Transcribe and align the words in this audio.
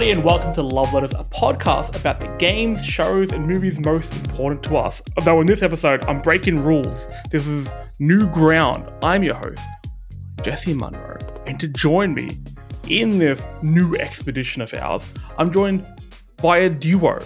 everybody, 0.00 0.18
and 0.18 0.24
welcome 0.24 0.50
to 0.50 0.62
Love 0.62 0.94
Letters, 0.94 1.12
a 1.12 1.24
podcast 1.24 1.94
about 1.94 2.22
the 2.22 2.26
games, 2.38 2.82
shows, 2.82 3.32
and 3.32 3.46
movies 3.46 3.78
most 3.78 4.16
important 4.16 4.62
to 4.62 4.78
us. 4.78 5.02
Although 5.18 5.42
in 5.42 5.46
this 5.46 5.62
episode, 5.62 6.02
I'm 6.04 6.22
breaking 6.22 6.64
rules. 6.64 7.06
This 7.30 7.46
is 7.46 7.68
new 7.98 8.26
ground. 8.30 8.90
I'm 9.02 9.22
your 9.22 9.34
host, 9.34 9.60
Jesse 10.42 10.72
Munro, 10.72 11.18
and 11.46 11.60
to 11.60 11.68
join 11.68 12.14
me 12.14 12.40
in 12.88 13.18
this 13.18 13.44
new 13.60 13.94
expedition 13.96 14.62
of 14.62 14.72
ours, 14.72 15.04
I'm 15.36 15.52
joined 15.52 15.86
by 16.38 16.60
a 16.60 16.70
duo, 16.70 17.22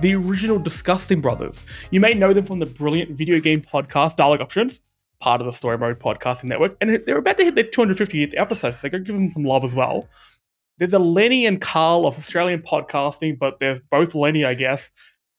the 0.00 0.16
original 0.16 0.58
Disgusting 0.58 1.20
Brothers. 1.20 1.62
You 1.92 2.00
may 2.00 2.14
know 2.14 2.32
them 2.32 2.46
from 2.46 2.58
the 2.58 2.66
brilliant 2.66 3.12
video 3.12 3.38
game 3.38 3.62
podcast 3.62 4.16
Dialogue 4.16 4.40
Options, 4.40 4.80
part 5.20 5.40
of 5.40 5.46
the 5.46 5.52
Story 5.52 5.78
Mode 5.78 6.00
Podcasting 6.00 6.46
Network, 6.46 6.76
and 6.80 6.90
they're 6.90 7.18
about 7.18 7.38
to 7.38 7.44
hit 7.44 7.54
their 7.54 7.62
250th 7.62 8.34
episode, 8.36 8.74
so 8.74 8.88
go 8.88 8.98
give 8.98 9.14
them 9.14 9.28
some 9.28 9.44
love 9.44 9.62
as 9.62 9.72
well. 9.72 10.08
They're 10.78 10.88
the 10.88 11.00
Lenny 11.00 11.44
and 11.44 11.60
Carl 11.60 12.06
of 12.06 12.16
Australian 12.16 12.62
podcasting, 12.62 13.38
but 13.38 13.58
they're 13.58 13.80
both 13.90 14.14
Lenny, 14.14 14.44
I 14.44 14.54
guess. 14.54 14.90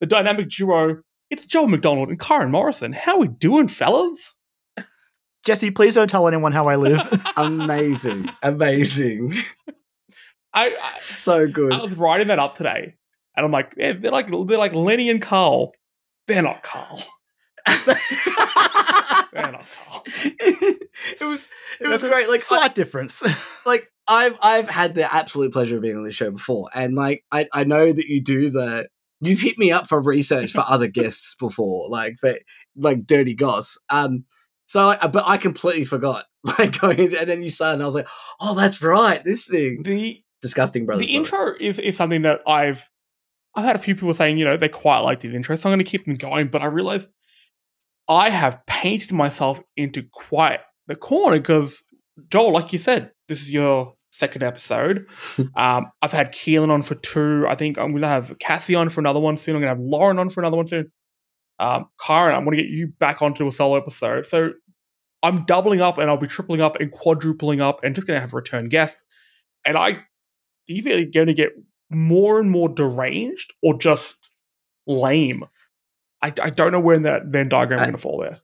The 0.02 0.06
dynamic 0.06 0.50
duo, 0.50 0.98
it's 1.30 1.46
Joel 1.46 1.68
McDonald 1.68 2.10
and 2.10 2.20
Kyran 2.20 2.52
Morrison. 2.52 2.94
How 2.94 3.14
are 3.16 3.20
we 3.20 3.28
doing, 3.28 3.68
fellas? 3.68 4.36
Jesse, 5.46 5.72
please 5.72 5.96
don't 5.96 6.10
tell 6.10 6.28
anyone 6.28 6.52
how 6.52 6.66
I 6.66 6.76
live. 6.76 7.02
amazing, 7.38 8.30
amazing, 8.44 9.34
I, 10.54 10.76
I 10.76 11.00
so 11.02 11.48
good. 11.48 11.72
I 11.72 11.82
was 11.82 11.96
writing 11.96 12.28
that 12.28 12.40
up 12.40 12.56
today, 12.56 12.96
and 13.36 13.46
I'm 13.46 13.52
like, 13.52 13.74
yeah, 13.78 13.94
they're 13.94 14.12
like 14.12 14.30
they're 14.30 14.58
like 14.58 14.74
Lenny 14.74 15.10
and 15.10 15.22
Carl. 15.22 15.74
They're 16.28 16.42
not 16.42 16.64
Carl. 16.64 17.02
they're 17.86 17.96
not 19.34 19.66
Carl. 19.86 20.04
it 20.06 20.80
was 21.22 21.48
it 21.80 21.88
was 21.88 22.02
There's 22.02 22.04
a 22.04 22.10
great. 22.10 22.28
Like 22.28 22.42
I, 22.42 22.44
Slight 22.44 22.76
difference. 22.76 23.24
like 23.66 23.90
I've 24.10 24.38
I've 24.42 24.68
had 24.68 24.96
the 24.96 25.14
absolute 25.14 25.54
pleasure 25.54 25.76
of 25.76 25.84
being 25.84 25.96
on 25.96 26.04
this 26.04 26.16
show 26.16 26.32
before, 26.32 26.70
and 26.74 26.96
like 26.96 27.24
I 27.32 27.48
I 27.54 27.64
know 27.64 27.92
that 27.92 28.08
you 28.08 28.22
do 28.22 28.50
the 28.50 28.90
you've 29.22 29.40
hit 29.40 29.58
me 29.60 29.72
up 29.72 29.88
for 29.88 30.02
research 30.02 30.52
for 30.52 30.64
other 30.68 30.88
guests 30.88 31.36
before, 31.40 31.88
like 31.90 32.18
for 32.20 32.34
like 32.76 33.06
Dirty 33.06 33.36
Goss. 33.36 33.78
Um, 33.90 34.26
so 34.66 34.90
I, 34.90 35.08
but 35.08 35.26
I 35.28 35.38
completely 35.38 35.86
forgot 35.86 36.26
like 36.44 36.80
going 36.82 37.16
and 37.16 37.30
then 37.30 37.44
you 37.44 37.52
started, 37.52 37.76
and 37.76 37.84
I 37.84 37.86
was 37.86 37.96
like, 37.96 38.08
oh, 38.42 38.56
that's 38.56 38.82
right, 38.82 39.24
this 39.24 39.46
thing, 39.46 39.84
The 39.84 40.24
disgusting 40.42 40.86
brothers. 40.86 41.06
the 41.06 41.16
intro 41.16 41.54
is 41.60 41.78
is 41.80 41.96
something 41.96 42.24
that 42.24 42.42
I've 42.48 42.90
I've 43.56 43.66
had 43.66 43.76
a 43.76 43.80
few 43.80 43.94
people 43.94 44.14
saying, 44.14 44.38
you 44.38 44.46
know, 44.46 44.58
they 44.58 44.70
quite 44.70 45.00
like 45.00 45.20
the 45.20 45.34
intro, 45.34 45.56
so 45.56 45.70
I'm 45.70 45.76
going 45.76 45.86
to 45.86 45.90
keep 45.90 46.06
them 46.06 46.16
going. 46.16 46.48
But 46.48 46.62
I 46.64 46.66
realized 46.66 47.10
I 48.08 48.32
have 48.32 48.66
painted 48.66 49.12
myself 49.12 49.60
into 49.78 50.04
quite 50.12 50.62
the 50.88 50.96
corner 50.96 51.40
because 51.40 51.84
Joel, 52.30 52.54
like 52.54 52.74
you 52.74 52.80
said, 52.80 53.12
this 53.28 53.42
is 53.42 53.54
your 53.54 53.96
second 54.20 54.44
episode. 54.44 55.08
um, 55.56 55.88
I've 56.02 56.12
had 56.12 56.34
Keelan 56.34 56.70
on 56.70 56.84
for 56.84 56.96
two. 56.96 57.46
I 57.48 57.56
think 57.56 57.78
I'm 57.78 57.92
going 57.92 58.02
to 58.02 58.08
have 58.08 58.38
Cassie 58.40 58.76
on 58.76 58.90
for 58.90 59.00
another 59.00 59.20
one 59.20 59.38
soon. 59.38 59.56
I'm 59.56 59.62
going 59.62 59.74
to 59.74 59.82
have 59.82 59.86
Lauren 59.86 60.20
on 60.20 60.30
for 60.30 60.42
another 60.42 60.58
one 60.58 60.68
soon. 60.68 60.92
Um, 61.58 61.88
Kyran, 62.00 62.36
I'm 62.36 62.46
going 62.46 62.58
to 62.58 62.64
get 62.64 62.72
you 62.72 62.88
back 63.00 63.22
onto 63.22 63.48
a 63.48 63.52
solo 63.52 63.78
episode. 63.78 64.26
So 64.26 64.52
I'm 65.24 65.46
doubling 65.46 65.82
up 65.82 65.98
and 65.98 66.10
I'll 66.10 66.18
be 66.18 66.28
tripling 66.28 66.62
up 66.62 66.76
and 66.80 66.92
quadrupling 66.92 67.62
up 67.62 67.84
and 67.84 67.96
just 67.96 68.08
going 68.08 68.18
to 68.18 68.22
have 68.22 68.34
a 68.34 68.36
return 68.36 68.70
guest. 68.70 69.02
And 69.66 69.78
I 69.78 70.00
either 70.68 71.04
going 71.06 71.28
to 71.28 71.34
get 71.34 71.50
more 71.90 72.40
and 72.40 72.52
more 72.52 72.70
deranged 72.70 73.54
or 73.62 73.78
just 73.78 74.32
lame. 74.88 75.46
I, 76.22 76.34
I 76.42 76.50
don't 76.50 76.72
know 76.72 76.80
where 76.80 76.96
in 76.96 77.04
that 77.04 77.26
Venn 77.26 77.50
diagram 77.50 77.80
is 77.80 77.84
I- 77.84 77.86
going 77.86 77.96
to 77.96 78.02
fall 78.02 78.20
there. 78.22 78.38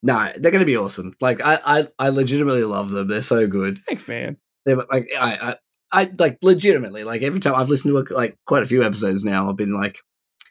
No, 0.00 0.30
they're 0.36 0.52
going 0.52 0.60
to 0.60 0.64
be 0.64 0.76
awesome. 0.76 1.16
Like 1.20 1.44
I, 1.44 1.58
I, 1.64 1.88
I 1.98 2.08
legitimately 2.10 2.62
love 2.62 2.90
them. 2.90 3.08
They're 3.08 3.20
so 3.20 3.48
good. 3.48 3.80
Thanks, 3.88 4.06
man. 4.06 4.36
They're 4.64 4.76
like 4.76 5.08
I, 5.18 5.56
I, 5.92 6.00
I 6.02 6.10
like 6.18 6.38
legitimately 6.42 7.04
like 7.04 7.22
every 7.22 7.40
time 7.40 7.54
I've 7.54 7.68
listened 7.68 7.94
to 7.94 8.14
like 8.14 8.36
quite 8.46 8.62
a 8.62 8.66
few 8.66 8.82
episodes 8.82 9.24
now. 9.24 9.48
I've 9.48 9.56
been 9.56 9.74
like 9.74 9.98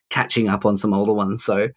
catching 0.10 0.50
up 0.50 0.66
on 0.66 0.78
some 0.78 0.94
older 0.94 1.14
ones. 1.14 1.44
So, 1.44 1.70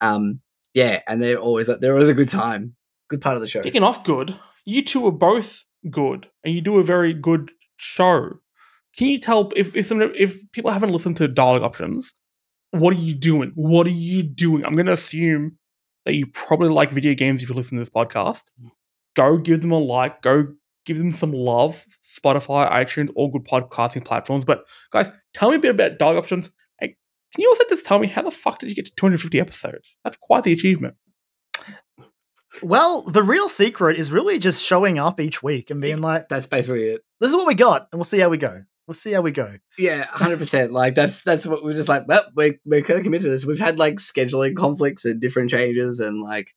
um, 0.00 0.40
yeah, 0.74 1.00
and 1.06 1.22
they're 1.22 1.38
always 1.38 1.70
they're 1.80 1.94
always 1.94 2.08
a 2.08 2.14
good 2.14 2.28
time. 2.28 2.74
Good 3.08 3.20
part 3.20 3.36
of 3.36 3.40
the 3.40 3.46
show. 3.46 3.60
Speaking 3.60 3.82
off 3.82 4.04
good, 4.04 4.38
you 4.64 4.82
two 4.82 5.06
are 5.06 5.12
both 5.12 5.64
good, 5.90 6.26
and 6.44 6.54
you 6.54 6.60
do 6.60 6.78
a 6.78 6.84
very 6.84 7.14
good 7.14 7.50
show. 7.76 8.40
Can 8.96 9.08
you 9.08 9.18
tell 9.18 9.50
if 9.56 9.76
if 9.76 9.86
some, 9.86 10.02
if 10.02 10.50
people 10.52 10.70
haven't 10.70 10.92
listened 10.92 11.16
to 11.18 11.28
dialogue 11.28 11.62
options, 11.62 12.14
what 12.70 12.94
are 12.94 12.98
you 12.98 13.14
doing? 13.14 13.52
What 13.54 13.86
are 13.86 13.90
you 13.90 14.22
doing? 14.22 14.64
I'm 14.64 14.74
going 14.74 14.86
to 14.86 14.92
assume 14.92 15.58
that 16.04 16.14
you 16.14 16.26
probably 16.26 16.68
like 16.68 16.92
video 16.92 17.14
games 17.14 17.42
if 17.42 17.48
you 17.48 17.54
listen 17.54 17.76
to 17.76 17.80
this 17.80 17.90
podcast. 17.90 18.44
Go 19.14 19.38
give 19.38 19.62
them 19.62 19.72
a 19.72 19.78
like. 19.78 20.22
Go 20.22 20.54
give 20.86 20.96
them 20.96 21.12
some 21.12 21.32
love. 21.32 21.84
Spotify, 22.02 22.70
iTunes, 22.72 23.10
all 23.14 23.28
good 23.30 23.44
podcasting 23.44 24.04
platforms. 24.04 24.44
But 24.44 24.64
guys, 24.90 25.10
tell 25.34 25.50
me 25.50 25.56
a 25.56 25.58
bit 25.58 25.72
about 25.72 25.98
Dog 25.98 26.16
options. 26.16 26.50
And 26.80 26.92
can 27.34 27.42
you 27.42 27.48
also 27.50 27.64
just 27.68 27.84
tell 27.84 27.98
me 27.98 28.06
how 28.06 28.22
the 28.22 28.30
fuck 28.30 28.60
did 28.60 28.70
you 28.70 28.74
get 28.76 28.86
to 28.86 28.92
250 28.96 29.38
episodes? 29.40 29.98
That's 30.04 30.16
quite 30.16 30.44
the 30.44 30.52
achievement. 30.52 30.94
well, 32.62 33.02
the 33.02 33.22
real 33.22 33.48
secret 33.48 33.98
is 33.98 34.10
really 34.10 34.38
just 34.38 34.64
showing 34.64 34.98
up 34.98 35.20
each 35.20 35.42
week 35.42 35.70
and 35.70 35.80
being 35.80 36.00
like, 36.00 36.28
That's 36.28 36.46
basically 36.46 36.84
it. 36.84 37.02
this 37.20 37.30
is 37.30 37.36
what 37.36 37.46
we 37.46 37.54
got, 37.54 37.88
and 37.92 37.98
we'll 37.98 38.04
see 38.04 38.20
how 38.20 38.28
we 38.28 38.38
go. 38.38 38.62
We'll 38.86 38.94
see 38.94 39.12
how 39.12 39.20
we 39.20 39.32
go. 39.32 39.56
Yeah, 39.76 40.04
hundred 40.04 40.38
percent. 40.38 40.72
Like 40.72 40.94
that's 40.94 41.18
that's 41.22 41.44
what 41.44 41.64
we're 41.64 41.72
just 41.72 41.88
like. 41.88 42.06
Well, 42.06 42.22
we're 42.36 42.54
we're 42.64 42.82
kind 42.82 42.98
of 42.98 43.04
committed 43.04 43.24
to 43.24 43.30
this. 43.30 43.44
We've 43.44 43.58
had 43.58 43.80
like 43.80 43.96
scheduling 43.96 44.54
conflicts 44.54 45.04
and 45.04 45.20
different 45.20 45.50
changes, 45.50 45.98
and 45.98 46.22
like 46.22 46.52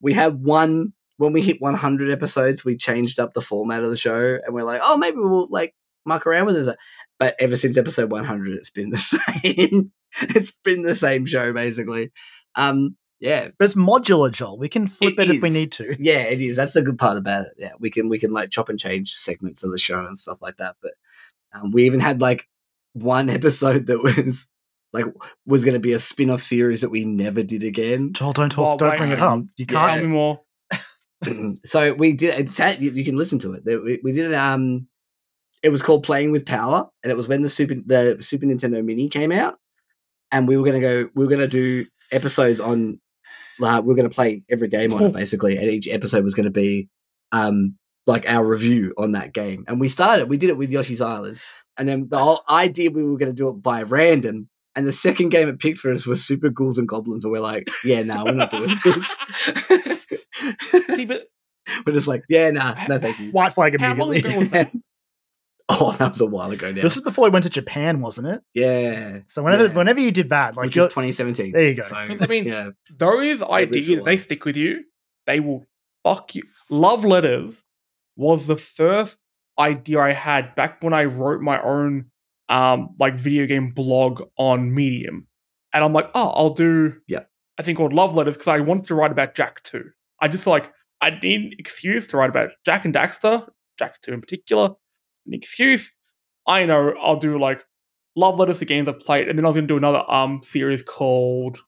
we 0.00 0.14
had 0.14 0.42
one 0.42 0.94
when 1.22 1.32
we 1.32 1.40
hit 1.42 1.60
one 1.60 1.74
hundred 1.74 2.10
episodes, 2.10 2.64
we 2.64 2.76
changed 2.76 3.18
up 3.20 3.32
the 3.32 3.40
format 3.40 3.82
of 3.82 3.90
the 3.90 3.96
show, 3.96 4.38
and 4.44 4.54
we're 4.54 4.64
like, 4.64 4.80
oh, 4.82 4.96
maybe 4.96 5.16
we'll 5.18 5.48
like 5.50 5.74
muck 6.04 6.26
around 6.26 6.46
with 6.46 6.54
this. 6.56 6.74
But 7.18 7.36
ever 7.38 7.56
since 7.56 7.76
episode 7.78 8.10
one 8.10 8.24
hundred, 8.24 8.54
it's 8.54 8.70
been 8.70 8.90
the 8.90 8.96
same. 9.42 9.92
it's 10.20 10.52
been 10.64 10.82
the 10.82 10.94
same 10.94 11.24
show 11.24 11.52
basically. 11.52 12.10
Um, 12.56 12.96
yeah, 13.20 13.48
But 13.56 13.64
it's 13.66 13.74
modular, 13.74 14.32
Joel. 14.32 14.58
We 14.58 14.68
can 14.68 14.88
flip 14.88 15.16
It 15.18 15.30
it, 15.30 15.36
if 15.36 15.42
we 15.42 15.48
need 15.50 15.70
to. 15.72 15.94
yeah, 16.00 16.22
it 16.22 16.40
is. 16.40 16.56
That's 16.56 16.72
the 16.72 16.82
good 16.82 16.98
part 16.98 17.16
about 17.16 17.46
it. 17.46 17.52
Yeah, 17.56 17.72
we 17.78 17.88
can 17.88 18.08
we 18.08 18.18
can 18.18 18.32
like 18.32 18.50
chop 18.50 18.68
and 18.68 18.78
change 18.78 19.12
segments 19.12 19.62
of 19.62 19.70
the 19.70 19.78
show 19.78 20.00
and 20.00 20.18
stuff 20.18 20.42
like 20.42 20.56
that. 20.56 20.74
But 20.82 20.92
um, 21.54 21.70
we 21.70 21.84
even 21.84 22.00
had 22.00 22.20
like 22.20 22.48
one 22.94 23.30
episode 23.38 23.86
that 23.86 24.02
was 24.02 24.48
like 24.92 25.06
was 25.46 25.64
going 25.64 25.74
to 25.74 25.80
be 25.80 25.92
a 25.92 25.98
spin-off 26.00 26.42
series 26.42 26.80
that 26.80 26.90
we 26.90 27.04
never 27.04 27.42
did 27.44 27.62
again. 27.64 28.12
Joel, 28.12 28.32
don't 28.32 28.56
Well, 28.56 28.70
talk. 28.70 28.78
don't 28.80 28.90
wait, 28.90 28.98
bring 28.98 29.12
it 29.12 29.20
up. 29.20 29.40
You 29.56 29.66
can't. 29.66 29.92
Tell 29.92 30.02
me 30.02 30.08
more. 30.08 30.40
so 31.64 31.94
we 31.94 32.14
did. 32.14 32.50
You, 32.80 33.04
can 33.04 33.16
listen 33.16 33.38
to 33.40 33.54
it. 33.54 33.62
We, 33.64 34.00
we 34.02 34.12
did 34.12 34.30
it. 34.30 34.34
Um, 34.34 34.86
it 35.62 35.70
was 35.70 35.82
called 35.82 36.02
Playing 36.02 36.32
with 36.32 36.44
Power, 36.44 36.88
and 37.02 37.10
it 37.10 37.16
was 37.16 37.28
when 37.28 37.42
the 37.42 37.50
super 37.50 37.74
the 37.74 38.18
Super 38.20 38.46
Nintendo 38.46 38.84
Mini 38.84 39.08
came 39.08 39.32
out, 39.32 39.58
and 40.30 40.48
we 40.48 40.56
were 40.56 40.64
gonna 40.64 40.80
go. 40.80 41.08
We 41.14 41.24
were 41.24 41.30
gonna 41.30 41.48
do 41.48 41.86
episodes 42.10 42.60
on. 42.60 43.00
Uh, 43.62 43.80
we 43.82 43.88
were 43.88 43.94
gonna 43.94 44.10
play 44.10 44.42
every 44.50 44.68
game 44.68 44.92
on 44.92 45.04
it 45.04 45.12
basically, 45.14 45.56
and 45.56 45.66
each 45.66 45.88
episode 45.88 46.24
was 46.24 46.34
gonna 46.34 46.50
be 46.50 46.88
um 47.30 47.76
like 48.06 48.28
our 48.28 48.44
review 48.44 48.92
on 48.98 49.12
that 49.12 49.32
game. 49.32 49.64
And 49.68 49.80
we 49.80 49.88
started. 49.88 50.28
We 50.28 50.36
did 50.36 50.50
it 50.50 50.58
with 50.58 50.72
Yoshi's 50.72 51.00
Island, 51.00 51.38
and 51.78 51.88
then 51.88 52.08
the 52.08 52.18
whole 52.18 52.42
idea 52.48 52.90
we 52.90 53.04
were 53.04 53.18
gonna 53.18 53.32
do 53.32 53.48
it 53.48 53.62
by 53.62 53.82
random. 53.82 54.48
And 54.74 54.86
the 54.86 54.92
second 54.92 55.28
game 55.28 55.50
it 55.50 55.58
picked 55.58 55.80
for 55.80 55.92
us 55.92 56.06
was 56.06 56.24
Super 56.24 56.48
Ghouls 56.48 56.78
and 56.78 56.88
Goblins, 56.88 57.26
and 57.26 57.32
we're 57.32 57.40
like, 57.40 57.68
yeah, 57.84 58.02
no, 58.02 58.24
we're 58.24 58.32
not 58.32 58.50
doing 58.50 58.74
this. 58.84 59.98
See, 60.94 61.04
but 61.06 61.28
But 61.84 61.94
it's 61.96 62.08
like, 62.08 62.24
yeah, 62.28 62.50
nah, 62.50 62.74
no, 62.88 62.98
thank 62.98 63.18
you. 63.20 63.30
White 63.30 63.52
flag 63.52 63.80
How 63.80 63.94
long 63.94 64.08
immediately. 64.10 64.30
ago 64.30 64.38
was 64.40 64.50
that? 64.50 64.72
oh, 65.68 65.92
that 65.92 66.08
was 66.10 66.20
a 66.20 66.26
while 66.26 66.50
ago 66.50 66.72
now. 66.72 66.82
This 66.82 66.96
is 66.96 67.02
before 67.04 67.24
I 67.26 67.28
went 67.28 67.44
to 67.44 67.50
Japan, 67.50 68.00
wasn't 68.00 68.26
it? 68.28 68.42
yeah, 68.52 69.20
So 69.28 69.42
whenever 69.44 69.66
Yeah. 69.66 69.74
whenever 69.74 70.00
you 70.00 70.10
did 70.10 70.30
that, 70.30 70.56
like 70.56 70.64
which 70.66 70.74
2017. 70.74 71.52
There 71.52 71.62
you 71.68 71.74
go. 71.74 71.82
So, 71.82 71.94
'Cause, 72.08 72.20
I 72.20 72.26
mean, 72.26 72.46
yeah, 72.46 72.70
those 72.90 73.42
ideas, 73.42 74.02
they 74.04 74.16
stick 74.18 74.44
with 74.44 74.56
you. 74.56 74.84
They 75.26 75.38
will 75.38 75.64
fuck 76.04 76.34
you. 76.34 76.42
Love 76.68 77.04
letters 77.04 77.62
was 78.16 78.48
the 78.48 78.56
first 78.56 79.18
idea 79.58 80.00
I 80.00 80.12
had 80.12 80.54
back 80.56 80.82
when 80.82 80.92
I 80.92 81.04
wrote 81.04 81.40
my 81.42 81.62
own 81.62 82.06
um 82.48 82.96
like 82.98 83.14
video 83.14 83.46
game 83.46 83.70
blog 83.70 84.22
on 84.36 84.74
Medium. 84.74 85.28
And 85.72 85.84
I'm 85.84 85.92
like, 85.92 86.10
oh, 86.14 86.30
I'll 86.34 86.50
do 86.54 86.94
Yeah. 87.06 87.20
I 87.56 87.62
think 87.62 87.78
called 87.78 87.92
Love 87.92 88.14
Letters 88.14 88.34
because 88.34 88.48
I 88.48 88.58
wanted 88.60 88.86
to 88.86 88.94
write 88.96 89.12
about 89.12 89.34
Jak 89.36 89.62
2. 89.62 89.90
I 90.22 90.28
just 90.28 90.46
like 90.46 90.72
I 91.02 91.10
need 91.10 91.40
an 91.40 91.50
excuse 91.58 92.06
to 92.06 92.16
write 92.16 92.30
about 92.30 92.50
Jak 92.64 92.84
and 92.84 92.94
Daxter, 92.94 93.46
Jak 93.78 94.00
2 94.00 94.12
in 94.12 94.20
particular. 94.20 94.70
An 95.26 95.34
excuse. 95.34 95.94
I 96.46 96.64
know 96.64 96.94
I'll 97.02 97.16
do 97.16 97.38
like 97.38 97.62
love 98.16 98.38
letters 98.38 98.60
to 98.60 98.64
games 98.64 98.88
I've 98.88 99.00
played, 99.00 99.28
and 99.28 99.38
then 99.38 99.44
I 99.44 99.48
was 99.48 99.56
gonna 99.56 99.66
do 99.66 99.76
another 99.76 100.08
um 100.10 100.40
series 100.42 100.82
called 100.82 101.58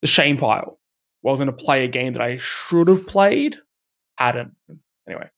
The 0.00 0.06
Shame 0.08 0.38
Pile. 0.38 0.78
Where 1.20 1.30
I 1.30 1.32
was 1.32 1.40
gonna 1.40 1.52
play 1.52 1.84
a 1.84 1.88
game 1.88 2.12
that 2.12 2.22
I 2.22 2.38
should 2.38 2.88
have 2.88 3.06
played, 3.06 3.56
hadn't. 4.16 4.52
Anyway, 5.08 5.28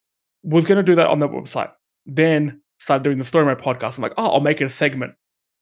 was 0.42 0.66
gonna 0.66 0.82
do 0.82 0.94
that 0.96 1.08
on 1.08 1.18
the 1.18 1.28
website. 1.28 1.72
Then 2.04 2.60
started 2.78 3.04
doing 3.04 3.18
the 3.18 3.24
story 3.24 3.46
mode 3.46 3.58
podcast. 3.58 3.96
I'm 3.96 4.02
like, 4.02 4.14
oh, 4.18 4.34
I'll 4.34 4.40
make 4.40 4.60
it 4.60 4.64
a 4.64 4.70
segment. 4.70 5.14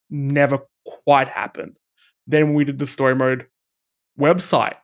Never 0.09 0.59
quite 0.85 1.29
happened. 1.29 1.79
Then 2.27 2.47
when 2.47 2.55
we 2.55 2.65
did 2.65 2.79
the 2.79 2.87
story 2.87 3.15
mode 3.15 3.47
website, 4.19 4.75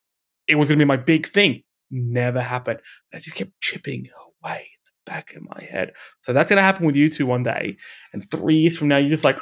it 0.47 0.55
was 0.55 0.69
gonna 0.69 0.79
be 0.79 0.85
my 0.85 0.97
big 0.97 1.27
thing. 1.27 1.63
Never 1.91 2.41
happened. 2.41 2.79
I 3.13 3.19
just 3.19 3.35
kept 3.35 3.51
chipping 3.61 4.07
away 4.43 4.57
in 4.59 4.81
the 4.85 5.11
back 5.11 5.33
of 5.35 5.43
my 5.43 5.63
head. 5.69 5.93
So 6.21 6.33
that's 6.33 6.49
gonna 6.49 6.61
happen 6.61 6.85
with 6.85 6.95
you 6.95 7.09
two 7.09 7.25
one 7.25 7.43
day, 7.43 7.77
and 8.13 8.29
three 8.29 8.55
years 8.57 8.77
from 8.77 8.87
now, 8.89 8.97
you're 8.97 9.09
just 9.09 9.23
like, 9.23 9.37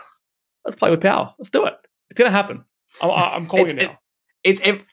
let's 0.66 0.78
play 0.78 0.90
with 0.90 1.01
power. 1.01 1.34
Let's 1.40 1.50
do 1.51 1.66
it. 1.66 1.75
It's 2.10 2.18
gonna 2.18 2.31
happen. 2.31 2.63
I'm, 3.01 3.10
I'm 3.12 3.48
calling 3.48 3.69
it 3.78 3.84
now. 3.88 4.00
It's 4.44 4.62
every, 4.62 4.86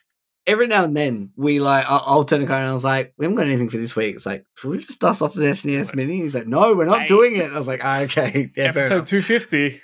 every 0.46 0.66
now 0.68 0.84
and 0.84 0.96
then 0.96 1.32
we 1.36 1.60
like 1.60 1.84
I'll, 1.88 2.02
I'll 2.06 2.24
turn 2.24 2.40
the 2.40 2.46
car 2.46 2.58
and 2.58 2.68
I 2.68 2.72
was 2.72 2.84
like, 2.84 3.12
we 3.18 3.24
haven't 3.26 3.36
got 3.36 3.46
anything 3.46 3.68
for 3.68 3.76
this 3.78 3.94
week. 3.96 4.14
It's 4.16 4.26
like, 4.26 4.44
should 4.56 4.70
we 4.70 4.78
just 4.78 4.98
dust 5.00 5.20
off 5.22 5.34
the 5.34 5.42
SNES 5.42 5.94
Mini? 5.94 6.22
He's 6.22 6.34
like, 6.34 6.46
no, 6.46 6.74
we're 6.74 6.86
not 6.86 7.00
Hey. 7.00 7.06
doing 7.06 7.36
it. 7.36 7.52
I 7.52 7.58
was 7.58 7.68
like, 7.68 7.80
ah, 7.82 8.00
okay, 8.02 8.50
yeah, 8.56 8.64
Episode 8.64 8.94
enough. 8.94 9.08
250. 9.08 9.80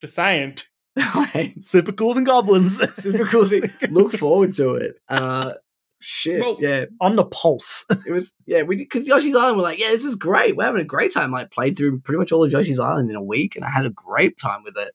Just 0.00 0.14
saying. 0.14 0.56
Super 1.60 1.92
ghouls 1.92 2.16
and 2.16 2.24
goblins 2.24 2.78
Super 2.94 3.44
thing. 3.44 3.70
Look 3.90 4.12
forward 4.12 4.54
to 4.54 4.74
it. 4.76 4.96
Uh, 5.08 5.52
shit, 6.00 6.40
Well- 6.40 6.56
yeah. 6.60 6.86
on 7.00 7.16
the 7.16 7.24
pulse. 7.24 7.84
It 8.06 8.12
was 8.12 8.32
yeah, 8.46 8.62
we 8.62 8.76
because 8.76 9.06
Yoshi's 9.06 9.34
Island. 9.34 9.56
We're 9.56 9.62
like, 9.64 9.78
yeah, 9.78 9.88
this 9.90 10.04
is 10.04 10.14
great. 10.16 10.56
We're 10.56 10.64
having 10.64 10.80
a 10.80 10.84
great 10.84 11.12
time. 11.12 11.30
Like 11.32 11.50
played 11.50 11.76
through 11.76 12.00
pretty 12.00 12.18
much 12.18 12.32
all 12.32 12.44
of 12.44 12.52
Yoshi's 12.52 12.78
Island 12.80 13.10
in 13.10 13.16
a 13.16 13.22
week, 13.22 13.56
and 13.56 13.64
I 13.64 13.70
had 13.70 13.86
a 13.86 13.90
great 13.90 14.38
time 14.38 14.62
with 14.64 14.76
it. 14.76 14.92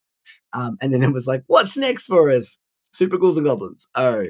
Um, 0.54 0.78
and 0.82 0.94
then 0.94 1.04
it 1.04 1.14
was 1.14 1.28
like, 1.28 1.44
what's 1.48 1.76
next 1.78 2.06
for 2.06 2.30
us? 2.32 2.58
Super 2.94 3.18
Ghouls 3.18 3.38
and 3.38 3.46
Goblins. 3.46 3.88
Oh, 3.96 4.26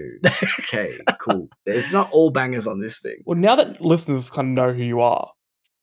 okay, 0.60 0.98
cool. 1.20 1.50
There's 1.66 1.92
not 1.92 2.12
all 2.12 2.30
bangers 2.30 2.68
on 2.68 2.80
this 2.80 3.00
thing. 3.00 3.18
Well, 3.26 3.38
now 3.38 3.56
that 3.56 3.82
listeners 3.82 4.30
kind 4.30 4.58
of 4.58 4.66
know 4.66 4.72
who 4.74 4.84
you 4.84 5.02
are, 5.02 5.32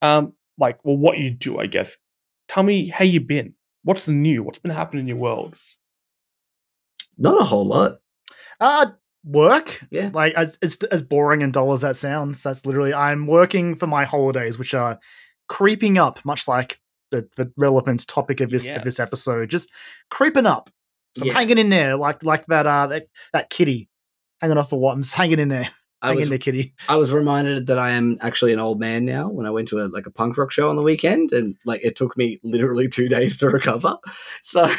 um, 0.00 0.32
like, 0.58 0.78
well, 0.84 0.96
what 0.96 1.18
you 1.18 1.30
do, 1.30 1.58
I 1.58 1.66
guess. 1.66 1.98
Tell 2.46 2.62
me 2.62 2.88
how 2.88 3.04
you 3.04 3.20
been. 3.20 3.54
What's 3.82 4.06
new? 4.08 4.42
What's 4.44 4.60
been 4.60 4.70
happening 4.70 5.02
in 5.02 5.08
your 5.08 5.16
world? 5.16 5.58
Not 7.16 7.40
a 7.40 7.44
whole 7.44 7.66
lot. 7.66 7.98
Uh 8.60 8.86
work. 9.28 9.84
Yeah. 9.90 10.10
Like 10.12 10.34
as 10.34 10.58
as, 10.62 10.76
as 10.90 11.02
boring 11.02 11.42
and 11.42 11.52
dull 11.52 11.72
as 11.72 11.82
that 11.82 11.96
sounds, 11.96 12.42
that's 12.42 12.64
literally 12.66 12.94
I'm 12.94 13.26
working 13.26 13.74
for 13.74 13.86
my 13.86 14.04
holidays, 14.04 14.58
which 14.58 14.74
are 14.74 14.98
creeping 15.48 15.98
up, 15.98 16.24
much 16.24 16.48
like 16.48 16.80
the, 17.10 17.28
the 17.36 17.52
relevant 17.56 18.06
topic 18.08 18.40
of 18.40 18.50
this 18.50 18.66
Yes. 18.68 18.76
of 18.78 18.84
this 18.84 18.98
episode. 19.00 19.50
Just 19.50 19.70
creeping 20.10 20.46
up. 20.46 20.70
So 21.16 21.24
Yeah. 21.24 21.32
I'm 21.32 21.36
hanging 21.36 21.58
in 21.58 21.68
there, 21.70 21.96
like 21.96 22.22
like 22.24 22.46
that 22.46 22.66
uh 22.66 22.86
that, 22.88 23.06
that 23.32 23.50
kitty. 23.50 23.88
Hanging 24.40 24.56
off 24.58 24.70
for 24.70 24.78
what? 24.80 24.92
I'm 24.94 25.02
just 25.02 25.14
hanging 25.14 25.38
in 25.40 25.48
there. 25.48 25.68
I 26.00 26.08
Hanging 26.08 26.20
was 26.20 26.28
there, 26.28 26.38
kitty. 26.38 26.74
I 26.88 26.94
was 26.96 27.10
reminded 27.12 27.66
that 27.66 27.78
I 27.78 27.90
am 27.90 28.18
actually 28.20 28.52
an 28.52 28.60
old 28.60 28.78
man 28.78 29.04
now 29.04 29.28
when 29.28 29.46
I 29.46 29.50
went 29.50 29.66
to 29.68 29.80
a 29.80 29.88
like 29.88 30.06
a 30.06 30.12
punk 30.12 30.38
rock 30.38 30.52
show 30.52 30.68
on 30.68 30.76
the 30.76 30.82
weekend 30.82 31.32
and 31.32 31.56
like 31.66 31.80
it 31.84 31.96
took 31.96 32.16
me 32.16 32.38
literally 32.44 32.86
two 32.88 33.08
days 33.08 33.36
to 33.38 33.48
recover. 33.50 33.96
So 34.42 34.70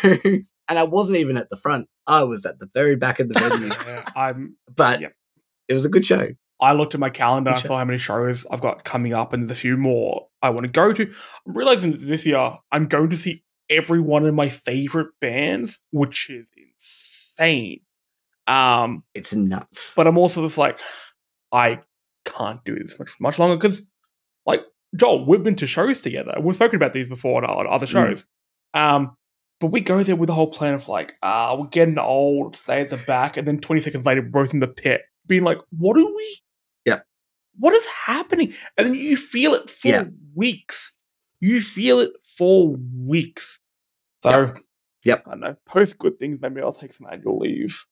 and 0.69 0.80
I 0.80 0.83
wasn't 0.83 1.18
even 1.19 1.36
at 1.38 1.50
the 1.50 1.57
front. 1.57 1.88
I 2.07 2.24
was 2.24 2.45
at 2.45 2.60
the 2.60 2.69
very 2.74 2.95
back 2.95 3.19
of 3.19 3.27
the 3.30 3.39
venue. 3.39 3.69
Yeah, 3.88 4.04
I'm. 4.16 4.56
but 4.74 5.01
Yep. 5.01 5.13
it 5.68 5.74
was 5.74 5.86
a 5.86 5.89
good 5.89 6.06
show. 6.06 6.30
I 6.62 6.74
looked 6.74 6.94
at 6.94 7.00
my 7.00 7.10
calendar. 7.10 7.51
I 7.51 7.54
Good 7.54 7.62
show. 7.62 7.68
saw 7.68 7.77
how 7.77 7.86
many 7.86 8.00
shows 8.00 8.45
I've 8.51 8.62
got 8.62 8.83
coming 8.83 9.13
up, 9.13 9.33
and 9.33 9.44
there's 9.44 9.57
a 9.57 9.62
few 9.62 9.77
more 9.77 10.27
I 10.42 10.50
want 10.50 10.63
to 10.66 10.71
go 10.71 10.92
to. 10.94 11.04
I'm 11.48 11.54
realizing 11.54 11.92
that 11.92 12.01
this 12.01 12.25
year 12.25 12.57
I'm 12.71 12.88
going 12.88 13.10
to 13.10 13.18
see 13.18 13.44
every 13.69 14.00
one 14.01 14.25
of 14.25 14.33
my 14.33 14.50
favorite 14.50 15.07
bands, 15.21 15.80
which 15.92 16.30
is 16.30 16.45
insane. 16.57 17.81
Um, 18.48 19.04
It's 19.13 19.33
nuts. 19.33 19.94
but 19.95 20.07
I'm 20.07 20.18
also 20.18 20.42
just 20.45 20.57
like, 20.57 20.80
I 21.51 21.80
can't 22.25 22.63
do 22.66 22.75
this 22.75 22.98
much 23.00 23.12
much 23.19 23.39
longer 23.39 23.56
because, 23.56 23.88
like 24.45 24.63
Joel, 24.95 25.25
we've 25.27 25.44
been 25.44 25.56
to 25.57 25.68
shows 25.68 26.01
together. 26.01 26.33
We've 26.42 26.56
spoken 26.56 26.75
about 26.77 26.94
these 26.94 27.07
before 27.07 27.44
on 27.45 27.68
other 27.68 27.86
Mm. 27.86 27.89
shows. 27.92 28.25
Um, 28.74 29.16
but 29.59 29.67
we 29.67 29.81
go 29.81 30.03
there 30.03 30.15
with 30.15 30.27
the 30.27 30.33
whole 30.33 30.47
plan 30.51 30.73
of 30.73 30.88
like, 30.88 31.15
ah, 31.21 31.56
we're 31.56 31.67
getting 31.67 31.97
old, 32.00 32.56
stay 32.56 32.81
at 32.81 32.89
the 32.89 32.97
back, 32.97 33.38
and 33.38 33.47
then 33.47 33.59
20 33.59 33.81
seconds 33.81 34.06
later, 34.06 34.21
we're 34.21 34.29
both 34.44 34.53
in 34.53 34.59
the 34.59 34.67
pit, 34.67 35.01
being 35.27 35.44
like, 35.44 35.59
what 35.77 35.95
do 35.95 36.06
we? 36.15 36.41
Yep. 36.85 37.06
What 37.57 37.73
is 37.73 37.85
happening? 38.06 38.53
And 38.77 38.88
then 38.88 38.94
you 38.95 39.17
feel 39.17 39.53
it 39.53 39.69
for 39.69 39.88
Yeah. 39.89 40.03
weeks. 40.33 40.91
You 41.41 41.61
feel 41.61 42.00
it 42.00 42.11
for 42.38 42.75
weeks. 42.95 43.59
So, 44.23 44.53
Yep. 45.06 45.23
I 45.25 45.29
don't 45.31 45.39
know. 45.39 45.56
Post 45.65 45.97
good 45.97 46.19
things. 46.19 46.39
Maybe 46.41 46.61
I'll 46.61 46.71
take 46.73 46.94
some 46.94 47.07
annual 47.11 47.39
leave, 47.39 47.85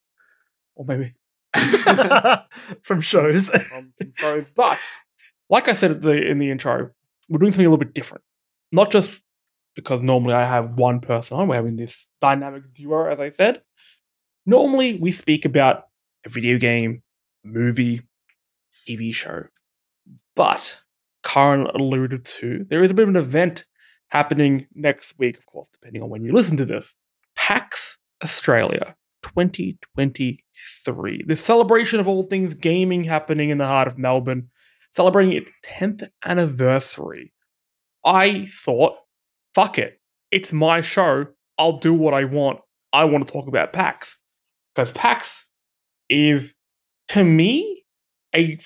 or 0.75 0.85
maybe 0.85 1.13
From 2.81 3.01
shows. 3.01 3.49
from 3.69 3.93
some 3.97 4.13
shows. 4.15 4.45
But 4.55 4.79
like 5.49 5.67
I 5.67 5.73
said 5.73 5.91
at 5.91 6.01
the, 6.01 6.11
in 6.11 6.37
the 6.37 6.51
intro, 6.51 6.91
we're 7.29 7.39
doing 7.39 7.51
something 7.51 7.65
a 7.65 7.69
little 7.69 7.83
bit 7.83 7.93
different. 7.93 8.23
Not 8.71 8.91
just 8.91 9.09
because 9.77 10.01
normally 10.01 10.33
I 10.33 10.44
have 10.44 10.71
one 10.71 11.00
person 11.00 11.38
on, 11.38 11.47
we're 11.47 11.56
having 11.56 11.75
this 11.75 12.07
dynamic 12.19 12.74
duo, 12.74 13.12
as 13.12 13.19
I 13.19 13.29
said. 13.29 13.62
Normally 14.44 14.97
we 15.00 15.12
speak 15.12 15.45
about 15.45 15.83
a 16.25 16.29
video 16.29 16.57
game, 16.57 17.03
movie, 17.44 18.01
TV 18.74 19.13
show. 19.13 19.44
But 20.35 20.79
Kyran 21.24 21.71
alluded 21.75 22.25
to 22.25 22.65
there 22.68 22.83
is 22.83 22.89
a 22.89 22.95
bit 22.95 23.03
of 23.03 23.09
an 23.09 23.18
event 23.18 23.65
happening 24.07 24.65
next 24.74 25.19
week, 25.19 25.38
of 25.38 25.45
course, 25.45 25.69
depending 25.69 26.01
on 26.01 26.09
when 26.09 26.24
you 26.24 26.33
listen 26.33 26.57
to 26.57 26.65
this. 26.65 26.95
PAX 27.35 28.00
Australia 28.24 28.95
2023. 29.21 31.24
The 31.27 31.35
celebration 31.35 32.00
of 32.00 32.07
all 32.07 32.24
things 32.24 32.56
gaming 32.56 33.03
happening 33.03 33.51
in 33.51 33.59
the 33.59 33.68
heart 33.68 33.88
of 33.88 34.00
Melbourne, 34.00 34.50
celebrating 34.91 35.33
its 35.33 35.51
10th 35.63 36.09
anniversary. 36.25 37.31
I 38.03 38.45
thought, 38.45 38.95
fuck 39.57 39.80
it. 39.80 40.00
It's 40.30 40.54
my 40.54 40.81
show. 40.81 41.25
I'll 41.57 41.80
do 41.80 41.92
what 41.92 42.13
I 42.13 42.25
want. 42.25 42.59
I 42.94 43.06
want 43.06 43.25
to 43.25 43.33
talk 43.33 43.48
about 43.48 43.74
PAX. 43.74 44.19
Because 44.75 44.92
PAX 44.92 45.48
is, 46.09 46.54
to 47.07 47.24
me, 47.24 47.83
a 48.36 48.59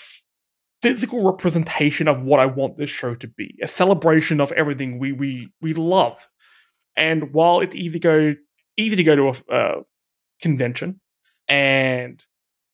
physical 0.82 1.24
representation 1.24 2.10
of 2.10 2.24
what 2.24 2.42
I 2.42 2.46
want 2.46 2.78
this 2.78 2.90
show 2.90 3.16
to 3.16 3.28
be. 3.28 3.58
A 3.64 3.70
celebration 3.70 4.42
of 4.42 4.52
everything 4.52 5.00
we 5.00 5.14
we 5.14 5.50
we 5.62 5.74
love. 5.74 6.28
And 6.98 7.32
while 7.32 7.62
it's 7.62 7.76
easy 7.76 8.00
to 8.00 8.04
go 8.04 8.36
easy 8.76 8.98
to 8.98 9.04
go 9.04 9.16
to 9.16 9.28
a 9.30 9.56
uh, 9.56 9.82
convention 10.42 11.00
and 11.48 12.22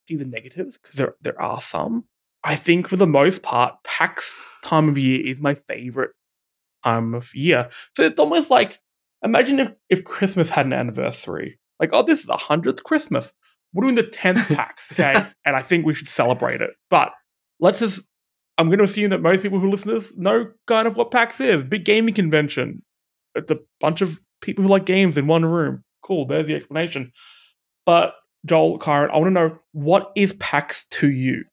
see 0.08 0.16
the 0.16 0.26
negatives 0.26 0.80
because 0.80 0.96
there 0.96 1.14
there 1.22 1.40
are 1.40 1.62
some. 1.62 2.06
I 2.44 2.56
think 2.56 2.88
for 2.88 2.96
the 2.96 3.06
most 3.06 3.44
part, 3.44 3.76
PAX 3.84 4.42
time 4.64 4.90
of 4.90 4.98
year 4.98 5.28
is 5.28 5.40
my 5.40 5.56
favorite 5.68 6.12
time 6.88 7.14
of 7.14 7.34
year. 7.34 7.70
So 7.96 8.04
it's 8.04 8.20
almost 8.20 8.50
like 8.50 8.80
imagine 9.24 9.60
if 9.60 9.72
if 9.90 10.04
Christmas 10.04 10.50
had 10.50 10.66
an 10.66 10.74
anniversary. 10.74 11.60
Like, 11.80 11.90
oh, 11.94 12.04
this 12.04 12.22
is 12.22 12.26
the 12.26 12.38
hundredth 12.38 12.84
Christmas. 12.84 13.34
We're 13.74 13.84
doing 13.84 13.96
the 13.96 14.04
tenth 14.04 14.48
PAX, 14.48 14.92
okay? 14.94 15.28
and 15.46 15.56
I 15.56 15.62
think 15.62 15.86
we 15.86 15.94
should 15.94 16.10
celebrate 16.10 16.62
it. 16.62 16.72
But 16.90 17.12
let's 17.60 17.80
just 17.80 18.02
I'm 18.58 18.68
going 18.68 18.80
to 18.80 18.86
assume 18.86 19.12
that 19.12 19.22
most 19.22 19.44
people 19.44 19.60
who 19.60 19.70
listen 19.70 19.90
to 19.90 19.96
this 19.96 20.16
know 20.18 20.52
kind 20.66 20.88
of 20.88 20.96
what 20.96 21.12
PAX 21.12 21.40
is. 21.40 21.64
Big 21.64 21.86
gaming 21.86 22.14
convention. 22.14 22.82
It's 23.36 23.52
a 23.52 23.60
bunch 23.80 24.02
of 24.02 24.20
people 24.42 24.64
who 24.64 24.70
like 24.70 24.86
games 24.86 25.18
in 25.18 25.28
one 25.28 25.46
room. 25.46 25.84
Cool, 26.04 26.26
there's 26.26 26.48
the 26.48 26.56
explanation. 26.56 27.12
But 27.86 28.16
Joel, 28.46 28.80
Kyran, 28.80 29.12
I 29.12 29.18
want 29.18 29.28
to 29.28 29.32
know 29.32 29.60
what 29.74 30.12
is 30.16 30.34
PAX 30.34 30.86
to 30.92 31.10
you? 31.10 31.44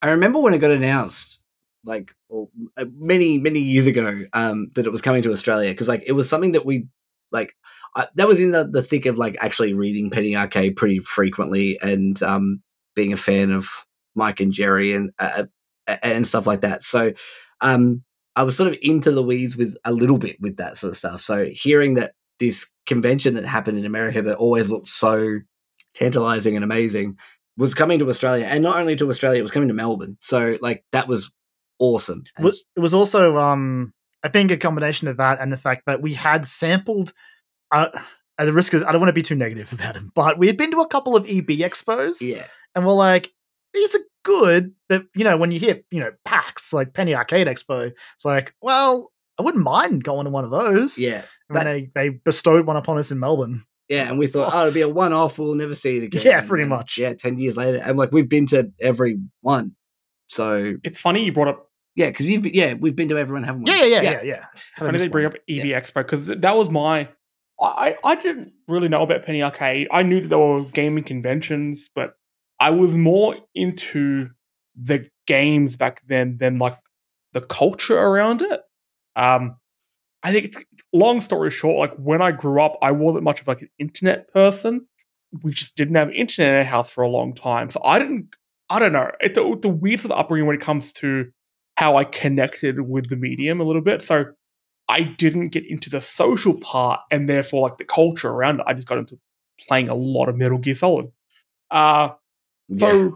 I 0.00 0.08
remember 0.08 0.40
when 0.40 0.52
it 0.52 0.58
got 0.58 0.72
announced, 0.72 1.41
like 1.84 2.14
well, 2.28 2.50
uh, 2.76 2.84
many 2.96 3.38
many 3.38 3.60
years 3.60 3.86
ago, 3.86 4.24
um, 4.32 4.70
that 4.74 4.86
it 4.86 4.92
was 4.92 5.02
coming 5.02 5.22
to 5.22 5.32
Australia 5.32 5.70
because 5.70 5.88
like 5.88 6.04
it 6.06 6.12
was 6.12 6.28
something 6.28 6.52
that 6.52 6.66
we 6.66 6.86
like. 7.30 7.54
I, 7.94 8.08
that 8.14 8.28
was 8.28 8.40
in 8.40 8.50
the, 8.50 8.64
the 8.64 8.82
thick 8.82 9.04
of 9.04 9.18
like 9.18 9.36
actually 9.40 9.74
reading 9.74 10.10
Penny 10.10 10.34
Arcade 10.34 10.76
pretty 10.76 10.98
frequently 11.00 11.78
and 11.82 12.22
um, 12.22 12.62
being 12.94 13.12
a 13.12 13.18
fan 13.18 13.50
of 13.50 13.68
Mike 14.14 14.40
and 14.40 14.52
Jerry 14.52 14.94
and 14.94 15.10
uh, 15.18 15.44
and 15.86 16.26
stuff 16.26 16.46
like 16.46 16.62
that. 16.62 16.82
So 16.82 17.12
um, 17.60 18.02
I 18.36 18.44
was 18.44 18.56
sort 18.56 18.72
of 18.72 18.78
into 18.80 19.10
the 19.10 19.22
weeds 19.22 19.56
with 19.56 19.76
a 19.84 19.92
little 19.92 20.18
bit 20.18 20.40
with 20.40 20.56
that 20.56 20.76
sort 20.76 20.92
of 20.92 20.96
stuff. 20.96 21.20
So 21.20 21.46
hearing 21.52 21.94
that 21.94 22.12
this 22.38 22.66
convention 22.86 23.34
that 23.34 23.44
happened 23.44 23.78
in 23.78 23.84
America 23.84 24.22
that 24.22 24.36
always 24.36 24.70
looked 24.70 24.88
so 24.88 25.40
tantalizing 25.94 26.56
and 26.56 26.64
amazing 26.64 27.18
was 27.56 27.74
coming 27.74 27.98
to 27.98 28.08
Australia, 28.08 28.46
and 28.46 28.62
not 28.62 28.78
only 28.78 28.96
to 28.96 29.10
Australia, 29.10 29.38
it 29.38 29.42
was 29.42 29.50
coming 29.50 29.68
to 29.68 29.74
Melbourne. 29.74 30.16
So 30.20 30.56
like 30.60 30.84
that 30.92 31.08
was 31.08 31.30
awesome. 31.78 32.24
And 32.36 32.44
was, 32.46 32.64
it 32.76 32.80
was 32.80 32.94
also 32.94 33.36
um 33.38 33.92
I 34.24 34.28
think 34.28 34.50
a 34.50 34.56
combination 34.56 35.08
of 35.08 35.16
that 35.16 35.40
and 35.40 35.52
the 35.52 35.56
fact 35.56 35.82
that 35.86 36.00
we 36.00 36.14
had 36.14 36.46
sampled 36.46 37.12
uh, 37.72 37.88
at 38.38 38.44
the 38.44 38.52
risk 38.52 38.72
of 38.74 38.82
I 38.84 38.92
don't 38.92 39.00
want 39.00 39.08
to 39.08 39.12
be 39.14 39.22
too 39.22 39.34
negative 39.34 39.72
about 39.72 39.96
him, 39.96 40.12
but 40.14 40.38
we 40.38 40.46
had 40.46 40.56
been 40.56 40.70
to 40.72 40.80
a 40.80 40.88
couple 40.88 41.16
of 41.16 41.24
EB 41.28 41.48
expos 41.48 42.18
yeah, 42.20 42.46
and 42.74 42.86
we're 42.86 42.92
like, 42.92 43.32
these 43.74 43.94
are 43.94 44.00
good, 44.24 44.72
but 44.88 45.04
you 45.16 45.24
know, 45.24 45.36
when 45.36 45.50
you 45.50 45.58
hear, 45.58 45.80
you 45.90 45.98
know, 46.00 46.12
PAX, 46.24 46.72
like 46.72 46.94
Penny 46.94 47.14
Arcade 47.14 47.46
Expo, 47.48 47.90
it's 48.14 48.24
like, 48.24 48.54
well, 48.62 49.10
I 49.38 49.42
wouldn't 49.42 49.64
mind 49.64 50.04
going 50.04 50.24
to 50.26 50.30
one 50.30 50.44
of 50.44 50.50
those. 50.50 51.00
yeah, 51.00 51.22
And 51.48 51.56
when 51.56 51.64
they, 51.64 51.90
they 51.94 52.08
bestowed 52.10 52.66
one 52.66 52.76
upon 52.76 52.98
us 52.98 53.10
in 53.10 53.18
Melbourne. 53.18 53.64
yeah. 53.88 54.08
And 54.08 54.18
we 54.18 54.26
thought, 54.28 54.52
oh, 54.54 54.60
it'll 54.60 54.72
be 54.74 54.82
a 54.82 54.88
one-off. 54.88 55.38
We'll 55.38 55.54
never 55.54 55.74
see 55.74 55.96
it 55.96 56.02
again. 56.04 56.22
Yeah, 56.24 56.46
pretty 56.46 56.62
And, 56.64 56.70
much. 56.70 56.98
Yeah, 56.98 57.14
ten 57.14 57.38
years 57.38 57.56
later, 57.56 57.78
and 57.78 57.98
like 57.98 58.12
we've 58.12 58.28
been 58.28 58.46
to 58.48 58.70
every 58.80 59.18
one. 59.40 59.74
So 60.32 60.76
It's 60.82 60.98
funny 60.98 61.24
you 61.24 61.32
brought 61.32 61.48
up. 61.48 61.70
yeah, 61.94 62.06
because 62.06 62.28
you've 62.28 62.42
been, 62.42 62.54
yeah, 62.54 62.74
we've 62.74 62.96
been 62.96 63.08
to 63.10 63.18
everyone, 63.18 63.44
haven't 63.44 63.64
we? 63.64 63.70
Yeah, 63.70 63.84
yeah, 63.84 64.00
yeah, 64.00 64.10
yeah. 64.10 64.22
yeah. 64.22 64.44
It's 64.54 64.64
funny 64.78 64.98
they 64.98 65.08
bring 65.08 65.24
one. 65.24 65.34
up 65.34 65.38
EB 65.48 65.66
Expo 65.66 65.96
because 65.96 66.26
that 66.26 66.56
was 66.56 66.70
my. 66.70 67.08
I, 67.60 67.96
I 68.02 68.16
didn't 68.16 68.54
really 68.66 68.88
know 68.88 69.02
about 69.02 69.24
Penny 69.24 69.42
Arcade. 69.42 69.88
I 69.92 70.02
knew 70.02 70.20
that 70.20 70.28
there 70.28 70.38
were 70.38 70.62
gaming 70.62 71.04
conventions, 71.04 71.88
but 71.94 72.14
I 72.58 72.70
was 72.70 72.96
more 72.96 73.36
into 73.54 74.30
the 74.74 75.08
games 75.26 75.76
back 75.76 76.02
then 76.08 76.38
than 76.38 76.58
like 76.58 76.78
the 77.34 77.42
culture 77.42 77.96
around 77.98 78.42
it. 78.42 78.62
Um, 79.14 79.56
I 80.22 80.32
think, 80.32 80.46
it's, 80.46 80.64
long 80.92 81.20
story 81.20 81.50
short, 81.50 81.90
like 81.90 81.96
when 81.98 82.22
I 82.22 82.32
grew 82.32 82.60
up, 82.60 82.78
I 82.82 82.90
wasn't 82.92 83.24
much 83.24 83.42
of 83.42 83.48
like 83.48 83.62
an 83.62 83.70
internet 83.78 84.32
person. 84.32 84.86
We 85.42 85.52
just 85.52 85.76
didn't 85.76 85.94
have 85.94 86.10
internet 86.10 86.52
in 86.54 86.58
our 86.58 86.64
house 86.64 86.90
for 86.90 87.02
a 87.02 87.08
long 87.08 87.34
time, 87.34 87.70
so 87.70 87.80
I 87.84 87.98
didn't. 87.98 88.34
I 88.72 88.78
don't 88.78 88.92
know. 88.92 89.10
It, 89.20 89.34
the, 89.34 89.58
the 89.60 89.68
weird 89.68 90.00
sort 90.00 90.12
of 90.12 90.18
upbringing 90.18 90.46
when 90.46 90.56
it 90.56 90.62
comes 90.62 90.92
to 90.94 91.26
how 91.76 91.96
I 91.96 92.04
connected 92.04 92.80
with 92.80 93.10
the 93.10 93.16
medium 93.16 93.60
a 93.60 93.64
little 93.64 93.82
bit. 93.82 94.00
So 94.00 94.24
I 94.88 95.02
didn't 95.02 95.50
get 95.50 95.66
into 95.66 95.90
the 95.90 96.00
social 96.00 96.58
part, 96.58 97.00
and 97.10 97.28
therefore 97.28 97.68
like 97.68 97.76
the 97.76 97.84
culture 97.84 98.30
around 98.30 98.60
it. 98.60 98.66
I 98.66 98.72
just 98.72 98.88
got 98.88 98.96
into 98.96 99.18
playing 99.68 99.90
a 99.90 99.94
lot 99.94 100.30
of 100.30 100.36
Metal 100.36 100.56
Gear 100.56 100.74
Solid. 100.74 101.08
Uh, 101.70 102.10
so 102.78 102.96
Yeah. 102.98 103.10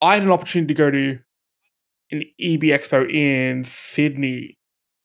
I 0.00 0.14
had 0.14 0.22
an 0.22 0.30
opportunity 0.30 0.72
to 0.72 0.78
go 0.78 0.90
to 0.90 1.18
an 2.10 2.22
EB 2.40 2.62
Expo 2.62 3.12
in 3.12 3.64
Sydney. 3.64 4.56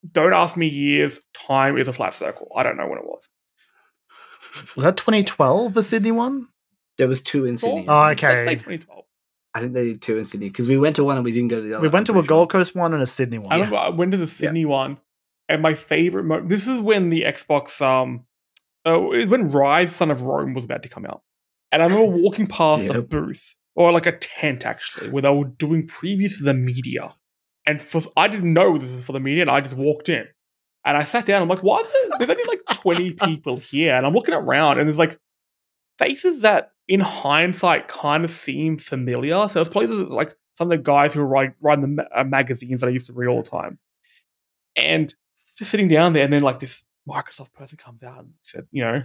Don't 0.09 0.33
ask 0.33 0.55
me 0.55 0.67
years. 0.67 1.19
Time 1.33 1.77
is 1.77 1.89
a 1.89 1.93
flat 1.93 2.15
circle. 2.15 2.49
I 2.55 2.63
don't 2.63 2.77
know 2.77 2.87
when 2.87 2.99
it 2.99 3.05
was. 3.05 3.27
Was 4.75 4.85
that 4.85 4.95
2012, 4.97 5.73
the 5.73 5.83
Sydney 5.83 6.11
one? 6.11 6.47
there 6.97 7.07
was 7.07 7.21
two 7.21 7.45
in 7.45 7.57
Sydney. 7.57 7.85
Oh, 7.87 8.01
Let's 8.01 8.23
okay. 8.23 8.45
say 8.45 8.55
2012. 8.55 9.02
I 9.55 9.59
think 9.59 9.73
they 9.73 9.85
did 9.85 10.01
two 10.01 10.17
in 10.17 10.25
Sydney 10.25 10.49
because 10.49 10.67
we 10.67 10.77
went 10.77 10.95
to 10.95 11.03
one 11.03 11.15
and 11.15 11.23
we 11.23 11.31
didn't 11.31 11.49
go 11.49 11.61
to 11.61 11.67
the 11.67 11.75
other. 11.75 11.83
We 11.83 11.89
went 11.89 12.07
to 12.07 12.13
a 12.13 12.15
sure. 12.15 12.23
Gold 12.23 12.49
Coast 12.49 12.75
one 12.75 12.93
and 12.93 13.03
a 13.03 13.07
Sydney 13.07 13.37
one. 13.37 13.51
I 13.51 13.55
remember 13.55 13.77
I 13.77 13.89
went 13.89 14.11
to 14.11 14.17
the 14.17 14.27
Sydney 14.27 14.65
one, 14.65 14.97
and 15.47 15.61
my 15.61 15.75
favorite 15.75 16.23
moment. 16.23 16.49
This 16.49 16.67
is 16.67 16.79
when 16.79 17.09
the 17.09 17.21
Xbox 17.21 17.81
um, 17.81 18.25
uh, 18.85 19.09
it 19.11 19.29
when 19.29 19.51
Ryse 19.51 19.89
Son 19.89 20.11
of 20.11 20.23
Rome 20.23 20.53
was 20.53 20.65
about 20.65 20.83
to 20.83 20.89
come 20.89 21.05
out, 21.05 21.21
and 21.71 21.81
I 21.81 21.85
remember 21.85 22.17
walking 22.17 22.47
past 22.47 22.89
a 22.89 23.01
booth 23.01 23.55
or 23.75 23.91
like 23.91 24.05
a 24.05 24.17
tent 24.17 24.65
actually, 24.65 25.09
where 25.09 25.21
they 25.21 25.33
were 25.33 25.45
doing 25.45 25.87
previews 25.87 26.33
for 26.33 26.43
the 26.43 26.53
media, 26.53 27.13
and 27.65 27.81
for 27.81 28.01
I 28.17 28.27
didn't 28.27 28.53
know 28.53 28.77
this 28.77 28.91
is 28.91 29.03
for 29.03 29.13
the 29.13 29.19
media, 29.19 29.43
and 29.43 29.51
I 29.51 29.61
just 29.61 29.77
walked 29.77 30.09
in, 30.09 30.27
and 30.85 30.97
I 30.97 31.03
sat 31.03 31.25
down. 31.25 31.41
I'm 31.41 31.47
like, 31.47 31.63
why 31.63 31.79
is 31.79 31.91
there? 31.91 32.17
There's 32.19 32.29
only 32.29 32.43
like 32.43 32.77
20 32.79 33.11
people 33.25 33.57
here, 33.57 33.95
and 33.95 34.05
I'm 34.05 34.13
looking 34.13 34.33
around, 34.33 34.79
and 34.79 34.87
there's 34.87 34.99
like 34.99 35.17
faces 35.97 36.41
that, 36.41 36.71
in 36.87 36.99
hindsight, 36.99 37.87
kind 37.87 38.23
of 38.23 38.31
seem 38.31 38.77
familiar. 38.77 39.47
So 39.49 39.61
it's 39.61 39.69
probably 39.69 39.87
like 39.87 40.35
some 40.55 40.67
of 40.71 40.77
the 40.77 40.83
guys 40.83 41.13
who 41.13 41.21
were 41.21 41.27
writing, 41.27 41.55
writing 41.61 41.81
the 41.81 41.87
ma- 41.87 42.03
uh, 42.15 42.23
magazines 42.23 42.81
that 42.81 42.87
I 42.87 42.91
used 42.91 43.07
to 43.07 43.13
read 43.13 43.27
all 43.27 43.41
the 43.41 43.49
time. 43.49 43.79
And 44.75 45.13
just 45.57 45.71
sitting 45.71 45.87
down 45.87 46.13
there, 46.13 46.23
and 46.23 46.33
then 46.33 46.41
like 46.41 46.59
this 46.59 46.83
Microsoft 47.07 47.53
person 47.53 47.77
comes 47.77 48.03
out 48.03 48.19
and 48.19 48.33
said, 48.43 48.65
you 48.71 48.83
know, 48.83 49.03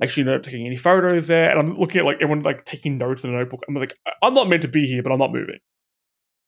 make 0.00 0.10
sure 0.10 0.24
you're 0.24 0.32
not 0.32 0.44
taking 0.44 0.66
any 0.66 0.76
photos 0.76 1.26
there. 1.26 1.50
And 1.50 1.58
I'm 1.58 1.78
looking 1.78 1.98
at 2.00 2.04
like 2.04 2.18
everyone 2.20 2.42
like 2.42 2.64
taking 2.64 2.98
notes 2.98 3.24
in 3.24 3.30
a 3.30 3.36
notebook. 3.36 3.64
I'm 3.68 3.74
like, 3.74 3.94
"I- 4.06 4.12
I'm 4.22 4.34
not 4.34 4.48
meant 4.48 4.62
to 4.62 4.68
be 4.68 4.86
here, 4.86 5.02
but 5.02 5.12
I'm 5.12 5.18
not 5.18 5.32
moving. 5.32 5.58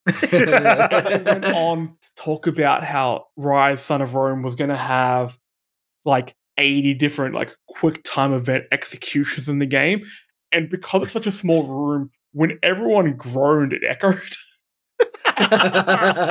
Went 0.33 1.45
on 1.45 1.97
to 2.01 2.09
talk 2.17 2.47
about 2.47 2.85
how 2.85 3.27
Ryse 3.39 3.79
Son 3.79 4.01
of 4.03 4.15
Rome 4.15 4.43
was 4.43 4.55
going 4.55 4.71
to 4.71 4.77
have 4.77 5.39
like 6.05 6.35
80 6.59 6.95
different 6.95 7.35
like 7.35 7.55
quick 7.69 8.03
time 8.05 8.33
event 8.33 8.65
executions 8.73 9.49
in 9.49 9.59
the 9.59 9.67
game. 9.67 10.03
And 10.53 10.69
because 10.69 11.05
it's 11.05 11.13
such 11.13 11.27
a 11.27 11.33
small 11.33 11.67
room, 11.67 12.11
when 12.33 12.59
everyone 12.63 13.17
groaned, 13.17 13.73
it 13.73 13.83
echoed. 13.89 14.37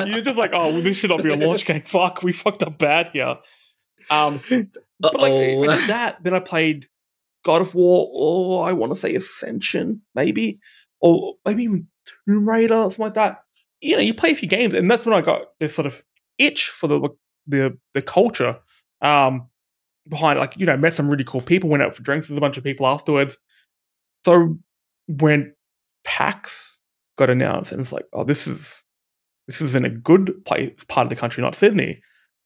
You're 0.08 0.22
just 0.22 0.38
like, 0.38 0.52
oh, 0.54 0.74
well, 0.74 0.82
this 0.82 0.98
should 0.98 1.10
not 1.10 1.24
be 1.24 1.34
a 1.34 1.36
launch 1.36 1.66
game. 1.66 1.82
Fuck, 1.86 2.24
we 2.24 2.34
fucked 2.34 2.64
up 2.64 2.78
bad 2.78 3.10
here. 3.14 3.38
Um, 4.10 4.42
but 5.00 5.16
like 5.16 5.32
I 5.32 5.78
did 5.78 5.90
that, 5.90 6.18
then 6.24 6.34
I 6.34 6.40
played 6.40 6.88
God 7.44 7.62
of 7.62 7.76
War, 7.76 8.10
or 8.12 8.68
I 8.68 8.74
want 8.74 8.92
to 8.92 9.00
say 9.00 9.16
Ascension, 9.16 10.02
maybe, 10.16 10.60
or 11.00 11.36
maybe 11.46 11.64
even 11.64 11.88
Tomb 12.28 12.48
Raider, 12.48 12.76
or 12.76 12.90
something 12.90 13.06
like 13.06 13.14
that. 13.16 13.44
You 13.82 13.96
know, 13.96 14.02
you 14.02 14.14
play 14.14 14.32
a 14.32 14.36
few 14.36 14.48
games, 14.48 14.74
and 14.74 14.90
that's 14.90 15.06
when 15.06 15.16
I 15.16 15.22
got 15.22 15.58
this 15.60 15.74
sort 15.74 15.86
of 15.86 16.04
itch 16.38 16.70
for 16.70 16.88
the 16.88 17.10
the 17.48 17.78
the 17.94 18.02
culture 18.02 18.60
um, 19.02 19.48
behind. 20.08 20.38
it. 20.38 20.42
Like, 20.42 20.58
you 20.58 20.66
know, 20.66 20.78
met 20.78 20.96
some 20.96 21.10
really 21.10 21.24
cool 21.24 21.42
people, 21.42 21.70
went 21.70 21.84
out 21.84 21.96
for 21.96 22.04
drinks 22.04 22.30
with 22.30 22.38
a 22.38 22.42
bunch 22.42 22.58
of 22.58 22.64
people 22.64 22.88
afterwards. 22.88 23.38
So 24.26 24.58
when 25.08 25.54
PAX 26.04 26.80
got 27.18 27.30
announced, 27.30 27.72
and 27.72 27.82
it's 27.82 27.92
like, 27.92 28.06
oh, 28.14 28.24
this 28.24 28.48
is 28.48 28.84
this 29.48 29.62
is 29.62 29.76
in 29.76 29.86
a 29.86 29.90
good 29.90 30.46
place, 30.46 30.84
part 30.88 31.06
of 31.06 31.10
the 31.10 31.16
country, 31.16 31.42
not 31.42 31.56
Sydney. 31.56 32.02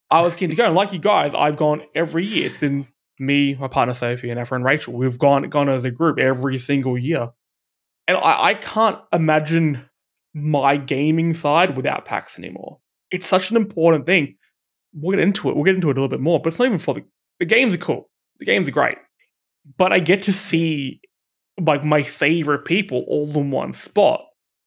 I 0.09 0.21
was 0.21 0.35
keen 0.35 0.49
to 0.49 0.55
go, 0.55 0.65
and 0.65 0.75
like 0.75 0.93
you 0.93 0.99
guys, 0.99 1.33
I've 1.33 1.57
gone 1.57 1.81
every 1.95 2.25
year. 2.25 2.47
It's 2.47 2.57
been 2.57 2.87
me, 3.19 3.55
my 3.55 3.67
partner 3.67 3.93
Sophie, 3.93 4.29
and 4.29 4.39
our 4.39 4.45
friend 4.45 4.63
Rachel. 4.63 4.93
We've 4.93 5.17
gone 5.17 5.49
gone 5.49 5.69
as 5.69 5.85
a 5.85 5.91
group 5.91 6.19
every 6.19 6.57
single 6.57 6.97
year, 6.97 7.29
and 8.07 8.17
I, 8.17 8.43
I 8.49 8.53
can't 8.53 8.99
imagine 9.11 9.89
my 10.33 10.77
gaming 10.77 11.33
side 11.33 11.75
without 11.75 12.05
PAX 12.05 12.37
anymore. 12.39 12.79
It's 13.11 13.27
such 13.27 13.51
an 13.51 13.57
important 13.57 14.05
thing. 14.05 14.35
We'll 14.93 15.17
get 15.17 15.23
into 15.23 15.49
it. 15.49 15.55
We'll 15.55 15.65
get 15.65 15.75
into 15.75 15.89
it 15.89 15.97
a 15.97 15.99
little 15.99 16.09
bit 16.09 16.19
more, 16.19 16.39
but 16.39 16.49
it's 16.49 16.59
not 16.59 16.65
even 16.65 16.79
for 16.79 16.93
the 16.93 17.03
the 17.39 17.45
games 17.45 17.75
are 17.75 17.79
cool. 17.79 18.09
The 18.39 18.45
games 18.45 18.69
are 18.69 18.73
great, 18.73 18.97
but 19.77 19.91
I 19.91 19.99
get 19.99 20.23
to 20.23 20.33
see 20.33 21.01
like 21.59 21.83
my 21.83 22.03
favorite 22.03 22.65
people 22.65 23.03
all 23.07 23.29
in 23.37 23.51
one 23.51 23.73
spot, 23.73 24.25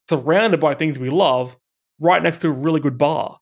surrounded 0.09 0.61
by 0.61 0.75
things 0.75 0.99
we 0.99 1.11
love, 1.11 1.57
right 1.99 2.23
next 2.23 2.41
to 2.41 2.49
a 2.49 2.53
really 2.53 2.81
good 2.81 2.99
bar. 2.99 3.39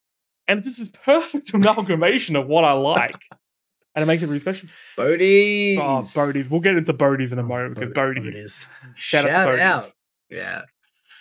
And 0.49 0.63
this 0.63 0.79
is 0.79 0.91
perfect 0.91 1.51
amalgamation 1.55 2.37
of 2.37 2.47
what 2.47 2.65
I 2.65 2.73
like. 2.73 3.21
And 3.97 4.03
it 4.03 4.07
makes 4.07 4.23
it 4.23 4.27
really 4.27 4.41
special. 4.41 4.69
Boaties. 4.99 5.79
Oh, 5.79 6.03
Boaties. 6.03 6.51
We'll 6.51 6.61
get 6.61 6.77
into 6.77 6.93
Boaties 6.93 7.33
in 7.33 7.39
a 7.39 7.43
moment 7.45 7.77
because 7.77 7.93
Boatie- 7.93 8.19
Boaties. 8.19 8.35
Boaties. 8.35 8.69
Shout, 8.97 9.25
Shout 9.25 9.27
out 9.31 9.47
to 9.47 9.53
Boaties. 9.53 9.61
out. 9.61 9.93
Yeah. 10.31 10.63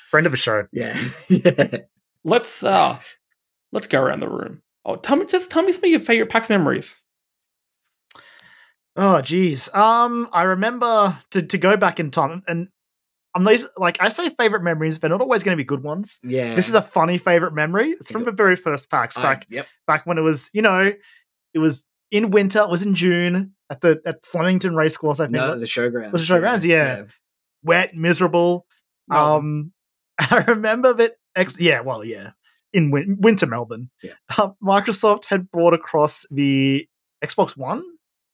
Friend 0.10 0.26
of 0.28 0.34
a 0.34 0.38
show. 0.38 0.66
Yeah. 0.72 1.00
yeah. 1.30 1.78
Let's 2.24 2.64
uh 2.64 3.00
let's 3.74 3.88
go 3.88 4.02
around 4.02 4.22
the 4.22 4.30
room. 4.30 4.62
Oh, 4.86 4.96
tell 4.96 5.18
me 5.18 5.26
just 5.26 5.52
tell 5.52 5.62
me 5.64 5.74
some 5.74 5.84
of 5.84 5.90
your 5.90 6.00
favorite 6.00 6.30
PAX 6.30 6.50
memories. 6.50 6.96
Oh, 8.96 9.22
geez. 9.22 9.74
Um, 9.74 10.30
I 10.32 10.44
remember 10.44 11.18
to, 11.32 11.42
to 11.42 11.58
go 11.58 11.76
back 11.78 12.00
in 12.00 12.12
time, 12.12 12.44
and 12.48 12.68
I'm 13.36 13.44
these 13.44 13.68
like 13.78 13.98
I 14.02 14.10
say 14.10 14.30
favorite 14.30 14.62
memories, 14.64 15.00
they're 15.00 15.10
not 15.10 15.22
always 15.22 15.42
going 15.44 15.54
to 15.58 15.62
be 15.62 15.66
good 15.66 15.82
ones. 15.84 16.20
Yeah. 16.24 16.54
This 16.56 16.70
is 16.70 16.76
a 16.76 16.82
funny 16.82 17.18
favorite 17.18 17.54
memory. 17.54 17.92
It's 17.92 18.12
from 18.12 18.24
the 18.24 18.32
very 18.32 18.56
first 18.56 18.88
I- 18.94 19.22
back 19.22 19.48
yep. 19.50 19.68
back 19.88 20.06
when 20.06 20.18
it 20.18 20.22
was, 20.22 20.50
you 20.54 20.62
know, 20.62 20.92
it 21.54 21.60
was 21.60 21.88
in 22.12 22.30
winter. 22.30 22.60
It 22.62 22.70
was 22.70 22.86
in 22.86 22.94
June 22.94 23.54
at 23.72 23.82
the 23.82 24.00
at 24.06 24.24
Flemington 24.24 24.76
Racecourse. 24.76 25.20
I 25.20 25.26
think 25.26 25.34
No, 25.38 25.46
it 25.46 25.50
it 25.50 25.54
was 25.54 25.64
a 25.64 25.66
showgrounds. 25.66 26.12
Was 26.12 26.30
it 26.30 26.34
showgrounds? 26.34 26.64
Yeah. 26.66 27.04
wet, 27.64 27.96
miserable. 27.96 28.68
Melbourne. 29.08 29.72
Um, 30.20 30.20
I 30.20 30.44
remember 30.48 30.94
that. 30.94 31.14
Ex- 31.36 31.60
yeah, 31.60 31.80
well, 31.80 32.06
yeah, 32.06 32.34
in 32.74 32.92
win- 32.92 33.18
winter 33.20 33.48
Melbourne, 33.48 33.90
Yeah. 34.04 34.14
uh, 34.38 34.50
Microsoft 34.64 35.26
had 35.26 35.50
brought 35.50 35.74
across 35.74 36.28
the 36.30 36.88
Xbox 37.26 37.58
One, 37.58 37.84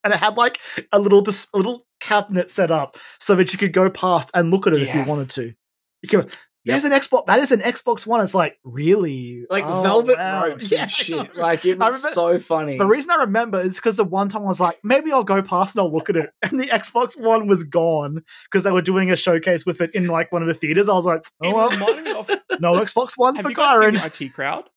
and 0.04 0.14
it 0.14 0.20
had 0.20 0.38
like 0.38 0.60
a 0.92 1.00
little 1.00 1.22
dis- 1.22 1.48
a 1.54 1.58
little 1.58 1.86
cabinet 2.00 2.50
set 2.50 2.72
up 2.72 2.98
so 3.20 3.36
that 3.36 3.52
you 3.54 3.60
could 3.60 3.74
go 3.74 3.90
past 3.90 4.32
and 4.34 4.52
look 4.52 4.68
at 4.68 4.74
it 4.74 4.82
if 4.84 4.94
you 4.96 5.04
wanted 5.06 5.30
to. 5.32 5.54
You 6.02 6.10
could. 6.10 6.36
There's 6.66 6.84
an 6.86 6.92
Xbox. 6.92 7.26
That 7.26 7.40
is 7.40 7.52
an 7.52 7.62
Xbox 7.62 8.06
One. 8.06 8.22
It's 8.22 8.36
like 8.36 8.60
really 8.64 9.46
Like 9.50 9.64
Oh, 9.66 9.82
velvet 9.82 10.18
wow. 10.20 10.44
ropes 10.50 10.72
Yeah, 10.72 10.84
and 10.84 10.92
shit. 10.92 11.36
Like 11.36 11.66
it 11.66 11.80
was 11.80 11.94
remember- 11.94 12.12
so 12.14 12.38
funny. 12.38 12.78
The 12.78 12.86
reason 12.86 13.10
I 13.10 13.16
remember 13.16 13.60
is 13.60 13.78
because 13.78 13.98
the 13.98 14.04
one 14.04 14.30
time 14.30 14.44
I 14.44 14.46
was 14.46 14.60
like, 14.60 14.78
maybe 14.84 15.12
I'll 15.12 15.24
go 15.24 15.42
past 15.42 15.76
and 15.76 15.82
I'll 15.84 15.92
look 15.92 16.10
at 16.12 16.16
it. 16.16 16.30
And 16.44 16.60
the 16.60 16.66
Xbox 16.68 17.20
One 17.20 17.48
was 17.48 17.64
gone 17.64 18.24
because 18.44 18.66
they 18.66 18.72
were 18.72 18.84
doing 18.84 19.10
a 19.10 19.16
showcase 19.16 19.66
with 19.66 19.82
it 19.82 19.96
in 19.96 20.08
like 20.08 20.32
one 20.32 20.44
of 20.44 20.48
the 20.48 20.54
theaters. 20.54 20.90
I 20.90 20.94
was 20.94 21.06
like, 21.08 21.24
oh 21.42 21.56
well, 21.56 21.70
reminded 21.72 22.04
me 22.04 22.12
of 22.12 22.30
no 22.60 22.74
Xbox 22.74 23.14
One 23.16 23.36
have 23.36 23.46
for 23.46 23.52
Kyran. 23.52 24.22
IT 24.22 24.34
crowd? 24.34 24.70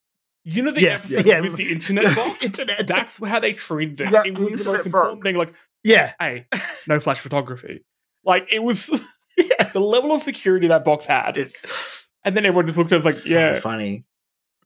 You 0.45 0.63
know 0.63 0.71
the 0.73 0.81
Yes, 0.81 1.13
yeah. 1.25 1.41
with 1.41 1.57
the 1.57 1.71
internet 1.71 2.05
box? 2.17 2.43
Internet. 2.43 2.87
That's 2.87 3.17
how 3.25 3.39
they 3.41 3.53
treated 3.53 4.01
it. 4.01 4.11
Yeah, 4.11 4.23
it 4.27 4.37
was 4.39 4.59
the 4.65 4.73
most 4.73 4.87
important 4.87 5.23
thing. 5.23 5.37
Like, 5.37 5.55
yeah. 5.85 6.13
hey, 6.19 6.47
no 6.89 6.99
flash 7.01 7.21
photography. 7.21 7.85
Like 8.25 8.49
it 8.53 8.63
was 8.63 8.89
yeah. 9.37 9.71
the 9.73 9.81
level 9.81 10.13
of 10.13 10.23
security 10.23 10.67
that 10.69 10.85
box 10.85 11.07
had. 11.07 11.37
it's 11.37 12.07
and 12.25 12.37
then 12.37 12.45
everyone 12.47 12.67
just 12.67 12.79
looked 12.79 12.93
at 12.93 12.97
it 12.97 12.99
and 12.99 13.05
was 13.05 13.15
like, 13.15 13.23
so 13.23 13.39
yeah, 13.39 13.61
funny. 13.61 14.05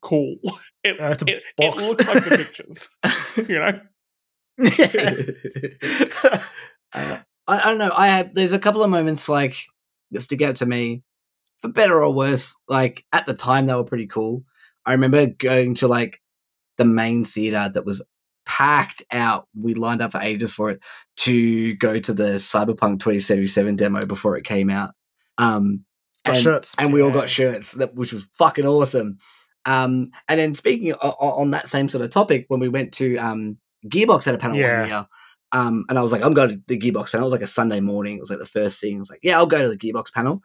cool. 0.02 0.36
It, 0.84 1.00
Uh, 1.00 1.06
it's 1.08 1.22
a 1.22 1.26
it, 1.26 1.42
it 1.58 1.72
box. 1.72 1.88
looks 1.88 2.06
like 2.06 2.24
the 2.24 2.36
pictures. 2.36 2.88
you 3.48 3.58
know? 3.58 3.80
uh, 6.92 7.18
I, 7.48 7.60
I 7.60 7.64
don't 7.64 7.78
know. 7.78 7.92
I 7.96 8.06
have 8.08 8.34
there's 8.34 8.52
a 8.52 8.58
couple 8.58 8.82
of 8.82 8.90
moments 8.90 9.28
like 9.28 9.56
that 10.12 10.20
stick 10.22 10.42
out 10.42 10.56
to 10.56 10.66
me, 10.66 11.02
for 11.58 11.68
better 11.68 12.02
or 12.02 12.14
worse. 12.14 12.54
Like 12.68 13.04
at 13.12 13.26
the 13.26 13.34
time, 13.34 13.66
they 13.66 13.74
were 13.74 13.84
pretty 13.84 14.06
cool. 14.06 14.44
I 14.86 14.92
remember 14.92 15.26
going 15.26 15.74
to 15.76 15.88
like 15.88 16.20
the 16.78 16.84
main 16.84 17.24
theater 17.24 17.68
that 17.72 17.84
was 17.84 18.02
packed 18.46 19.02
out. 19.10 19.48
We 19.58 19.74
lined 19.74 20.00
up 20.02 20.12
for 20.12 20.20
ages 20.20 20.52
for 20.52 20.70
it 20.70 20.82
to 21.18 21.74
go 21.76 21.98
to 21.98 22.14
the 22.14 22.34
Cyberpunk 22.34 23.00
2077 23.00 23.76
demo 23.76 24.06
before 24.06 24.36
it 24.36 24.44
came 24.44 24.70
out. 24.70 24.92
Um, 25.38 25.84
and- 26.24 26.36
shirts. 26.36 26.74
and 26.78 26.92
we 26.92 27.02
all 27.02 27.10
got 27.10 27.28
shirts 27.30 27.72
that 27.72 27.94
which 27.94 28.12
was 28.12 28.26
fucking 28.32 28.66
awesome. 28.66 29.18
Um, 29.64 30.10
and 30.28 30.38
then 30.38 30.54
speaking 30.54 30.92
o- 31.02 31.10
on 31.18 31.50
that 31.50 31.68
same 31.68 31.88
sort 31.88 32.04
of 32.04 32.10
topic, 32.10 32.44
when 32.48 32.60
we 32.60 32.68
went 32.68 32.92
to 32.94 33.16
um, 33.16 33.58
Gearbox 33.86 34.24
had 34.24 34.34
a 34.34 34.38
panel 34.38 34.56
Yeah. 34.56 34.80
one 34.80 34.88
year, 34.88 35.06
um, 35.52 35.84
and 35.88 35.98
I 35.98 36.02
was 36.02 36.12
like, 36.12 36.22
I'm 36.22 36.34
going 36.34 36.50
to 36.50 36.60
the 36.68 36.78
Gearbox 36.78 37.10
panel. 37.10 37.26
It 37.26 37.30
was 37.30 37.32
like 37.32 37.42
a 37.42 37.46
Sunday 37.48 37.80
morning. 37.80 38.16
It 38.16 38.20
was 38.20 38.30
like 38.30 38.38
the 38.38 38.46
first 38.46 38.80
thing. 38.80 38.96
I 38.96 39.00
was 39.00 39.10
like, 39.10 39.20
yeah, 39.22 39.36
I'll 39.36 39.46
go 39.46 39.62
to 39.62 39.68
the 39.68 39.76
Gearbox 39.78 40.12
panel, 40.12 40.42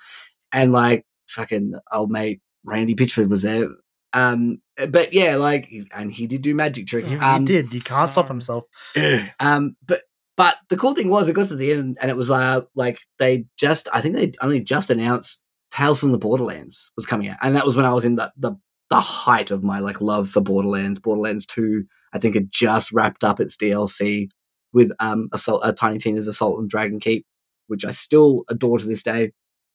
and 0.52 0.72
like 0.72 1.06
fucking 1.28 1.76
old 1.94 2.12
mate 2.12 2.42
Randy 2.64 2.96
Pitchford 2.96 3.30
was 3.30 3.42
there. 3.44 3.68
Um, 4.14 4.62
but 4.90 5.14
yeah, 5.14 5.36
like, 5.36 5.72
and 5.94 6.12
he 6.12 6.28
did 6.28 6.42
do 6.42 6.54
magic 6.56 6.88
tricks. 6.88 7.12
He, 7.12 7.18
he 7.18 7.24
Um, 7.24 7.46
did. 7.46 7.72
He 7.72 7.80
can't 7.80 8.10
stop 8.10 8.26
um, 8.26 8.36
himself. 8.38 8.66
um, 9.40 9.76
but 9.86 10.02
but 10.38 10.58
the 10.70 10.78
cool 10.78 10.94
thing 10.96 11.10
was, 11.10 11.30
it 11.30 11.34
got 11.34 11.48
to 11.48 11.56
the 11.56 11.72
end, 11.72 11.98
and 12.02 12.10
it 12.10 12.18
was 12.18 12.32
uh, 12.32 12.62
like 12.76 13.00
they 13.20 13.46
just, 13.58 13.88
I 13.94 14.02
think 14.02 14.16
they 14.16 14.34
only 14.42 14.62
just 14.62 14.90
announced 14.90 15.44
Tales 15.72 16.00
from 16.00 16.12
the 16.12 16.18
Borderlands 16.18 16.92
was 16.96 17.06
coming 17.06 17.28
out, 17.30 17.38
and 17.42 17.56
that 17.56 17.66
was 17.66 17.76
when 17.76 17.86
I 17.86 17.94
was 17.94 18.06
in 18.06 18.16
the 18.16 18.32
the 18.38 18.54
the 18.90 19.00
height 19.00 19.52
of 19.52 19.64
my 19.64 19.80
like 19.80 20.02
love 20.02 20.30
for 20.30 20.42
Borderlands. 20.42 21.00
Borderlands 21.00 21.46
Two, 21.46 21.86
I 22.14 22.20
think, 22.20 22.36
had 22.36 22.52
just 22.52 22.92
wrapped 22.92 23.24
up 23.24 23.40
its 23.40 23.56
DLC 23.56 24.30
with 24.74 24.92
um, 25.00 25.30
Assault, 25.34 25.62
uh, 25.64 25.72
Tiny 25.74 25.98
Tina's 25.98 26.28
Assault 26.28 26.58
on 26.58 26.68
Dragon 26.68 27.00
Keep, 27.00 27.26
which 27.68 27.86
I 27.86 27.92
still 27.92 28.44
adore 28.50 28.80
to 28.80 28.86
this 28.86 29.04
day. 29.04 29.32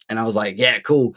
And 0.09 0.19
I 0.19 0.23
was 0.23 0.35
like, 0.35 0.55
yeah, 0.57 0.79
cool. 0.79 1.15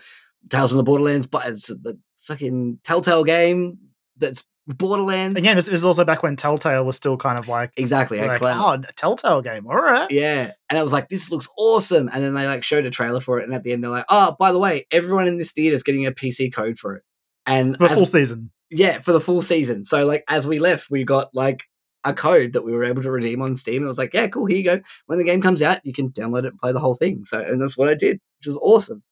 Tales 0.49 0.71
from 0.71 0.79
the 0.79 0.83
Borderlands, 0.85 1.27
but 1.27 1.47
it's 1.47 1.69
the 1.69 1.99
fucking 2.31 2.79
Telltale 2.85 3.25
game 3.25 3.79
that's 4.17 4.45
Borderlands. 4.67 5.39
Again, 5.39 5.57
this 5.57 5.69
is 5.69 5.85
also 5.85 6.05
back 6.05 6.23
when 6.23 6.37
Telltale 6.37 6.85
was 6.85 6.97
still 6.97 7.17
kind 7.17 7.39
of 7.39 7.49
like, 7.49 7.73
exactly. 7.77 8.21
like 8.21 8.39
Cloud. 8.39 8.85
oh, 8.87 8.89
a 8.89 8.93
Telltale 8.93 9.43
game. 9.43 9.67
All 9.67 9.75
right. 9.75 10.11
Yeah. 10.11 10.53
And 10.69 10.79
I 10.79 10.83
was 10.83 10.93
like, 10.93 11.09
this 11.09 11.31
looks 11.31 11.49
awesome. 11.57 12.09
And 12.13 12.23
then 12.23 12.35
they 12.35 12.47
like 12.47 12.63
showed 12.63 12.87
a 12.87 12.91
trailer 12.91 13.21
for 13.21 13.41
it. 13.41 13.45
And 13.45 13.55
at 13.55 13.65
the 13.65 13.73
end, 13.73 13.83
they're 13.83 13.91
like, 13.91 14.05
oh, 14.09 14.37
by 14.39 14.53
the 14.53 14.59
way, 14.59 14.87
everyone 14.93 15.27
in 15.27 15.39
this 15.39 15.53
theater 15.53 15.75
is 15.75 15.83
getting 15.83 16.07
a 16.07 16.13
PC 16.13 16.53
code 16.53 16.79
for 16.79 16.97
it. 16.97 17.03
And 17.47 17.77
For 17.79 17.89
the 17.89 17.97
full 17.97 18.07
season. 18.07 18.51
yeah, 18.71 19.01
for 19.01 19.13
the 19.13 19.21
full 19.21 19.43
season. 19.43 19.85
So 19.85 20.07
like 20.07 20.25
as 20.29 20.47
we 20.47 20.61
left, 20.61 20.91
we 20.91 21.05
got 21.05 21.31
like 21.35 21.65
a 22.05 22.15
code 22.15 22.53
that 22.53 22.63
we 22.63 22.73
were 22.73 22.85
able 22.85 23.03
to 23.03 23.11
redeem 23.11 23.43
on 23.43 23.57
Steam. 23.57 23.77
And 23.77 23.87
it 23.87 23.89
was 23.89 23.99
like, 23.99 24.15
yeah, 24.15 24.29
cool, 24.29 24.47
here 24.47 24.59
you 24.59 24.65
go. 24.65 24.81
When 25.07 25.19
the 25.19 25.25
game 25.25 25.43
comes 25.43 25.63
out, 25.63 25.85
you 25.85 25.93
can 25.93 26.11
download 26.11 26.45
it 26.45 26.53
and 26.53 26.59
play 26.61 26.73
the 26.73 26.81
whole 26.81 26.95
thing. 26.95 27.25
So 27.25 27.41
and 27.41 27.61
that's 27.61 27.77
what 27.77 27.89
I 27.89 27.95
did, 27.95 28.21
which 28.39 28.47
was 28.47 28.59
awesome. 28.59 29.03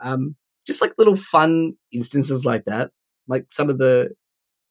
Um, 0.00 0.36
just 0.68 0.80
like 0.80 0.92
little 0.98 1.16
fun 1.16 1.72
instances 1.92 2.44
like 2.46 2.64
that. 2.66 2.92
Like 3.26 3.46
some 3.50 3.68
of 3.68 3.78
the 3.78 4.12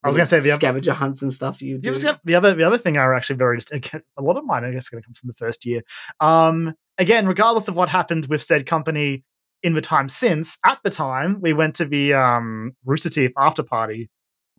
I 0.04 0.08
was 0.08 0.16
gonna 0.16 0.25
say 0.27 0.39
the 0.39 0.51
other- 0.51 0.60
scavenger 0.62 0.94
hunts 0.94 1.22
and 1.22 1.34
stuff 1.34 1.62
you 1.62 1.77
do. 1.80 1.94
the 2.24 2.36
other 2.36 2.54
the 2.54 2.63
other 2.63 2.77
thing 2.77 2.96
are 2.98 3.13
actually 3.13 3.36
very 3.36 3.58
just 3.58 3.74
again, 3.74 4.01
a 4.18 4.22
lot 4.22 4.38
of 4.38 4.46
mine 4.46 4.63
I 4.63 4.72
guess 4.72 4.88
going 4.88 5.01
to 5.04 5.06
come 5.06 5.13
from 5.13 5.27
the 5.27 5.34
first 5.34 5.66
year. 5.66 5.82
Um, 6.22 6.74
again, 6.98 7.27
regardless 7.27 7.68
of 7.68 7.75
what 7.75 7.89
happened 7.89 8.27
with 8.27 8.42
said 8.42 8.66
company 8.66 9.24
in 9.63 9.74
the 9.74 9.82
time 9.82 10.08
since, 10.08 10.58
at 10.63 10.80
the 10.84 10.89
time 10.92 11.42
we 11.42 11.51
went 11.51 11.75
to 11.75 11.86
the 11.86 12.13
um, 12.13 12.74
Rooster 12.86 13.10
Teeth 13.10 13.34
after 13.38 13.63
party 13.63 14.10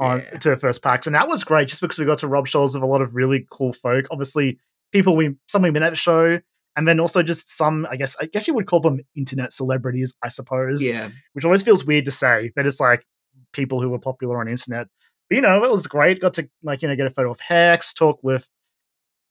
on 0.01 0.19
Yeah. 0.21 0.39
to 0.39 0.57
first 0.57 0.83
PAX, 0.83 1.07
and 1.07 1.15
that 1.15 1.29
was 1.29 1.45
great 1.45 1.69
just 1.69 1.81
because 1.81 1.99
we 1.99 2.05
got 2.05 2.19
to 2.19 2.29
rub 2.29 2.47
shoulders 2.47 2.75
with 2.75 2.83
a 2.83 2.87
lot 2.87 3.01
of 3.01 3.15
really 3.17 3.47
cool 3.51 3.73
folk. 3.73 4.07
Obviously, 4.11 4.59
people 4.93 5.17
we 5.17 5.35
some 5.47 5.63
we 5.63 5.71
met 5.71 5.83
at 5.83 5.91
the 5.91 5.97
show, 5.97 6.41
and 6.79 6.87
then 6.89 6.99
also 7.01 7.23
just 7.23 7.55
some 7.55 7.87
I 7.91 7.97
guess 7.97 8.17
I 8.23 8.27
guess 8.27 8.47
you 8.49 8.55
would 8.55 8.67
call 8.67 8.81
them 8.81 9.01
internet 9.17 9.53
celebrities, 9.53 10.15
I 10.23 10.29
suppose 10.29 10.81
Yeah. 10.89 11.11
which 11.35 11.45
always 11.45 11.63
feels 11.63 11.85
weird 11.85 12.05
to 12.07 12.11
say, 12.11 12.53
but 12.57 12.65
it's 12.67 12.81
like 12.81 13.05
people 13.53 13.83
who 13.83 13.91
were 13.91 13.99
popular 13.99 14.41
on 14.41 14.49
internet. 14.49 14.87
But, 15.29 15.37
you 15.37 15.43
know, 15.43 15.63
it 15.65 15.71
was 15.71 15.87
great. 15.87 16.21
Got 16.23 16.35
to 16.35 16.49
like 16.63 16.81
you 16.83 16.89
know 16.89 16.97
get 16.97 17.07
a 17.07 17.11
photo 17.11 17.31
of 17.33 17.41
Hex, 17.41 17.93
talk 17.93 18.21
with 18.23 18.49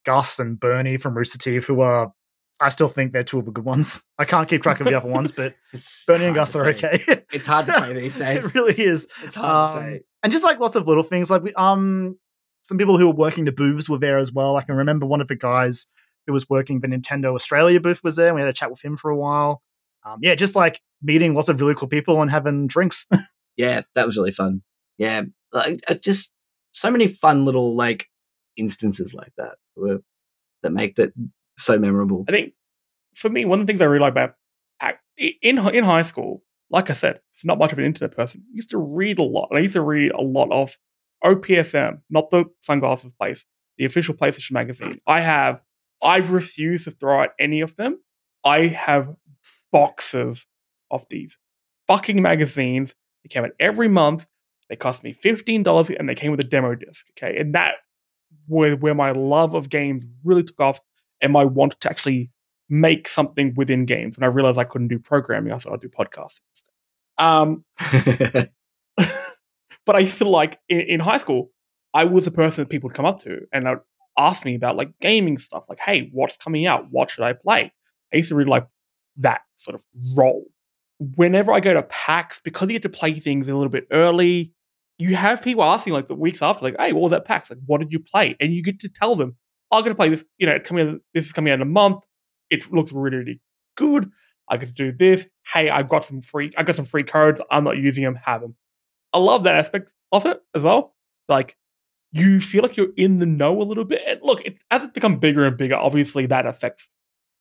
Gus 0.05 0.39
and 0.39 0.59
Burnie 0.59 0.97
from 0.97 1.15
Rooster 1.15 1.37
Teeth, 1.39 1.65
who 1.65 1.81
are 1.81 2.11
I 2.59 2.69
still 2.69 2.87
think 2.87 3.13
they're 3.13 3.23
two 3.23 3.37
of 3.39 3.45
the 3.45 3.51
good 3.51 3.65
ones. 3.65 4.03
I 4.17 4.25
can't 4.25 4.49
keep 4.49 4.63
track 4.63 4.79
of 4.79 4.87
the 4.87 4.97
other 4.97 5.07
ones, 5.09 5.31
but 5.31 5.55
Burnie 6.07 6.25
and 6.25 6.35
Gus 6.35 6.55
are 6.55 6.65
okay. 6.69 7.03
It's 7.31 7.45
hard 7.45 7.67
to 7.67 7.73
say 7.79 7.93
these 8.01 8.15
days. 8.15 8.43
it 8.43 8.55
really 8.55 8.73
is. 8.79 9.07
It's 9.23 9.35
hard 9.35 9.73
to 9.73 9.77
Um, 9.79 9.83
say. 9.85 10.01
and 10.23 10.31
just 10.33 10.43
like 10.45 10.59
lots 10.59 10.75
of 10.75 10.87
little 10.87 11.03
things, 11.03 11.29
like 11.29 11.43
we 11.43 11.53
um 11.53 12.17
some 12.63 12.77
people 12.77 12.97
who 12.97 13.07
were 13.07 13.13
working 13.13 13.45
the 13.45 13.51
booths 13.51 13.87
were 13.87 13.99
there 13.99 14.17
as 14.17 14.31
well. 14.33 14.55
I 14.57 14.63
can 14.63 14.75
remember 14.75 15.05
one 15.05 15.21
of 15.21 15.27
the 15.27 15.35
guys 15.35 15.87
who 16.27 16.33
was 16.33 16.49
working 16.49 16.81
the 16.81 16.87
Nintendo 16.87 17.33
Australia 17.33 17.79
booth 17.79 18.03
was 18.03 18.15
there. 18.15 18.33
We 18.33 18.41
had 18.41 18.49
a 18.49 18.53
chat 18.53 18.69
with 18.69 18.83
him 18.83 18.97
for 18.97 19.09
a 19.09 19.17
while. 19.17 19.63
Um, 20.05 20.19
yeah, 20.21 20.35
just 20.35 20.55
like 20.55 20.81
meeting 21.01 21.33
lots 21.33 21.49
of 21.49 21.59
really 21.59 21.73
cool 21.73 21.87
people 21.87 22.21
and 22.21 22.29
having 22.29 22.67
drinks. 22.67 23.07
Yeah, 23.55 23.81
that 23.95 24.05
was 24.05 24.17
really 24.17 24.29
fun. 24.29 24.61
Yeah, 24.99 25.23
like 25.51 25.81
uh, 25.89 25.95
just 25.95 26.31
so 26.73 26.91
many 26.91 27.07
fun 27.07 27.43
little 27.43 27.75
like 27.75 28.05
instances 28.55 29.15
like 29.15 29.31
that 29.37 29.55
were, 29.75 30.03
that 30.61 30.69
make 30.69 30.97
that 30.97 31.11
so 31.57 31.79
memorable. 31.79 32.23
I 32.29 32.33
think 32.33 32.53
for 33.15 33.29
me, 33.29 33.45
one 33.45 33.59
of 33.59 33.65
the 33.65 33.71
things 33.71 33.81
I 33.81 33.85
really 33.85 34.01
like 34.01 34.11
about 34.11 34.35
in 35.17 35.57
in 35.73 35.83
high 35.83 36.01
school, 36.03 36.43
like 36.69 36.89
I 36.89 36.93
said, 36.93 37.19
it's 37.33 37.45
not 37.45 37.57
much 37.57 37.71
of 37.71 37.79
an 37.79 37.85
internet 37.85 38.15
person. 38.15 38.43
I 38.45 38.55
used 38.55 38.69
to 38.71 38.77
read 38.77 39.19
a 39.19 39.23
lot. 39.23 39.47
And 39.49 39.57
I 39.57 39.61
used 39.61 39.73
to 39.73 39.81
read 39.81 40.11
a 40.11 40.21
lot 40.21 40.51
of 40.51 40.77
OPSM, 41.23 42.01
not 42.09 42.29
the 42.29 42.45
sunglasses 42.61 43.13
place, 43.13 43.45
the 43.77 43.85
official 43.85 44.13
PlayStation 44.13 44.51
magazine. 44.51 44.99
I 45.07 45.21
have, 45.21 45.61
I've 46.01 46.31
refused 46.31 46.85
to 46.85 46.91
throw 46.91 47.23
out 47.23 47.29
any 47.39 47.61
of 47.61 47.75
them. 47.75 47.99
I 48.45 48.67
have 48.67 49.15
boxes 49.71 50.45
of 50.91 51.05
these 51.09 51.37
fucking 51.87 52.21
magazines. 52.21 52.95
They 53.23 53.29
came 53.29 53.43
out 53.43 53.51
every 53.59 53.87
month. 53.87 54.25
They 54.69 54.75
cost 54.75 55.03
me 55.03 55.13
fifteen 55.13 55.63
dollars, 55.63 55.89
and 55.89 56.07
they 56.07 56.15
came 56.15 56.31
with 56.31 56.39
a 56.39 56.47
demo 56.47 56.75
disc. 56.75 57.07
Okay, 57.11 57.37
and 57.39 57.55
that 57.55 57.75
where 58.47 58.75
where 58.75 58.95
my 58.95 59.11
love 59.11 59.53
of 59.53 59.69
games 59.69 60.05
really 60.23 60.43
took 60.43 60.59
off, 60.59 60.79
and 61.21 61.33
my 61.33 61.45
want 61.45 61.79
to 61.79 61.89
actually 61.89 62.31
make 62.69 63.07
something 63.07 63.53
within 63.55 63.85
games. 63.85 64.17
And 64.17 64.25
I 64.25 64.27
realized 64.27 64.57
I 64.57 64.65
couldn't 64.65 64.89
do 64.89 64.99
programming, 64.99 65.53
I 65.53 65.57
thought 65.57 65.73
I'd 65.73 65.81
do 65.81 65.89
podcasting 65.89 66.41
instead. 66.51 66.73
Um, 67.17 67.63
but 69.85 69.95
I 69.95 69.99
used 69.99 70.17
to 70.19 70.29
like 70.29 70.59
in, 70.69 70.81
in 70.81 70.99
high 70.99 71.17
school, 71.17 71.51
I 71.93 72.05
was 72.05 72.25
the 72.25 72.31
person 72.31 72.63
that 72.63 72.69
people 72.69 72.89
would 72.89 72.95
come 72.95 73.05
up 73.05 73.19
to 73.19 73.47
and 73.51 73.67
I'd 73.67 73.77
ask 74.17 74.45
me 74.45 74.55
about 74.55 74.75
like 74.75 74.91
gaming 74.99 75.37
stuff, 75.37 75.63
like, 75.69 75.79
hey, 75.79 76.09
what's 76.11 76.37
coming 76.37 76.65
out? 76.65 76.87
What 76.89 77.11
should 77.11 77.23
I 77.23 77.33
play? 77.33 77.71
I 78.13 78.17
used 78.17 78.29
to 78.29 78.35
really 78.35 78.49
like 78.49 78.67
that 79.17 79.41
sort 79.57 79.75
of 79.75 79.85
role. 80.15 80.45
Whenever 80.99 81.51
I 81.51 81.59
go 81.59 81.73
to 81.73 81.83
PAX, 81.83 82.41
because 82.43 82.67
you 82.67 82.73
get 82.73 82.81
to 82.83 82.89
play 82.89 83.19
things 83.19 83.47
a 83.47 83.55
little 83.55 83.71
bit 83.71 83.87
early, 83.91 84.53
you 84.97 85.15
have 85.15 85.41
people 85.41 85.63
asking 85.63 85.93
like 85.93 86.07
the 86.07 86.15
weeks 86.15 86.41
after, 86.41 86.65
like, 86.65 86.75
hey, 86.79 86.93
what 86.93 87.01
was 87.01 87.11
that 87.11 87.25
PAX? 87.25 87.51
Like, 87.51 87.59
what 87.65 87.79
did 87.79 87.91
you 87.91 87.99
play? 87.99 88.35
And 88.39 88.53
you 88.53 88.63
get 88.63 88.79
to 88.79 88.89
tell 88.89 89.15
them, 89.15 89.35
I'm 89.71 89.83
gonna 89.83 89.95
play 89.95 90.09
this, 90.09 90.25
you 90.37 90.47
know, 90.47 90.57
coming 90.59 90.89
out, 90.89 90.99
this 91.13 91.25
is 91.25 91.33
coming 91.33 91.51
out 91.51 91.55
in 91.55 91.61
a 91.61 91.65
month. 91.65 92.03
It 92.49 92.71
looks 92.71 92.91
really, 92.93 93.17
really 93.17 93.41
good. 93.75 94.09
I 94.49 94.57
get 94.57 94.67
to 94.67 94.73
do 94.73 94.91
this. 94.91 95.27
Hey, 95.53 95.69
I've 95.69 95.89
got 95.89 96.05
some 96.05 96.21
free, 96.21 96.51
I 96.57 96.63
got 96.63 96.75
some 96.75 96.85
free 96.85 97.03
codes. 97.03 97.41
I'm 97.51 97.63
not 97.65 97.77
using 97.77 98.03
them. 98.03 98.15
Have 98.23 98.41
them. 98.41 98.55
I 99.13 99.19
love 99.19 99.43
that 99.43 99.55
aspect 99.55 99.91
of 100.11 100.25
it 100.25 100.41
as 100.55 100.63
well. 100.63 100.95
Like 101.27 101.57
you 102.11 102.39
feel 102.39 102.61
like 102.61 102.77
you're 102.77 102.93
in 102.95 103.19
the 103.19 103.25
know 103.25 103.61
a 103.61 103.63
little 103.63 103.85
bit. 103.85 104.01
And 104.07 104.19
look, 104.23 104.41
it, 104.45 104.57
as 104.71 104.83
it 104.83 104.93
become 104.93 105.19
bigger 105.19 105.45
and 105.45 105.57
bigger, 105.57 105.75
obviously 105.75 106.25
that 106.27 106.45
affects 106.45 106.89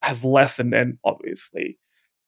has 0.02 0.24
lessened, 0.24 0.74
and 0.74 0.98
obviously 1.05 1.79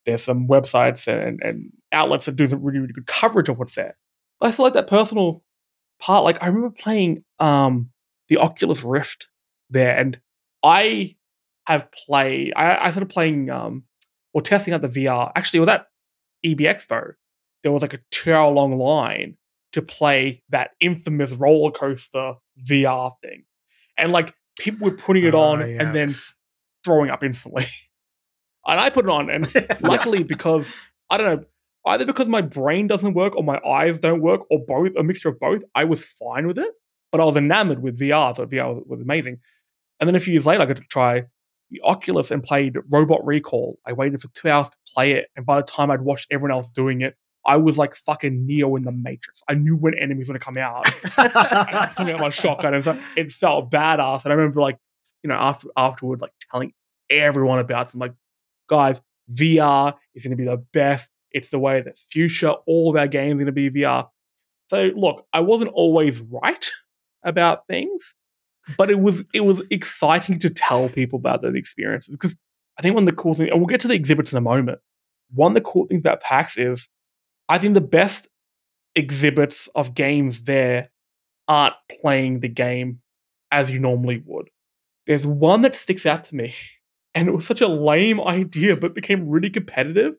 there's 0.06 0.22
some 0.22 0.48
websites 0.48 1.06
and, 1.06 1.40
and 1.42 1.70
outlets 1.92 2.26
that 2.26 2.36
do 2.36 2.46
the 2.46 2.56
really, 2.56 2.78
really 2.78 2.92
good 2.92 3.06
coverage 3.06 3.48
of 3.48 3.58
what's 3.58 3.74
there. 3.74 3.96
But 4.40 4.48
I 4.48 4.50
still 4.50 4.64
like 4.64 4.74
that 4.74 4.88
personal 4.88 5.42
part. 6.00 6.24
Like 6.24 6.42
I 6.42 6.46
remember 6.46 6.70
playing 6.70 7.24
um 7.38 7.90
the 8.28 8.38
Oculus 8.38 8.82
Rift 8.82 9.28
there, 9.70 9.96
and 9.96 10.18
I 10.62 11.16
have 11.66 11.90
played. 11.92 12.52
I, 12.56 12.86
I 12.86 12.90
started 12.90 13.10
playing 13.10 13.50
um 13.50 13.84
or 14.32 14.42
testing 14.42 14.74
out 14.74 14.82
the 14.82 14.88
VR. 14.88 15.32
Actually, 15.34 15.60
with 15.60 15.68
that 15.68 15.86
EB 16.44 16.58
Expo, 16.58 17.12
there 17.62 17.72
was 17.72 17.82
like 17.82 17.94
a 17.94 18.00
two-hour 18.10 18.52
long 18.52 18.78
line 18.78 19.36
to 19.72 19.82
play 19.82 20.42
that 20.48 20.70
infamous 20.80 21.32
roller 21.32 21.70
coaster 21.70 22.34
VR 22.64 23.12
thing, 23.22 23.44
and 23.96 24.12
like 24.12 24.34
people 24.58 24.90
were 24.90 24.96
putting 24.96 25.24
it 25.24 25.34
on 25.34 25.62
Ah, 25.62 25.64
and 25.64 25.94
then 25.94 26.10
throwing 26.84 27.10
up 27.10 27.22
instantly. 27.22 27.66
and 28.66 28.80
I 28.80 28.90
put 28.90 29.04
it 29.04 29.10
on, 29.10 29.30
and 29.30 29.52
luckily 29.80 30.22
because 30.22 30.74
I 31.10 31.16
don't 31.16 31.40
know, 31.40 31.44
either 31.86 32.06
because 32.06 32.28
my 32.28 32.42
brain 32.42 32.86
doesn't 32.86 33.14
work 33.14 33.36
or 33.36 33.42
my 33.42 33.60
eyes 33.66 33.98
don't 33.98 34.20
work 34.20 34.42
or 34.50 34.58
both, 34.66 34.92
a 34.98 35.02
mixture 35.02 35.28
of 35.28 35.40
both, 35.40 35.62
I 35.74 35.84
was 35.84 36.04
fine 36.04 36.46
with 36.46 36.58
it. 36.58 36.70
But 37.10 37.22
I 37.22 37.24
was 37.24 37.38
enamored 37.38 37.82
with 37.82 37.98
VR. 37.98 38.36
Thought 38.36 38.50
VR 38.50 38.74
was, 38.74 38.84
was 38.86 39.00
amazing. 39.00 39.38
And 39.98 40.06
then 40.06 40.14
a 40.14 40.20
few 40.20 40.32
years 40.32 40.44
later, 40.44 40.62
I 40.62 40.66
got 40.66 40.76
to 40.76 40.82
try 40.82 41.24
the 41.70 41.80
Oculus 41.82 42.30
and 42.30 42.42
played 42.42 42.76
Robot 42.90 43.24
Recall. 43.24 43.78
I 43.86 43.92
waited 43.92 44.20
for 44.20 44.28
two 44.28 44.48
hours 44.48 44.68
to 44.68 44.76
play 44.94 45.12
it, 45.12 45.28
and 45.36 45.44
by 45.44 45.56
the 45.56 45.66
time 45.66 45.90
I'd 45.90 46.02
watched 46.02 46.26
everyone 46.30 46.52
else 46.52 46.70
doing 46.70 47.00
it, 47.00 47.14
I 47.48 47.56
was 47.56 47.78
like 47.78 47.94
fucking 47.94 48.46
Neo 48.46 48.76
in 48.76 48.84
the 48.84 48.92
Matrix. 48.92 49.42
I 49.48 49.54
knew 49.54 49.74
when 49.74 49.98
enemies 49.98 50.28
were 50.28 50.34
gonna 50.34 50.40
come 50.44 50.58
out. 50.58 50.86
I 51.16 51.90
coming 51.96 52.14
out 52.14 52.20
my 52.20 52.28
shotgun, 52.28 52.74
and 52.74 52.84
so 52.84 53.00
it 53.16 53.32
felt 53.32 53.70
badass. 53.70 54.24
And 54.24 54.32
I 54.32 54.36
remember 54.36 54.60
like, 54.60 54.76
you 55.22 55.28
know, 55.28 55.34
after 55.34 55.68
afterward, 55.74 56.20
like 56.20 56.32
telling 56.50 56.74
everyone 57.08 57.58
about 57.58 57.88
it. 57.88 57.94
I'm 57.94 58.00
like, 58.00 58.12
guys, 58.68 59.00
VR 59.32 59.94
is 60.14 60.24
gonna 60.24 60.36
be 60.36 60.44
the 60.44 60.62
best. 60.74 61.10
It's 61.32 61.48
the 61.48 61.58
way 61.58 61.78
of 61.78 61.86
the 61.86 61.94
future. 62.10 62.50
All 62.66 62.90
of 62.90 62.96
our 62.96 63.08
games 63.08 63.40
are 63.40 63.44
gonna 63.44 63.52
be 63.52 63.70
VR. 63.70 64.08
So 64.68 64.90
look, 64.94 65.26
I 65.32 65.40
wasn't 65.40 65.70
always 65.72 66.20
right 66.20 66.70
about 67.22 67.66
things, 67.66 68.14
but 68.76 68.90
it 68.90 69.00
was 69.00 69.24
it 69.32 69.40
was 69.40 69.62
exciting 69.70 70.38
to 70.40 70.50
tell 70.50 70.90
people 70.90 71.18
about 71.18 71.40
those 71.40 71.54
experiences 71.54 72.14
because 72.14 72.36
I 72.78 72.82
think 72.82 72.94
one 72.94 73.04
of 73.04 73.10
the 73.10 73.16
cool 73.16 73.34
things, 73.34 73.48
and 73.50 73.58
we'll 73.58 73.68
get 73.68 73.80
to 73.80 73.88
the 73.88 73.94
exhibits 73.94 74.32
in 74.32 74.38
a 74.38 74.42
moment. 74.42 74.80
One 75.34 75.52
of 75.52 75.54
the 75.54 75.68
cool 75.68 75.86
things 75.86 76.00
about 76.00 76.20
PAX 76.20 76.58
is 76.58 76.90
I 77.48 77.58
think 77.58 77.74
the 77.74 77.80
best 77.80 78.28
exhibits 78.94 79.68
of 79.74 79.94
games 79.94 80.42
there 80.42 80.90
aren't 81.46 81.74
playing 82.00 82.40
the 82.40 82.48
game 82.48 83.00
as 83.50 83.70
you 83.70 83.78
normally 83.78 84.22
would. 84.26 84.50
There's 85.06 85.26
one 85.26 85.62
that 85.62 85.74
sticks 85.76 86.04
out 86.04 86.24
to 86.24 86.34
me, 86.36 86.52
and 87.14 87.28
it 87.28 87.32
was 87.32 87.46
such 87.46 87.60
a 87.60 87.68
lame 87.68 88.20
idea, 88.20 88.76
but 88.76 88.94
became 88.94 89.28
really 89.28 89.50
competitive. 89.50 90.14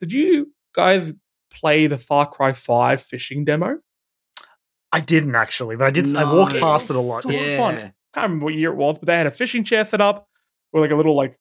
Did 0.00 0.12
you 0.12 0.52
guys 0.74 1.12
play 1.52 1.86
the 1.86 1.98
Far 1.98 2.26
Cry 2.28 2.52
5 2.52 3.00
fishing 3.00 3.44
demo? 3.44 3.78
I 4.90 5.00
didn't 5.00 5.34
actually, 5.34 5.76
but 5.76 5.86
I 5.86 5.90
did. 5.90 6.14
I 6.16 6.24
walked 6.24 6.56
past 6.56 6.88
it 6.90 6.96
a 6.96 7.00
lot. 7.00 7.22
So 7.24 7.30
Yeah. 7.30 7.36
much 7.40 7.50
Yeah. 7.50 7.56
fun. 7.56 7.74
can't 8.14 8.24
remember 8.24 8.46
what 8.46 8.54
year 8.54 8.70
it 8.72 8.76
was, 8.76 8.98
but 8.98 9.06
they 9.06 9.16
had 9.16 9.26
a 9.26 9.30
fishing 9.30 9.62
chair 9.64 9.84
set 9.84 10.00
up 10.00 10.28
with 10.72 10.80
like 10.82 10.90
a 10.90 10.96
little 10.96 11.14
like 11.14 11.38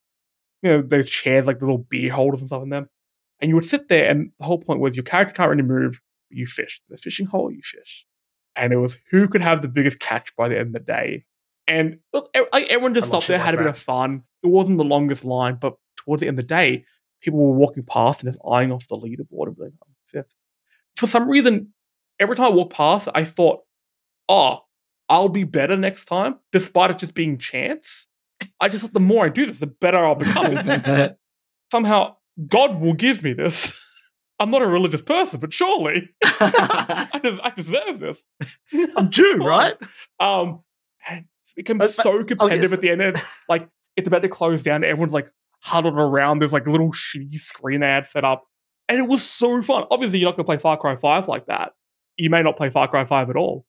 you 0.62 0.69
know 0.69 0.82
those 0.82 1.08
chairs 1.10 1.47
like 1.47 1.62
little 1.62 1.77
beer 1.77 2.12
holders 2.12 2.41
and 2.41 2.47
stuff 2.47 2.62
in 2.63 2.69
them, 2.69 2.89
and 3.39 3.50
you 3.50 3.56
would 3.56 3.65
sit 3.65 3.88
there, 3.88 4.10
and 4.10 4.32
the 4.39 4.45
whole 4.45 4.60
point 4.60 4.80
was 4.80 4.95
your 4.95 5.04
character 5.04 5.34
can't 5.34 5.50
really 5.50 5.63
move. 5.63 6.02
You 6.30 6.45
fish 6.45 6.82
the 6.89 6.97
fishing 6.97 7.28
hole, 7.28 7.52
you 7.52 7.62
fish, 7.63 8.06
and 8.56 8.73
it 8.73 8.78
was 8.78 9.00
who 9.12 9.28
could 9.28 9.41
have 9.41 9.62
the 9.62 9.67
biggest 9.67 10.00
catch 10.00 10.36
by 10.36 10.50
the 10.50 10.58
end 10.58 10.67
of 10.67 10.73
the 10.73 10.80
day. 10.80 11.26
And 11.67 12.00
look, 12.13 12.30
everyone 12.36 12.93
just 12.93 13.08
stopped 13.08 13.28
there, 13.28 13.38
shit 13.38 13.45
had 13.45 13.54
a 13.54 13.58
like 13.58 13.65
bit 13.65 13.69
of 13.69 13.78
fun. 13.78 14.23
It 14.43 14.47
wasn't 14.47 14.78
the 14.78 14.86
longest 14.86 15.26
line, 15.26 15.58
but 15.60 15.76
towards 15.97 16.21
the 16.21 16.28
end 16.28 16.39
of 16.39 16.47
the 16.47 16.47
day, 16.47 16.86
people 17.21 17.39
were 17.39 17.58
walking 17.58 17.84
past 17.84 18.23
and 18.23 18.32
just 18.32 18.41
eyeing 18.50 18.71
off 18.71 18.88
the 18.88 18.95
leaderboard 18.95 19.47
and 19.47 19.58
being 19.58 19.71
like, 19.82 19.95
fifth. 20.08 20.36
For 20.95 21.08
some 21.08 21.30
reason, 21.30 21.73
every 22.19 22.36
time 22.36 22.47
I 22.47 22.50
walked 22.50 22.73
past, 22.73 23.10
I 23.13 23.26
thought, 23.26 23.62
oh, 24.30 24.60
I'll 25.10 25.30
be 25.30 25.43
better 25.43 25.78
next 25.78 26.06
time, 26.06 26.36
despite 26.52 26.91
it 26.91 27.00
just 27.00 27.13
being 27.13 27.38
chance. 27.38 28.08
I 28.60 28.69
just 28.69 28.84
thought 28.84 28.93
the 28.93 29.00
more 29.00 29.26
I 29.26 29.30
do 29.30 29.45
this, 29.45 29.60
the 29.60 29.67
better 29.67 30.06
I'll 30.06 30.15
become. 30.15 31.15
Somehow, 31.71 32.15
God 32.47 32.80
will 32.80 32.93
give 32.93 33.23
me 33.23 33.34
this. 33.34 33.78
I'm 34.39 34.52
not 34.52 34.62
a 34.62 34.67
religious 34.67 35.02
person, 35.02 35.39
but 35.39 35.52
surely 35.52 36.10
I, 36.23 37.19
des- 37.23 37.39
I 37.41 37.50
deserve 37.56 38.00
this. 38.00 38.23
I'm 38.95 39.10
due, 39.10 39.38
right? 39.43 39.73
Um, 40.19 40.62
and 41.10 41.26
it's 41.41 41.54
become 41.54 41.78
Uh, 41.82 41.86
but- 41.86 41.89
so 41.91 42.23
competitive 42.23 42.71
at 42.73 42.82
the 42.82 42.91
end. 42.91 43.02
and, 43.02 43.21
like 43.50 43.67
it's 43.95 44.08
about 44.08 44.21
to 44.21 44.30
close 44.30 44.62
down. 44.62 44.84
Everyone's 44.84 45.13
like 45.13 45.32
huddled 45.63 45.95
around. 45.95 46.39
There's 46.39 46.54
like 46.54 46.67
little 46.67 46.91
shitty 46.91 47.39
screen 47.39 47.82
ads 47.82 48.12
set 48.12 48.23
up, 48.23 48.43
and 48.88 49.00
it 49.00 49.10
was 49.10 49.23
so 49.28 49.62
fun. 49.63 49.86
Obviously, 49.89 50.19
you're 50.19 50.28
not 50.30 50.36
going 50.38 50.43
to 50.45 50.47
play 50.50 50.58
Far 50.60 50.78
Cry 50.78 50.95
Five 50.97 51.28
like 51.28 51.47
that. 51.47 51.71
You 52.15 52.30
may 52.30 52.43
not 52.43 52.58
play 52.58 52.69
Far 52.69 52.88
Cry 52.88 53.06
Five 53.06 53.32
at 53.32 53.36
all, 53.36 53.65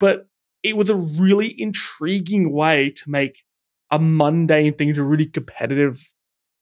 but 0.00 0.28
it 0.62 0.78
was 0.78 0.88
a 0.88 0.94
really 0.96 1.54
intriguing 1.60 2.50
way 2.52 2.88
to 2.88 3.10
make 3.10 3.42
a 3.90 3.98
mundane 3.98 4.72
thing 4.72 4.94
to 4.94 5.02
really 5.02 5.26
competitive 5.26 6.10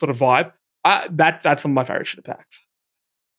sort 0.00 0.10
of 0.10 0.18
vibe. 0.18 0.50
I, 0.84 1.08
that 1.12 1.42
that's 1.42 1.62
some 1.62 1.72
of 1.72 1.74
my 1.74 1.84
favorite 1.84 2.06
shit 2.06 2.18
at 2.18 2.24
PAX. 2.36 2.62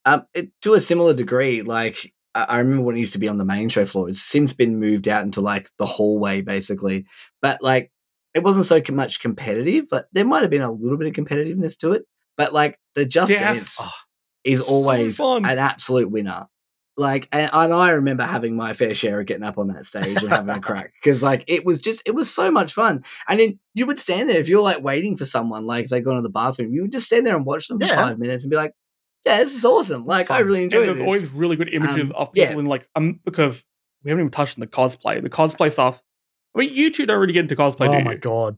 Um, 0.06 0.24
it, 0.34 0.50
to 0.62 0.74
a 0.74 0.80
similar 0.80 1.14
degree, 1.14 1.62
like 1.62 2.14
I, 2.34 2.44
I 2.44 2.58
remember 2.60 2.84
when 2.84 2.96
it 2.96 3.00
used 3.00 3.14
to 3.14 3.20
be 3.20 3.28
on 3.28 3.38
the 3.38 3.46
main 3.46 3.70
show 3.70 3.86
floor. 3.86 4.10
It's 4.10 4.22
since 4.22 4.54
been 4.54 4.80
moved 4.80 5.08
out 5.08 5.24
into 5.24 5.42
like 5.42 5.70
the 5.78 5.86
hallway, 5.86 6.42
basically. 6.42 7.06
But 7.42 7.62
like, 7.62 7.92
it 8.34 8.44
wasn't 8.44 8.66
so 8.66 8.82
much 8.92 9.20
competitive. 9.20 9.86
But 9.90 10.06
there 10.12 10.26
might 10.26 10.42
have 10.42 10.52
been 10.52 10.62
a 10.62 10.72
little 10.72 10.98
bit 10.98 11.08
of 11.08 11.14
competitiveness 11.14 11.78
to 11.80 11.92
it. 11.94 12.04
But 12.38 12.54
like, 12.54 12.78
the 12.96 13.06
Just 13.06 13.32
Yes. 13.32 13.42
Dance 13.42 13.78
Oh, 13.82 13.92
is 14.44 14.62
always 14.62 15.18
fun. 15.18 15.46
an 15.46 15.58
absolute 15.58 16.12
winner. 16.12 16.48
Like, 16.98 17.28
and, 17.34 17.50
and 17.52 17.74
I 17.74 17.90
remember 17.92 18.24
having 18.24 18.56
my 18.56 18.72
fair 18.74 18.94
share 18.94 19.20
of 19.20 19.26
getting 19.26 19.44
up 19.44 19.58
on 19.58 19.68
that 19.68 19.86
stage 19.86 20.22
and 20.24 20.30
having 20.30 20.56
a 20.56 20.60
crack 20.62 20.94
because, 21.02 21.22
like, 21.22 21.44
it 21.48 21.66
was 21.66 21.82
just, 21.82 22.02
it 22.06 22.12
was 22.16 22.34
so 22.34 22.50
much 22.50 22.74
fun. 22.74 23.04
And 23.28 23.40
then 23.40 23.60
you 23.74 23.86
would 23.86 24.00
stand 24.00 24.30
there 24.30 24.40
if 24.40 24.48
you're 24.48 24.62
like 24.62 24.82
waiting 24.82 25.18
for 25.18 25.26
someone, 25.26 25.66
like 25.66 25.88
they 25.88 26.00
go 26.00 26.16
to 26.16 26.22
the 26.22 26.30
bathroom, 26.30 26.72
you 26.74 26.84
would 26.84 26.92
just 26.94 27.08
stand 27.08 27.28
there 27.28 27.36
and 27.36 27.46
watch 27.46 27.68
them 27.68 27.80
for 27.80 27.86
Yeah. 27.86 27.96
five 27.96 28.18
minutes 28.18 28.46
and 28.46 28.50
be 28.52 28.56
like, 28.56 28.72
"Yeah, 29.26 29.40
this 29.40 29.56
is 29.58 29.66
awesome! 29.66 30.06
Like, 30.06 30.32
I 30.32 30.38
fun. 30.38 30.46
really 30.48 30.64
and 30.64 30.72
enjoy 30.74 30.86
there's 30.86 30.98
this." 31.00 31.06
always 31.06 31.32
really 31.34 31.58
good 31.58 31.74
images 31.74 32.12
Um, 32.12 32.16
of 32.16 32.30
yeah. 32.34 32.48
people 32.48 32.62
in 32.62 32.66
like 32.68 32.88
um 32.96 33.20
because 33.26 33.66
we 34.04 34.12
haven't 34.12 34.22
even 34.24 34.32
touched 34.32 34.58
on 34.58 34.62
the 34.62 34.68
cosplay. 34.68 35.22
The 35.22 35.30
cosplay 35.30 35.72
stuff. 35.74 36.02
I 36.56 36.60
mean, 36.60 36.74
you 36.74 36.92
two 36.92 37.06
don't 37.06 37.20
really 37.20 37.34
get 37.34 37.42
into 37.42 37.58
cosplay, 37.58 37.90
oh 37.90 37.98
do 38.00 38.06
my 38.06 38.14
you? 38.14 38.18
god, 38.20 38.58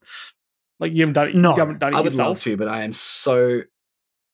Like 0.79 0.91
you 0.91 0.99
haven't 0.99 1.13
done 1.13 1.29
it. 1.29 1.35
No. 1.35 1.53
you 1.53 1.59
haven't 1.59 1.79
done 1.79 1.93
it 1.93 1.97
I 1.97 2.01
would 2.01 2.11
yourself. 2.11 2.27
love 2.29 2.41
to, 2.41 2.55
but 2.57 2.67
I 2.67 2.83
am 2.83 2.93
so. 2.93 3.61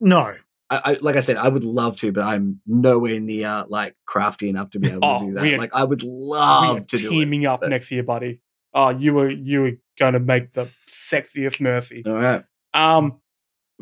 no. 0.02 0.36
I, 0.70 0.82
I, 0.86 0.98
like 1.02 1.16
I 1.16 1.22
said, 1.22 1.38
I 1.38 1.48
would 1.50 1.64
love 1.64 1.98
to, 1.98 2.12
but 2.12 2.24
I'm 2.24 2.60
nowhere 2.66 3.20
near 3.20 3.66
like 3.68 3.96
crafty 4.06 4.50
enough 4.50 4.72
to 4.72 4.80
be 4.80 4.90
able 4.90 5.00
Oh, 5.06 5.20
to 5.20 5.26
do 5.26 5.34
that. 5.34 5.44
are- 5.54 5.58
like 5.58 5.74
I 5.76 5.84
would 5.84 6.04
love 6.04 6.88
to 6.88 6.98
do 6.98 7.08
it. 7.08 7.10
teaming 7.10 7.46
up 7.46 7.62
but- 7.62 7.70
next 7.70 7.92
year, 7.92 8.04
buddy. 8.04 8.42
Oh, 8.74 8.90
you 8.90 9.14
were 9.14 9.30
you 9.30 9.62
were 9.62 9.72
gonna 10.00 10.20
make 10.20 10.54
the 10.54 10.64
sexiest 10.90 11.62
mercy. 11.62 12.02
All 12.08 12.14
right. 12.14 12.44
Um, 12.74 13.20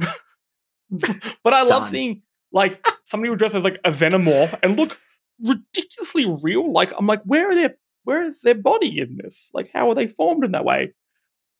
but 1.43 1.53
I 1.53 1.61
love 1.61 1.83
Done. 1.83 1.91
seeing 1.91 2.21
like 2.51 2.85
somebody 3.05 3.29
who 3.29 3.35
dresses 3.37 3.57
as 3.57 3.63
like 3.63 3.79
a 3.85 3.91
xenomorph 3.91 4.57
and 4.61 4.75
look 4.77 4.97
ridiculously 5.41 6.25
real. 6.41 6.71
Like 6.71 6.91
I'm 6.97 7.07
like, 7.07 7.21
where 7.23 7.49
are 7.51 7.55
their 7.55 7.75
where 8.03 8.23
is 8.25 8.41
their 8.41 8.55
body 8.55 8.99
in 8.99 9.17
this? 9.23 9.49
Like, 9.53 9.69
how 9.73 9.89
are 9.89 9.95
they 9.95 10.07
formed 10.07 10.43
in 10.43 10.51
that 10.51 10.65
way? 10.65 10.93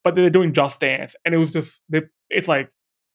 But 0.03 0.15
they're 0.15 0.29
doing 0.31 0.53
Just 0.53 0.79
Dance, 0.81 1.15
and 1.23 1.33
it 1.35 1.37
was 1.37 1.51
just 1.51 1.83
they, 1.87 2.01
it's 2.29 2.47
like 2.47 2.71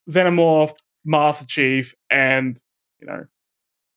xenomorph, 0.09 0.73
Master 1.07 1.47
Chief, 1.47 1.95
and 2.11 2.59
you 3.01 3.07
know, 3.07 3.25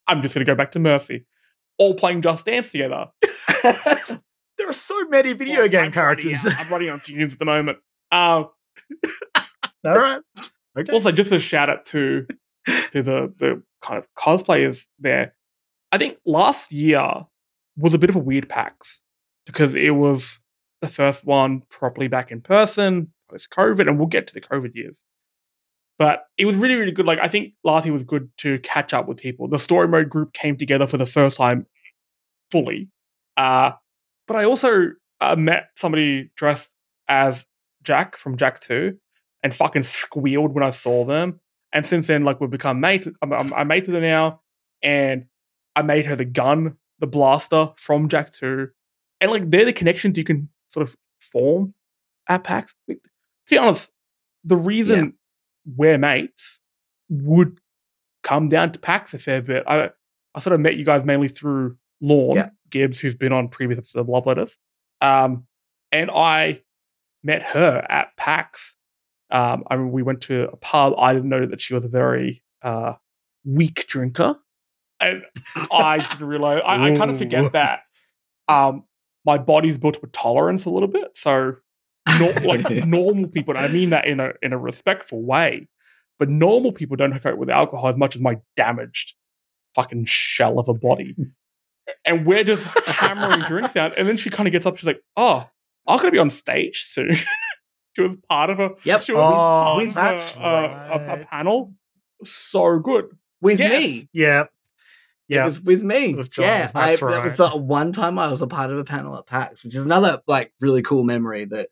I'm 0.08 0.22
just 0.22 0.34
gonna 0.36 0.46
go 0.46 0.56
back 0.56 0.72
to 0.74 0.80
Mercy, 0.80 1.26
all 1.78 1.94
playing 1.96 2.22
Just 2.22 2.46
Dance 2.46 2.72
together. 2.72 3.08
There 4.58 4.68
are 4.70 4.74
so 4.74 5.06
many 5.08 5.32
video 5.32 5.60
Well, 5.62 5.70
game 5.70 5.86
I'm 5.86 5.92
characters. 5.94 6.46
out- 6.46 6.60
I'm 6.60 6.70
running 6.70 6.90
on 6.90 7.00
fumes 7.00 7.32
at 7.32 7.40
the 7.40 7.46
moment. 7.46 7.78
Um, 8.12 8.50
All 9.86 9.98
right. 9.98 10.22
Okay. 10.78 10.92
also 10.92 11.14
just 11.14 11.32
a 11.32 11.40
shout 11.40 11.70
out 11.70 11.86
to 11.86 12.28
to 12.92 13.02
the 13.02 13.34
the 13.38 13.64
kind 13.82 13.98
of 13.98 14.06
cosplayers 14.18 14.88
there. 15.00 15.34
I 15.94 15.98
think 15.98 16.18
last 16.26 16.74
year 16.74 17.26
was 17.78 17.94
a 17.94 17.98
bit 17.98 18.10
of 18.10 18.18
a 18.18 18.20
weird 18.20 18.50
PAX 18.50 19.00
because 19.46 19.76
it 19.76 19.92
was 19.96 20.42
the 20.82 20.90
first 20.90 21.26
one 21.26 21.62
properly 21.70 22.10
back 22.10 22.30
in 22.30 22.42
person 22.42 23.14
post 23.30 23.50
COVID, 23.52 23.88
and 23.88 23.98
we'll 23.98 24.08
get 24.08 24.28
to 24.28 24.34
the 24.34 24.42
COVID 24.42 24.76
years. 24.76 25.04
But 26.00 26.24
it 26.38 26.46
was 26.46 26.56
really, 26.56 26.76
really 26.76 26.94
good. 26.94 27.06
Like 27.06 27.20
I 27.22 27.28
think 27.28 27.54
last 27.64 27.86
year 27.86 27.94
was 27.94 28.04
good 28.04 28.30
to 28.38 28.58
catch 28.60 28.94
up 28.94 29.08
with 29.08 29.18
people. 29.18 29.48
The 29.50 29.60
story 29.60 29.88
mode 29.88 30.10
group 30.10 30.34
came 30.34 30.56
together 30.56 30.88
for 30.88 30.98
the 30.98 31.06
first 31.06 31.38
time 31.38 31.68
fully. 32.50 32.88
Uh, 33.36 33.74
but 34.26 34.38
I 34.38 34.46
also 34.46 34.92
uh, 35.20 35.36
met 35.36 35.72
somebody 35.76 36.32
dressed 36.36 36.74
as 37.10 37.46
Jak 37.84 38.16
from 38.16 38.38
Jak 38.38 38.60
Two, 38.62 38.98
and 39.44 39.54
fucking 39.54 39.84
squealed 39.84 40.54
when 40.54 40.64
I 40.64 40.70
saw 40.70 41.04
them. 41.04 41.42
And 41.74 41.86
since 41.86 42.08
then, 42.08 42.24
like 42.24 42.40
we've 42.40 42.50
become 42.50 42.80
mates. 42.80 43.08
I'm, 43.22 43.34
I'm, 43.34 43.54
I'm 43.54 43.68
with 43.68 43.88
her 43.88 44.02
now, 44.02 44.42
and 44.82 45.26
I 45.76 45.82
made 45.82 46.06
her 46.06 46.16
the 46.16 46.26
gun, 46.26 46.78
the 47.00 47.08
blaster 47.08 47.72
from 47.78 48.08
Jak 48.08 48.32
Two, 48.32 48.70
and 49.20 49.32
like 49.32 49.52
they're 49.52 49.66
the 49.66 49.74
connections 49.74 50.18
you 50.18 50.24
can 50.24 50.50
sort 50.70 50.88
of 50.88 50.96
form 51.20 51.74
at 52.28 52.44
PAX. 52.44 52.74
To 52.88 52.98
be 53.50 53.58
honest, 53.58 53.92
the 54.44 54.56
reason 54.56 55.16
we're 55.76 55.98
mates 55.98 56.60
would 57.10 57.60
come 58.24 58.50
down 58.50 58.72
to 58.72 58.80
PAX 58.80 59.14
a 59.14 59.20
fair 59.20 59.42
bit. 59.42 59.64
I 59.68 59.90
I 60.36 60.40
sort 60.40 60.54
of 60.54 60.60
met 60.60 60.76
you 60.78 60.86
guys 60.86 61.04
mainly 61.04 61.28
through 61.28 61.78
Lauren 62.02 62.36
Yeah. 62.36 62.50
Gibbs, 62.70 63.00
who's 63.00 63.16
been 63.16 63.34
on 63.34 63.48
previous 63.48 63.80
episodes 63.80 64.02
of 64.02 64.10
Love 64.10 64.26
Letters, 64.26 64.58
um, 65.02 65.46
and 65.92 66.12
I 66.12 66.62
met 67.24 67.42
her 67.44 67.86
at 67.90 68.16
PAX. 68.16 68.76
Um, 69.32 69.64
I 69.70 69.76
mean, 69.76 69.92
we 69.92 70.04
went 70.04 70.22
to 70.22 70.50
a 70.50 70.56
pub. 70.58 70.94
I 70.98 71.14
didn't 71.14 71.30
know 71.30 71.46
that 71.46 71.62
she 71.62 71.74
was 71.74 71.84
a 71.86 71.90
very 71.90 72.44
uh, 72.62 72.94
weak 73.44 73.86
drinker, 73.88 74.36
and 75.00 75.24
I 75.72 75.98
didn't 76.00 76.28
realize. 76.28 76.62
I, 76.66 76.94
I 76.94 76.98
kind 76.98 77.10
of 77.12 77.18
forget 77.18 77.52
that. 77.54 77.82
Um, 78.48 78.84
my 79.26 79.38
body's 79.38 79.78
built 79.78 80.02
with 80.02 80.12
tolerance 80.12 80.66
a 80.66 80.70
little 80.70 80.88
bit, 80.88 81.12
so 81.16 81.56
nor 82.18 82.34
like 82.44 82.70
normal 82.86 83.28
people. 83.28 83.56
And 83.56 83.66
I 83.66 83.68
mean 83.70 83.90
that 83.92 84.06
in 84.06 84.20
a 84.20 84.32
in 84.42 84.54
a 84.54 84.58
respectful 84.58 85.22
way, 85.24 85.68
but 86.18 86.30
normal 86.30 86.72
people 86.72 86.96
don't 86.98 87.18
cope 87.22 87.38
with 87.38 87.50
alcohol 87.50 87.88
as 87.90 87.98
much 87.98 88.16
as 88.16 88.22
my 88.22 88.38
damaged 88.56 89.14
fucking 89.76 90.06
shell 90.06 90.60
of 90.60 90.68
a 90.70 90.74
body. 90.74 91.16
And 92.06 92.26
we're 92.26 92.44
just 92.44 92.68
hammering 92.88 93.42
drinks 93.48 93.76
out, 93.76 93.98
and 93.98 94.08
then 94.08 94.16
she 94.18 94.30
kind 94.30 94.48
of 94.48 94.52
gets 94.52 94.66
up. 94.66 94.78
She's 94.78 94.86
like, 94.88 95.02
"Oh, 95.18 95.50
I'm 95.88 95.98
gonna 95.98 96.12
be 96.12 96.20
on 96.20 96.30
stage 96.30 96.84
soon." 96.84 97.14
she 97.96 98.02
was 98.02 98.16
part 98.30 98.50
of 98.52 98.60
a 98.60 98.72
Yep. 98.84 99.04
she 99.04 99.12
was 99.14 99.22
Oh, 99.24 99.36
part 99.36 99.78
with- 99.78 99.88
of 99.90 99.94
that's 99.96 100.36
a, 100.36 100.40
a, 100.40 100.44
a, 101.18 101.22
a 101.22 101.26
panel. 101.26 101.74
So 102.24 102.80
good. 102.80 103.18
With 103.42 103.60
Yes. 103.60 103.72
me. 103.82 104.10
Yeah. 104.14 104.28
Yeah. 104.28 104.42
It 104.42 104.48
Yeah. 105.30 105.46
was 105.46 105.62
with 105.62 105.82
me. 105.84 106.14
With 106.14 106.30
John, 106.32 106.44
yeah, 106.46 106.72
I, 106.76 106.90
that's 106.96 107.00
that 107.02 107.24
was 107.24 107.36
the 107.38 107.50
one 107.50 107.92
time 107.92 108.20
I 108.20 108.28
was 108.28 108.42
a 108.42 108.48
part 108.48 108.72
of 108.72 108.78
a 108.78 108.84
panel 108.84 109.18
at 109.18 109.26
PAX, 109.26 109.64
which 109.64 109.74
is 109.76 109.84
another 109.86 110.22
like 110.28 110.52
really 110.60 110.82
cool 110.82 111.04
memory 111.04 111.46
that 111.46 111.70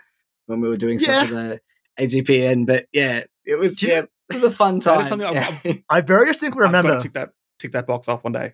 when 0.47 0.59
we 0.61 0.67
were 0.67 0.77
doing 0.77 0.97
stuff 0.99 1.27
for 1.27 1.33
the 1.33 1.61
AGPN. 1.99 2.65
But 2.65 2.87
yeah, 2.91 3.21
it 3.45 3.59
was 3.59 3.75
Do 3.77 3.87
you- 3.87 3.93
yeah, 3.93 3.99
it 4.29 4.33
was 4.33 4.43
a 4.43 4.51
fun 4.51 4.79
time. 4.81 5.01
is 5.01 5.07
something 5.09 5.27
I've- 5.27 5.69
Yeah. 5.69 5.73
I 5.89 6.01
very 6.01 6.25
distinctly 6.27 6.65
I've 6.65 6.71
got 6.71 6.77
remember. 6.79 6.97
to 6.97 7.03
tick 7.03 7.13
that 7.13 7.29
tick 7.59 7.71
that 7.73 7.85
box 7.87 8.07
off 8.07 8.23
one 8.23 8.33
day. 8.33 8.53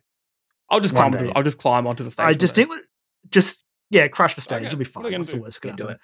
I'll 0.69 0.79
just 0.79 0.93
One 0.93 1.11
climb. 1.11 1.25
day. 1.27 1.31
I'll 1.35 1.43
just 1.43 1.57
climb 1.57 1.87
onto 1.87 2.03
the 2.03 2.11
stage. 2.11 2.23
I 2.23 2.25
one 2.27 2.33
day. 2.33 2.37
distinctly 2.39 2.77
just 3.29 3.63
yeah, 3.89 4.07
crash 4.07 4.35
the 4.35 4.41
stage. 4.41 4.57
Okay, 4.57 4.65
It'll 4.67 4.79
be 4.79 4.85
fine. 4.85 5.03
you 5.05 5.11
gonna 5.11 5.19
What's 5.19 5.31
the 5.31 5.37
do? 5.37 5.43
worst 5.43 5.59
Yeah, 5.63 5.75
do 5.75 5.87
it. 5.87 5.97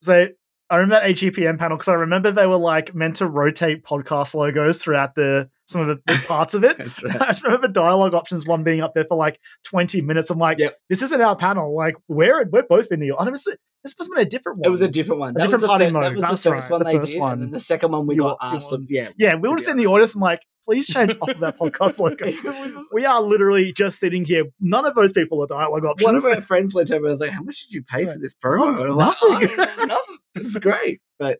So 0.00 0.28
I 0.68 0.76
remember 0.76 0.96
that 1.00 1.04
AGPN 1.14 1.58
panel 1.58 1.76
because 1.76 1.88
I 1.88 1.94
remember 1.94 2.30
they 2.32 2.46
were 2.46 2.56
like 2.56 2.94
meant 2.94 3.16
to 3.16 3.26
rotate 3.28 3.84
podcast 3.84 4.34
logos 4.34 4.82
throughout 4.82 5.14
the 5.14 5.48
some 5.66 5.82
of 5.82 5.88
the, 5.88 6.12
the 6.12 6.24
parts 6.26 6.54
of 6.54 6.64
it. 6.64 6.76
That's 6.78 7.02
right. 7.04 7.20
I 7.22 7.26
just 7.26 7.44
remember 7.44 7.68
dialogue 7.68 8.14
options 8.14 8.46
one 8.46 8.64
being 8.64 8.80
up 8.80 8.94
there 8.94 9.04
for 9.04 9.16
like 9.16 9.38
20 9.66 10.00
minutes. 10.00 10.30
I'm 10.30 10.38
like, 10.38 10.58
Yep. 10.58 10.76
this 10.88 11.02
isn't 11.02 11.20
our 11.20 11.36
panel. 11.36 11.74
Like, 11.76 11.94
we're 12.08 12.44
we're 12.50 12.64
both 12.64 12.90
in 12.90 13.00
the 13.00 13.12
oh, 13.12 13.24
this, 13.24 13.44
this 13.44 13.56
must 13.84 13.98
have 13.98 14.08
been 14.16 14.26
a 14.26 14.28
different 14.28 14.58
one. 14.58 14.66
It 14.66 14.70
was 14.70 14.82
a 14.82 14.88
different 14.88 15.20
one. 15.20 15.30
A 15.30 15.32
That 15.34 15.38
different 15.42 15.52
was 15.52 15.60
the 15.62 15.68
party 15.68 15.84
fir- 15.86 15.90
mode. 15.92 16.02
That 16.04 16.12
was 16.14 16.20
That's 16.20 16.42
the 16.42 16.50
first 16.50 16.64
right, 16.64 16.70
one 16.72 16.78
the 16.80 16.84
they 16.84 16.98
first 16.98 17.12
did, 17.12 17.20
one. 17.20 17.32
and 17.34 17.42
then 17.42 17.50
the 17.52 17.60
second 17.60 17.92
one 17.92 18.06
we 18.08 18.14
You 18.16 18.20
got 18.22 18.38
were- 18.42 18.56
asked. 18.56 18.72
were- 18.72 18.78
To, 18.78 18.86
yeah, 18.88 19.08
yeah, 19.16 19.34
we 19.36 19.48
were 19.48 19.56
just 19.56 19.68
in 19.68 19.76
the 19.76 19.86
audience. 19.86 20.14
I'm 20.16 20.20
like, 20.20 20.40
please 20.66 20.86
change 20.88 21.16
off 21.20 21.30
of 21.30 21.40
that 21.40 21.58
podcast 21.58 21.98
logo. 22.00 22.84
We 22.92 23.04
are 23.04 23.20
literally 23.22 23.72
just 23.72 23.98
sitting 23.98 24.24
here. 24.24 24.44
None 24.60 24.84
of 24.84 24.94
those 24.94 25.12
people 25.12 25.42
are 25.42 25.46
dialogue 25.46 25.84
One 26.02 26.16
of 26.16 26.24
our 26.24 26.40
friends 26.42 26.74
went 26.74 26.90
over 26.90 27.04
and 27.06 27.12
was 27.12 27.20
like, 27.20 27.30
How 27.30 27.42
much 27.42 27.62
did 27.66 27.74
you 27.74 27.82
pay 27.82 28.04
for 28.04 28.18
this 28.18 28.34
promo? 28.34 28.78
Oh, 28.90 28.94
like, 28.94 29.56
nothing. 29.56 29.88
"Oh, 29.90 30.16
is 30.34 30.56
great. 30.56 31.00
But 31.18 31.38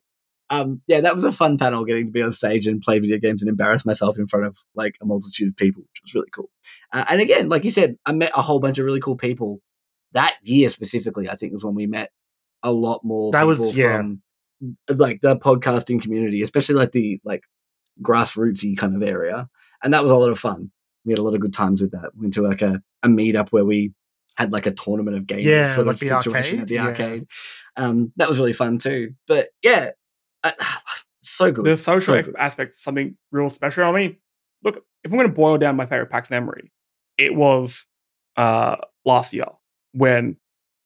um, 0.49 0.81
yeah, 0.87 1.01
that 1.01 1.15
was 1.15 1.25
a 1.25 1.33
fun 1.33 1.59
panel 1.59 1.85
getting 1.85 2.07
to 2.07 2.13
be 2.13 2.23
on 2.23 2.33
stage 2.33 2.67
and 2.69 2.81
play 2.81 2.99
video 3.01 3.19
games 3.19 3.43
and 3.43 3.49
embarrass 3.49 3.85
myself 3.85 4.17
in 4.19 4.29
front 4.29 4.47
of 4.47 4.57
like 4.75 4.97
a 5.03 5.05
multitude 5.05 5.49
of 5.49 5.57
people, 5.57 5.83
which 5.83 6.01
was 6.03 6.15
really 6.15 6.31
cool. 6.33 6.51
Uh, 6.93 7.05
and 7.11 7.21
again, 7.21 7.49
like 7.49 7.65
you 7.65 7.71
said, 7.71 7.97
I 8.07 8.13
met 8.13 8.31
a 8.35 8.43
whole 8.43 8.61
bunch 8.61 8.79
of 8.79 8.85
really 8.85 9.01
cool 9.01 9.17
people 9.17 9.61
that 10.13 10.37
year 10.43 10.69
specifically. 10.71 11.29
I 11.29 11.35
think 11.37 11.53
was 11.53 11.65
when 11.65 11.75
we 11.75 11.87
met 11.87 12.11
a 12.63 12.71
lot 12.73 13.01
more. 13.03 13.33
That 13.33 13.47
was- 13.47 13.77
yeah. 13.77 13.97
from 13.97 14.23
like 14.89 15.21
the 15.21 15.37
podcasting 15.37 16.01
community, 16.01 16.43
especially 16.43 16.77
like 16.77 16.93
the 16.93 17.21
like 17.25 17.43
grassrootsy 18.03 18.77
kind 18.77 18.95
of 18.95 19.03
area, 19.03 19.49
and 19.83 19.93
that 19.93 20.03
was 20.03 20.11
a 20.11 20.17
lot 20.17 20.31
of 20.31 20.39
fun. 20.39 20.71
We 21.05 21.13
had 21.13 21.19
a 21.19 21.23
lot 21.23 21.35
of 21.35 21.41
good 21.41 21.53
times 21.53 21.81
with 21.83 21.93
that. 21.93 22.11
Went 22.17 22.35
to 22.35 22.43
like 22.43 22.63
a, 22.63 22.83
a 23.03 23.09
meetup 23.09 23.51
where 23.51 23.65
we 23.65 23.93
had 24.37 24.53
like 24.53 24.67
a 24.67 24.73
tournament 24.73 25.17
of 25.17 25.27
games 25.27 25.45
Yeah, 25.45 25.65
sort 25.65 25.87
like 25.87 25.95
of 25.95 26.01
the 26.01 26.07
situation 26.09 26.59
arcade, 26.59 26.61
at 26.63 26.69
the 26.69 26.75
yeah. 26.75 26.87
arcade. 26.87 27.27
Um, 27.77 28.13
that 28.17 28.29
was 28.29 28.39
really 28.39 28.53
fun 28.53 28.79
too. 28.79 29.15
But 29.27 29.49
yeah, 29.63 29.91
uh, 30.45 30.53
so 31.23 31.51
good. 31.53 31.65
the 31.65 31.77
social 31.77 32.15
So 32.17 32.23
good. 32.23 32.37
aspect 32.37 32.75
is 32.75 32.83
something 32.83 33.17
real 33.33 33.49
special. 33.51 33.85
I 33.85 33.93
mean, 33.93 34.17
look, 34.65 34.77
if 35.05 35.13
I'm 35.13 35.19
going 35.19 35.29
to 35.29 35.35
boil 35.35 35.59
down 35.59 35.77
my 35.77 35.87
favorite 35.87 36.11
PAX 36.11 36.31
memory, 36.31 36.73
it 37.17 37.35
was 37.35 37.87
uh, 38.37 38.77
last 39.05 39.33
year 39.33 39.47
when, 39.93 40.37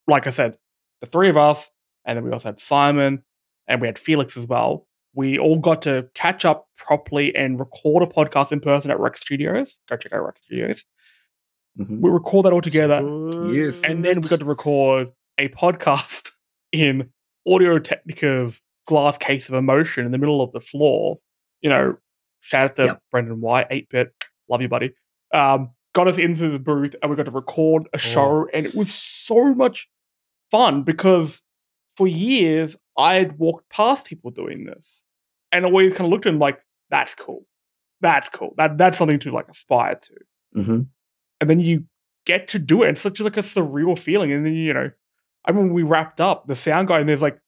like 0.06 0.26
I 0.26 0.30
said, 0.30 0.56
the 1.00 1.06
three 1.06 1.28
of 1.28 1.36
us, 1.36 1.70
and 2.04 2.16
then 2.16 2.24
we 2.24 2.30
also 2.30 2.48
had 2.50 2.60
Simon, 2.60 3.22
and 3.66 3.80
we 3.80 3.88
had 3.88 3.98
Felix 3.98 4.36
as 4.36 4.46
well. 4.46 4.86
We 5.14 5.38
all 5.38 5.58
got 5.58 5.82
to 5.82 6.08
catch 6.14 6.44
up 6.44 6.66
properly 6.76 7.34
and 7.34 7.58
record 7.58 8.02
a 8.02 8.06
podcast 8.06 8.52
in 8.52 8.60
person 8.60 8.90
at 8.90 9.00
Rex 9.00 9.20
Studios. 9.20 9.76
Go 9.88 9.96
check 9.96 10.12
out 10.12 10.24
Rex 10.24 10.40
Studios. 10.44 10.84
Mhm. 11.78 12.00
We 12.00 12.10
record 12.10 12.46
that 12.46 12.52
all 12.52 12.60
together, 12.60 13.00
Yes. 13.52 13.82
and 13.82 14.04
then 14.04 14.20
we 14.20 14.28
got 14.28 14.40
to 14.40 14.44
record 14.44 15.08
a 15.38 15.48
podcast 15.48 16.30
in 16.72 17.10
Audio 17.48 17.78
Technica's 17.78 18.62
glass 18.86 19.16
case 19.18 19.48
of 19.48 19.54
emotion 19.54 20.04
in 20.06 20.12
the 20.12 20.18
middle 20.18 20.42
of 20.42 20.52
the 20.52 20.60
floor. 20.60 21.18
You 21.60 21.70
know, 21.70 21.96
shout 22.40 22.70
out 22.70 22.76
to 22.76 22.84
Yep. 22.86 23.02
Brendan 23.10 23.40
White, 23.40 23.66
8 23.70 23.88
bit, 23.88 24.12
love 24.48 24.62
you, 24.62 24.68
buddy. 24.68 24.92
Um, 25.32 25.70
got 25.94 26.08
us 26.08 26.18
into 26.18 26.48
the 26.48 26.58
booth 26.58 26.94
and 27.02 27.10
we 27.10 27.16
got 27.16 27.26
to 27.26 27.30
record 27.32 27.88
a 27.92 27.98
show, 27.98 28.48
and 28.52 28.66
it 28.66 28.74
was 28.74 28.92
so 28.94 29.54
much 29.54 29.88
fun 30.50 30.82
because 30.82 31.42
for 32.00 32.08
years 32.08 32.76
I 32.96 33.14
had 33.14 33.38
walked 33.38 33.68
past 33.70 34.06
people 34.06 34.30
doing 34.30 34.64
this 34.64 35.02
and 35.52 35.64
always 35.66 35.92
kind 35.92 36.06
of 36.06 36.10
looked 36.10 36.24
at 36.26 36.30
them 36.32 36.38
like, 36.38 36.58
that's 36.88 37.14
cool. 37.14 37.44
That's 38.00 38.28
cool. 38.30 38.54
That 38.56 38.78
that's 38.78 38.96
something 38.98 39.18
to 39.20 39.30
like 39.30 39.48
aspire 39.48 39.96
to 39.96 40.14
Mhm. 40.56 40.86
and 41.40 41.50
then 41.50 41.60
you 41.60 41.84
get 42.26 42.48
to 42.48 42.58
do 42.58 42.82
it. 42.82 42.88
It's 42.90 43.02
such 43.02 43.20
like 43.20 43.36
a 43.36 43.40
surreal 43.42 43.98
feeling. 43.98 44.32
And 44.32 44.44
then 44.46 44.54
you 44.54 44.72
know, 44.72 44.90
I 45.44 45.52
mean, 45.52 45.72
we 45.74 45.82
wrapped 45.82 46.20
up 46.20 46.46
the 46.46 46.54
sound 46.54 46.88
guy, 46.88 47.00
and 47.00 47.08
there's 47.08 47.22
like, 47.22 47.38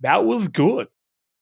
that 0.00 0.24
was 0.24 0.48
good. 0.48 0.86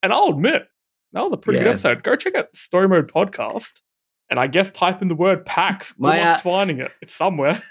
And 0.03 0.13
I'll 0.13 0.29
admit, 0.29 0.69
that 1.13 1.23
was 1.23 1.33
a 1.33 1.37
pretty 1.37 1.59
good 1.61 1.69
episode. 1.69 2.03
Go 2.03 2.15
check 2.17 2.35
out 2.35 2.55
Story 2.57 2.89
Mode 2.89 3.11
Podcast, 3.11 3.83
and 4.31 4.39
I 4.39 4.47
guess 4.47 4.71
type 4.71 5.01
in 5.03 5.09
the 5.09 5.15
word 5.15 5.45
PAX. 5.47 5.93
Good 5.93 6.01
My, 6.03 6.19
luck 6.19 6.39
uh, 6.39 6.41
finding 6.43 6.79
it. 6.81 6.93
It's 7.03 7.15
somewhere. 7.15 7.63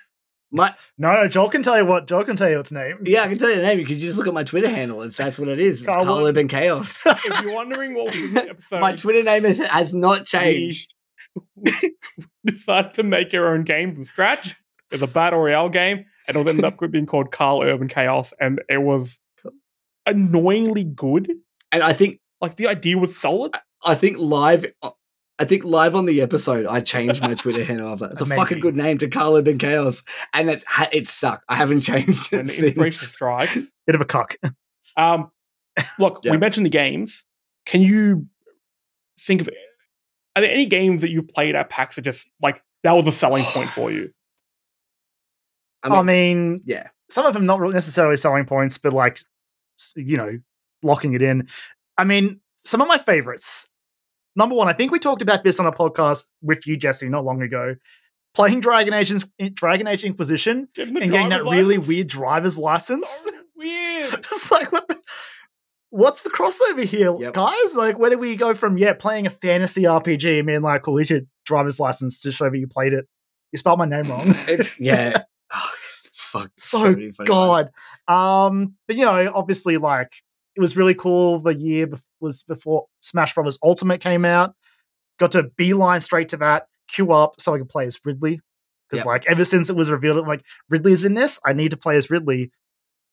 My 0.55 0.73
No, 0.97 1.13
no, 1.13 1.27
Joel 1.27 1.49
can 1.49 1.61
tell 1.63 1.77
you 1.77 1.85
what. 1.85 2.07
Joel 2.07 2.23
can 2.23 2.37
tell 2.37 2.49
you 2.49 2.59
its 2.59 2.71
name. 2.71 2.99
yeah, 3.03 3.23
I 3.23 3.27
can 3.27 3.37
tell 3.37 3.49
you 3.49 3.57
the 3.57 3.61
name 3.61 3.77
because 3.77 4.01
you 4.01 4.07
just 4.07 4.17
look 4.17 4.27
at 4.27 4.33
my 4.33 4.43
Twitter 4.43 4.69
handle. 4.69 5.01
It's 5.01 5.17
that's 5.17 5.37
what 5.37 5.49
it 5.49 5.59
is. 5.59 5.79
It's 5.81 5.85
Carl. 5.85 6.25
Urban 6.25 6.47
Chaos. 6.47 7.03
if 7.05 7.41
you're 7.43 7.53
wondering 7.53 7.93
what 7.93 8.05
was 8.07 8.15
the 8.33 8.45
episode, 8.49 8.79
my 8.79 8.95
Twitter 8.95 9.23
name 9.23 9.45
is, 9.45 9.59
has 9.59 9.93
not 9.93 10.25
changed. 10.25 10.93
we 11.55 11.95
decided 12.45 12.93
to 12.93 13.03
make 13.03 13.33
our 13.33 13.53
own 13.53 13.63
game 13.63 13.93
from 13.93 14.05
scratch. 14.05 14.55
It's 14.91 15.03
a 15.03 15.07
battle 15.07 15.39
royale 15.39 15.67
game, 15.69 16.05
and 16.27 16.37
it 16.37 16.47
ended 16.47 16.63
up 16.63 16.79
being 16.89 17.05
called 17.05 17.31
Carl 17.31 17.61
Urban 17.63 17.89
Chaos, 17.89 18.33
and 18.39 18.61
it 18.69 18.81
was 18.81 19.19
annoyingly 20.05 20.83
good. 20.85 21.31
And 21.71 21.83
I 21.83 21.93
think 21.93 22.19
Like 22.39 22.55
the 22.55 22.67
idea 22.67 22.97
was 22.97 23.17
solid. 23.17 23.55
I 23.83 23.95
think 23.95 24.17
live. 24.17 24.65
Uh, 24.81 24.91
I 25.37 25.43
think 25.45 25.65
live 25.65 25.95
on 25.95 26.05
the 26.05 26.21
episode, 26.21 26.65
I 26.65 26.79
changed 26.79 27.21
my 27.21 27.33
Twitter 27.33 27.63
handle. 27.65 27.89
I 27.89 27.91
was 27.91 28.01
like, 28.01 28.11
"It's 28.13 28.21
a 28.21 28.25
Maybe. 28.25 28.39
fucking 28.41 28.59
good 28.61 28.75
name 28.77 28.97
to 28.99 29.09
Carlo 29.09 29.37
Urban 29.39 29.57
Chaos," 29.57 30.03
and 30.33 30.49
it's 30.49 30.63
ha- 30.65 30.87
it 30.93 31.07
stuck. 31.07 31.43
I 31.49 31.55
haven't 31.55 31.81
changed 31.81 32.31
when 32.31 32.49
it. 32.49 32.57
the 32.57 32.65
inspiration 32.67 32.99
since. 32.99 33.11
strikes. 33.11 33.59
Bit 33.85 33.95
of 33.95 34.01
a 34.01 34.05
cock. 34.05 34.35
Um, 34.95 35.29
look, 35.99 36.21
Yeah. 36.23 36.31
we 36.31 36.37
mentioned 36.37 36.65
the 36.65 36.69
games. 36.69 37.25
Can 37.65 37.81
you 37.81 38.27
think 39.19 39.41
of 39.41 39.49
are 40.37 40.41
there 40.41 40.51
any 40.51 40.65
games 40.65 41.01
that 41.01 41.11
you've 41.11 41.27
played 41.29 41.55
at 41.55 41.69
PAX 41.69 41.95
that 41.97 42.03
just 42.03 42.27
like 42.41 42.61
that 42.83 42.91
was 42.93 43.07
a 43.07 43.11
selling 43.11 43.43
point 43.43 43.69
for 43.69 43.91
you? 43.91 44.11
I 45.83 45.89
I 45.89 46.01
mean, 46.01 46.05
mean, 46.53 46.59
yeah, 46.65 46.87
some 47.09 47.25
of 47.25 47.33
them 47.33 47.45
not 47.45 47.59
necessarily 47.61 48.15
selling 48.17 48.45
points, 48.45 48.77
but 48.77 48.93
like, 48.93 49.19
you 49.97 50.15
know, 50.17 50.39
locking 50.81 51.13
it 51.13 51.21
in. 51.21 51.47
I 51.97 52.03
mean, 52.05 52.39
some 52.63 52.81
of 52.81 52.87
my 52.87 52.97
favorites. 52.97 53.69
Number 54.35 54.55
one, 54.55 54.67
I 54.67 54.73
think 54.73 54.91
we 54.91 54.99
talked 54.99 55.21
about 55.21 55.43
this 55.43 55.59
on 55.59 55.65
a 55.65 55.71
podcast 55.71 56.25
with 56.41 56.67
you, 56.67 56.75
Jesse, 56.77 57.07
not 57.09 57.23
long 57.23 57.41
ago. 57.41 57.75
Playing 58.33 58.59
Dragon 58.59 58.93
Age, 58.93 59.13
Dragon 59.53 59.87
Age 59.87 60.03
Inquisition 60.03 60.67
Give 60.75 60.89
and 60.89 60.97
getting 60.97 61.29
that 61.29 61.41
driver's 61.43 61.45
really 61.61 61.77
weird 61.77 62.07
driver's 62.07 62.57
license. 62.57 63.07
So 63.07 63.31
weird. 63.55 64.13
It's 64.31 64.51
like 64.51 64.71
what 64.73 64.87
the, 64.89 64.99
what's 65.89 66.21
the 66.21 66.29
crossover 66.29 66.83
here, 66.83 67.15
Yep. 67.17 67.33
guys? 67.33 67.77
Like, 67.77 67.97
where 67.97 68.09
do 68.09 68.17
we 68.17 68.35
go 68.35 68.53
from 68.53 68.77
yeah, 68.77 68.91
playing 68.91 69.25
a 69.25 69.29
fantasy 69.29 69.83
RPG 69.83 70.39
and 70.39 70.47
being 70.47 70.61
like, 70.61 70.81
cool, 70.81 70.97
here's 70.97 71.09
your 71.11 71.21
driver's 71.45 71.79
license 71.79 72.19
to 72.23 72.31
show 72.33 72.49
that 72.49 72.57
you 72.57 72.67
played 72.67 72.91
it. 72.91 73.05
You 73.53 73.57
spelled 73.57 73.79
my 73.79 73.85
name 73.85 74.03
wrong. 74.09 74.35
it's 74.49 74.77
yeah. 74.79 75.23
Oh, 75.53 75.71
fuck, 76.11 76.51
So 76.57 76.91
many 76.91 77.11
funny 77.11 77.29
lines. 77.29 77.69
God. 78.07 78.13
Um, 78.13 78.75
but 78.87 78.97
you 78.97 79.05
know, 79.05 79.31
obviously, 79.33 79.77
like 79.77 80.11
it 80.55 80.59
was 80.61 80.77
really 80.77 80.93
cool. 80.93 81.39
The 81.39 81.53
year 81.55 81.87
bef- 81.87 82.07
was 82.19 82.43
before 82.43 82.85
Smash 82.99 83.33
Brothers 83.33 83.59
Ultimate 83.63 84.01
came 84.01 84.25
out. 84.25 84.55
Got 85.19 85.31
to 85.33 85.43
beeline 85.57 86.01
straight 86.01 86.29
to 86.29 86.37
that, 86.37 86.67
queue 86.87 87.11
up 87.13 87.35
so 87.39 87.53
I 87.53 87.57
could 87.59 87.69
play 87.69 87.85
as 87.85 87.99
Ridley. 88.03 88.41
Because 88.89 89.01
Yep. 89.05 89.07
like 89.07 89.25
ever 89.27 89.43
since 89.45 89.69
it 89.69 89.75
was 89.75 89.89
revealed, 89.89 90.17
I'm 90.17 90.27
like 90.27 90.43
Ridley's 90.69 91.05
in 91.05 91.13
this, 91.15 91.39
I 91.45 91.53
need 91.53 91.71
to 91.71 91.77
play 91.77 91.95
as 91.97 92.09
Ridley. 92.09 92.51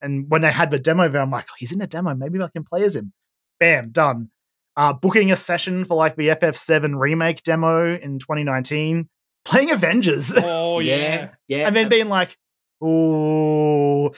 And 0.01 0.29
when 0.29 0.43
they 0.43 0.51
had 0.51 0.71
the 0.71 0.79
demo 0.81 1.09
there, 1.09 1.23
I'm 1.23 1.31
like, 1.31 1.47
oh, 1.49 1.55
he's 1.59 1.73
in 1.73 1.79
the 1.79 1.87
demo. 1.87 2.15
Maybe 2.15 2.41
I 2.43 2.49
can 2.49 2.65
play 2.65 2.83
as 2.85 2.97
him. 2.97 3.13
Bam, 3.61 3.91
done. 3.91 4.31
Uh, 4.77 4.93
booking 4.93 5.31
a 5.31 5.37
session 5.37 5.85
for 5.85 5.95
like 5.97 6.17
the 6.17 6.29
FF7 6.29 6.99
remake 6.99 7.43
demo 7.45 7.95
in 7.95 8.19
2019. 8.19 9.09
Playing 9.45 9.71
Avengers. 9.71 10.33
Oh 10.37 10.79
yeah. 10.81 10.97
yeah, 10.97 11.29
yeah. 11.49 11.67
and 11.67 11.77
then 11.77 11.89
being 11.89 12.09
like, 12.09 12.37
oh, 12.81 14.13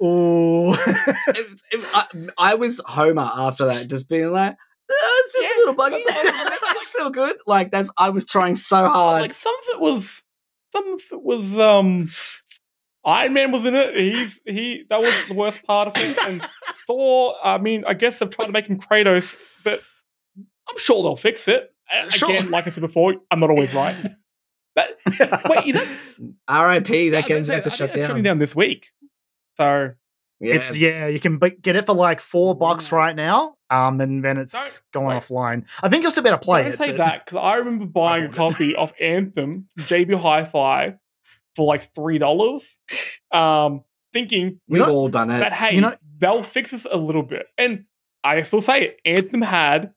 oh. 0.00 0.76
I, 1.94 2.06
I 2.38 2.54
was 2.54 2.80
Homer 2.86 3.30
after 3.34 3.66
that, 3.66 3.88
just 3.88 4.08
being 4.08 4.30
like, 4.30 4.56
"Oh, 4.90 5.22
it's 5.24 5.34
just 5.34 5.44
Yeah, 5.44 5.56
a 5.56 5.58
little 5.60 5.74
buggy. 5.74 6.02
that's 6.06 6.88
still 6.90 7.10
good. 7.10 7.36
Like 7.46 7.70
that's 7.70 7.90
I 7.96 8.10
was 8.10 8.24
trying 8.24 8.56
so 8.56 8.88
hard. 8.88 9.22
Like 9.22 9.34
some 9.34 9.54
of 9.54 9.74
it 9.74 9.80
was 9.80 10.22
some 10.72 10.92
of 10.94 11.00
it 11.12 11.22
was 11.22 11.58
um 11.58 12.10
Iron 13.04 13.34
Man 13.34 13.52
was 13.52 13.64
in 13.64 13.74
it. 13.74 13.94
He's 13.96 14.40
he 14.44 14.84
that 14.90 15.00
was 15.00 15.12
the 15.28 15.34
worst 15.34 15.62
part 15.64 15.88
of 15.88 15.94
it. 15.96 16.18
And 16.26 16.42
Thor, 16.86 17.34
I 17.42 17.58
mean, 17.58 17.84
I 17.86 17.94
guess 17.94 18.18
they're 18.18 18.28
trying 18.28 18.48
to 18.48 18.52
make 18.52 18.66
him 18.66 18.80
Kratos, 18.80 19.36
but 19.64 19.80
I'm 20.68 20.78
sure 20.78 21.02
they'll 21.02 21.16
fix 21.16 21.46
it. 21.48 21.72
Sure. 22.08 22.28
Again, 22.30 22.50
like 22.50 22.66
I 22.66 22.70
said 22.70 22.80
before, 22.80 23.14
I'm 23.30 23.38
not 23.40 23.50
always 23.50 23.72
right. 23.72 23.96
But 24.74 24.94
wait, 25.48 25.68
is 25.68 25.72
that 25.72 25.88
R.I.P. 26.48 27.08
That 27.08 27.24
game's 27.24 27.48
about 27.48 27.64
to 27.64 27.70
shut 27.70 27.96
it's 27.96 28.06
shutting 28.06 28.22
down. 28.22 28.34
down 28.34 28.38
this 28.40 28.54
week. 28.54 28.90
So 29.56 29.92
Yeah. 30.40 30.54
It's 30.54 30.76
yeah, 30.76 31.06
you 31.06 31.18
can 31.20 31.38
bu- 31.38 31.56
get 31.62 31.76
it 31.76 31.86
for 31.86 31.94
like 31.94 32.20
four 32.20 32.54
bucks 32.54 32.92
right 32.92 33.16
now, 33.16 33.56
um, 33.70 34.00
and 34.02 34.22
then 34.24 34.36
it's 34.36 34.52
Don't- 34.92 35.04
going 35.04 35.16
wait. 35.16 35.22
offline. 35.22 35.64
I 35.82 35.88
think 35.88 36.02
you'll 36.02 36.10
still 36.12 36.22
be 36.24 36.28
able 36.28 36.38
to 36.40 36.44
play 36.44 36.62
don't 36.64 36.72
it. 36.72 36.76
say 36.76 36.88
but- 36.88 36.98
that 36.98 37.24
because 37.24 37.38
I 37.42 37.56
remember 37.56 37.86
buying 37.86 38.24
a 38.24 38.28
copy 38.28 38.76
of 38.76 38.92
Anthem 39.00 39.68
from 39.78 39.86
JB 39.86 40.14
Hi-Fi 40.20 40.96
for 41.54 41.66
like 41.66 41.82
three 41.94 42.18
dollars, 42.18 42.76
um, 43.32 43.82
thinking 44.12 44.60
We've 44.68 44.82
know- 44.82 44.92
all 44.94 45.08
done 45.08 45.30
it. 45.30 45.38
that 45.38 45.54
hey, 45.54 45.74
You 45.74 45.80
know- 45.80 45.94
they'll 46.18 46.42
fix 46.42 46.70
this 46.72 46.86
a 46.90 46.96
little 46.98 47.22
bit. 47.22 47.46
And 47.56 47.84
I 48.22 48.42
still 48.42 48.60
say 48.60 48.82
it, 48.88 49.00
Anthem 49.06 49.40
had 49.42 49.94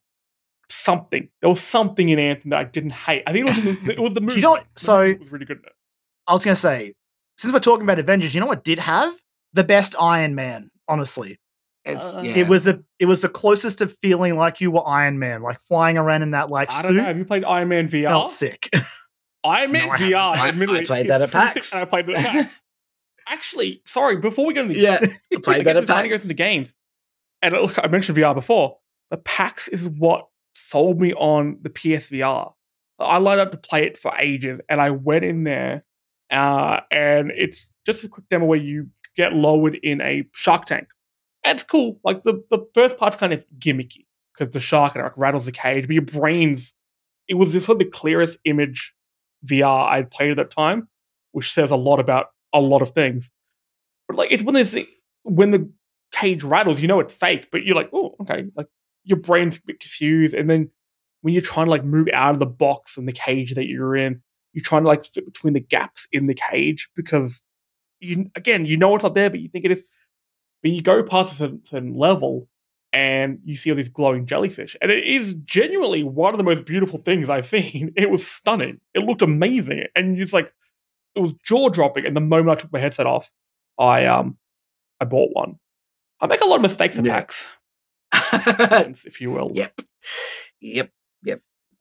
something. 0.70 1.28
There 1.40 1.50
was 1.50 1.60
something 1.60 2.08
in 2.08 2.18
Anthem 2.18 2.50
that 2.50 2.58
I 2.60 2.64
didn't 2.64 2.90
hate. 2.92 3.24
I 3.26 3.32
think 3.32 3.46
it 3.46 3.54
was 3.54 3.64
the, 3.64 3.92
it 3.92 4.00
was 4.00 4.14
the 4.14 4.20
movie. 4.26 4.36
you 4.36 4.42
know 4.42 4.50
what- 4.52 4.66
The 4.74 4.80
so- 4.80 5.02
movie 5.06 5.18
was 5.18 5.32
really 5.32 5.44
good. 5.46 5.58
in 5.58 5.64
it. 5.64 5.72
I 6.26 6.32
was 6.32 6.44
gonna 6.44 6.56
say, 6.56 6.94
since 7.36 7.52
we're 7.52 7.58
talking 7.60 7.82
about 7.84 7.98
Avengers, 7.98 8.34
you 8.34 8.40
know 8.40 8.46
what 8.46 8.64
did 8.64 8.78
have 8.78 9.12
the 9.52 9.64
best 9.64 9.94
Iron 10.00 10.34
Man? 10.34 10.70
Honestly, 10.88 11.38
It's, 11.84 12.16
Uh, 12.16 12.22
yeah. 12.22 12.32
it 12.36 12.48
was 12.48 12.66
a 12.66 12.82
it 12.98 13.06
was 13.06 13.22
the 13.22 13.28
closest 13.28 13.78
to 13.78 13.86
feeling 13.88 14.36
like 14.36 14.60
you 14.60 14.70
were 14.70 14.86
Iron 14.86 15.18
Man, 15.18 15.42
like 15.42 15.60
flying 15.60 15.96
around 15.98 16.22
in 16.22 16.32
that 16.32 16.50
like 16.50 16.72
I 16.72 16.82
don't 16.82 16.94
know. 16.96 17.00
suit. 17.02 17.06
Have 17.06 17.18
you 17.18 17.24
played 17.24 17.44
Iron 17.44 17.68
Man 17.68 17.88
VR? 17.88 18.08
Felt 18.08 18.30
sick. 18.30 18.68
Iron 19.44 19.72
Man 19.72 19.86
No, 19.86 19.92
I 19.94 19.98
VR. 19.98 20.34
haven't. 20.34 20.40
I- 20.42 20.48
admittedly, 20.48 20.80
I 20.80 20.84
played 20.84 21.08
that 21.10 21.22
at 21.22 21.30
PAX. 21.30 21.54
sick, 21.68 21.74
And 21.74 21.82
I 21.82 21.84
played 21.86 22.08
it 22.08 22.16
at 22.16 22.24
PAX. 22.26 22.60
Actually, 23.28 23.82
sorry. 23.86 24.16
Before 24.16 24.44
we 24.46 24.54
go 24.54 24.62
into 24.62 24.74
the 24.74 24.80
yeah. 24.80 24.98
I 25.02 25.04
I 25.36 25.40
played 25.40 25.64
guess 25.64 25.64
that 25.64 25.76
at 25.76 25.82
it's 25.84 25.86
time 25.92 26.02
to 26.02 26.08
go 26.08 26.18
through 26.18 26.28
the 26.28 26.34
games. 26.34 26.72
And 27.42 27.54
uh, 27.54 27.60
look, 27.60 27.78
I 27.82 27.86
mentioned 27.88 28.18
VR 28.18 28.34
before. 28.34 28.78
The 29.10 29.16
PAX 29.18 29.68
is 29.68 29.88
what 29.88 30.26
sold 30.54 31.00
me 31.00 31.14
on 31.14 31.58
the 31.62 31.70
PSVR. 31.70 32.52
I 32.98 33.16
lined 33.18 33.40
up 33.40 33.50
to 33.52 33.56
play 33.56 33.84
it 33.86 33.96
for 33.96 34.12
ages, 34.18 34.60
and 34.68 34.80
I 34.80 34.90
went 34.90 35.24
in 35.24 35.44
there, 35.44 35.84
uh, 36.30 36.80
and 36.90 37.30
it's 37.34 37.70
just 37.86 38.04
a 38.04 38.08
quick 38.08 38.28
demo 38.28 38.44
where 38.44 38.58
you 38.58 38.88
get 39.16 39.32
lowered 39.32 39.76
in 39.82 40.00
a 40.00 40.24
shark 40.32 40.64
tank. 40.64 40.88
And 41.44 41.56
it's 41.56 41.64
cool. 41.64 42.00
Like 42.04 42.22
the 42.22 42.44
the 42.50 42.66
first 42.74 42.98
part's 42.98 43.16
kind 43.16 43.32
of 43.32 43.44
gimmicky 43.58 44.06
because 44.36 44.52
the 44.52 44.60
shark 44.60 44.96
like 44.96 45.16
rattles 45.16 45.46
the 45.46 45.52
cage, 45.52 45.86
but 45.86 45.94
your 45.94 46.02
brains. 46.02 46.74
It 47.28 47.34
was 47.34 47.52
just 47.52 47.66
sort 47.66 47.76
of 47.76 47.86
the 47.86 47.96
clearest 47.96 48.38
image 48.44 48.92
VR 49.46 49.88
I'd 49.88 50.10
played 50.10 50.32
at 50.32 50.36
that 50.36 50.50
time, 50.50 50.88
which 51.30 51.52
says 51.52 51.70
a 51.70 51.76
lot 51.76 52.00
about 52.00 52.26
a 52.52 52.60
lot 52.60 52.82
of 52.82 52.90
things. 52.90 53.30
But 54.08 54.16
like 54.16 54.32
it's 54.32 54.42
when 54.42 54.54
there's 54.54 54.76
when 55.22 55.52
the 55.52 55.70
cage 56.12 56.42
rattles, 56.42 56.80
you 56.80 56.88
know 56.88 57.00
it's 57.00 57.12
fake, 57.12 57.48
but 57.52 57.64
you're 57.64 57.76
like, 57.76 57.90
oh, 57.92 58.16
okay. 58.22 58.46
Like 58.56 58.66
your 59.04 59.18
brain's 59.18 59.58
a 59.58 59.62
bit 59.64 59.80
confused, 59.80 60.34
and 60.34 60.50
then 60.50 60.70
when 61.22 61.34
you're 61.34 61.42
trying 61.42 61.66
to 61.66 61.70
like 61.70 61.84
move 61.84 62.08
out 62.12 62.34
of 62.34 62.40
the 62.40 62.46
box 62.46 62.96
and 62.96 63.06
the 63.06 63.12
cage 63.12 63.54
that 63.54 63.66
you're 63.66 63.96
in, 63.96 64.22
you're 64.52 64.64
trying 64.64 64.82
to 64.82 64.88
like 64.88 65.04
fit 65.04 65.24
between 65.24 65.54
the 65.54 65.60
gaps 65.60 66.08
in 66.12 66.26
the 66.26 66.34
cage 66.34 66.88
because 66.96 67.44
you 68.00 68.30
again 68.34 68.66
you 68.66 68.76
know 68.76 68.94
it's 68.94 69.04
not 69.04 69.14
there, 69.14 69.30
but 69.30 69.40
you 69.40 69.48
think 69.48 69.64
it 69.64 69.72
is. 69.72 69.82
But 70.62 70.72
you 70.72 70.82
go 70.82 71.02
past 71.02 71.32
a 71.32 71.36
certain, 71.36 71.64
certain 71.64 71.94
level 71.96 72.48
and 72.92 73.38
you 73.44 73.56
see 73.56 73.70
all 73.70 73.76
these 73.76 73.88
glowing 73.88 74.26
jellyfish, 74.26 74.76
and 74.82 74.90
it 74.90 75.04
is 75.06 75.34
genuinely 75.44 76.02
one 76.02 76.34
of 76.34 76.38
the 76.38 76.44
most 76.44 76.64
beautiful 76.64 76.98
things 76.98 77.30
I've 77.30 77.46
seen. 77.46 77.92
It 77.96 78.10
was 78.10 78.26
stunning. 78.26 78.80
It 78.94 79.00
looked 79.00 79.22
amazing, 79.22 79.84
and 79.94 80.18
it's 80.18 80.32
like 80.32 80.52
it 81.14 81.20
was 81.20 81.32
jaw 81.44 81.68
dropping. 81.68 82.06
And 82.06 82.16
the 82.16 82.20
moment 82.20 82.50
I 82.58 82.60
took 82.62 82.72
my 82.72 82.78
headset 82.80 83.06
off, 83.06 83.30
I 83.78 84.06
um 84.06 84.38
I 85.00 85.04
bought 85.04 85.30
one. 85.32 85.58
I 86.20 86.26
make 86.26 86.42
a 86.42 86.46
lot 86.46 86.56
of 86.56 86.62
mistakes 86.62 86.98
at 86.98 87.06
Yeah. 87.06 87.24
If 89.06 89.20
you 89.20 89.30
will. 89.30 89.52
yep, 89.54 89.80
yep. 90.60 90.90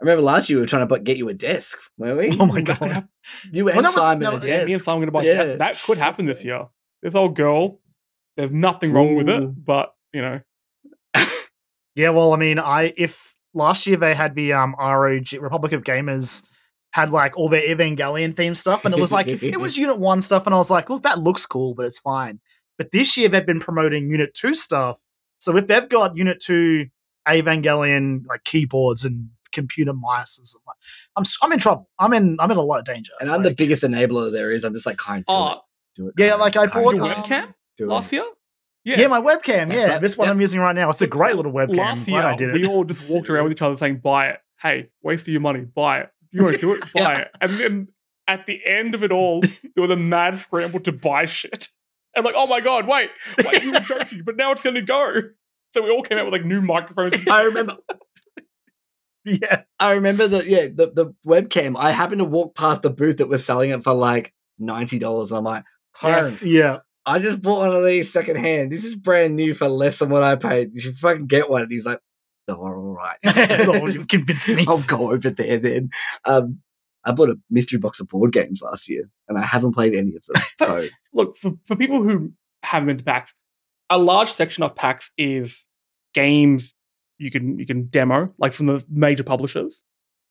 I 0.02 0.06
remember 0.06 0.22
last 0.22 0.50
year 0.50 0.58
we 0.58 0.62
were 0.62 0.68
trying 0.68 0.88
to 0.88 1.00
get 1.00 1.18
you 1.18 1.28
a 1.30 1.34
desk, 1.34 1.78
weren't 1.98 2.18
we? 2.18 2.38
Oh 2.40 2.46
my 2.46 2.62
god. 2.62 3.08
You 3.52 3.68
and 3.68 3.76
Well, 3.76 3.84
that 3.84 3.84
was- 3.84 3.94
Simon 3.96 4.20
that 4.24 4.44
a 4.44 4.46
desk. 4.48 4.66
me 4.68 4.74
and 4.74 4.82
Simon 4.82 5.02
gonna 5.02 5.12
buy 5.12 5.24
Yeah. 5.24 5.44
that. 5.44 5.58
That 5.60 5.82
could 5.82 5.98
happen 5.98 6.26
this 6.26 6.44
year. 6.44 6.68
This 7.02 7.16
old 7.16 7.36
girl, 7.36 7.80
there's 8.38 8.52
nothing 8.52 8.94
wrong 8.94 9.16
with 9.16 9.28
it, 9.30 9.66
but 9.66 9.94
you 10.14 10.22
know, 10.22 10.40
Yeah, 11.96 12.10
well, 12.12 12.34
I 12.34 12.38
mean, 12.38 12.60
I 12.60 12.94
if 12.98 13.36
last 13.54 13.86
year 13.88 13.98
they 13.98 14.14
had 14.14 14.36
the 14.36 14.54
um 14.54 14.76
ROG 14.80 15.34
Republic 15.40 15.74
of 15.74 15.84
Gamers 15.84 16.48
had 16.92 17.12
like 17.12 17.38
all 17.38 17.50
their 17.50 17.62
Evangelion 17.62 18.34
theme 18.34 18.56
stuff, 18.56 18.86
and 18.86 18.94
it 18.96 19.00
was 19.02 19.12
like 19.12 19.28
it 19.28 19.58
was 19.58 19.78
Unit 19.84 20.00
One 20.00 20.22
stuff, 20.22 20.46
and 20.46 20.56
I 20.56 20.58
was 20.58 20.72
like, 20.72 20.90
look, 20.90 21.04
that 21.04 21.20
looks 21.20 21.46
cool, 21.46 21.74
but 21.76 21.86
it's 21.86 22.00
fine. 22.00 22.40
But 22.78 22.92
this 22.92 23.18
year 23.18 23.28
they've 23.28 23.46
been 23.46 23.60
promoting 23.60 24.10
Unit 24.10 24.34
Two 24.34 24.56
stuff, 24.56 25.02
so 25.40 25.56
if 25.58 25.68
they've 25.68 25.90
got 25.90 26.16
Unit 26.16 26.40
Two 26.42 26.86
Evangelion 27.28 28.26
like 28.28 28.44
keyboards 28.44 29.04
and 29.06 29.30
computer 29.52 29.94
mice, 29.94 30.38
and 30.38 30.46
stuff, 30.48 30.62
I'm 31.16 31.22
s- 31.22 31.38
I'm 31.42 31.52
in 31.52 31.60
trouble. 31.60 31.90
I'm 32.00 32.14
in 32.14 32.38
I'm 32.40 32.52
in 32.52 32.58
a 32.58 32.62
lot 32.62 32.80
of 32.80 32.86
danger. 32.86 33.12
and 33.20 33.30
I'm 33.32 33.44
the 33.44 33.54
biggest 33.54 33.84
enabler 33.84 34.32
there 34.32 34.52
is. 34.52 34.64
I'm 34.64 34.74
just 34.74 34.86
like, 34.86 34.98
kind 34.98 35.26
do 35.26 35.34
oh, 35.34 35.52
it, 35.52 35.58
do 35.96 36.08
it. 36.10 36.14
Yeah, 36.18 36.36
like, 36.36 36.56
I 36.58 36.66
bought, 36.68 36.96
do 36.96 37.02
your 37.04 37.12
it, 37.12 37.18
um, 37.18 37.24
webcam 37.24 37.54
do 37.78 37.84
it. 37.86 37.88
last 37.88 38.12
year. 38.14 38.26
yeah. 38.84 39.08
my 39.08 39.22
webcam, 39.22 39.68
That's 39.70 39.80
yeah, 39.82 39.88
right. 39.88 40.02
this 40.02 40.18
one 40.18 40.28
Yep. 40.28 40.34
I'm 40.36 40.42
using 40.42 40.60
right 40.60 40.76
now. 40.76 40.90
It's 40.90 41.02
a 41.02 41.08
great 41.08 41.36
little 41.36 41.52
webcam. 41.52 41.78
Last 41.78 42.08
year, 42.08 42.22
I 42.22 42.36
did 42.36 42.50
it. 42.50 42.54
we 42.54 42.66
all 42.66 42.84
just 42.84 43.10
walked 43.14 43.30
around 43.30 43.44
with 43.46 43.52
each 43.54 43.62
other 43.62 43.76
saying, 43.78 43.98
"Buy 43.98 44.28
it." 44.28 44.40
Hey, 44.62 44.90
waste 45.02 45.24
of 45.24 45.30
your 45.30 45.42
money. 45.42 45.62
Buy 45.62 46.00
it. 46.02 46.10
You 46.32 46.44
want 46.44 46.56
to 46.56 46.62
do 46.62 46.74
it? 46.74 46.82
Buy 46.94 47.02
Yeah. 47.02 47.18
it. 47.20 47.32
And 47.42 47.52
then 47.52 47.88
at 48.28 48.46
the 48.46 48.60
end 48.66 48.94
of 48.96 49.04
it 49.04 49.12
all, 49.12 49.42
there 49.42 49.82
was 49.82 49.90
a 49.92 49.96
mad 49.98 50.38
scramble 50.38 50.80
to 50.82 50.92
buy 50.92 51.26
shit. 51.26 51.70
And 52.16 52.26
like, 52.26 52.36
oh 52.38 52.48
my 52.48 52.60
god, 52.60 52.88
wait, 52.88 53.10
wait, 53.38 53.64
you 53.64 53.72
were 53.72 53.80
joking, 53.80 54.24
but 54.26 54.36
now 54.36 54.52
it's 54.52 54.64
going 54.64 54.76
to 54.76 54.82
go. 54.82 55.22
So 55.74 55.84
we 55.84 55.92
all 55.92 56.02
came 56.02 56.18
out 56.18 56.26
with 56.26 56.34
like 56.34 56.44
new 56.46 56.62
microphones. 56.62 57.14
I 57.30 57.44
remember. 57.44 57.78
Yeah, 59.26 59.64
I 59.80 59.94
remember 59.94 60.28
that. 60.28 60.48
Yeah, 60.48 60.68
the 60.74 60.92
the 60.92 61.14
webcam. 61.26 61.76
I 61.78 61.92
happened 61.92 62.20
to 62.20 62.26
walk 62.26 62.56
past 62.56 62.86
a 62.86 62.90
booth 62.90 63.18
that 63.18 63.28
was 63.28 63.46
selling 63.46 63.70
it 63.72 63.84
for 63.84 63.94
like 63.94 64.34
ninety 64.58 65.00
dollars. 65.00 65.32
I'm 65.32 65.44
like, 65.44 65.64
Yes. 66.04 66.44
yeah. 66.44 66.78
I 67.06 67.20
just 67.20 67.42
bought 67.42 67.60
one 67.60 67.76
of 67.76 67.84
these 67.86 68.12
secondhand. 68.12 68.72
This 68.72 68.84
is 68.84 68.96
brand 68.96 69.36
new 69.36 69.54
for 69.54 69.68
less 69.68 70.00
than 70.00 70.10
what 70.10 70.22
I 70.22 70.36
paid. 70.36 70.70
You 70.74 70.82
should 70.82 70.96
fucking 70.96 71.28
get 71.28 71.50
one. 71.50 71.64
And 71.64 71.72
he's 71.72 71.86
like, 71.86 72.00
oh, 72.48 72.54
all 72.56 72.70
right. 72.70 73.18
Lord, 73.68 73.94
you've 73.96 74.08
convinced 74.08 74.48
me. 74.48 74.66
I'll 74.68 74.80
go 74.82 75.12
over 75.12 75.30
there 75.30 75.58
then. 75.58 75.90
Um, 76.26 76.60
I 77.04 77.12
bought 77.14 77.30
a 77.30 77.40
mystery 77.50 77.80
box 77.80 78.00
of 78.00 78.10
board 78.10 78.32
games 78.32 78.62
last 78.62 78.90
year, 78.90 79.10
and 79.28 79.40
I 79.40 79.44
haven't 79.44 79.72
played 79.74 79.96
any 79.96 80.14
of 80.16 80.24
them. 80.26 80.44
So 80.60 80.88
look 81.14 81.38
for, 81.38 81.54
for 81.66 81.76
people 81.76 82.04
who 82.04 82.34
haven't 82.64 82.88
been 82.88 82.98
to 82.98 83.04
PAX, 83.04 83.34
a 83.90 83.98
large 83.98 84.32
section 84.32 84.64
of 84.64 84.76
PAX 84.76 85.12
is 85.18 85.66
games 86.14 86.74
you 87.20 87.30
can 87.30 87.60
you 87.60 87.66
can 87.68 87.88
demo, 87.88 88.34
like 88.40 88.54
from 88.54 88.66
the 88.66 88.84
major 88.90 89.24
publishers. 89.24 89.84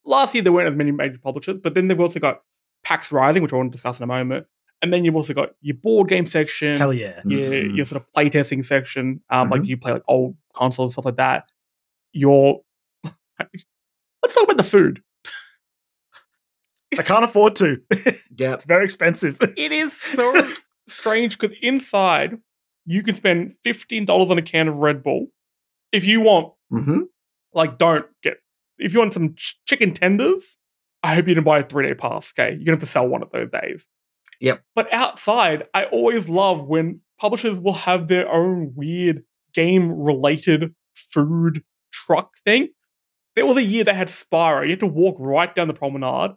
Last 0.05 0.33
year 0.35 0.43
there 0.43 0.51
weren't 0.53 0.69
as 0.69 0.75
many 0.77 0.91
major 0.91 1.17
publishers, 1.19 1.57
but 1.63 1.73
then 1.75 1.87
they've 1.87 1.99
also 1.99 2.19
got 2.19 2.41
PAX 2.83 3.11
Rising, 3.11 3.41
which 3.43 3.53
I 3.53 3.55
want 3.57 3.71
to 3.71 3.75
discuss 3.75 3.99
in 3.99 4.03
a 4.03 4.07
moment, 4.07 4.47
and 4.81 4.91
then 4.93 5.05
you've 5.05 5.15
also 5.15 5.33
got 5.33 5.49
your 5.61 5.75
board 5.77 6.09
game 6.09 6.25
section, 6.25 6.77
Hell 6.77 6.93
yeah. 6.93 7.21
your 7.25 7.51
Mhm. 7.51 7.75
your 7.77 7.85
sort 7.85 8.01
of 8.01 8.07
playtesting 8.11 8.65
section, 8.65 9.21
um, 9.29 9.49
like 9.49 9.61
Mhm. 9.61 9.67
you 9.67 9.77
play 9.77 9.91
like 9.93 10.03
old 10.07 10.35
consoles 10.55 10.89
and 10.89 10.93
stuff 10.93 11.05
like 11.05 11.17
that. 11.17 11.45
Your 12.13 12.61
let's 13.39 14.33
talk 14.35 14.43
about 14.43 14.57
the 14.57 14.63
food. 14.63 15.01
I 16.97 17.03
can't 17.03 17.23
afford 17.23 17.55
to. 17.57 17.81
yeah, 18.35 18.53
It's 18.55 18.65
very 18.65 18.83
expensive. 18.83 19.37
It 19.55 19.71
is 19.71 19.93
so 19.93 20.33
strange 20.87 21.37
because 21.37 21.55
inside 21.61 22.37
you 22.85 23.03
can 23.03 23.13
spend 23.15 23.55
fifteen 23.63 24.05
dollars 24.05 24.31
on 24.31 24.37
a 24.37 24.41
can 24.41 24.67
of 24.67 24.77
Red 24.79 25.03
Bull. 25.03 25.27
If 25.91 26.03
you 26.03 26.21
want, 26.21 26.53
hmm 26.69 27.01
like, 27.53 27.77
don't 27.77 28.05
get. 28.21 28.37
If 28.77 28.93
you 28.93 28.99
want 28.99 29.13
some 29.13 29.35
ch- 29.35 29.59
chicken 29.65 29.93
tenders, 29.93 30.57
I 31.03 31.15
hope 31.15 31.27
you 31.27 31.33
didn't 31.33 31.45
buy 31.45 31.59
a 31.59 31.63
three 31.63 31.87
day 31.87 31.93
pass. 31.93 32.31
Okay, 32.37 32.51
you're 32.51 32.65
gonna 32.65 32.73
have 32.73 32.79
to 32.81 32.85
sell 32.85 33.07
one 33.07 33.23
of 33.23 33.31
those 33.31 33.49
days. 33.49 33.87
Yep. 34.39 34.61
But 34.75 34.93
outside, 34.93 35.63
I 35.73 35.85
always 35.85 36.29
love 36.29 36.65
when 36.67 37.01
publishers 37.19 37.59
will 37.59 37.73
have 37.73 38.07
their 38.07 38.31
own 38.31 38.73
weird 38.75 39.23
game 39.53 39.91
related 39.91 40.73
food 40.95 41.63
truck 41.91 42.31
thing. 42.45 42.69
There 43.35 43.45
was 43.45 43.57
a 43.57 43.63
year 43.63 43.83
they 43.83 43.93
had 43.93 44.07
Spyro. 44.07 44.63
You 44.63 44.71
had 44.71 44.79
to 44.81 44.87
walk 44.87 45.15
right 45.19 45.53
down 45.53 45.67
the 45.67 45.73
promenade, 45.73 46.31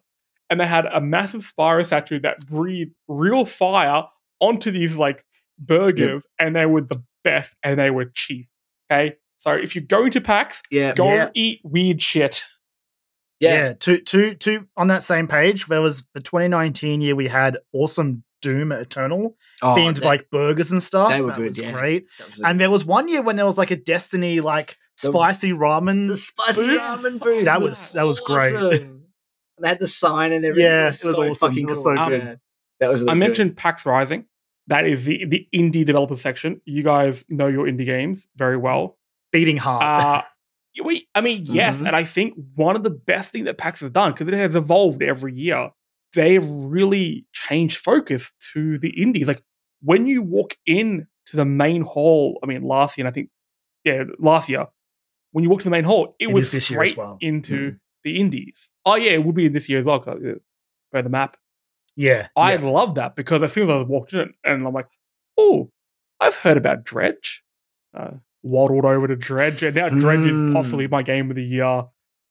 and 0.51 0.61
they 0.61 0.67
had 0.67 0.87
a 0.87 1.01
massive 1.01 1.43
Spyro 1.43 1.85
statue 1.85 2.21
that 2.21 2.47
breathed 2.47 2.93
real 3.09 3.45
fire 3.45 4.05
onto 4.41 4.71
these 4.71 4.97
like 4.97 5.25
burgers, 5.59 6.27
and 6.39 6.57
they 6.57 6.67
were 6.67 6.81
the 6.83 7.03
best, 7.23 7.55
and 7.63 7.79
they 7.79 7.91
were 7.91 8.07
cheap. 8.07 8.49
Okay, 8.91 9.17
so 9.43 9.53
if 9.53 9.75
you're 9.75 9.83
going 9.85 10.13
to 10.13 10.21
PAX, 10.21 10.63
yeah, 10.71 10.95
go 10.95 11.07
Yeah. 11.13 11.23
and 11.23 11.31
eat 11.35 11.61
weird 11.65 12.01
shit. 12.01 12.43
yeah, 13.41 13.55
yeah. 13.55 13.73
Two, 13.75 13.99
two, 13.99 14.35
two. 14.35 14.67
On 14.77 14.87
that 14.89 15.03
same 15.03 15.27
page, 15.27 15.67
there 15.67 15.81
was 15.81 16.07
the 16.15 16.21
2019 16.21 17.01
year 17.01 17.17
we 17.17 17.27
had 17.29 17.59
awesome 17.73 18.23
Doom 18.41 18.71
Eternal 18.73 19.37
Oh, 19.63 19.75
themed 19.77 19.97
that- 19.97 20.05
like 20.05 20.31
burgers 20.31 20.71
and 20.73 20.83
stuff. 20.83 21.11
they 21.11 21.21
were 21.21 21.29
that 21.29 21.37
good, 21.39 21.47
was 21.49 21.61
yeah. 21.61 21.73
great. 21.73 22.07
that 22.19 22.27
was 22.31 22.41
And 22.45 22.61
there 22.61 22.71
was 22.71 22.85
one 22.85 23.09
year 23.09 23.23
when 23.23 23.35
there 23.37 23.47
was 23.47 23.59
like 23.59 23.71
a 23.73 23.77
Destiny 23.77 24.41
like 24.41 24.77
The- 25.03 25.09
spicy 25.09 25.51
ramen. 25.53 26.07
the 26.09 26.17
spicy 26.17 26.67
booth? 26.67 26.81
ramen 26.81 27.21
booth. 27.21 27.45
That 27.47 27.61
was- 27.61 27.93
that 27.95 28.07
was 28.07 28.21
great. 28.21 28.55
awesome. 28.55 28.99
They 29.61 29.69
had 29.69 29.79
the 29.81 29.87
sign 29.89 30.33
and 30.33 30.45
everything. 30.45 30.71
Yeah, 30.71 30.83
it 30.85 30.87
was, 30.87 31.03
it 31.05 31.07
was 31.07 31.17
so 31.17 31.29
awesome. 31.29 31.49
fucking 31.51 31.65
It 31.65 31.69
was 31.69 31.79
cool. 31.79 31.85
so 31.97 32.03
um, 32.03 32.09
good. 32.09 32.23
Yeah. 32.23 32.35
That 32.81 32.91
was. 32.91 33.01
Really 33.01 33.11
I 33.11 33.15
good. 33.15 33.19
mentioned 33.21 33.57
PAX 33.57 33.87
Rising. 33.87 34.25
That 34.69 34.87
is 34.89 35.05
the 35.05 35.25
the 35.25 35.47
indie 35.55 35.85
developer 35.85 36.17
section. 36.17 36.61
You 36.65 36.83
guys 36.83 37.25
know 37.29 37.47
your 37.49 37.67
indie 37.67 37.85
games 37.87 38.27
very 38.37 38.57
well. 38.57 38.99
Beating 39.33 39.57
heart. 39.57 39.83
Uh, 39.83 40.23
we, 40.85 41.09
I 41.15 41.21
mean, 41.21 41.43
yes, 41.45 41.83
Mhm. 41.83 41.87
and 41.89 41.97
I 41.97 42.05
think 42.05 42.35
one 42.55 42.77
of 42.77 42.83
the 42.83 42.91
best 42.91 43.33
things 43.33 43.45
that 43.47 43.59
PAX 43.59 43.81
has 43.81 43.91
done 43.91 44.13
because 44.13 44.29
it 44.29 44.35
has 44.35 44.55
evolved 44.57 45.03
every 45.03 45.35
year. 45.35 45.71
They've 46.15 46.47
really 46.49 47.27
changed 47.33 47.79
focus 47.79 48.33
to 48.53 48.79
the 48.79 48.91
indies. 49.03 49.29
Like 49.29 49.43
when 49.81 50.07
you 50.07 50.23
walk 50.23 50.57
in 50.67 51.07
to 51.27 51.37
the 51.37 51.45
main 51.45 51.83
hall. 51.83 52.39
I 52.43 52.47
mean, 52.47 52.63
last 52.63 52.99
year, 52.99 53.07
and 53.07 53.13
I 53.13 53.15
think, 53.15 53.31
yeah, 53.85 54.05
last 54.19 54.49
year, 54.49 54.67
when 55.31 55.45
you 55.45 55.51
walk 55.51 55.61
to 55.61 55.65
the 55.65 55.71
main 55.71 55.85
hall, 55.85 56.17
it, 56.19 56.29
It 56.29 56.33
was 56.33 56.47
is 56.47 56.53
this 56.53 56.71
year 56.71 56.83
as 56.83 56.91
straight 56.91 56.99
well. 56.99 57.17
into 57.21 57.77
the 58.03 58.19
indies. 58.19 58.73
Oh 58.85 58.97
yeah, 58.97 59.13
it 59.13 59.25
will 59.25 59.33
be 59.33 59.49
this 59.49 59.69
year 59.69 59.79
as 59.79 59.85
well. 59.85 60.01
'cause, 60.01 60.21
uh, 60.23 60.35
By 60.91 61.03
the 61.03 61.09
map. 61.09 61.37
yeah, 61.97 62.29
I 62.37 62.55
yeah. 62.55 62.61
love 62.69 62.97
that 62.97 63.15
because 63.17 63.43
as 63.43 63.53
soon 63.53 63.65
as 63.65 63.71
I 63.71 63.83
walked 63.83 64.13
in 64.13 64.35
and 64.45 64.67
I'm 64.67 64.73
like, 64.75 64.89
oh, 65.39 65.71
I've 66.21 66.35
heard 66.35 66.57
about 66.57 66.85
Dredge. 66.85 67.43
Uh, 67.95 68.15
waddled 68.43 68.85
over 68.85 69.07
to 69.07 69.17
Dredge, 69.17 69.63
and 69.63 69.77
now 69.77 69.89
Dredge 69.89 70.21
is 70.27 70.33
Hmm. 70.39 70.53
possibly 70.53 70.89
my 70.89 71.03
game 71.03 71.31
of 71.31 71.37
the 71.37 71.45
year 71.45 71.85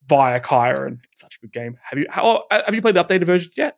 via 0.08 0.38
it's 0.38 1.22
such 1.22 1.38
a 1.38 1.42
good 1.42 1.52
game. 1.54 1.78
Have 1.84 2.00
you 2.00 2.06
how, 2.10 2.44
uh, 2.52 2.62
have 2.66 2.76
you 2.76 2.82
played 2.82 2.96
the 2.96 3.04
updated 3.04 3.26
version 3.26 3.52
yet? 3.56 3.78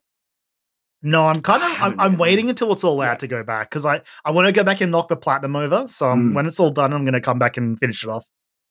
No, 1.05 1.27
I'm 1.27 1.41
kind 1.41 1.61
of 1.61 1.69
I'm, 1.81 1.99
I'm 1.99 2.17
waiting 2.17 2.49
until 2.49 2.71
it's 2.71 2.83
all 2.83 3.01
out 3.01 3.05
Yeah. 3.11 3.15
to 3.15 3.27
go 3.27 3.43
back 3.43 3.69
because 3.69 3.85
I 3.85 4.01
I 4.23 4.31
want 4.31 4.47
to 4.47 4.51
go 4.53 4.63
back 4.63 4.79
and 4.81 4.91
knock 4.91 5.09
the 5.09 5.17
platinum 5.17 5.55
over. 5.55 5.87
So 5.87 6.07
Mm. 6.07 6.33
when 6.33 6.45
it's 6.45 6.59
all 6.59 6.69
done, 6.71 6.93
I'm 6.93 7.03
going 7.03 7.13
to 7.13 7.21
come 7.21 7.37
back 7.39 7.57
and 7.57 7.77
finish 7.77 8.03
it 8.03 8.09
off. 8.09 8.25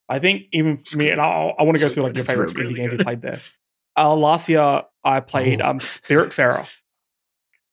I 0.08 0.18
think 0.18 0.44
even 0.52 0.76
for 0.76 0.96
me, 0.98 1.10
and 1.10 1.20
I, 1.20 1.52
I 1.58 1.62
want 1.62 1.76
to 1.76 1.80
go 1.84 1.88
through 1.90 2.02
like 2.04 2.16
your 2.16 2.24
favorite 2.24 2.54
really 2.56 2.72
indie 2.72 2.76
games 2.76 2.92
you 2.94 2.98
played 2.98 3.22
there. 3.22 3.40
Uh, 3.96 4.14
last 4.16 4.48
year, 4.48 4.82
I 5.04 5.20
played 5.20 5.60
Oh. 5.60 5.68
um, 5.70 5.78
Spiritfarer 5.78 6.66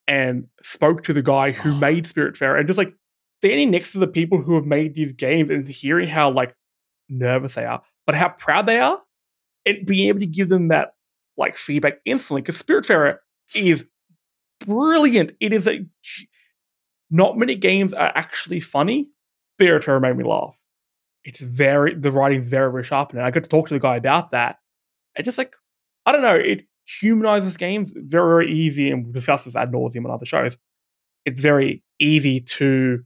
and 0.06 0.48
spoke 0.62 1.02
to 1.04 1.12
the 1.12 1.22
guy 1.22 1.52
who 1.52 1.72
Oh. 1.72 1.76
made 1.78 2.04
Spiritfarer, 2.04 2.58
and 2.58 2.66
just 2.68 2.78
like 2.78 2.92
standing 3.42 3.70
next 3.70 3.92
to 3.92 3.98
the 3.98 4.06
people 4.06 4.42
who 4.42 4.54
have 4.54 4.66
made 4.66 4.94
these 4.94 5.12
games 5.12 5.50
and 5.50 5.66
hearing 5.66 6.08
how 6.08 6.30
like 6.30 6.54
nervous 7.08 7.54
they 7.54 7.64
are, 7.64 7.82
but 8.06 8.14
how 8.14 8.28
proud 8.28 8.66
they 8.66 8.78
are, 8.78 9.00
and 9.66 9.86
being 9.86 10.08
able 10.08 10.20
to 10.20 10.26
give 10.26 10.48
them 10.48 10.68
that 10.68 10.94
like 11.36 11.56
feedback 11.56 12.00
instantly 12.04 12.42
because 12.42 12.60
Spiritfarer 12.60 13.18
is 13.54 13.86
brilliant. 14.66 15.32
It 15.40 15.52
is 15.52 15.66
a 15.66 15.86
not 17.10 17.38
many 17.38 17.54
games 17.56 17.92
are 17.94 18.12
actually 18.14 18.60
funny. 18.60 19.08
Spiritfarer 19.58 20.00
made 20.00 20.16
me 20.16 20.24
laugh. 20.24 20.56
It's 21.24 21.40
very 21.40 21.94
the 21.94 22.12
writing's 22.12 22.46
very 22.46 22.70
very 22.70 22.84
sharp, 22.84 23.12
and 23.12 23.22
I 23.22 23.30
got 23.30 23.44
to 23.44 23.48
talk 23.48 23.68
to 23.68 23.74
the 23.74 23.80
guy 23.80 23.96
about 23.96 24.32
that. 24.32 24.58
And 25.16 25.24
just 25.24 25.38
like 25.38 25.54
I 26.04 26.12
don't 26.12 26.22
know, 26.22 26.36
it 26.36 26.66
humanizes 27.00 27.56
games 27.56 27.92
very 27.96 28.44
very 28.44 28.52
easy, 28.52 28.90
and 28.90 29.06
we 29.06 29.12
discuss 29.12 29.44
this 29.44 29.56
ad 29.56 29.72
nauseum 29.72 30.04
on 30.04 30.10
other 30.10 30.26
shows. 30.26 30.58
It's 31.24 31.40
very 31.40 31.82
easy 31.98 32.40
to 32.40 33.04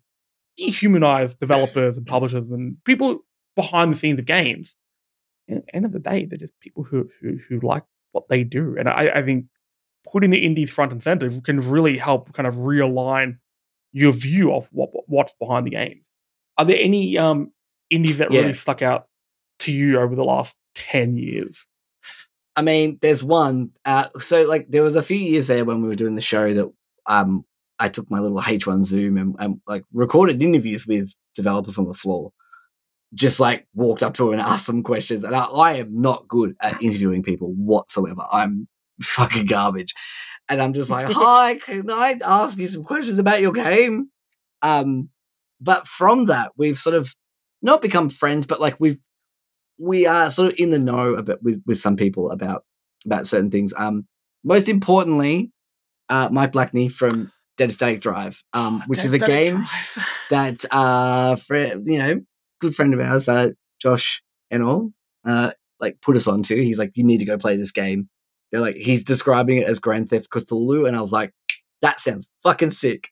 dehumanize 0.60 1.38
developers 1.38 1.96
and 1.98 2.06
publishers 2.06 2.50
and 2.50 2.76
people 2.84 3.20
behind 3.56 3.92
the 3.92 3.96
scenes 3.98 4.18
of 4.18 4.26
games. 4.26 4.76
At 5.48 5.66
the 5.66 5.76
end 5.76 5.84
of 5.84 5.92
the 5.92 5.98
day, 5.98 6.24
they're 6.24 6.38
just 6.38 6.58
people 6.60 6.84
who 6.84 7.10
who, 7.20 7.38
who 7.48 7.60
like 7.60 7.84
what 8.12 8.28
they 8.28 8.44
do, 8.44 8.76
and 8.78 8.88
I, 8.88 9.10
I 9.16 9.22
think 9.22 9.46
putting 10.10 10.30
the 10.30 10.44
indies 10.44 10.70
front 10.70 10.92
and 10.92 11.02
center 11.02 11.28
can 11.42 11.60
really 11.60 11.98
help 11.98 12.32
kind 12.32 12.46
of 12.46 12.54
realign 12.56 13.38
your 13.92 14.12
view 14.12 14.52
of 14.52 14.68
what 14.72 14.90
what's 15.06 15.34
behind 15.34 15.66
the 15.66 15.70
game. 15.70 16.02
Are 16.56 16.64
there 16.64 16.78
any 16.80 17.18
um, 17.18 17.52
indies 17.90 18.18
that 18.18 18.30
Yeah. 18.32 18.40
really 18.40 18.54
stuck 18.54 18.80
out 18.82 19.08
to 19.60 19.72
you 19.72 19.98
over 20.00 20.14
the 20.14 20.24
last 20.24 20.56
ten 20.74 21.16
years? 21.16 21.66
I 22.56 22.62
mean, 22.62 22.98
there's 23.02 23.24
one. 23.24 23.70
Uh, 23.84 24.08
so 24.20 24.42
like, 24.44 24.66
there 24.70 24.82
was 24.82 24.94
a 24.94 25.02
few 25.02 25.16
years 25.18 25.48
there 25.48 25.64
when 25.64 25.82
we 25.82 25.88
were 25.88 25.96
doing 25.96 26.14
the 26.14 26.20
show 26.20 26.54
that 26.54 26.72
um, 27.06 27.44
I 27.84 27.88
took 27.88 28.10
my 28.10 28.18
little 28.18 28.40
H1 28.40 28.82
Zoom 28.84 29.18
and, 29.18 29.36
and 29.38 29.60
like 29.66 29.84
recorded 29.92 30.42
interviews 30.42 30.86
with 30.86 31.14
developers 31.34 31.76
on 31.76 31.86
the 31.86 31.92
floor. 31.92 32.32
Just 33.12 33.38
like 33.40 33.66
walked 33.74 34.02
up 34.02 34.14
to 34.14 34.24
them 34.24 34.32
and 34.32 34.40
asked 34.42 34.66
them 34.66 34.82
questions, 34.82 35.22
and 35.22 35.36
I, 35.36 35.44
I 35.44 35.72
am 35.74 36.00
not 36.00 36.26
good 36.26 36.56
at 36.60 36.82
interviewing 36.82 37.22
people 37.22 37.52
whatsoever. 37.52 38.22
I'm 38.32 38.66
fucking 39.02 39.46
garbage, 39.46 39.94
and 40.48 40.60
I'm 40.60 40.72
just 40.72 40.90
like, 40.90 41.06
"Hi, 41.10 41.56
can 41.56 41.90
I 41.90 42.18
ask 42.24 42.58
you 42.58 42.66
some 42.66 42.82
questions 42.82 43.20
about 43.20 43.42
your 43.42 43.52
game?" 43.52 44.08
Um, 44.62 45.10
but 45.60 45.86
from 45.86 46.26
that, 46.26 46.52
we've 46.56 46.78
sort 46.78 46.96
of 46.96 47.14
not 47.62 47.82
become 47.82 48.08
friends, 48.08 48.46
but 48.46 48.60
like 48.60 48.80
we've 48.80 48.98
we 49.78 50.06
are 50.06 50.30
sort 50.30 50.52
of 50.52 50.58
in 50.58 50.70
the 50.70 50.78
know 50.78 51.14
about 51.14 51.40
with 51.42 51.62
with 51.66 51.78
some 51.78 51.96
people 51.96 52.32
about 52.32 52.64
about 53.04 53.26
certain 53.28 53.50
things. 53.50 53.72
Um, 53.76 54.08
most 54.42 54.68
importantly, 54.68 55.52
uh, 56.08 56.30
Mike 56.32 56.50
Blackney 56.50 56.88
from 56.88 57.30
Dead 57.56 57.72
Static 57.72 58.00
Drive, 58.00 58.42
um, 58.52 58.82
which 58.86 59.04
is 59.04 59.12
a 59.12 59.18
game 59.18 59.64
that 60.30 60.64
uh, 60.70 61.36
fri 61.36 61.72
you 61.84 61.98
know, 61.98 62.20
good 62.60 62.74
friend 62.74 62.94
of 62.94 63.00
ours, 63.00 63.28
uh, 63.28 63.50
Josh 63.80 64.22
Enel, 64.52 64.92
uh, 65.24 65.52
like 65.80 66.00
put 66.00 66.16
us 66.16 66.26
onto. 66.26 66.56
He's 66.56 66.78
like, 66.78 66.92
you 66.94 67.04
need 67.04 67.18
to 67.18 67.24
go 67.24 67.38
play 67.38 67.56
this 67.56 67.72
game. 67.72 68.08
They're 68.50 68.60
like, 68.60 68.76
he's 68.76 69.04
describing 69.04 69.58
it 69.58 69.68
as 69.68 69.78
Grand 69.78 70.10
Theft 70.10 70.30
Cthulhu, 70.30 70.86
and 70.86 70.96
I 70.96 71.00
was 71.00 71.12
like, 71.12 71.32
that 71.80 72.00
sounds 72.00 72.28
fucking 72.42 72.70
sick. 72.70 73.10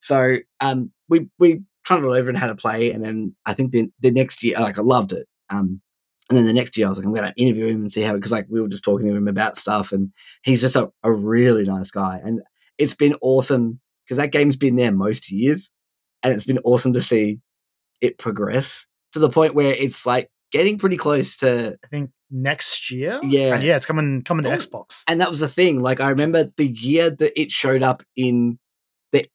So 0.00 0.38
um, 0.60 0.92
we 1.08 1.28
we 1.38 1.62
tried 1.84 1.98
it 1.98 2.04
all 2.04 2.14
over 2.14 2.28
and 2.28 2.38
had 2.38 2.48
to 2.48 2.56
play, 2.56 2.92
and 2.92 3.02
then 3.02 3.34
I 3.46 3.54
think 3.54 3.72
the 3.72 3.90
the 4.00 4.10
next 4.10 4.42
year, 4.42 4.58
like 4.58 4.78
I 4.78 4.82
loved 4.82 5.12
it. 5.12 5.26
Um, 5.50 5.80
and 6.28 6.36
then 6.36 6.44
the 6.44 6.52
next 6.52 6.76
year, 6.76 6.86
I 6.86 6.90
was 6.90 6.98
like, 6.98 7.06
I'm 7.06 7.14
going 7.14 7.26
to 7.26 7.42
interview 7.42 7.66
him 7.68 7.80
and 7.80 7.90
see 7.90 8.02
how, 8.02 8.12
because 8.12 8.32
like 8.32 8.46
we 8.50 8.60
were 8.60 8.68
just 8.68 8.84
talking 8.84 9.08
to 9.08 9.16
him 9.16 9.28
about 9.28 9.56
stuff, 9.56 9.92
and 9.92 10.12
he's 10.42 10.60
just 10.60 10.76
a, 10.76 10.90
a 11.02 11.10
really 11.10 11.64
nice 11.64 11.90
guy. 11.90 12.20
And 12.22 12.40
it's 12.78 12.94
been 12.94 13.14
awesome 13.20 13.80
because 14.04 14.16
that 14.18 14.32
game's 14.32 14.56
been 14.56 14.76
there 14.76 14.92
most 14.92 15.30
years, 15.30 15.70
and 16.22 16.32
it's 16.32 16.44
been 16.46 16.58
awesome 16.64 16.92
to 16.94 17.02
see 17.02 17.38
it 18.00 18.16
progress 18.18 18.86
to 19.12 19.18
the 19.18 19.28
point 19.28 19.54
where 19.54 19.72
it's 19.74 20.06
like 20.06 20.30
getting 20.52 20.78
pretty 20.78 20.96
close 20.96 21.36
to. 21.38 21.76
I 21.84 21.86
think 21.88 22.10
next 22.30 22.90
year. 22.90 23.20
Yeah. 23.22 23.54
and 23.54 23.62
yeah, 23.62 23.76
it's 23.76 23.86
coming 23.86 24.22
coming 24.22 24.44
to 24.44 24.50
Oh. 24.52 24.56
Xbox. 24.56 25.02
And 25.08 25.20
that 25.20 25.30
was 25.30 25.40
the 25.40 25.48
thing. 25.48 25.80
Like 25.80 26.00
I 26.00 26.10
remember 26.10 26.50
the 26.56 26.66
year 26.68 27.10
that 27.10 27.40
it 27.40 27.50
showed 27.50 27.82
up 27.82 28.02
in 28.16 28.58
the 29.12 29.26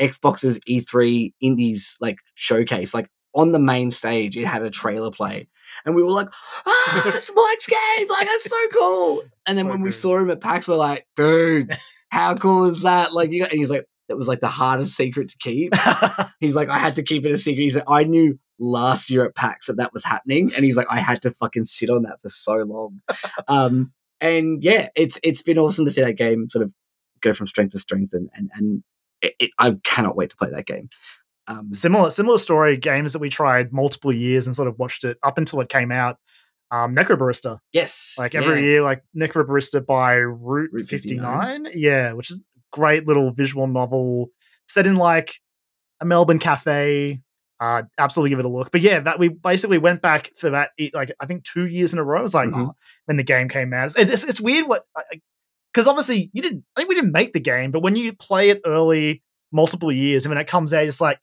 Xbox's 0.00 0.58
E3 0.68 1.32
Indies 1.42 1.96
like 2.00 2.16
showcase, 2.34 2.94
like 2.94 3.08
on 3.34 3.52
the 3.52 3.58
main 3.58 3.90
stage, 3.90 4.36
it 4.36 4.46
had 4.46 4.62
a 4.62 4.70
trailer 4.70 5.10
play. 5.10 5.46
And 5.84 5.94
we 5.94 6.02
were 6.02 6.10
like, 6.10 6.28
ah, 6.66 7.02
it's 7.06 7.30
Mike's 7.36 7.66
game. 7.66 8.08
Like, 8.08 8.26
that's 8.26 8.48
so 8.48 8.56
cool. 8.74 9.22
And 9.46 9.56
then 9.58 9.66
So 9.66 9.70
when 9.70 9.82
we 9.82 9.90
saw 9.90 10.16
him 10.18 10.30
at 10.30 10.40
PAX, 10.40 10.66
we're 10.66 10.76
like, 10.76 11.06
dude, 11.14 11.76
how 12.10 12.34
cool 12.34 12.66
is 12.66 12.82
that? 12.82 13.12
Like, 13.12 13.30
you 13.32 13.40
got, 13.40 13.50
and 13.50 13.58
he's 13.58 13.70
like, 13.70 13.86
that 14.08 14.16
was 14.16 14.28
like 14.28 14.40
the 14.40 14.48
hardest 14.48 14.96
secret 14.96 15.28
to 15.28 15.38
keep. 15.38 15.74
He's 16.40 16.56
like, 16.56 16.68
I 16.68 16.78
had 16.78 16.96
to 16.96 17.02
keep 17.02 17.26
it 17.26 17.32
a 17.32 17.38
secret. 17.38 17.62
He's 17.62 17.74
like, 17.74 17.84
I 17.86 18.04
knew 18.04 18.38
last 18.58 19.10
year 19.10 19.24
at 19.24 19.34
PAX 19.34 19.66
that 19.66 19.76
that 19.76 19.92
was 19.92 20.04
happening, 20.04 20.50
and 20.56 20.64
he's 20.64 20.76
like, 20.76 20.86
I 20.90 20.98
had 20.98 21.22
to 21.22 21.30
fucking 21.30 21.66
sit 21.66 21.90
on 21.90 22.02
that 22.02 22.20
for 22.22 22.28
so 22.28 22.56
long. 22.56 23.02
um, 23.48 23.92
and 24.20 24.64
yeah, 24.64 24.88
it's 24.96 25.20
it's 25.22 25.42
been 25.42 25.58
awesome 25.58 25.84
to 25.84 25.90
see 25.90 26.02
that 26.02 26.14
game 26.14 26.48
sort 26.48 26.64
of 26.64 26.72
go 27.20 27.32
from 27.32 27.46
strength 27.46 27.72
to 27.72 27.78
strength, 27.78 28.14
and 28.14 28.30
and 28.34 28.50
and 28.54 28.82
it, 29.22 29.34
it, 29.38 29.50
I 29.58 29.76
cannot 29.84 30.16
wait 30.16 30.30
to 30.30 30.36
play 30.36 30.50
that 30.50 30.66
game. 30.66 30.88
Um, 31.46 31.72
similar 31.72 32.10
similar 32.10 32.38
story 32.38 32.76
games 32.76 33.12
that 33.12 33.20
we 33.20 33.28
tried 33.28 33.72
multiple 33.72 34.12
years 34.12 34.46
and 34.46 34.56
sort 34.56 34.68
of 34.68 34.78
watched 34.78 35.04
it 35.04 35.18
up 35.22 35.38
until 35.38 35.60
it 35.60 35.68
came 35.68 35.92
out. 35.92 36.18
Um, 36.70 36.94
Necrobarista, 36.94 37.58
yes, 37.72 38.14
like 38.18 38.34
every 38.34 38.60
yeah. 38.60 38.66
year, 38.66 38.82
like 38.82 39.02
Necrobarista 39.16 39.84
by 39.84 40.16
Route, 40.16 40.70
Route 40.72 40.86
59. 40.86 41.68
Yeah, 41.74 42.12
which 42.12 42.30
is 42.30 42.38
a 42.38 42.42
great 42.72 43.06
little 43.06 43.30
visual 43.30 43.66
novel 43.66 44.28
set 44.66 44.86
in 44.86 44.96
like 44.96 45.34
a 46.00 46.04
Melbourne 46.04 46.38
cafe. 46.38 47.20
Uh, 47.60 47.82
absolutely 47.98 48.30
give 48.30 48.38
it 48.38 48.44
a 48.44 48.48
look. 48.48 48.70
But 48.70 48.82
yeah, 48.82 49.00
that 49.00 49.18
we 49.18 49.28
basically 49.28 49.78
went 49.78 50.02
back 50.02 50.30
for 50.36 50.50
that 50.50 50.70
like 50.92 51.10
I 51.20 51.26
think 51.26 51.44
two 51.44 51.66
years 51.66 51.92
in 51.92 51.98
a 51.98 52.04
row. 52.04 52.20
It 52.20 52.22
was 52.22 52.34
like 52.34 52.50
Mhm. 52.50 52.68
oh, 52.68 52.74
when 53.06 53.16
the 53.16 53.24
game 53.24 53.48
came 53.48 53.72
out. 53.72 53.86
It's, 53.86 53.96
it's, 53.96 54.24
it's 54.24 54.40
weird 54.40 54.68
what 54.68 54.82
because 55.72 55.86
obviously 55.86 56.30
you 56.32 56.42
didn't. 56.42 56.64
I 56.76 56.80
think 56.80 56.90
we 56.90 56.94
didn't 56.94 57.12
make 57.12 57.32
the 57.32 57.40
game, 57.40 57.70
but 57.70 57.80
when 57.80 57.96
you 57.96 58.12
play 58.12 58.50
it 58.50 58.60
early, 58.64 59.22
multiple 59.52 59.90
years, 59.90 60.24
and 60.24 60.30
when 60.30 60.40
it 60.40 60.46
comes 60.46 60.72
out, 60.74 60.86
it's 60.86 61.00
like 61.00 61.18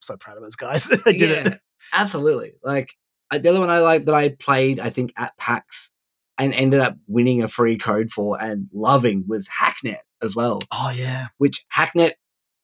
so 0.00 0.16
proud 0.16 0.36
of 0.36 0.42
us 0.42 0.56
guys. 0.56 0.88
they 1.04 1.12
did 1.16 1.30
yeah, 1.30 1.52
it. 1.52 1.60
absolutely. 1.92 2.52
Like 2.62 2.94
the 3.38 3.48
other 3.48 3.60
one 3.60 3.70
I 3.70 3.78
like 3.78 4.04
that 4.04 4.14
I 4.14 4.30
played, 4.30 4.80
I 4.80 4.90
think 4.90 5.12
at 5.16 5.36
PAX 5.38 5.90
and 6.38 6.54
ended 6.54 6.80
up 6.80 6.96
winning 7.06 7.42
a 7.42 7.48
free 7.48 7.76
code 7.78 8.10
for 8.10 8.40
and 8.40 8.68
loving 8.72 9.24
was 9.28 9.48
Hacknet 9.48 10.00
as 10.22 10.34
well. 10.36 10.60
Oh 10.70 10.92
yeah. 10.94 11.26
which 11.38 11.64
Hacknet, 11.74 12.12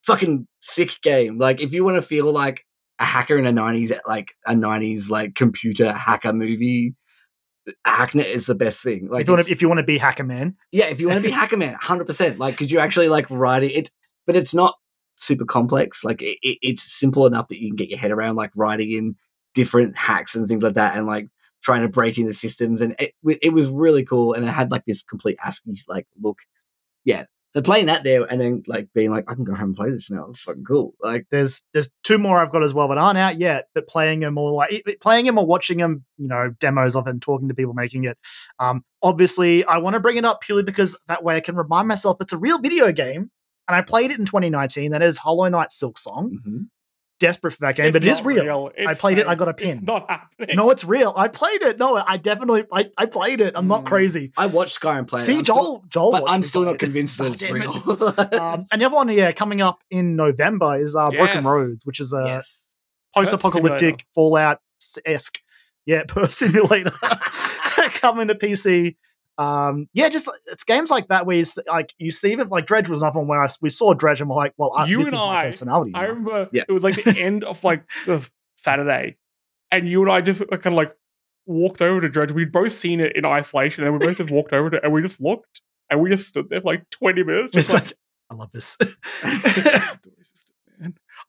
fucking 0.02 0.46
sick 0.60 1.00
game. 1.02 1.38
Like 1.38 1.60
if 1.60 1.72
you 1.72 1.84
want 1.84 1.96
to 1.96 2.02
feel 2.02 2.32
like 2.32 2.64
a 2.98 3.04
hacker 3.04 3.36
in 3.36 3.46
a 3.46 3.52
nineties 3.52 3.92
like 4.06 4.34
a 4.46 4.54
nineties 4.54 5.10
like 5.10 5.34
computer 5.34 5.92
hacker 5.92 6.32
movie, 6.32 6.94
Hacknet 7.86 8.26
is 8.26 8.46
the 8.46 8.54
best 8.54 8.82
thing. 8.82 9.08
Like 9.10 9.22
if 9.22 9.28
you 9.28 9.34
want 9.34 9.46
to, 9.46 9.52
if 9.52 9.62
you 9.62 9.68
want 9.68 9.78
to 9.78 9.84
be 9.84 9.98
Hacker 9.98 10.24
Man, 10.24 10.56
yeah, 10.72 10.86
if 10.86 11.00
you 11.00 11.08
want 11.08 11.18
to 11.18 11.26
be 11.26 11.30
hacker 11.30 11.56
man, 11.56 11.74
hundred 11.74 12.06
percent. 12.06 12.38
Like 12.38 12.54
because 12.54 12.70
you 12.70 12.78
actually 12.78 13.08
like 13.08 13.26
writing 13.30 13.70
it, 13.70 13.90
but 14.26 14.36
it's 14.36 14.54
not 14.54 14.74
super 15.16 15.44
complex. 15.44 16.02
Like 16.02 16.22
it, 16.22 16.38
it's 16.42 16.82
simple 16.82 17.26
enough 17.26 17.48
that 17.48 17.60
you 17.60 17.68
can 17.68 17.76
get 17.76 17.90
your 17.90 17.98
head 17.98 18.10
around 18.10 18.36
like 18.36 18.50
writing 18.56 18.92
in 18.92 19.16
different 19.54 19.96
hacks 19.96 20.34
and 20.34 20.48
things 20.48 20.62
like 20.62 20.74
that, 20.74 20.96
and 20.96 21.06
like 21.06 21.28
trying 21.62 21.82
to 21.82 21.88
break 21.88 22.18
into 22.18 22.32
systems. 22.32 22.80
And 22.80 22.94
it 22.98 23.14
it 23.42 23.52
was 23.52 23.68
really 23.68 24.04
cool, 24.04 24.32
and 24.34 24.44
it 24.44 24.50
had 24.50 24.70
like 24.70 24.84
this 24.86 25.02
complete 25.02 25.38
ASCII 25.44 25.72
like 25.88 26.06
look. 26.20 26.38
Yeah, 27.04 27.24
so 27.52 27.62
playing 27.62 27.86
that 27.86 28.04
there, 28.04 28.24
and 28.24 28.38
then 28.40 28.62
like 28.66 28.88
being 28.94 29.10
like, 29.10 29.24
I 29.26 29.34
can 29.34 29.44
go 29.44 29.54
home 29.54 29.70
and 29.70 29.76
play 29.76 29.90
this 29.90 30.10
now. 30.10 30.26
It's 30.28 30.40
fucking 30.40 30.64
cool. 30.64 30.94
Like 31.02 31.26
there's 31.30 31.66
there's 31.72 31.90
two 32.04 32.18
more 32.18 32.38
I've 32.38 32.52
got 32.52 32.62
as 32.62 32.74
well, 32.74 32.88
but 32.88 32.98
aren't 32.98 33.16
out 33.18 33.38
yet. 33.38 33.68
But 33.74 33.88
playing 33.88 34.20
them 34.20 34.36
or 34.36 34.52
like 34.52 34.84
playing 35.00 35.24
them 35.24 35.38
or 35.38 35.46
watching 35.46 35.78
them, 35.78 36.04
you 36.18 36.28
know, 36.28 36.50
demos 36.60 36.94
of 36.94 37.06
it 37.06 37.10
and 37.10 37.22
talking 37.22 37.48
to 37.48 37.54
people 37.54 37.72
making 37.72 38.04
it. 38.04 38.18
Um, 38.58 38.84
obviously, 39.02 39.64
I 39.64 39.78
want 39.78 39.94
to 39.94 40.00
bring 40.00 40.18
it 40.18 40.26
up 40.26 40.42
purely 40.42 40.62
because 40.62 41.00
that 41.08 41.24
way 41.24 41.36
I 41.36 41.40
can 41.40 41.56
remind 41.56 41.88
myself 41.88 42.18
it's 42.20 42.34
a 42.34 42.38
real 42.38 42.58
video 42.58 42.92
game, 42.92 43.30
and 43.66 43.74
I 43.76 43.80
played 43.80 44.10
it 44.10 44.18
in 44.18 44.26
2019. 44.26 44.90
That 44.90 45.02
is 45.02 45.16
Hollow 45.16 45.48
Knight 45.48 45.70
Silksong. 45.70 46.32
mhm. 46.46 46.66
Desperate 47.20 47.50
for 47.52 47.60
that 47.62 47.74
game, 47.74 47.86
It's 47.86 47.92
but 47.94 48.04
it 48.04 48.08
is 48.08 48.18
not 48.18 48.26
real. 48.26 48.70
I 48.78 48.92
It's 48.92 49.00
played 49.00 49.18
it, 49.18 49.26
I 49.26 49.34
got 49.34 49.48
a 49.48 49.50
It's 49.50 49.62
pin. 49.62 49.80
not 49.84 50.08
happening. 50.08 50.54
No, 50.56 50.70
it's 50.70 50.84
real. 50.84 51.12
I 51.16 51.26
played 51.26 51.62
it. 51.62 51.76
No, 51.78 51.96
I 51.96 52.16
definitely 52.16 52.64
I, 52.72 52.90
I 52.96 53.06
played 53.06 53.40
it. 53.40 53.54
I'm 53.56 53.66
not 53.66 53.82
Mm. 53.82 53.86
crazy. 53.86 54.32
I 54.36 54.46
watched 54.46 54.80
Kyran 54.80 55.08
play. 55.08 55.20
See, 55.20 55.36
I'm 55.38 55.44
still- 55.44 55.56
Joel, 55.56 55.84
Joel, 55.88 56.12
but 56.12 56.24
I'm 56.28 56.44
still 56.44 56.62
not 56.62 56.78
convinced 56.78 57.18
that 57.18 57.32
it's 57.32 57.42
damn 57.42 57.56
it. 57.56 57.66
real. 57.66 58.40
um, 58.40 58.64
and 58.70 58.80
the 58.80 58.86
other 58.86 58.94
one, 58.94 59.08
yeah, 59.08 59.32
coming 59.32 59.60
up 59.60 59.80
in 59.90 60.14
November 60.14 60.78
is 60.78 60.94
uh, 60.94 61.10
Broken 61.10 61.42
Roads, 61.44 61.84
which 61.84 61.98
is 61.98 62.12
a 62.12 62.22
yes. 62.24 62.76
post-apocalyptic 63.16 64.06
Fallout 64.14 64.60
esque, 65.04 65.40
yeah, 65.86 66.04
per 66.08 66.28
simulator 66.28 66.92
coming 67.94 68.28
to 68.28 68.34
PC. 68.36 68.94
Um, 69.38 69.88
yeah, 69.92 70.08
just 70.08 70.28
it's 70.50 70.64
games 70.64 70.90
like 70.90 71.06
that 71.08 71.24
where 71.24 71.36
you, 71.36 71.42
s- 71.42 71.58
like 71.68 71.94
you 71.98 72.10
see 72.10 72.32
even 72.32 72.48
like 72.48 72.66
Dredge 72.66 72.88
was 72.88 73.02
another 73.02 73.20
one 73.20 73.28
where 73.28 73.40
I, 73.42 73.46
we 73.62 73.68
saw 73.70 73.94
Dredge 73.94 74.20
and 74.20 74.28
we're 74.28 74.34
like, 74.36 74.52
well, 74.56 74.72
I, 74.76 74.86
You 74.86 74.98
this 74.98 75.06
and 75.06 75.14
is 75.14 75.20
my 75.20 75.36
I- 75.36 75.44
personality. 75.44 75.92
I 75.94 76.00
now. 76.02 76.08
remember 76.08 76.48
Yeah. 76.52 76.64
it 76.68 76.72
was 76.72 76.82
like 76.82 77.02
the 77.04 77.16
end 77.16 77.44
of 77.44 77.62
like 77.62 77.84
the 78.06 78.28
Saturday, 78.56 79.16
and 79.70 79.88
you 79.88 80.02
and 80.02 80.10
I 80.10 80.20
just 80.20 80.40
kind 80.50 80.66
of 80.66 80.72
like 80.72 80.92
walked 81.46 81.80
over 81.80 82.00
to 82.00 82.08
Dredge. 82.08 82.32
We'd 82.32 82.50
both 82.52 82.72
seen 82.72 82.98
it 83.00 83.14
in 83.16 83.24
isolation, 83.24 83.84
and 83.84 83.92
we 83.92 84.04
both 84.04 84.16
just 84.16 84.30
walked 84.30 84.52
over 84.52 84.70
to 84.70 84.76
it, 84.78 84.82
and 84.84 84.92
we 84.92 85.02
just 85.02 85.20
looked, 85.20 85.60
and 85.88 86.00
we 86.00 86.10
just 86.10 86.26
stood 86.28 86.48
there 86.50 86.60
for 86.60 86.66
like 86.72 86.90
twenty 86.90 87.22
minutes. 87.22 87.56
It's 87.56 87.72
like, 87.72 87.84
like 87.84 87.92
I 88.30 88.34
love 88.34 88.50
this. 88.52 88.76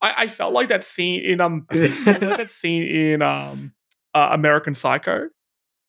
I, 0.01 0.13
I 0.23 0.27
felt 0.27 0.53
like 0.53 0.69
that 0.69 0.83
scene 0.83 1.21
in 1.23 1.41
um 1.41 1.65
I 1.69 1.89
felt 1.89 2.21
like 2.21 2.37
that 2.37 2.49
scene 2.61 2.83
in 2.83 3.21
um 3.21 3.73
uh, 4.13 4.29
American 4.31 4.73
Psycho 4.75 5.29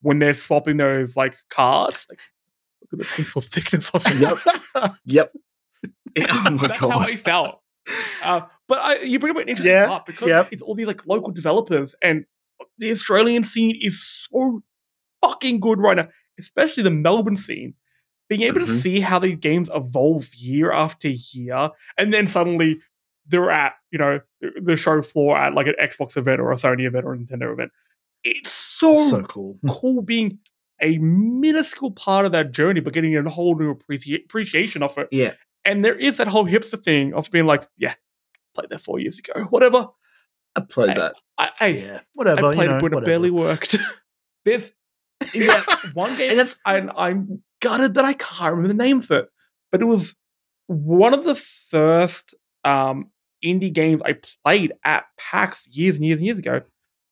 when 0.02 0.18
they're 0.18 0.34
swapping 0.34 0.76
those 0.78 1.16
like 1.16 1.36
cards. 1.50 2.06
Like 2.08 2.18
look 2.92 3.00
at 3.00 3.08
the 3.08 3.14
tasteful 3.14 3.42
thickness 3.42 3.90
of 3.90 4.02
it. 4.06 4.16
Yep. 4.74 4.94
Yep. 5.04 5.32
oh 6.30 6.50
my 6.50 6.66
That's 6.68 6.80
how 6.80 6.90
I 6.98 7.14
felt. 7.16 7.60
Uh, 8.22 8.42
but 8.68 8.78
I, 8.78 8.96
you 9.02 9.18
bring 9.18 9.30
up 9.32 9.42
an 9.42 9.48
interesting 9.48 9.72
Yeah, 9.74 9.86
part 9.86 10.06
because 10.06 10.28
yep. 10.28 10.48
it's 10.52 10.62
all 10.62 10.74
these 10.74 10.86
like 10.86 11.06
local 11.06 11.32
developers, 11.32 11.94
and 12.02 12.24
the 12.78 12.90
Australian 12.90 13.42
scene 13.44 13.76
is 13.80 14.02
so 14.30 14.62
fucking 15.24 15.60
good 15.60 15.78
right 15.78 15.96
now, 15.96 16.08
especially 16.38 16.82
the 16.82 16.90
Melbourne 16.90 17.36
scene. 17.36 17.74
Being 18.28 18.42
able 18.42 18.60
to 18.60 18.66
Mhm. 18.66 18.80
see 18.80 19.00
how 19.00 19.18
the 19.18 19.32
games 19.34 19.70
evolve 19.74 20.32
year 20.36 20.70
after 20.70 21.08
year, 21.08 21.70
and 21.98 22.14
then 22.14 22.26
suddenly 22.28 22.78
they're 23.26 23.50
at 23.50 23.74
you 23.90 23.98
know 23.98 24.20
the- 24.40 24.60
the 24.62 24.76
show 24.76 25.02
floor 25.02 25.36
at 25.36 25.54
like 25.54 25.66
an 25.66 25.74
Xbox 25.80 26.16
event 26.16 26.40
or 26.40 26.52
a 26.52 26.56
Sony 26.56 26.86
event 26.86 27.04
or 27.06 27.14
a 27.14 27.18
Nintendo 27.18 27.52
event. 27.52 27.72
It's 28.22 28.52
so, 28.80 29.02
so 29.08 29.22
cool. 29.22 29.58
cool 29.68 30.02
being 30.02 30.38
a 30.82 30.98
minuscule 30.98 31.90
part 31.90 32.24
of 32.26 32.32
that 32.32 32.52
journey, 32.52 32.80
but 32.80 32.92
getting 32.92 33.16
a 33.16 33.28
whole 33.28 33.54
new 33.58 33.74
appreci- 33.74 34.24
appreciation 34.24 34.82
of 34.82 34.96
it. 34.98 35.08
Yeah. 35.12 35.34
And 35.64 35.84
there 35.84 35.94
is 35.94 36.16
that 36.16 36.26
whole 36.28 36.46
hipster 36.46 36.82
thing 36.82 37.12
of 37.14 37.30
being 37.30 37.44
like, 37.46 37.68
yeah, 37.76 37.94
played 38.54 38.70
that 38.70 38.80
four 38.80 38.98
years 38.98 39.18
ago, 39.18 39.42
whatever. 39.50 39.88
I 40.56 40.60
played 40.62 40.90
Hey, 40.90 40.94
that. 40.98 41.14
I, 41.38 41.50
I, 41.60 41.66
Yeah, 41.68 41.96
I 41.98 42.02
whatever. 42.14 42.40
played 42.52 42.58
you 42.60 42.68
know, 42.68 42.76
it 42.78 42.82
when 42.82 42.94
it 42.94 43.04
barely 43.04 43.30
worked. 43.30 43.78
There's 44.44 44.72
Yeah. 45.34 45.60
one 45.92 46.16
game, 46.16 46.30
And 46.30 46.38
that's 46.40 46.58
and 46.64 46.90
I'm 46.96 47.42
gutted 47.60 47.94
that 47.94 48.04
I 48.06 48.14
can't 48.14 48.54
remember 48.56 48.68
the 48.68 48.82
name 48.82 49.00
of 49.00 49.10
it, 49.10 49.28
but 49.70 49.82
it 49.82 49.84
was 49.84 50.16
one 50.66 51.12
of 51.14 51.24
the 51.24 51.34
first 51.34 52.34
um, 52.64 53.10
indie 53.44 53.72
games 53.72 54.00
I 54.04 54.16
played 54.44 54.72
at 54.84 55.04
PAX 55.18 55.66
years 55.68 55.96
and 55.96 56.04
years 56.06 56.18
and 56.18 56.26
years 56.26 56.38
ago. 56.38 56.62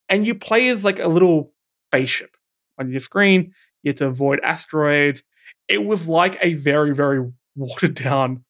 And 0.09 0.27
you 0.27 0.35
play 0.35 0.69
as 0.71 0.85
like 0.85 0.99
a 1.01 1.09
little 1.09 1.53
spaceship 1.89 2.37
on 2.79 2.91
your 2.91 3.01
screen. 3.01 3.53
You 3.83 3.91
had 3.91 3.97
to 3.99 4.07
avoid 4.07 4.41
asteroids. 4.43 5.23
It 5.69 5.85
was 5.85 6.09
like 6.09 6.39
a 6.43 6.55
very, 6.55 6.95
very 6.95 7.25
watered 7.57 7.95
down 7.95 8.45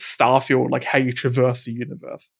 Starfield, 0.00 0.70
like 0.70 0.84
how 0.84 0.98
you 0.98 1.12
traverse 1.12 1.64
the 1.64 1.72
universe. 1.72 2.30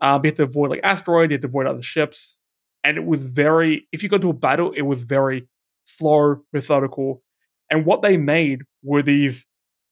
Um, 0.00 0.22
you 0.24 0.28
had 0.28 0.36
to 0.36 0.42
avoid 0.44 0.70
like 0.70 0.80
asteroids, 0.82 1.30
you 1.30 1.34
had 1.34 1.42
to 1.42 1.48
avoid 1.48 1.66
other 1.66 1.82
ships. 1.82 2.38
And 2.84 2.96
it 2.96 3.04
was 3.04 3.24
very, 3.24 3.86
if 3.92 4.02
you 4.02 4.08
go 4.08 4.18
to 4.18 4.30
a 4.30 4.34
battle, 4.34 4.72
it 4.72 4.82
was 4.82 5.02
very 5.04 5.48
slow, 5.84 6.42
methodical. 6.52 7.22
And 7.70 7.84
what 7.84 8.02
they 8.02 8.16
made 8.16 8.62
were 8.82 9.02
these 9.02 9.46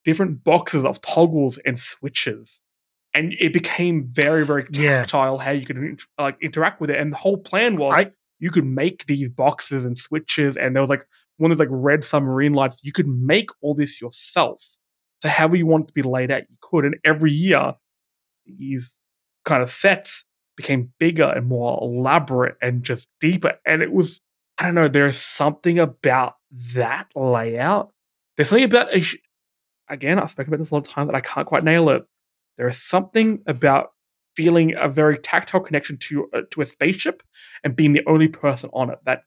different 0.05 0.43
boxes 0.45 0.85
of 0.85 1.01
toggles 1.03 1.59
and 1.67 1.79
switches. 1.79 2.61
And 3.15 3.35
it 3.41 3.53
became 3.53 4.07
very, 4.11 4.45
very 4.47 4.67
Yeah. 4.73 5.01
tactile 5.01 5.39
how 5.39 5.51
you 5.51 5.67
could 5.67 6.01
like 6.19 6.37
interact 6.41 6.81
with 6.81 6.91
it. 6.91 6.99
And 7.01 7.13
the 7.13 7.17
whole 7.17 7.37
plan 7.39 7.77
was 7.77 7.93
I- 7.95 8.13
you 8.39 8.51
could 8.51 8.65
make 8.65 9.07
these 9.07 9.29
boxes 9.29 9.85
and 9.85 9.97
switches, 9.97 10.57
and 10.57 10.75
there 10.75 10.83
was 10.83 10.91
like 10.91 11.07
one 11.39 11.51
of 11.51 11.59
those 11.59 11.67
like 11.67 11.73
red 11.73 12.05
submarine 12.05 12.55
lights. 12.55 12.79
You 12.83 12.93
could 12.93 13.09
make 13.09 13.51
all 13.61 13.75
this 13.75 14.01
yourself. 14.01 14.63
So 15.23 15.29
however 15.29 15.57
you 15.57 15.67
want 15.67 15.85
it 15.85 15.89
to 15.89 15.95
be 15.95 16.03
laid 16.03 16.31
out, 16.31 16.43
you 16.49 16.57
could. 16.61 16.85
And 16.85 16.97
every 17.05 17.33
year, 17.33 17.75
these 18.47 18.97
kind 19.45 19.63
of 19.63 19.71
sets 19.71 20.25
became 20.57 20.93
bigger 20.99 21.25
and 21.25 21.47
more 21.47 21.79
elaborate 21.81 22.57
and 22.61 22.83
just 22.83 23.13
deeper. 23.21 23.55
And 23.65 23.83
it 23.83 23.93
was, 23.93 24.21
I 24.59 24.67
don't 24.67 24.75
know, 24.75 24.89
there's 24.89 25.17
something 25.17 25.79
about 25.79 26.35
that 26.75 27.07
layout. 27.15 27.93
There's 28.37 28.49
something 28.49 28.65
about 28.65 28.95
again, 29.89 30.19
I've 30.19 30.31
spoken 30.31 30.53
about 30.53 30.59
this 30.59 30.71
a 30.71 30.75
lot 30.75 30.87
of 30.87 30.93
time 30.93 31.07
that 31.07 31.17
I 31.17 31.21
can't 31.21 31.47
quite 31.47 31.65
nail 31.65 31.89
it. 31.91 32.05
There 32.57 32.69
is 32.69 32.83
something 32.83 33.43
about 33.47 33.93
feeling 34.39 34.73
a 34.77 34.89
very 34.89 35.19
tactile 35.19 35.61
connection 35.61 35.97
to 35.97 36.31
uh, 36.33 36.43
to 36.53 36.61
a 36.61 36.67
spaceship 36.67 37.25
and 37.65 37.75
being 37.75 37.93
the 37.93 38.05
only 38.07 38.29
person 38.29 38.71
on 38.73 38.89
it. 38.91 38.99
That 39.05 39.23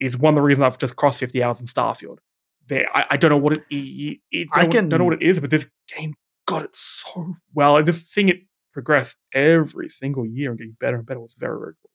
is 0.00 0.18
one 0.18 0.34
of 0.34 0.36
the 0.36 0.42
reasons 0.42 0.64
I've 0.64 0.76
just 0.78 0.96
crossed 0.96 1.18
50 1.18 1.42
hours 1.42 1.60
in 1.62 1.66
Starfield. 1.66 2.18
There, 2.66 2.86
I, 2.94 3.06
I 3.12 3.16
don't 3.16 3.30
know 3.30 3.38
what 3.38 3.54
it, 3.54 3.62
it, 3.70 4.18
it 4.30 4.48
I 4.52 4.66
don't, 4.66 4.88
don't 4.90 4.98
know 4.98 5.04
what 5.06 5.14
it 5.14 5.22
is, 5.22 5.40
but 5.40 5.48
this 5.50 5.66
game 5.96 6.12
got 6.46 6.62
it 6.62 6.70
so 6.74 7.34
well. 7.54 7.78
And 7.78 7.86
just 7.86 8.12
seeing 8.12 8.28
it 8.28 8.40
progress 8.74 9.16
every 9.32 9.88
single 9.88 10.26
year 10.26 10.50
and 10.50 10.58
getting 10.58 10.76
better 10.78 10.96
and 10.98 11.06
better 11.06 11.20
was 11.20 11.34
very, 11.38 11.58
very 11.58 11.72
cool. 11.82 11.90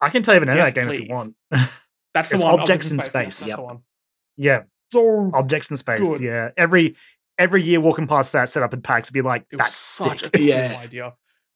I 0.00 0.10
can 0.10 0.22
tell 0.22 0.34
you 0.34 0.40
the 0.40 0.46
name 0.46 0.56
Yes, 0.56 0.68
of 0.68 0.74
that 0.74 0.80
game 0.80 0.90
if 0.92 1.00
you 1.00 1.06
want. 1.08 1.34
That's 2.14 2.28
the 2.28 2.38
one. 2.44 2.60
Objects 2.60 2.90
in 2.90 3.00
Space. 3.00 3.46
That's 3.46 3.48
Yep. 3.48 3.58
yeah, 4.36 4.62
So 4.92 5.30
objects 5.34 5.70
in 5.70 5.76
space. 5.76 6.00
Good. 6.00 6.20
Yeah, 6.20 6.50
every 6.56 6.96
every 7.38 7.62
year 7.62 7.80
walking 7.80 8.06
past 8.06 8.32
that 8.32 8.48
set 8.48 8.62
up 8.62 8.72
in 8.74 8.80
PAX, 8.82 9.08
would 9.10 9.14
be 9.14 9.22
like, 9.22 9.46
that's 9.50 9.76
such 9.78 10.20
sick. 10.20 10.28
a 10.34 10.38
cool 10.38 10.46
Yeah. 10.46 10.76
idea. 10.82 11.14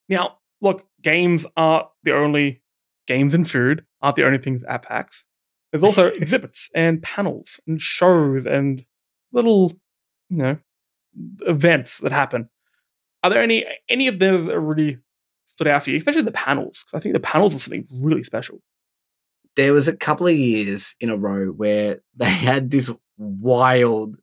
Now, 0.09 0.39
look, 0.61 0.87
games 1.03 1.47
aren't 1.57 1.87
the 2.03 2.13
only 2.15 2.63
games 3.07 3.35
and 3.35 3.49
food 3.51 3.85
aren't 4.03 4.17
the 4.17 4.25
only 4.25 4.39
things 4.39 4.63
at 4.65 4.83
PAX. 4.83 5.25
There's 5.73 5.85
also 5.85 6.07
exhibits 6.13 6.69
and 6.75 7.03
panels 7.03 7.61
and 7.67 7.81
shows 7.81 8.47
and 8.47 8.85
little, 9.33 9.73
you 10.29 10.39
know, 10.39 10.59
events 11.47 11.99
that 11.99 12.13
happen. 12.13 12.49
Are 13.23 13.31
there 13.31 13.43
any 13.43 13.65
any 13.89 14.09
of 14.09 14.19
those 14.19 14.47
that 14.47 14.59
really 14.59 14.99
stood 15.47 15.67
out 15.69 15.85
for 15.85 15.91
you, 15.91 15.97
especially 15.97 16.23
the 16.23 16.33
panels? 16.33 16.85
'Cause 16.85 16.99
I 16.99 17.01
think 17.03 17.15
the 17.15 17.21
panels 17.21 17.55
are 17.55 17.59
something 17.59 17.87
really 17.93 18.23
special. 18.25 18.61
there 19.57 19.73
was 19.73 19.89
a 19.89 19.97
couple 19.97 20.29
of 20.29 20.37
years 20.37 20.95
in 21.01 21.11
a 21.11 21.17
row 21.17 21.49
where 21.49 22.01
they 22.15 22.31
had 22.31 22.71
this 22.71 22.91
wild, 23.19 24.17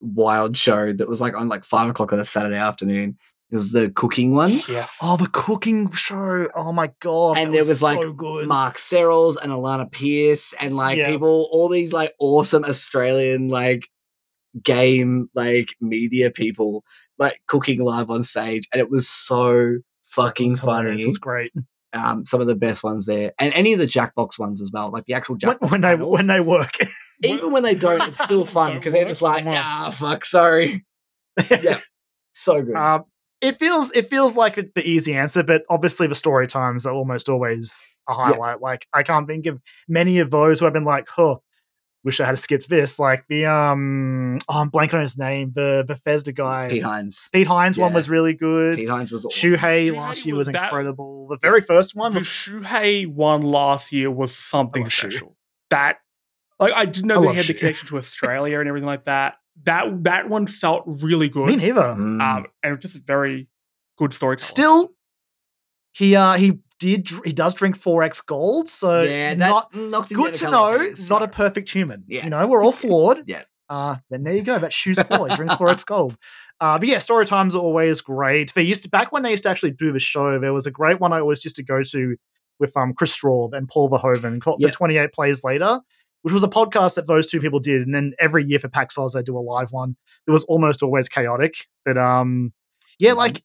wild 0.00 0.56
show 0.56 0.92
that 0.92 1.08
was 1.08 1.20
like 1.20 1.36
on 1.36 1.48
like 1.48 1.64
five 1.64 1.88
o'clock 1.90 2.12
on 2.12 2.20
a 2.20 2.24
Saturday 2.24 2.56
afternoon. 2.56 3.18
It 3.50 3.54
was 3.54 3.72
the 3.72 3.90
cooking 3.90 4.34
one. 4.34 4.60
Yes. 4.68 4.98
Oh, 5.02 5.16
the 5.16 5.28
cooking 5.28 5.90
show. 5.92 6.48
Oh 6.54 6.70
my 6.72 6.92
god. 7.00 7.38
And 7.38 7.54
there 7.54 7.64
was, 7.64 7.80
like, 7.80 8.02
so. 8.02 8.12
Mark 8.46 8.76
Serrels 8.76 9.36
and 9.40 9.50
Alana 9.50 9.90
Pierce 9.90 10.52
and 10.60 10.76
like 10.76 10.98
Yeah. 10.98 11.08
people, 11.08 11.48
all 11.50 11.70
these 11.70 11.92
like 11.94 12.12
awesome 12.18 12.64
Australian 12.64 13.48
like 13.48 13.88
game 14.62 15.28
like 15.34 15.74
media 15.80 16.30
people 16.30 16.84
like 17.18 17.40
cooking 17.46 17.80
live 17.80 18.10
on 18.10 18.22
stage, 18.22 18.68
and 18.72 18.80
it 18.80 18.90
was 18.90 19.08
so 19.08 19.78
fucking 20.02 20.50
so 20.50 20.66
funny. 20.66 21.02
It 21.02 21.06
was 21.06 21.18
great. 21.18 21.52
Um, 21.94 22.24
some 22.26 22.40
of 22.42 22.46
the 22.46 22.54
best 22.54 22.84
ones 22.84 23.06
there, 23.06 23.32
and 23.40 23.52
any 23.54 23.72
of 23.72 23.78
the 23.78 23.86
Jackbox 23.86 24.38
ones 24.38 24.60
as 24.60 24.70
well, 24.72 24.90
like 24.92 25.06
the 25.06 25.14
actual 25.14 25.36
When, 25.40 25.56
Jackbox 25.56 25.70
when 25.70 25.80
they 25.80 25.94
when 25.96 26.26
they 26.26 26.40
work. 26.40 26.72
even 27.22 27.52
when 27.52 27.62
they 27.62 27.74
don't, 27.74 28.06
it's 28.06 28.22
still 28.22 28.44
fun 28.56 28.74
because 28.74 28.92
they're 28.92 29.04
just 29.08 29.22
like, 29.22 29.44
ah, 29.46 29.90
fuck, 29.94 30.24
sorry, 30.24 30.84
Yeah. 31.50 31.80
so 32.32 32.62
good. 32.62 32.74
Um, 32.76 33.04
it 33.40 33.56
feels 33.56 33.92
it 33.92 34.08
feels 34.08 34.36
like 34.36 34.56
the 34.74 34.88
easy 34.88 35.14
answer, 35.14 35.42
but 35.42 35.62
obviously 35.70 36.06
the 36.08 36.14
story 36.16 36.46
times 36.48 36.86
are 36.86 36.92
almost 36.94 37.28
always 37.28 37.84
a 38.08 38.14
highlight. 38.14 38.60
Like 38.60 38.86
I 38.92 39.02
can't 39.04 39.28
think 39.28 39.46
of 39.46 39.60
many 39.88 40.18
of 40.18 40.30
those 40.30 40.58
who 40.58 40.64
have 40.66 40.74
been 40.74 40.84
like, 40.84 41.06
huh, 41.08 41.36
wish 42.02 42.18
I 42.18 42.24
had 42.26 42.38
skipped 42.40 42.68
this. 42.68 42.98
Like 42.98 43.24
the 43.28 43.46
um 43.46 44.40
oh 44.48 44.58
I'm 44.58 44.72
blanking 44.72 44.94
on 44.94 45.02
his 45.02 45.16
name, 45.16 45.52
the 45.54 45.84
Bethesda 45.86 46.32
guy. 46.32 46.68
Pete 46.68 46.82
Hines. 46.82 47.28
Pete 47.32 47.46
Hines 47.46 47.78
one 47.78 47.92
was 47.92 48.08
really 48.10 48.34
good. 48.34 48.74
Pete 48.76 48.88
Hines 48.88 49.12
was 49.12 49.24
awesome. 49.24 49.50
Shuhei 49.52 49.92
Shuhei 49.92 49.96
last 49.96 50.26
year 50.26 50.34
was 50.34 50.48
was 50.48 50.54
that- 50.54 50.64
incredible. 50.64 51.28
The 51.28 51.36
very 51.40 51.60
first 51.60 51.94
one 51.94 52.14
the 52.14 52.18
was 52.20 52.26
Shuhei 52.28 53.06
one 53.06 53.42
last 53.42 53.92
year 53.92 54.10
was 54.10 54.34
something 54.34 54.82
love 54.82 54.92
Shu. 54.92 55.10
special. 55.12 55.36
That 55.70 55.98
like 56.58 56.72
I 56.74 56.84
didn't 56.84 57.06
know 57.08 57.18
I 57.18 57.20
they 57.20 57.26
love 57.28 57.36
had 57.36 57.44
the 57.46 57.54
connection 57.54 57.88
to 57.88 57.98
Australia 57.98 58.60
and 58.60 58.68
everything 58.68 58.86
like 58.86 59.04
that. 59.04 59.36
That 59.64 60.04
that 60.04 60.28
one 60.28 60.46
felt 60.46 60.84
really 60.86 61.28
good. 61.28 61.46
me 61.48 61.56
neither. 61.56 61.82
Mm. 61.82 62.20
um, 62.22 62.46
and 62.62 62.74
it 62.74 62.80
just 62.80 62.96
a 62.96 63.00
very 63.00 63.48
good 63.96 64.14
story. 64.14 64.36
Still, 64.38 64.90
he 65.92 66.14
uh 66.16 66.34
he 66.34 66.58
did 66.78 67.08
he 67.24 67.32
does 67.32 67.54
drink 67.54 67.76
4x 67.76 68.24
gold, 68.24 68.68
so 68.68 69.02
yeah, 69.02 69.34
that 69.34 69.74
not 69.74 70.08
good 70.08 70.34
to 70.34 70.50
know, 70.50 70.78
pegs, 70.78 71.10
not 71.10 71.22
a 71.22 71.28
perfect 71.28 71.68
human. 71.70 72.04
Yeah. 72.06 72.24
You 72.24 72.30
know, 72.30 72.46
we're 72.46 72.64
all 72.64 72.72
flawed. 72.72 73.24
Yeah. 73.26 73.42
Uh, 73.70 73.96
then 74.08 74.22
there 74.24 74.34
you 74.34 74.40
go. 74.42 74.58
That 74.58 74.72
shoes 74.72 74.98
four. 75.02 75.28
He 75.28 75.34
drinks 75.36 75.56
4x 75.56 75.84
gold. 75.84 76.16
Uh, 76.58 76.78
but 76.78 76.88
yeah, 76.88 76.96
story 76.96 77.26
times 77.26 77.54
are 77.54 77.58
always 77.58 78.00
great. 78.00 78.54
They 78.54 78.62
used 78.62 78.82
to 78.84 78.88
back 78.88 79.12
when 79.12 79.22
they 79.22 79.30
used 79.30 79.42
to 79.42 79.50
actually 79.50 79.72
do 79.72 79.92
the 79.92 79.98
show, 79.98 80.38
there 80.38 80.54
was 80.54 80.66
a 80.66 80.70
great 80.70 81.00
one 81.00 81.12
I 81.12 81.20
always 81.20 81.44
used 81.44 81.56
to 81.56 81.62
go 81.62 81.82
to 81.82 82.16
with 82.58 82.74
um 82.78 82.94
Chris 82.94 83.14
Straub 83.18 83.52
and 83.52 83.68
Paul 83.68 83.90
Verhoeven 83.90 84.40
called 84.40 84.60
Yeah. 84.60 84.68
the 84.68 84.72
28 84.72 85.12
Plays 85.12 85.44
Later, 85.44 85.80
which 86.22 86.34
was 86.34 86.42
a 86.44 86.48
podcast 86.48 86.96
that 86.96 87.06
those 87.06 87.26
two 87.26 87.40
people 87.40 87.60
did. 87.60 87.82
And 87.82 87.94
then 87.94 88.12
every 88.18 88.44
year 88.44 88.58
for 88.58 88.68
PAX 88.68 88.98
Oz, 88.98 89.12
they 89.12 89.22
do 89.22 89.36
a 89.36 89.40
live 89.40 89.72
one. 89.72 89.96
It 90.26 90.30
was 90.30 90.44
almost 90.44 90.82
always 90.82 91.08
chaotic. 91.08 91.66
But 91.84 91.96
um 91.98 92.52
yeah, 92.98 93.12
Mhm. 93.12 93.16
like 93.16 93.44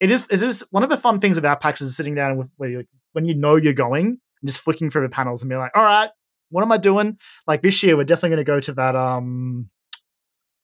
it 0.00 0.10
is 0.10 0.26
it 0.30 0.42
is 0.42 0.64
one 0.70 0.82
of 0.82 0.90
the 0.90 0.96
fun 0.96 1.20
things 1.20 1.38
about 1.38 1.60
PAX 1.60 1.80
is 1.80 1.96
sitting 1.96 2.14
down 2.14 2.36
with 2.36 2.50
where 2.56 2.70
you 2.70 2.84
when 3.12 3.24
you 3.24 3.34
know 3.34 3.56
you're 3.56 3.72
going 3.72 4.06
and 4.06 4.48
just 4.48 4.60
flicking 4.60 4.90
through 4.90 5.02
the 5.02 5.08
panels 5.08 5.42
and 5.42 5.50
be 5.50 5.56
like, 5.56 5.72
all 5.76 5.84
right, 5.84 6.10
what 6.50 6.62
am 6.62 6.72
I 6.72 6.76
doing? 6.78 7.18
Like 7.46 7.62
this 7.62 7.82
year, 7.82 7.96
we're 7.96 8.04
definitely 8.04 8.30
going 8.36 8.44
to 8.46 8.52
go 8.52 8.60
to 8.60 8.72
that. 8.74 8.96
Um, 8.96 9.68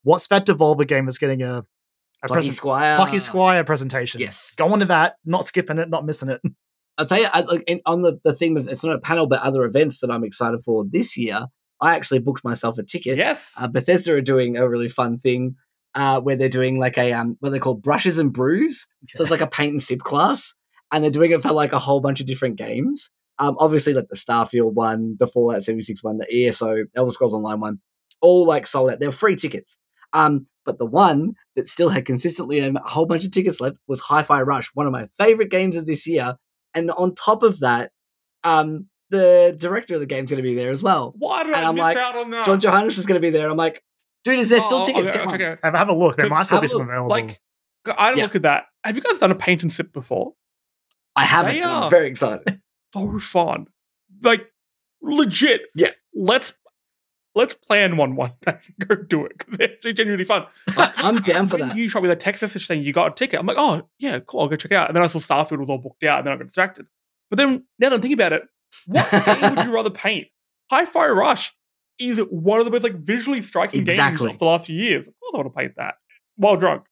what's 0.02 0.26
that 0.28 0.46
Devolver 0.46 0.86
game 0.86 1.04
that's 1.06 1.18
getting 1.18 1.42
a 1.42 1.58
a 2.22 2.26
Plucky 2.26 2.34
present? 2.38 2.56
Squire. 2.56 2.96
Plucky 2.96 3.18
Squire 3.20 3.62
presentation. 3.64 4.20
Yes. 4.20 4.54
go 4.56 4.72
on 4.72 4.80
to 4.80 4.86
that. 4.86 5.16
Not 5.24 5.44
skipping 5.44 5.78
it. 5.78 5.88
Not 5.88 6.04
missing 6.06 6.28
it. 6.30 6.40
I'll 6.98 7.06
tell 7.06 7.20
you, 7.20 7.28
I, 7.32 7.40
like, 7.42 7.80
on 7.86 8.02
the, 8.02 8.18
the 8.24 8.34
theme 8.34 8.56
of 8.56 8.68
it's 8.68 8.84
not 8.84 8.96
a 8.96 9.00
panel, 9.00 9.28
but 9.28 9.40
other 9.40 9.64
events 9.64 10.00
that 10.00 10.10
I'm 10.10 10.24
excited 10.24 10.60
for 10.62 10.84
this 10.84 11.16
year, 11.16 11.46
I 11.80 11.94
actually 11.94 12.18
booked 12.18 12.44
myself 12.44 12.76
a 12.76 12.82
ticket. 12.82 13.16
yes. 13.16 13.52
Uh, 13.56 13.68
Bethesda 13.68 14.14
are 14.14 14.20
doing 14.20 14.56
a 14.56 14.68
really 14.68 14.88
fun 14.88 15.16
thing 15.16 15.54
uh, 15.94 16.20
where 16.20 16.36
they're 16.36 16.48
doing 16.48 16.78
like 16.78 16.98
a 16.98 17.12
um, 17.12 17.36
what 17.40 17.50
they 17.50 17.58
call 17.58 17.74
brushes 17.74 18.18
and 18.18 18.32
brews. 18.32 18.86
So 19.14 19.22
it's 19.22 19.30
like 19.30 19.40
a 19.40 19.46
paint 19.46 19.72
and 19.72 19.82
sip 19.82 20.00
class, 20.00 20.54
and 20.92 21.02
they're 21.02 21.10
doing 21.10 21.30
it 21.30 21.42
for 21.42 21.52
like 21.52 21.72
a 21.72 21.78
whole 21.78 22.00
bunch 22.00 22.20
of 22.20 22.26
different 22.26 22.56
games. 22.56 23.10
Um, 23.38 23.56
obviously, 23.60 23.94
like 23.94 24.08
the 24.08 24.16
Starfield 24.16 24.74
one, 24.74 25.16
the 25.18 25.28
Fallout 25.28 25.62
76 25.62 26.02
one, 26.02 26.18
the 26.18 26.46
ESO, 26.46 26.84
Elder 26.96 27.12
Scrolls 27.12 27.34
Online 27.34 27.60
one. 27.60 27.78
all 28.20 28.46
like 28.46 28.66
sold 28.66 28.90
out. 28.90 29.00
They're 29.00 29.12
free 29.12 29.36
tickets. 29.36 29.78
Um, 30.12 30.46
but 30.64 30.78
the 30.78 30.86
one 30.86 31.34
that 31.54 31.66
still 31.66 31.88
had 31.88 32.04
consistently 32.04 32.58
a 32.58 32.72
whole 32.84 33.06
bunch 33.06 33.24
of 33.24 33.30
tickets 33.30 33.60
left 33.60 33.76
was 33.86 34.00
Hi-Fi 34.00 34.42
Rush, 34.42 34.70
one 34.74 34.86
of 34.86 34.92
my 34.92 35.06
favorite 35.16 35.50
games 35.50 35.76
of 35.76 35.86
this 35.86 36.06
year. 36.06 36.34
And 36.74 36.90
on 36.90 37.14
top 37.14 37.42
of 37.42 37.60
that, 37.60 37.90
um, 38.44 38.88
the 39.10 39.56
director 39.58 39.94
of 39.94 40.00
the 40.00 40.06
game's 40.06 40.30
going 40.30 40.42
to 40.42 40.48
be 40.48 40.54
there 40.54 40.70
as 40.70 40.82
well. 40.82 41.14
Why 41.16 41.44
did 41.44 41.54
And 41.54 41.64
I 41.64 41.68
I'm 41.68 41.74
miss 41.74 41.82
like, 41.82 41.96
out 41.96 42.16
on 42.16 42.30
that? 42.30 42.44
John 42.46 42.60
Johanas 42.60 42.98
is 42.98 43.06
going 43.06 43.20
to 43.20 43.26
be 43.26 43.30
there, 43.30 43.44
and 43.44 43.50
I'm 43.50 43.56
like, 43.56 43.82
dude, 44.24 44.38
is 44.38 44.50
there 44.50 44.60
still 44.60 44.78
Oh, 44.78 44.84
tickets? 44.84 45.08
okay, 45.08 45.18
Get 45.18 45.26
okay, 45.34 45.44
okay. 45.46 45.60
Have, 45.62 45.74
have 45.74 45.88
a 45.88 45.94
look. 45.94 46.16
There 46.16 46.28
might 46.28 46.44
still 46.44 46.60
be 46.60 46.68
some 46.68 46.82
available. 46.82 47.08
Like, 47.08 47.40
I 47.86 48.06
had 48.08 48.14
a 48.14 48.16
Yeah. 48.18 48.22
look 48.24 48.36
at 48.36 48.42
that. 48.42 48.66
Have 48.84 48.96
you 48.96 49.02
guys 49.02 49.18
done 49.18 49.30
a 49.30 49.34
paint 49.34 49.62
and 49.62 49.72
sip 49.72 49.92
before? 49.92 50.34
I 51.16 51.24
haven't. 51.24 51.54
They 51.54 51.62
and 51.62 51.70
I'm 51.70 51.90
very 51.90 52.08
excited. 52.08 52.60
So 52.94 53.18
fun. 53.18 53.66
Like, 54.22 54.46
legit. 55.02 55.62
Yeah. 55.74 55.90
Let's 56.14 56.52
let's 57.38 57.54
plan 57.54 57.96
one 57.96 58.16
one 58.16 58.32
day. 58.46 58.58
Go 58.86 58.94
do 58.96 59.24
it. 59.24 59.44
They're 59.48 59.70
actually 59.72 59.94
genuinely 59.94 60.24
fun. 60.26 60.44
I'm 60.76 61.16
down 61.22 61.48
for 61.48 61.56
that. 61.58 61.76
You 61.76 61.88
shot 61.88 62.02
me 62.02 62.08
that 62.08 62.20
text 62.20 62.42
message 62.42 62.66
saying 62.66 62.82
you 62.82 62.92
got 62.92 63.12
a 63.12 63.14
ticket. 63.14 63.40
I'm 63.40 63.46
like, 63.46 63.56
oh 63.58 63.88
yeah, 63.98 64.18
cool. 64.18 64.40
I'll 64.40 64.48
go 64.48 64.56
check 64.56 64.72
it 64.72 64.74
out. 64.74 64.88
And 64.88 64.96
then 64.96 65.02
I 65.02 65.06
saw 65.06 65.18
Starfield 65.18 65.58
was 65.60 65.70
all 65.70 65.78
booked 65.78 66.04
out, 66.04 66.18
and 66.18 66.26
then 66.26 66.34
I 66.34 66.36
got 66.36 66.46
distracted. 66.46 66.86
But 67.30 67.36
then 67.38 67.64
now 67.78 67.88
that 67.88 67.94
I'm 67.96 68.00
thinking 68.02 68.18
about 68.18 68.32
it, 68.34 68.42
what 68.86 69.10
game 69.40 69.54
would 69.56 69.64
you 69.64 69.72
rather 69.74 69.90
paint? 69.90 70.26
Hi-Fi 70.70 71.08
Rush 71.08 71.54
is 71.98 72.18
one 72.30 72.58
of 72.58 72.64
the 72.66 72.70
most 72.70 72.82
like 72.82 72.94
visually 72.96 73.40
striking 73.42 73.80
Exactly. 73.80 74.26
games 74.26 74.34
of 74.34 74.38
the 74.38 74.44
last 74.44 74.66
few 74.66 74.76
years. 74.76 75.06
Of 75.06 75.14
course, 75.20 75.32
I 75.34 75.36
want 75.38 75.52
to 75.54 75.58
paint 75.58 75.72
that 75.76 75.94
while 76.36 76.56
drunk. 76.56 76.84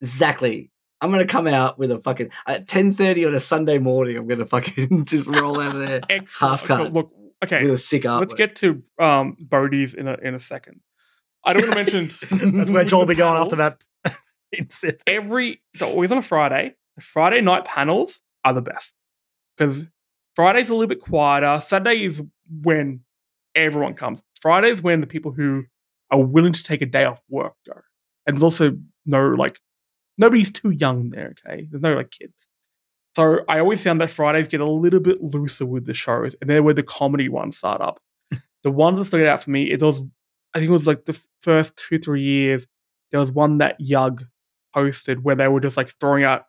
Exactly. 0.00 0.70
I'm 1.00 1.10
gonna 1.10 1.26
come 1.26 1.46
out 1.46 1.78
with 1.78 1.90
a 1.90 2.00
fucking 2.00 2.30
at 2.46 2.66
10:30 2.66 3.26
on 3.28 3.34
a 3.34 3.40
Sunday 3.40 3.78
morning. 3.78 4.16
I'm 4.16 4.26
gonna 4.26 4.46
fucking 4.46 5.04
just 5.06 5.28
roll 5.28 5.60
out 5.60 5.76
of 5.76 5.86
there. 5.86 6.00
Half 6.40 6.64
cut. 6.64 6.92
Look, 6.92 7.12
okay, 7.44 7.62
with 7.62 7.72
a 7.72 7.78
sick 7.78 8.02
artwork. 8.02 8.20
let's 8.20 8.34
get 8.34 8.56
to 8.56 8.82
um 8.98 9.36
Boatie's 9.40 9.94
in 9.94 10.08
a 10.08 10.14
in 10.22 10.34
a 10.34 10.40
second. 10.40 10.80
I 11.44 11.52
don't 11.52 11.62
want 11.68 11.88
to 11.88 12.00
mention 12.00 12.52
That's 12.56 12.70
where 12.70 12.84
Joel 12.84 13.00
will 13.00 13.06
be 13.06 13.14
going 13.14 13.40
after 13.40 13.56
that. 13.56 13.84
Every 15.06 15.62
they're 15.74 15.88
always 15.88 16.12
on 16.12 16.18
a 16.18 16.22
Friday. 16.22 16.74
The 16.96 17.02
Friday 17.02 17.40
night 17.40 17.64
panels 17.64 18.20
are 18.44 18.52
the 18.52 18.62
best 18.62 18.94
because 19.56 19.88
Friday's 20.34 20.68
a 20.68 20.74
little 20.74 20.88
bit 20.88 21.00
quieter. 21.00 21.60
Saturday 21.62 22.04
is 22.04 22.22
when 22.62 23.00
everyone 23.54 23.94
comes. 23.94 24.22
Friday's 24.40 24.82
when 24.82 25.00
the 25.00 25.06
people 25.06 25.32
who 25.32 25.64
are 26.10 26.22
willing 26.22 26.52
to 26.52 26.62
take 26.62 26.82
a 26.82 26.86
day 26.86 27.04
off 27.04 27.20
work 27.28 27.54
go, 27.66 27.80
and 28.26 28.36
there's 28.36 28.42
also 28.42 28.76
no 29.04 29.28
like 29.28 29.60
nobody's 30.18 30.50
too 30.50 30.70
young 30.70 31.10
there. 31.10 31.34
Okay, 31.46 31.66
there's 31.70 31.82
no 31.82 31.94
like 31.94 32.10
kids. 32.10 32.46
So 33.16 33.40
I 33.48 33.60
always 33.60 33.82
found 33.82 34.02
that 34.02 34.10
Fridays 34.10 34.46
get 34.46 34.60
a 34.60 34.70
little 34.70 35.00
bit 35.00 35.22
looser 35.22 35.64
with 35.64 35.86
the 35.86 35.94
shows, 35.94 36.36
and 36.38 36.50
they're 36.50 36.62
where 36.62 36.74
the 36.74 36.82
comedy 36.82 37.30
ones 37.30 37.56
start 37.56 37.80
up. 37.80 37.98
the 38.62 38.70
ones 38.70 38.98
that 38.98 39.06
stood 39.06 39.26
out 39.26 39.42
for 39.42 39.48
me, 39.48 39.70
it 39.70 39.80
was 39.80 40.02
I 40.54 40.58
think 40.58 40.68
it 40.68 40.72
was 40.72 40.86
like 40.86 41.06
the 41.06 41.18
first 41.40 41.78
two 41.78 41.98
three 41.98 42.22
years. 42.22 42.66
There 43.10 43.18
was 43.18 43.32
one 43.32 43.56
that 43.56 43.80
Yug 43.80 44.26
hosted 44.76 45.22
where 45.22 45.34
they 45.34 45.48
were 45.48 45.60
just 45.60 45.78
like 45.78 45.94
throwing 45.98 46.24
out 46.24 46.44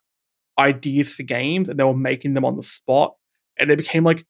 ideas 0.59 1.13
for 1.13 1.23
games 1.23 1.69
and 1.69 1.79
they 1.79 1.85
were 1.85 1.95
making 1.95 2.33
them 2.33 2.43
on 2.43 2.57
the 2.57 2.63
spot, 2.63 3.15
and 3.57 3.71
it 3.71 3.77
became 3.77 4.03
like 4.03 4.25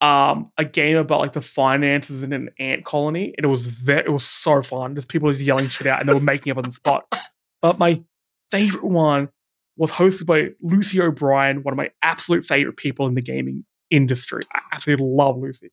um 0.00 0.52
a 0.56 0.64
game 0.64 0.96
about 0.96 1.18
like 1.18 1.32
the 1.32 1.42
finances 1.42 2.22
in 2.22 2.32
an 2.32 2.50
ant 2.60 2.84
colony, 2.84 3.34
and 3.36 3.44
it 3.44 3.48
was 3.48 3.66
very, 3.66 4.04
it 4.04 4.12
was 4.12 4.24
so 4.24 4.62
fun. 4.62 4.94
Just 4.94 5.08
people 5.08 5.28
just 5.32 5.42
yelling 5.42 5.66
shit 5.66 5.88
out, 5.88 5.98
and 5.98 6.08
they 6.08 6.14
were 6.14 6.20
making 6.20 6.52
up 6.52 6.58
on 6.58 6.66
the 6.66 6.70
spot. 6.70 7.06
But 7.62 7.78
my 7.78 8.02
favorite 8.50 8.84
one 8.84 9.28
was 9.80 9.90
hosted 9.90 10.26
by 10.26 10.48
Lucy 10.60 11.00
O'Brien, 11.00 11.62
one 11.62 11.72
of 11.72 11.78
my 11.78 11.88
absolute 12.02 12.44
favorite 12.44 12.76
people 12.76 13.06
in 13.06 13.14
the 13.14 13.22
gaming 13.22 13.64
industry. 13.90 14.42
I 14.54 14.60
absolutely 14.72 15.06
love 15.06 15.38
Lucy. 15.38 15.72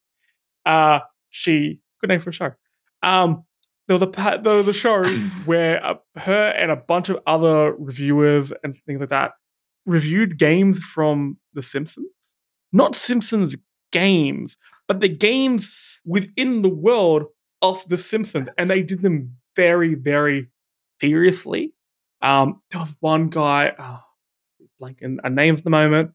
Uh, 0.65 0.99
she 1.29 1.81
good 1.99 2.07
name 2.07 2.21
for 2.21 2.29
a 2.29 2.33
show. 2.33 2.51
Um, 3.03 3.43
there 3.87 3.97
was 3.97 4.01
a 4.01 4.39
there 4.41 4.55
was 4.55 4.67
a 4.69 4.73
show 4.73 5.05
where 5.45 5.85
uh, 5.85 5.95
her 6.15 6.51
and 6.51 6.71
a 6.71 6.77
bunch 6.77 7.09
of 7.09 7.19
other 7.27 7.73
reviewers 7.73 8.53
and 8.63 8.73
things 8.73 9.01
like 9.01 9.09
that 9.09 9.33
reviewed 9.85 10.39
games 10.39 10.79
from 10.79 11.37
The 11.53 11.61
Simpsons. 11.61 12.07
Not 12.71 12.95
Simpsons 12.95 13.57
games, 13.91 14.55
but 14.87 15.01
the 15.01 15.09
games 15.09 15.69
within 16.05 16.61
the 16.61 16.69
world 16.69 17.25
of 17.61 17.83
The 17.89 17.97
Simpsons, 17.97 18.47
and 18.57 18.69
they 18.69 18.83
did 18.83 19.01
them 19.01 19.35
very, 19.53 19.95
very 19.95 20.47
seriously. 21.01 21.73
Um, 22.21 22.61
there 22.71 22.79
was 22.79 22.95
one 22.99 23.29
guy, 23.29 23.73
oh, 23.77 24.01
blanking 24.81 25.17
a 25.23 25.29
name 25.29 25.55
at 25.55 25.63
the 25.63 25.69
moment. 25.69 26.11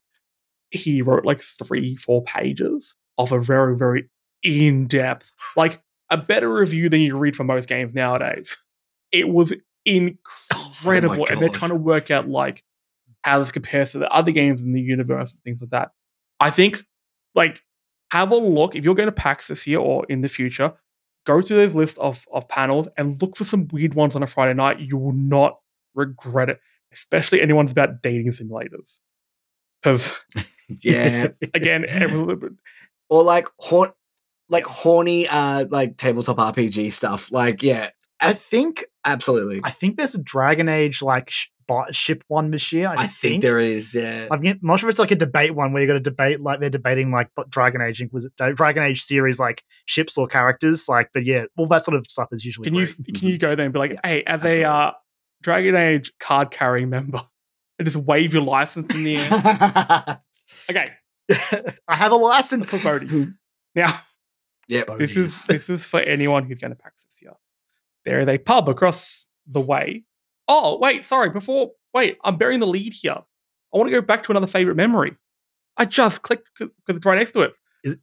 He 0.70 1.02
wrote 1.02 1.24
like 1.24 1.40
three, 1.40 1.96
four 1.96 2.22
pages 2.22 2.94
of 3.18 3.32
a 3.32 3.40
very, 3.40 3.76
very 3.76 4.08
in 4.42 4.86
depth, 4.86 5.30
like 5.56 5.80
a 6.10 6.16
better 6.16 6.52
review 6.52 6.88
than 6.88 7.00
you 7.00 7.16
read 7.16 7.36
for 7.36 7.44
most 7.44 7.68
games 7.68 7.94
nowadays. 7.94 8.58
It 9.10 9.28
was 9.28 9.52
incredible, 9.84 11.26
and 11.28 11.40
they're 11.40 11.48
trying 11.48 11.70
to 11.70 11.76
work 11.76 12.10
out 12.10 12.28
like 12.28 12.62
how 13.24 13.38
this 13.38 13.52
compares 13.52 13.92
to 13.92 13.98
the 13.98 14.10
other 14.10 14.32
games 14.32 14.62
in 14.62 14.72
the 14.72 14.80
universe 14.80 15.32
and 15.32 15.42
things 15.42 15.60
like 15.60 15.70
that. 15.70 15.90
I 16.40 16.50
think, 16.50 16.82
like, 17.34 17.62
have 18.10 18.30
a 18.32 18.36
look 18.36 18.74
if 18.74 18.84
you're 18.84 18.94
going 18.94 19.08
to 19.08 19.12
PAX 19.12 19.48
this 19.48 19.66
year 19.66 19.78
or 19.78 20.04
in 20.08 20.20
the 20.22 20.28
future. 20.28 20.74
Go 21.24 21.40
to 21.40 21.54
those 21.54 21.76
list 21.76 21.98
of 21.98 22.26
of 22.32 22.48
panels 22.48 22.88
and 22.96 23.20
look 23.22 23.36
for 23.36 23.44
some 23.44 23.68
weird 23.72 23.94
ones 23.94 24.16
on 24.16 24.24
a 24.24 24.26
Friday 24.26 24.54
night. 24.54 24.80
You 24.80 24.96
will 24.96 25.12
not 25.12 25.58
regret 25.94 26.50
it, 26.50 26.60
especially 26.92 27.40
anyone's 27.40 27.72
about 27.72 28.02
dating 28.02 28.30
simulators. 28.30 29.00
Because 29.82 30.18
yeah, 30.82 31.28
again, 31.54 31.84
every, 31.88 32.50
or 33.08 33.22
like 33.22 33.48
haunt, 33.58 33.92
like 34.48 34.64
horny, 34.64 35.28
uh, 35.28 35.66
like 35.70 35.96
tabletop 35.96 36.36
RPG 36.36 36.92
stuff. 36.92 37.32
Like, 37.32 37.62
yeah, 37.62 37.90
I 38.20 38.34
think 38.34 38.84
absolutely. 39.04 39.60
I 39.64 39.70
think 39.70 39.96
there's 39.96 40.14
a 40.14 40.22
Dragon 40.22 40.68
Age 40.68 41.02
like 41.02 41.30
sh- 41.30 41.48
ship 41.90 42.22
one 42.28 42.50
this 42.50 42.72
year. 42.72 42.88
I, 42.88 42.94
I 42.94 43.06
think 43.06 43.42
there 43.42 43.58
is. 43.58 43.94
Yeah, 43.94 44.28
I'm 44.30 44.40
get- 44.40 44.62
not 44.62 44.78
sure 44.78 44.88
if 44.88 44.92
it's 44.92 45.00
like 45.00 45.10
a 45.10 45.16
debate 45.16 45.54
one 45.54 45.72
where 45.72 45.82
you 45.82 45.88
got 45.88 45.94
to 45.94 46.00
debate 46.00 46.40
like 46.40 46.60
they're 46.60 46.70
debating 46.70 47.10
like 47.10 47.30
Dragon 47.48 47.80
Age 47.80 48.02
was 48.12 48.24
it 48.24 48.32
Dragon 48.54 48.82
Age 48.82 49.02
series 49.02 49.40
like 49.40 49.62
ships 49.86 50.16
or 50.16 50.26
characters 50.26 50.88
like 50.88 51.10
but 51.12 51.24
yeah 51.24 51.44
all 51.56 51.66
that 51.66 51.84
sort 51.84 51.96
of 51.96 52.06
stuff 52.08 52.28
is 52.32 52.44
usually 52.44 52.64
can 52.64 52.74
you 52.74 52.86
can 52.86 53.28
you 53.28 53.38
go 53.38 53.54
there 53.54 53.64
and 53.64 53.72
be 53.72 53.78
like, 53.78 53.98
hey, 54.04 54.22
as 54.24 54.34
absolutely. 54.34 54.62
a 54.62 54.70
uh, 54.70 54.92
Dragon 55.42 55.76
Age 55.76 56.12
card 56.20 56.50
carrying 56.50 56.90
member, 56.90 57.20
and 57.78 57.86
just 57.86 57.96
wave 57.96 58.32
your 58.32 58.42
license 58.42 58.94
in 58.94 59.04
the 59.04 59.16
air? 59.18 60.20
okay, 60.70 60.90
I 61.88 61.94
have 61.96 62.12
a 62.12 62.16
license. 62.16 62.76
for 62.76 63.00
Boatie. 63.00 63.34
Now, 63.74 64.00
yep. 64.68 64.88
this 64.98 65.16
is 65.16 65.46
this 65.46 65.68
is 65.70 65.84
for 65.84 66.00
anyone 66.00 66.44
who's 66.44 66.58
going 66.58 66.70
to 66.72 66.76
PAX 66.76 67.04
this 67.04 67.22
year. 67.22 67.32
There 68.04 68.20
is 68.20 68.28
a 68.28 68.38
pub 68.38 68.68
across 68.68 69.26
the 69.46 69.60
way. 69.60 70.04
Oh, 70.48 70.78
wait, 70.80 71.04
sorry. 71.04 71.30
Before, 71.30 71.72
wait, 71.94 72.18
I'm 72.24 72.36
burying 72.36 72.60
the 72.60 72.66
lead 72.66 72.92
here. 72.92 73.18
I 73.74 73.78
want 73.78 73.88
to 73.88 73.92
go 73.92 74.02
back 74.02 74.24
to 74.24 74.32
another 74.32 74.46
favorite 74.46 74.74
memory. 74.76 75.16
I 75.76 75.84
just 75.86 76.20
clicked 76.22 76.48
because 76.58 76.70
it's 76.88 77.06
right 77.06 77.16
next 77.18 77.30
to 77.32 77.42
it. 77.42 77.54
Is 77.84 77.92
it- 77.94 78.00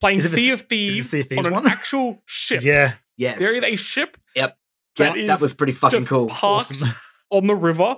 Playing 0.00 0.18
is 0.18 0.26
it 0.26 0.28
the 0.30 0.36
Sea 0.38 0.50
s- 0.52 0.52
of 0.54 0.58
is 0.60 0.62
it 0.62 0.68
Thieves 0.68 1.10
Sea 1.10 1.20
of 1.20 1.26
Thieves 1.28 1.38
on 1.38 1.46
an 1.46 1.52
one? 1.52 1.66
actual 1.66 2.22
ship. 2.26 2.62
yeah, 2.62 2.94
Yes. 3.18 3.38
There 3.38 3.54
is 3.54 3.62
a 3.62 3.76
ship 3.76 4.16
Yep. 4.34 4.56
That 4.96 5.16
Yep, 5.16 5.26
that 5.28 5.34
is 5.36 5.40
was 5.40 5.54
pretty 5.54 5.72
fucking 5.72 6.00
just 6.00 6.08
cool. 6.08 6.26
parked 6.28 6.72
awesome. 6.72 6.88
on 7.30 7.46
the 7.46 7.54
river. 7.54 7.96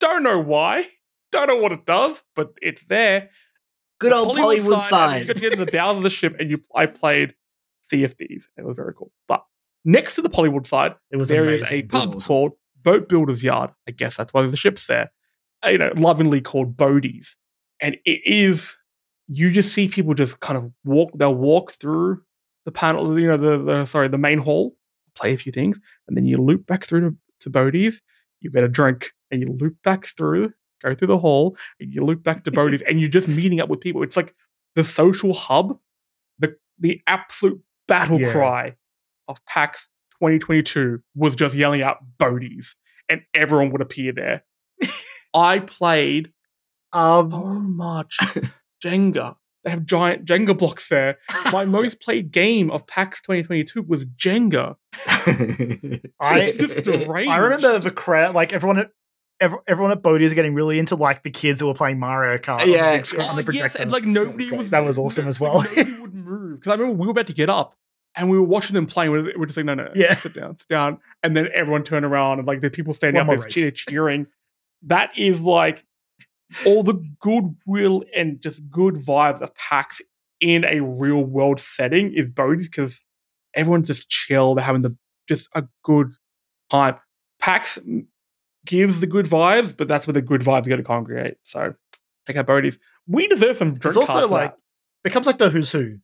Don't 0.00 0.22
know 0.22 0.38
why. 0.38 0.88
Don't 1.30 1.46
know 1.48 1.56
what 1.56 1.72
it 1.72 1.86
does, 1.86 2.22
but 2.36 2.52
it's 2.60 2.84
there. 2.84 3.30
Good 4.00 4.12
The 4.12 4.16
old 4.16 4.36
Hollywood 4.38 4.74
and 4.74 4.82
sign. 4.82 5.20
You 5.20 5.26
got 5.26 5.34
to 5.36 5.40
get 5.40 5.52
in 5.52 5.60
the 5.60 5.70
bow 5.70 5.90
of 5.96 6.02
the 6.02 6.10
ship, 6.10 6.36
and 6.38 6.50
you. 6.50 6.60
I 6.74 6.86
played 6.86 7.34
Sea 7.88 8.04
of 8.04 8.14
Thieves. 8.14 8.48
It 8.58 8.64
was 8.64 8.76
very 8.76 8.92
cool. 8.94 9.12
But 9.28 9.44
next 9.84 10.16
to 10.16 10.22
the 10.22 10.28
Polly 10.28 10.48
Woodside, 10.48 10.94
It 11.10 11.16
was 11.16 11.28
there 11.28 11.48
is 11.48 11.60
amazing. 11.60 11.78
a 11.78 11.82
pub 11.88 12.08
awesome. 12.16 12.20
called 12.20 12.52
Boat 12.82 13.08
Builder's 13.08 13.44
Yard. 13.44 13.70
I 13.88 13.92
guess 13.92 14.16
that's 14.16 14.34
why 14.34 14.44
the 14.46 14.56
ship's 14.56 14.86
there. 14.88 15.12
Uh, 15.64 15.68
You 15.70 15.78
know, 15.78 15.92
lovingly 15.94 16.40
called 16.40 16.76
Boatie's, 16.76 17.36
and 17.80 17.96
it 18.04 18.20
is. 18.26 18.76
You 19.28 19.50
just 19.52 19.72
see 19.72 19.88
people 19.88 20.14
just 20.14 20.40
kind 20.40 20.58
of 20.58 20.72
walk. 20.84 21.12
They'll 21.14 21.32
walk 21.34 21.72
through 21.72 22.22
the 22.66 22.72
panel. 22.72 23.18
You 23.18 23.28
know, 23.28 23.36
the, 23.36 23.62
the 23.62 23.84
sorry, 23.86 24.08
the 24.08 24.18
main 24.18 24.38
hall, 24.38 24.74
play 25.14 25.32
a 25.34 25.38
few 25.38 25.52
things, 25.52 25.78
and 26.08 26.16
then 26.16 26.24
you 26.26 26.38
loop 26.38 26.66
back 26.66 26.84
through 26.84 27.00
to, 27.10 27.16
to 27.40 27.50
Boatie's. 27.50 28.02
You 28.40 28.50
get 28.50 28.64
a 28.64 28.68
drink, 28.68 29.12
and 29.30 29.40
you 29.40 29.56
loop 29.58 29.76
back 29.84 30.06
through, 30.06 30.52
go 30.82 30.94
through 30.94 31.08
the 31.08 31.18
hall, 31.18 31.56
and 31.80 31.92
you 31.92 32.04
loop 32.04 32.22
back 32.22 32.44
to 32.44 32.50
Boatie's, 32.50 32.82
and 32.82 33.00
you're 33.00 33.08
just 33.10 33.28
meeting 33.28 33.60
up 33.60 33.68
with 33.68 33.80
people. 33.80 34.02
It's 34.02 34.16
like 34.16 34.34
the 34.74 34.84
social 34.84 35.32
hub, 35.34 35.78
the 36.38 36.56
the 36.78 37.00
absolute 37.06 37.60
battle 37.88 38.20
Yeah. 38.20 38.32
cry 38.32 38.76
of 39.28 39.44
PAX 39.46 39.88
2022 40.20 41.00
was 41.14 41.34
just 41.34 41.54
yelling 41.54 41.82
out 41.82 41.98
Boatie's, 42.18 42.74
and 43.08 43.22
everyone 43.34 43.70
would 43.70 43.80
appear 43.82 44.12
there. 44.12 44.44
I 45.34 45.60
played 45.60 46.32
Um, 46.92 47.30
so 47.30 47.44
much 47.54 48.18
Jenga. 48.84 49.36
They 49.64 49.70
have 49.70 49.86
giant 49.86 50.24
Jenga 50.24 50.56
blocks 50.58 50.88
there. 50.88 51.18
My 51.52 51.64
most 51.64 52.00
played 52.00 52.32
game 52.32 52.70
of 52.70 52.86
PAX 52.86 53.20
2022 53.22 53.82
was 53.82 54.04
Jenga. 54.06 54.76
I- 56.20 56.52
just. 56.58 56.88
I 56.88 57.36
remember 57.36 57.78
the 57.78 57.90
crowd, 57.90 58.34
like 58.34 58.52
everyone 58.52 58.78
at 58.78 58.90
ev- 59.40 59.54
everyone 59.66 59.92
at 59.92 60.02
Bodie's 60.02 60.34
getting 60.34 60.54
really 60.54 60.78
into 60.78 60.96
like 60.96 61.22
the 61.22 61.30
kids 61.30 61.60
who 61.60 61.66
were 61.68 61.74
playing 61.74 61.98
Mario 61.98 62.38
Kart. 62.38 62.60
on 62.60 62.66
the 62.66 62.72
Yeah. 62.72 62.92
on 62.94 63.02
the 63.02 63.18
ah, 63.20 63.36
yes, 63.36 63.44
projector. 63.44 63.82
and 63.82 63.90
like 63.92 64.04
nobody 64.04 64.46
great. 64.48 64.58
was. 64.58 64.70
That 64.70 64.84
was 64.84 64.98
awesome 64.98 65.28
as 65.28 65.38
well. 65.38 65.62
Nobody 65.62 65.92
would 66.00 66.14
move 66.24 66.60
because 66.60 66.70
I 66.70 66.74
remember 66.74 67.00
we 67.00 67.06
were 67.06 67.12
about 67.12 67.26
to 67.28 67.32
get 67.32 67.48
up, 67.50 67.74
and 68.16 68.28
we 68.30 68.38
were 68.38 68.44
watching 68.46 68.74
them 68.74 68.86
playing. 68.86 69.10
We're, 69.12 69.32
we're 69.38 69.46
just 69.46 69.56
like, 69.56 69.66
no, 69.66 69.74
no, 69.74 69.90
Yeah. 69.94 70.14
sit 70.14 70.34
down, 70.34 70.58
sit 70.58 70.68
down, 70.68 70.98
and 71.22 71.36
then 71.36 71.48
everyone 71.54 71.84
turned 71.84 72.04
around 72.04 72.38
and 72.40 72.48
like 72.48 72.60
the 72.60 72.70
people 72.70 72.94
standing 72.94 73.18
One 73.24 73.36
up 73.36 73.40
more 73.42 73.48
there 73.50 73.70
cheering. 73.70 74.26
That 74.86 75.10
is 75.16 75.40
like 75.40 75.84
all 76.66 76.82
the 76.82 76.94
goodwill 77.20 78.04
and 78.16 78.40
just 78.42 78.68
good 78.70 78.94
vibes 78.94 79.40
of 79.40 79.54
PAX 79.54 80.00
in 80.40 80.64
a 80.64 80.80
real 80.80 81.22
world 81.22 81.60
setting 81.60 82.12
is 82.14 82.30
Boatie 82.30 82.62
because 82.62 83.02
everyone's 83.54 83.86
just 83.86 84.08
chill. 84.08 84.54
They're 84.54 84.64
having 84.64 84.82
the 84.82 84.96
just 85.28 85.48
a 85.54 85.64
good 85.84 86.12
time. 86.70 86.96
PAX 87.40 87.78
gives 88.66 89.00
the 89.00 89.06
good 89.06 89.26
vibes, 89.26 89.76
but 89.76 89.88
that's 89.88 90.06
where 90.06 90.14
the 90.14 90.22
good 90.22 90.40
vibes 90.42 90.68
go 90.68 90.76
to 90.76 90.82
congregate. 90.82 91.36
So 91.44 91.74
check 92.26 92.36
out 92.36 92.46
Boatie's. 92.46 92.78
We 93.06 93.26
deserve 93.28 93.56
some 93.56 93.70
drink 93.74 93.84
It's 93.84 93.96
also 93.96 94.12
cards 94.12 94.30
like 94.30 94.50
that. 94.52 94.58
becomes 95.04 95.26
like 95.26 95.38
the 95.38 95.50
who's 95.50 95.72
who. 95.72 95.98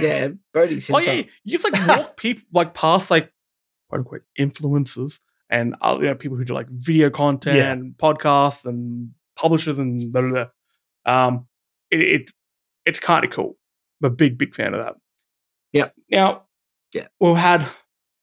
yeah, 0.00 0.28
Boatie's 0.54 0.90
Oh 0.90 0.98
yeah, 0.98 1.22
you 1.44 1.58
just 1.58 1.64
like 1.70 1.86
walk 1.88 2.16
people 2.18 2.42
like 2.52 2.74
past 2.74 3.10
like 3.10 3.32
quote 3.88 4.00
unquote 4.00 4.22
influencers 4.38 5.20
and 5.50 5.74
other 5.80 6.02
you 6.04 6.08
know, 6.08 6.14
people 6.14 6.36
who 6.36 6.44
do 6.44 6.54
like 6.54 6.68
video 6.68 7.10
content, 7.10 7.56
Yeah. 7.56 7.72
and 7.72 7.94
podcasts, 7.98 8.64
and 8.66 9.10
publishers, 9.40 9.78
and 9.78 10.00
blah 10.12 10.22
blah. 10.22 10.30
blah. 11.04 11.26
Um, 11.26 11.46
it, 11.90 12.00
it 12.00 12.30
it's 12.86 13.00
kind 13.00 13.24
of 13.24 13.30
cool. 13.30 13.56
I'm 14.02 14.06
a 14.06 14.14
big 14.14 14.38
big 14.38 14.54
fan 14.54 14.74
of 14.74 14.84
that. 14.84 14.94
Yeah. 15.72 15.90
Now, 16.10 16.44
Yeah. 16.94 17.06
we've 17.20 17.36
had 17.36 17.66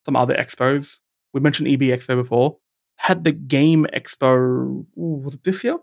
some 0.05 0.15
other 0.15 0.35
expos. 0.35 0.99
We 1.33 1.39
mentioned 1.41 1.67
EB 1.69 1.81
Expo 1.81 2.15
before. 2.15 2.57
Had 2.97 3.23
the 3.23 3.31
Game 3.31 3.85
Expo. 3.93 4.85
Ooh, 4.97 5.21
was 5.23 5.35
it 5.35 5.43
this 5.43 5.63
year? 5.63 5.77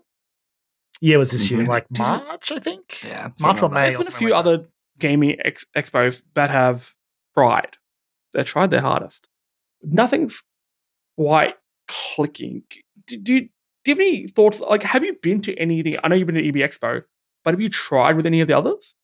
Yeah, 1.01 1.15
it 1.15 1.19
was 1.19 1.31
this 1.31 1.49
year, 1.51 1.61
Mhm. 1.61 1.67
like 1.67 1.85
March, 1.97 2.51
I 2.51 2.59
think. 2.59 3.01
Yeah, 3.03 3.29
March 3.39 3.61
or 3.61 3.69
May. 3.69 3.91
There's 3.93 3.95
or 3.95 4.09
been 4.09 4.13
a 4.15 4.17
few 4.17 4.29
like 4.29 4.43
that. 4.43 4.49
other 4.49 4.69
gaming 4.99 5.35
ex- 5.43 5.65
expos 5.75 6.23
that 6.35 6.49
have 6.49 6.93
tried. 7.37 7.77
They 8.33 8.43
tried 8.43 8.71
their 8.71 8.81
hardest. 8.81 9.27
Nothing's 9.81 10.43
quite 11.17 11.55
clicking. 11.87 12.63
Do, 13.07 13.17
do, 13.17 13.33
you, 13.33 13.49
do 13.85 13.91
you 13.91 13.95
have 13.95 13.99
any 14.01 14.27
thoughts? 14.27 14.59
Like, 14.59 14.83
have 14.83 15.05
you 15.05 15.15
been 15.21 15.39
to 15.43 15.55
any? 15.55 15.79
of 15.79 15.85
the- 15.85 15.99
I 16.03 16.09
know 16.09 16.15
you've 16.15 16.27
been 16.27 16.35
to 16.35 16.45
EB 16.47 16.55
Expo, 16.55 17.03
but 17.45 17.53
have 17.53 17.61
you 17.61 17.69
tried 17.69 18.17
with 18.17 18.25
any 18.25 18.41
of 18.41 18.47
the 18.49 18.57
others? 18.57 18.95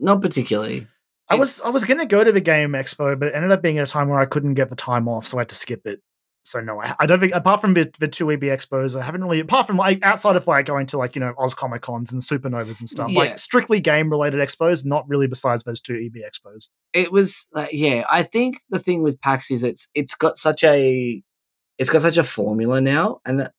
Not 0.00 0.20
particularly. 0.22 0.86
I 1.28 1.34
was 1.34 1.60
I 1.62 1.70
was 1.70 1.82
gonna 1.84 2.06
go 2.06 2.22
to 2.22 2.30
the 2.30 2.40
game 2.40 2.70
expo, 2.72 3.18
but 3.18 3.28
it 3.28 3.34
ended 3.34 3.50
up 3.50 3.60
being 3.62 3.78
at 3.78 3.88
a 3.88 3.90
time 3.90 4.08
where 4.08 4.20
I 4.20 4.26
couldn't 4.26 4.54
get 4.54 4.70
the 4.70 4.76
time 4.76 5.08
off, 5.08 5.26
so 5.26 5.38
I 5.38 5.40
had 5.40 5.48
to 5.48 5.54
skip 5.56 5.84
it. 5.86 6.00
So 6.44 6.60
no, 6.60 6.80
I, 6.80 6.94
I 7.00 7.06
don't 7.06 7.18
think 7.18 7.34
apart 7.34 7.60
from 7.60 7.74
the, 7.74 7.90
the 7.98 8.06
two 8.06 8.30
EB 8.30 8.42
expos, 8.42 8.96
I 9.00 9.04
haven't 9.04 9.24
really 9.24 9.40
apart 9.40 9.66
from 9.66 9.76
like 9.76 9.98
outside 10.04 10.36
of 10.36 10.46
like 10.46 10.66
going 10.66 10.86
to 10.86 10.98
like 10.98 11.16
you 11.16 11.20
know 11.20 11.34
Oz 11.36 11.54
Comic 11.54 11.82
Cons 11.82 12.12
and 12.12 12.22
Supernovas 12.22 12.78
and 12.78 12.88
stuff, 12.88 13.10
Yeah. 13.10 13.18
like 13.18 13.38
strictly 13.40 13.80
game 13.80 14.08
related 14.08 14.38
expos, 14.38 14.86
not 14.86 15.08
really 15.08 15.26
besides 15.26 15.64
those 15.64 15.80
two 15.80 15.94
EB 15.96 16.22
expos. 16.22 16.68
it 16.92 17.10
was 17.10 17.48
like 17.52 17.70
yeah 17.72 18.04
i 18.08 18.22
think 18.22 18.60
the 18.70 18.78
thing 18.78 19.02
with 19.02 19.20
pax 19.20 19.50
is 19.50 19.64
it's 19.64 19.88
it's 19.94 20.14
got 20.14 20.38
such 20.38 20.62
a 20.62 21.20
it's 21.78 21.90
got 21.90 22.02
such 22.02 22.18
a 22.18 22.24
formula 22.24 22.80
now 22.80 23.20
and 23.24 23.40
that- 23.40 23.52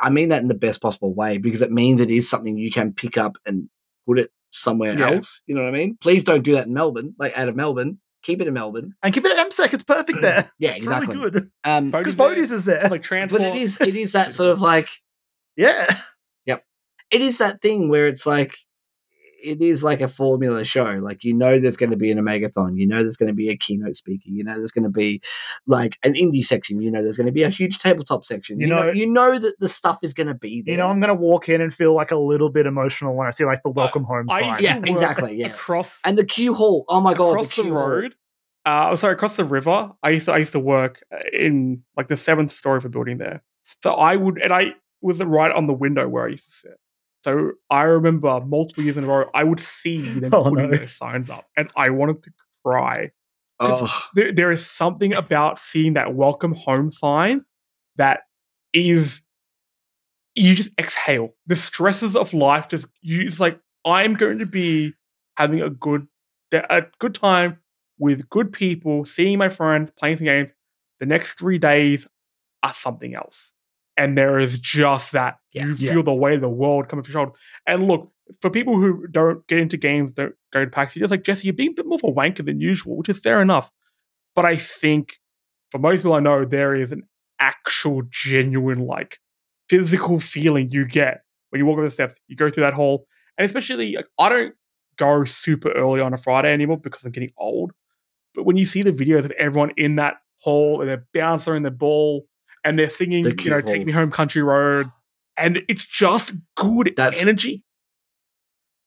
i 0.00 0.08
mean 0.10 0.28
that 0.28 0.42
in 0.42 0.48
the 0.48 0.54
best 0.54 0.80
possible 0.80 1.12
way 1.12 1.36
because 1.38 1.62
it 1.62 1.72
means 1.72 2.00
it 2.00 2.10
is 2.10 2.28
something 2.30 2.56
you 2.56 2.70
can 2.70 2.92
pick 2.92 3.18
up 3.18 3.36
and 3.46 3.68
put 4.06 4.18
it 4.18 4.30
somewhere 4.50 4.96
Yeah. 4.98 5.10
else 5.12 5.42
you 5.46 5.54
know 5.54 5.62
what 5.62 5.68
i 5.74 5.76
mean 5.78 5.96
please 6.00 6.22
don't 6.24 6.42
do 6.42 6.52
that 6.54 6.66
in 6.66 6.72
melbourne 6.74 7.14
like 7.18 7.36
out 7.36 7.48
of 7.48 7.56
melbourne 7.56 7.98
keep 8.22 8.40
it 8.40 8.46
in 8.48 8.54
melbourne 8.54 8.94
And 9.02 9.14
keep 9.14 9.24
it 9.24 9.32
at 9.36 9.48
MCEC, 9.50 9.72
it's 9.72 9.82
perfect 9.82 10.20
there. 10.22 10.50
yeah 10.58 10.70
It's 10.72 10.84
exactly 10.84 11.16
really 11.16 11.30
good 11.30 11.50
um 11.64 11.90
because 11.90 12.14
there, 12.16 12.28
Boatie's 12.28 12.52
is 12.52 12.66
there. 12.66 12.88
Like 12.88 13.02
transport. 13.02 13.42
but 13.42 13.48
it 13.48 13.56
is 13.56 13.80
it 13.80 13.94
is 13.96 14.12
that 14.12 14.30
sort 14.32 14.50
of 14.52 14.60
like 14.60 14.88
yeah, 15.56 16.00
yep. 16.46 16.64
it 17.10 17.20
is 17.22 17.38
that 17.38 17.60
thing 17.62 17.88
where 17.88 18.06
it's 18.06 18.26
like 18.26 18.56
it 19.42 19.60
is 19.62 19.82
like 19.84 20.00
a 20.00 20.08
formula 20.08 20.64
show. 20.64 20.84
Like 21.02 21.24
you 21.24 21.34
know 21.34 21.58
there's 21.58 21.76
going 21.76 21.90
to 21.90 21.96
be 21.96 22.10
an 22.10 22.18
Omegathon, 22.18 22.78
you 22.78 22.86
know 22.86 23.02
there's 23.02 23.16
going 23.16 23.28
to 23.28 23.34
be 23.34 23.48
a 23.48 23.56
keynote 23.56 23.96
speaker, 23.96 24.24
you 24.26 24.44
know 24.44 24.56
there's 24.56 24.72
going 24.72 24.84
to 24.84 24.90
be 24.90 25.20
like 25.66 25.98
an 26.02 26.14
indie 26.14 26.44
section, 26.44 26.80
you 26.80 26.90
know 26.90 27.02
there's 27.02 27.16
going 27.16 27.26
to 27.26 27.32
be 27.32 27.42
a 27.42 27.48
huge 27.50 27.78
tabletop 27.78 28.24
section. 28.24 28.60
You 28.60 28.66
You, 28.66 28.74
know, 28.74 28.82
know- 28.84 28.92
you 28.92 29.06
know 29.06 29.38
that 29.38 29.58
the 29.60 29.68
stuff 29.68 29.98
is 30.02 30.12
going 30.14 30.26
to 30.28 30.34
be 30.34 30.62
there. 30.62 30.72
you 30.72 30.78
know 30.78 30.86
I'm 30.88 31.00
gonna 31.00 31.14
walk 31.14 31.48
in 31.48 31.60
and 31.60 31.72
feel 31.72 31.94
like 31.94 32.10
a 32.10 32.18
little 32.18 32.50
bit 32.50 32.66
emotional 32.66 33.14
when 33.14 33.26
I 33.26 33.30
see 33.30 33.44
like 33.44 33.62
the 33.62 33.70
welcome 33.70 34.04
home 34.04 34.26
I 34.30 34.38
sign. 34.40 34.48
used 34.50 34.62
Yeah, 34.62 34.80
exactly, 34.84 35.36
yeah. 35.36 35.48
Across 35.48 36.00
and 36.04 36.16
the 36.18 36.24
queue 36.24 36.54
hall. 36.54 36.84
Oh 36.88 37.00
my 37.00 37.14
god, 37.14 37.30
across 37.32 37.54
the, 37.54 37.62
the, 37.62 37.68
queue 37.68 37.74
hall. 37.74 37.88
road. 37.88 38.14
Uh, 38.66 38.94
sorry, 38.94 39.14
across 39.14 39.36
the 39.36 39.44
river. 39.44 39.90
I 40.02 40.10
used 40.10 40.26
to 40.26 40.32
I 40.32 40.38
used 40.38 40.52
to 40.52 40.60
work 40.60 41.02
uh, 41.12 41.18
in 41.32 41.82
like 41.96 42.08
the 42.08 42.16
seventh 42.16 42.52
story 42.52 42.76
of 42.76 42.84
a 42.84 42.88
building 42.90 43.18
there. 43.18 43.42
So 43.82 43.94
I 43.94 44.16
would, 44.16 44.38
and 44.42 44.52
I 44.52 44.74
was 45.00 45.22
right 45.22 45.50
on 45.50 45.66
the 45.66 45.72
window 45.72 46.06
where 46.08 46.26
I 46.26 46.28
used 46.28 46.44
to 46.46 46.50
sit. 46.50 46.78
So 47.24 47.52
I 47.70 47.82
remember 47.82 48.40
multiple 48.40 48.82
years 48.84 48.96
in 48.96 49.04
a 49.04 49.06
row, 49.06 49.30
I 49.34 49.44
would 49.44 49.60
see 49.60 50.00
them 50.20 50.30
Oh, 50.32 50.44
putting 50.44 50.70
no. 50.70 50.76
those 50.78 50.92
signs 50.96 51.30
up, 51.30 51.46
and 51.56 51.70
I 51.76 51.90
wanted 51.90 52.22
to 52.22 52.30
cry. 52.64 53.10
Oh, 53.62 54.08
There, 54.14 54.32
there 54.32 54.50
is 54.50 54.64
something 54.66 55.12
about 55.14 55.58
seeing 55.58 55.92
that 55.94 56.14
welcome 56.14 56.54
home 56.54 56.90
sign 56.90 57.44
that 57.96 58.20
is 58.72 59.20
you 60.34 60.54
just 60.54 60.70
exhale. 60.78 61.30
The 61.46 61.56
stresses 61.56 62.16
of 62.16 62.32
life 62.32 62.68
just 62.68 62.86
you 63.02 63.22
it's 63.26 63.40
like 63.40 63.60
I'm 63.84 64.14
going 64.14 64.38
to 64.38 64.46
be 64.46 64.92
having 65.36 65.60
a 65.60 65.70
good 65.70 66.06
a 66.52 66.82
good 66.98 67.14
time 67.14 67.58
with 67.98 68.28
good 68.30 68.52
people, 68.52 69.04
seeing 69.04 69.38
my 69.38 69.48
friends, 69.50 69.90
playing 69.98 70.16
some 70.18 70.24
games. 70.26 70.50
The 71.00 71.06
next 71.06 71.38
three 71.38 71.58
days 71.58 72.06
are 72.62 72.72
something 72.74 73.14
else. 73.14 73.52
And 73.96 74.16
there 74.16 74.38
is 74.38 74.58
just 74.58 75.12
that. 75.12 75.36
Yeah. 75.52 75.66
you 75.66 75.74
Yeah. 75.74 75.90
feel 75.92 76.02
the 76.02 76.14
weight 76.14 76.34
of 76.36 76.40
the 76.40 76.48
world 76.48 76.88
coming 76.88 77.02
off 77.02 77.08
your 77.08 77.12
shoulders. 77.12 77.36
And 77.66 77.86
look, 77.86 78.10
for 78.40 78.50
people 78.50 78.76
who 78.76 79.06
don't 79.08 79.46
get 79.48 79.58
into 79.58 79.76
games, 79.76 80.12
don't 80.12 80.34
go 80.52 80.64
to 80.64 80.70
PAX, 80.70 80.94
you're 80.94 81.02
just 81.02 81.10
like, 81.10 81.24
Jesse, 81.24 81.46
you're 81.46 81.54
being 81.54 81.70
a 81.70 81.74
bit 81.74 81.86
more 81.86 81.98
of 82.02 82.08
a 82.08 82.12
wanker 82.12 82.44
than 82.44 82.60
usual, 82.60 82.96
which 82.96 83.08
is 83.08 83.18
fair 83.18 83.42
enough. 83.42 83.70
But 84.34 84.44
I 84.44 84.56
think 84.56 85.14
for 85.70 85.78
most 85.78 85.98
people 85.98 86.14
I 86.14 86.20
know, 86.20 86.44
there 86.44 86.74
is 86.74 86.92
an 86.92 87.02
actual, 87.40 88.02
genuine, 88.10 88.86
like 88.86 89.18
physical 89.68 90.20
feeling 90.20 90.70
you 90.70 90.84
get 90.86 91.22
when 91.50 91.58
you 91.58 91.66
walk 91.66 91.78
up 91.78 91.84
the 91.84 91.90
steps, 91.90 92.14
you 92.28 92.36
go 92.36 92.50
through 92.50 92.64
that 92.64 92.74
hall. 92.74 93.06
And 93.36 93.44
especially, 93.44 93.96
like, 93.96 94.06
I 94.18 94.28
don't 94.28 94.54
go 94.96 95.24
super 95.24 95.72
early 95.72 96.00
on 96.00 96.14
a 96.14 96.18
Friday 96.18 96.52
anymore 96.52 96.78
because 96.78 97.04
I'm 97.04 97.10
getting 97.10 97.32
old. 97.38 97.72
But 98.34 98.44
when 98.44 98.56
you 98.56 98.64
see 98.64 98.82
the 98.82 98.92
videos 98.92 99.24
of 99.24 99.32
everyone 99.32 99.72
in 99.76 99.96
that 99.96 100.16
hall 100.40 100.80
and 100.80 100.88
they're 100.88 101.06
bouncing 101.12 101.62
the 101.62 101.70
ball 101.70 102.26
and 102.64 102.78
they're 102.78 102.90
singing, 102.90 103.22
The 103.24 103.34
you 103.42 103.50
know. 103.50 103.60
Take 103.60 103.84
Me 103.86 103.92
Home 103.92 104.10
Country 104.10 104.42
Road, 104.42 104.90
and 105.36 105.62
it's 105.68 105.84
just 105.86 106.32
good 106.56 106.94
That's- 106.96 107.20
energy. 107.20 107.62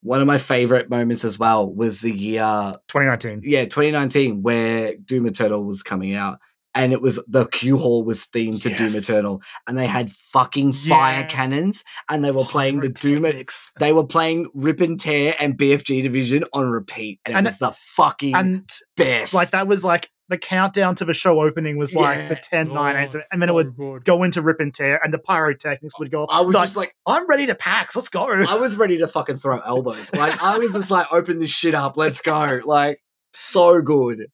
one 0.02 0.20
of 0.20 0.26
my 0.26 0.36
favorite 0.38 0.90
moments 0.90 1.24
as 1.24 1.38
well 1.38 1.66
was 1.72 2.00
the 2.00 2.12
year 2.12 2.74
2019. 2.88 3.40
yeah 3.42 3.64
2019 3.64 4.42
where 4.42 4.94
Doom 4.96 5.26
Eternal 5.26 5.64
was 5.64 5.82
coming 5.82 6.14
out. 6.14 6.38
And 6.76 6.92
it 6.92 7.00
was 7.00 7.20
the 7.28 7.46
Q 7.46 7.76
Hall 7.78 8.02
was 8.04 8.26
themed 8.26 8.60
to 8.62 8.68
Doom 8.68 8.92
Yes. 8.92 8.94
Eternal, 8.96 9.40
and 9.68 9.78
they 9.78 9.86
had 9.86 10.10
fucking 10.10 10.72
fire 10.72 11.24
cannons, 11.24 11.84
and 12.10 12.24
they 12.24 12.32
were 12.32 12.42
playing 12.44 12.80
the 12.80 12.88
Doom. 12.88 13.22
Pyrotechnics. 13.22 13.70
They 13.78 13.92
were 13.92 14.04
playing 14.04 14.48
Rip 14.54 14.80
and 14.80 14.98
Tear 14.98 15.36
and 15.38 15.56
BFG 15.56 16.02
Division 16.02 16.42
on 16.52 16.66
repeat, 16.68 17.20
and 17.24 17.32
it 17.32 17.38
And- 17.38 17.44
was 17.44 17.58
the 17.58 17.70
fucking 17.70 18.34
and 18.34 18.68
best. 18.96 19.32
like 19.32 19.52
that 19.52 19.68
was 19.68 19.84
like 19.84 20.10
the 20.34 20.38
countdown 20.38 20.94
to 20.96 21.04
the 21.04 21.14
show 21.14 21.40
opening 21.40 21.76
was 21.78 21.94
like 21.94 22.28
the 22.28 22.34
Yeah. 22.34 22.40
10, 22.40 22.72
9, 22.72 22.96
8, 22.96 23.04
Oh, 23.04 23.06
7, 23.06 23.26
and 23.32 23.40
then 23.42 23.48
it 23.48 23.52
would 23.52 23.76
good. 23.76 24.04
go 24.04 24.22
into 24.24 24.42
rip 24.42 24.58
and 24.60 24.74
tear, 24.74 25.00
and 25.02 25.14
the 25.14 25.18
pyrotechnics 25.18 25.98
would 25.98 26.10
go. 26.10 26.24
off. 26.24 26.30
I 26.32 26.40
was 26.40 26.54
Like, 26.54 26.64
just 26.64 26.76
like, 26.76 26.96
I'm 27.06 27.26
ready 27.28 27.46
to 27.46 27.54
pack. 27.54 27.94
Let's 27.94 28.08
go. 28.08 28.24
I 28.24 28.54
was 28.56 28.76
ready 28.76 28.98
to 28.98 29.06
fucking 29.08 29.36
throw 29.36 29.60
elbows. 29.60 30.12
Like 30.12 30.42
I 30.42 30.58
was 30.58 30.72
just 30.72 30.90
like, 30.90 31.06
open 31.12 31.38
this 31.38 31.50
shit 31.50 31.74
up, 31.74 31.96
let's 31.96 32.20
go. 32.20 32.60
Like 32.64 33.00
so 33.32 33.80
good. 33.80 34.26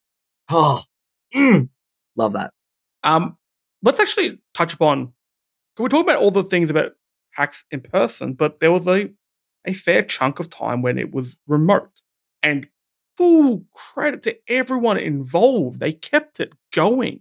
Oh, 0.48 0.82
mm. 1.34 1.68
love 2.16 2.32
that. 2.32 2.52
Um, 3.02 3.36
let's 3.82 4.00
actually 4.00 4.40
touch 4.54 4.72
upon. 4.74 5.12
So 5.76 5.84
we're 5.84 5.88
talking 5.88 6.08
about 6.08 6.20
all 6.22 6.30
the 6.30 6.42
things 6.42 6.70
about 6.70 6.92
hacks 7.32 7.64
in 7.70 7.80
person, 7.80 8.32
but 8.34 8.60
there 8.60 8.72
was 8.72 8.86
a 8.88 9.10
a 9.66 9.74
fair 9.74 10.02
chunk 10.02 10.40
of 10.40 10.48
time 10.48 10.80
when 10.82 10.98
it 10.98 11.12
was 11.12 11.36
remote, 11.46 12.00
and 12.42 12.66
full 13.16 13.64
credit 13.74 14.22
to 14.24 14.36
everyone 14.48 14.98
involved. 14.98 15.80
They 15.80 15.92
kept 15.92 16.40
it 16.40 16.52
going. 16.72 17.20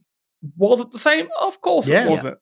Was 0.58 0.80
it 0.80 0.92
the 0.92 1.00
same? 1.00 1.28
Of 1.40 1.62
course 1.62 1.88
Yeah. 1.88 2.06
it 2.06 2.10
wasn't. 2.10 2.38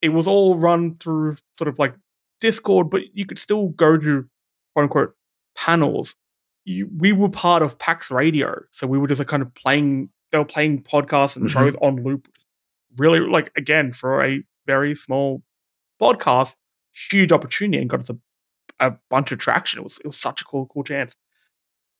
It 0.00 0.08
was 0.10 0.26
all 0.26 0.56
run 0.58 0.96
through 0.96 1.36
sort 1.54 1.68
of 1.68 1.78
like 1.78 1.94
Discord, 2.40 2.90
but 2.90 3.02
you 3.14 3.26
could 3.26 3.38
still 3.38 3.68
go 3.68 3.96
to 3.96 4.28
quote 4.74 4.82
unquote 4.84 5.14
panels. 5.56 6.14
You, 6.64 6.88
we 6.96 7.12
were 7.12 7.28
part 7.28 7.62
of 7.62 7.78
PAX 7.78 8.10
Radio, 8.10 8.62
so 8.72 8.86
we 8.86 8.98
were 8.98 9.06
just 9.08 9.18
like 9.18 9.28
kind 9.28 9.42
of 9.42 9.52
playing. 9.54 10.08
They 10.30 10.38
were 10.38 10.44
playing 10.44 10.82
podcasts 10.84 11.36
and 11.36 11.46
Mhm. 11.46 11.50
shows 11.50 11.74
on 11.82 12.02
loop. 12.02 12.26
Really, 12.98 13.20
like 13.20 13.50
again 13.56 13.92
for 13.92 14.24
a 14.24 14.42
very 14.66 14.94
small 14.94 15.42
podcast, 16.00 16.56
huge 17.10 17.32
opportunity 17.32 17.80
and 17.80 17.90
got 17.90 18.00
us 18.00 18.10
a, 18.10 18.16
a 18.80 18.96
bunch 19.10 19.32
of 19.32 19.38
traction. 19.38 19.80
It 19.80 19.84
was 19.84 19.98
it 19.98 20.06
was 20.06 20.18
such 20.18 20.42
a 20.42 20.44
cool 20.44 20.66
cool 20.66 20.84
chance. 20.84 21.16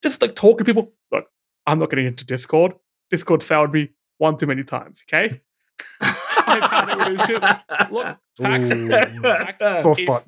Just 0.03 0.20
like 0.22 0.34
talking 0.34 0.59
to 0.59 0.64
people. 0.64 0.92
Look, 1.11 1.26
I'm 1.66 1.78
not 1.78 1.90
getting 1.90 2.07
into 2.07 2.24
Discord. 2.24 2.74
Discord 3.11 3.42
failed 3.42 3.72
me 3.72 3.90
one 4.18 4.36
too 4.36 4.46
many 4.46 4.64
times. 4.64 5.03
Okay, 5.09 5.40
I've 6.00 6.70
had 6.70 6.88
it 6.88 6.98
with 6.98 7.18
this 7.18 7.26
shit. 7.26 7.90
Look, 7.92 8.18
Ooh. 8.40 8.88
PAX 8.90 9.82
Sore 9.82 9.96
spot. 9.96 10.24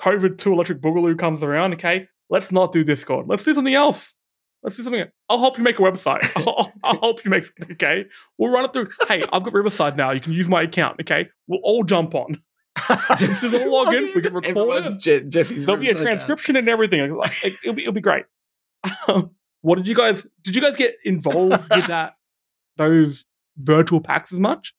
COVID 0.00 0.38
2 0.38 0.52
Electric 0.52 0.80
Boogaloo 0.80 1.16
comes 1.18 1.42
around, 1.44 1.74
okay, 1.74 2.08
let's 2.30 2.50
not 2.50 2.72
do 2.72 2.82
Discord. 2.82 3.26
Let's 3.28 3.44
do 3.44 3.54
something 3.54 3.74
else. 3.74 4.14
let's 4.64 4.76
do 4.76 4.82
something. 4.82 5.04
I'll 5.28 5.38
help 5.38 5.58
you 5.58 5.62
make 5.64 5.78
a 5.78 5.82
website. 5.82 6.20
I'll, 6.46 6.72
I'll 6.82 7.00
help 7.00 7.24
you 7.24 7.30
make. 7.30 7.44
Okay, 7.72 8.06
we'll 8.38 8.50
run 8.52 8.64
it 8.64 8.72
through. 8.72 8.88
Hey, 9.06 9.22
I've 9.32 9.44
got 9.44 9.52
Riverside 9.52 9.96
now. 9.96 10.10
You 10.10 10.20
can 10.20 10.32
use 10.32 10.48
my 10.48 10.62
account. 10.62 11.00
Okay, 11.02 11.28
we'll 11.46 11.60
all 11.62 11.84
jump 11.84 12.14
on. 12.14 12.42
Just 13.18 13.52
log 13.66 13.92
in. 13.94 14.10
We 14.14 14.22
can 14.22 14.32
record 14.34 14.46
Everyone's 14.46 14.86
it. 14.86 14.98
Je- 14.98 15.28
Jesse's 15.28 15.66
There'll 15.66 15.80
be 15.80 15.88
a 15.88 15.90
upside 15.90 16.04
down. 16.04 16.06
transcription 16.14 16.56
and 16.56 16.68
everything. 16.68 17.14
Like, 17.14 17.44
it'll 17.44 17.74
be 17.74 17.82
it'll 17.82 17.92
be 17.94 18.00
great. 18.00 18.24
Um, 19.08 19.30
what 19.60 19.76
did 19.76 19.86
you 19.86 19.94
guys? 19.94 20.26
Did 20.42 20.56
you 20.56 20.62
guys 20.62 20.74
get 20.76 20.96
involved 21.04 21.68
with 21.70 21.86
that? 21.88 22.14
Those 22.76 23.24
virtual 23.56 24.00
PAX 24.00 24.32
as 24.32 24.40
much? 24.40 24.74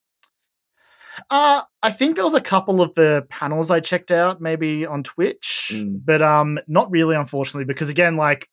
Uh, 1.30 1.62
I 1.84 1.92
think 1.92 2.16
there 2.16 2.26
was 2.26 2.34
a 2.34 2.42
couple 2.42 2.82
of 2.82 2.94
the 2.96 3.26
panels 3.30 3.70
I 3.70 3.80
checked 3.80 4.12
out, 4.12 4.42
maybe 4.42 4.86
on 4.86 5.04
Twitch, 5.04 5.70
Mm. 5.72 6.02
but 6.04 6.22
um, 6.22 6.60
not 6.68 6.90
really, 6.92 7.16
unfortunately, 7.16 7.66
because 7.66 7.88
again, 7.90 8.18
like 8.18 8.50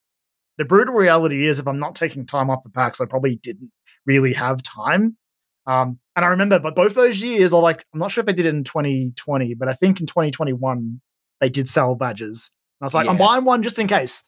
the 0.59 0.65
brutal 0.65 0.95
reality 0.95 1.47
is, 1.47 1.59
if 1.59 1.67
I'm 1.67 1.79
not 1.79 1.95
taking 1.95 2.27
time 2.27 2.51
off 2.51 2.63
the 2.63 2.69
PAX, 2.71 3.01
I 3.01 3.07
probably 3.07 3.37
didn't 3.37 3.73
really 4.07 4.35
have 4.35 4.63
time. 4.63 5.17
Um, 5.67 5.99
and 6.17 6.25
I 6.25 6.29
remember, 6.29 6.59
but 6.59 6.75
both 6.75 6.95
those 6.95 7.23
years, 7.23 7.53
or 7.53 7.63
like, 7.63 7.85
I'm 7.95 7.99
not 8.01 8.11
sure 8.13 8.21
if 8.23 8.27
they 8.27 8.33
did 8.35 8.47
it 8.47 8.55
in 8.55 8.63
2020, 8.65 9.55
but 9.55 9.69
I 9.69 9.73
think 9.75 10.01
in 10.01 10.07
2021 10.07 11.01
they 11.41 11.49
did 11.49 11.69
sell 11.69 11.95
badges. 11.95 12.53
And 12.81 12.85
I 12.85 12.87
was 12.87 12.95
like, 12.95 13.09
I'm 13.09 13.17
buying 13.17 13.45
one 13.45 13.63
just 13.63 13.79
in 13.79 13.87
case. 13.87 14.25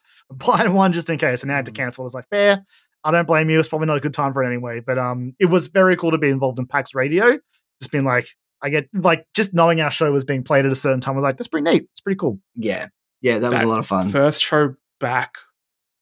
I'm 0.47 0.73
one 0.73 0.93
just 0.93 1.09
in 1.09 1.17
case, 1.17 1.43
and 1.43 1.51
I 1.51 1.55
had 1.55 1.65
to 1.65 1.71
Mm. 1.71 1.75
cancel. 1.75 2.03
I 2.03 2.05
was 2.05 2.13
like, 2.13 2.27
fair. 2.29 2.65
I 3.05 3.11
don't 3.11 3.27
blame 3.27 3.49
you. 3.49 3.59
It's 3.59 3.67
probably 3.67 3.87
not 3.87 3.97
a 3.97 3.99
good 3.99 4.13
time 4.13 4.31
for 4.31 4.43
it 4.43 4.47
anyway. 4.47 4.79
But 4.79 4.97
um, 4.97 5.35
it 5.39 5.45
was 5.47 5.67
very 5.67 5.95
cool 5.97 6.11
to 6.11 6.17
be 6.17 6.29
involved 6.29 6.59
in 6.59 6.65
PAX 6.67 6.95
Radio. 6.95 7.37
Just 7.81 7.91
being 7.91 8.05
like, 8.05 8.27
I 8.61 8.69
get 8.69 8.87
like 8.93 9.25
just 9.33 9.53
knowing 9.53 9.81
our 9.81 9.91
show 9.91 10.09
was 10.11 10.23
being 10.23 10.43
played 10.43 10.65
at 10.65 10.71
a 10.71 10.75
certain 10.75 11.01
time. 11.01 11.13
I 11.13 11.15
was 11.15 11.23
like, 11.23 11.35
that's 11.37 11.49
pretty 11.49 11.69
neat. 11.69 11.83
It's 11.91 11.99
pretty 11.99 12.17
cool. 12.17 12.39
Yeah, 12.55 12.87
yeah, 13.19 13.39
that 13.39 13.51
was 13.51 13.61
a 13.61 13.67
lot 13.67 13.79
of 13.79 13.85
fun. 13.85 14.09
First 14.09 14.41
show 14.41 14.75
back, 15.01 15.35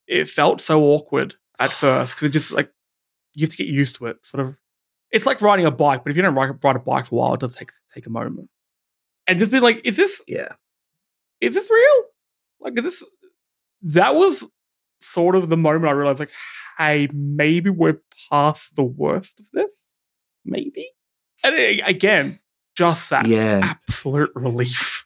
it 0.08 0.28
felt 0.28 0.62
so 0.62 0.84
awkward 0.84 1.34
at 1.60 1.72
first 1.74 2.14
because 2.16 2.28
it 2.28 2.32
just 2.34 2.52
like 2.52 2.72
you 3.34 3.46
have 3.46 3.50
to 3.52 3.58
get 3.58 3.66
used 3.68 3.96
to 3.96 4.06
it. 4.06 4.24
Sort 4.24 4.46
of, 4.46 4.60
it's 5.10 5.26
like 5.26 5.42
riding 5.42 5.66
a 5.66 5.72
bike, 5.72 6.04
but 6.04 6.12
if 6.12 6.18
you 6.18 6.22
don't 6.22 6.36
ride, 6.36 6.52
ride 6.64 6.76
a 6.76 6.80
bike 6.80 7.08
for 7.08 7.16
a 7.16 7.18
while, 7.18 7.34
it 7.34 7.40
does 7.40 7.56
take 7.56 7.72
take 7.96 8.06
a 8.06 8.12
moment. 8.12 8.48
And 9.26 9.40
just 9.40 9.50
be 9.50 9.60
like, 9.60 9.82
is 9.84 9.98
this 9.98 10.22
Yeah, 10.28 10.50
is 11.40 11.56
this 11.56 11.68
real? 11.72 12.04
Like, 12.60 12.78
is 12.78 12.84
this? 12.84 13.04
That 13.82 14.16
was 14.16 14.46
sort 15.00 15.36
of 15.36 15.50
the 15.50 15.58
moment 15.58 15.88
I 15.88 15.92
realized, 15.92 16.20
like, 16.20 16.32
hey, 16.78 17.08
maybe 17.14 17.70
we're 17.70 18.02
past 18.30 18.76
the 18.76 18.84
worst 18.84 19.40
of 19.40 19.46
this. 19.54 19.90
Maybe. 20.46 20.90
And 21.44 21.56
again, 21.86 22.40
just 22.76 23.10
that 23.10 23.28
yeah. 23.28 23.62
absolute 23.64 24.32
relief. 24.36 25.06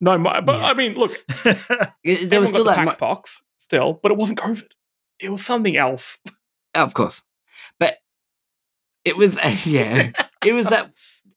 No, 0.00 0.16
my, 0.16 0.40
but 0.40 0.60
Yeah. 0.60 0.66
I 0.66 0.74
mean, 0.74 0.94
look, 0.94 1.12
there 2.04 2.40
was 2.40 2.50
still 2.50 2.64
that. 2.64 2.76
Pax 2.76 2.96
box 2.96 3.40
still, 3.58 3.98
but 4.02 4.12
it 4.12 4.18
wasn't 4.18 4.38
COVID. 4.38 4.68
It 5.20 5.30
was 5.30 5.44
something 5.44 5.76
else. 5.76 6.18
Of 6.74 6.92
course. 6.92 7.24
But 7.80 7.96
it 9.04 9.16
was 9.16 9.38
yeah. 9.64 10.12
it 10.44 10.52
was 10.52 10.68
that 10.68 10.92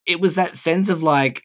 it 0.06 0.20
was 0.20 0.36
that 0.36 0.56
sense 0.56 0.90
of 0.90 1.02
like 1.02 1.44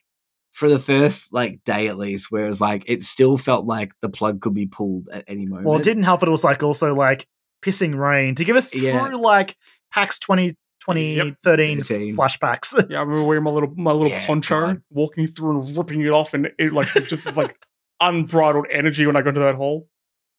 for 0.57 0.67
the 0.69 0.79
first 0.79 1.31
like 1.31 1.63
day 1.65 1.85
at 1.87 1.97
least, 1.97 2.31
where 2.31 2.45
it 2.45 2.49
was 2.49 2.59
like 2.61 2.83
it 2.87 3.03
still 3.03 3.37
felt 3.37 3.65
like 3.67 3.91
the 4.01 4.09
plug 4.09 4.41
could 4.41 4.55
be 4.55 4.65
pulled 4.65 5.07
at 5.13 5.23
any 5.27 5.45
moment. 5.45 5.67
well, 5.67 5.77
it 5.77 5.83
didn't 5.83 6.03
help. 6.03 6.23
It 6.23 6.29
was 6.29 6.43
like 6.43 6.63
also 6.63 6.95
like 6.95 7.27
pissing 7.63 7.95
rain 7.95 8.33
to 8.35 8.43
give 8.43 8.55
us 8.55 8.71
true 8.71 8.81
Yeah. 8.81 9.07
like 9.15 9.55
PAX 9.93 10.17
20, 10.19 10.55
2013 10.81 11.81
13. 11.83 12.15
flashbacks. 12.17 12.73
Yeah, 12.89 12.99
I 12.99 13.01
remember 13.03 13.23
wearing 13.25 13.43
my 13.43 13.51
little 13.51 13.71
my 13.75 13.91
little 13.91 14.09
Yeah, 14.09 14.25
poncho, 14.25 14.59
God. 14.61 14.81
walking 14.89 15.27
through 15.27 15.61
and 15.61 15.77
ripping 15.77 16.01
it 16.01 16.09
off, 16.09 16.33
and 16.33 16.49
it 16.57 16.73
like 16.73 16.95
it 16.95 17.07
just 17.07 17.35
like 17.37 17.55
unbridled 18.01 18.65
energy 18.71 19.05
when 19.05 19.15
I 19.15 19.21
got 19.21 19.29
into 19.29 19.41
that 19.41 19.55
hole. 19.55 19.87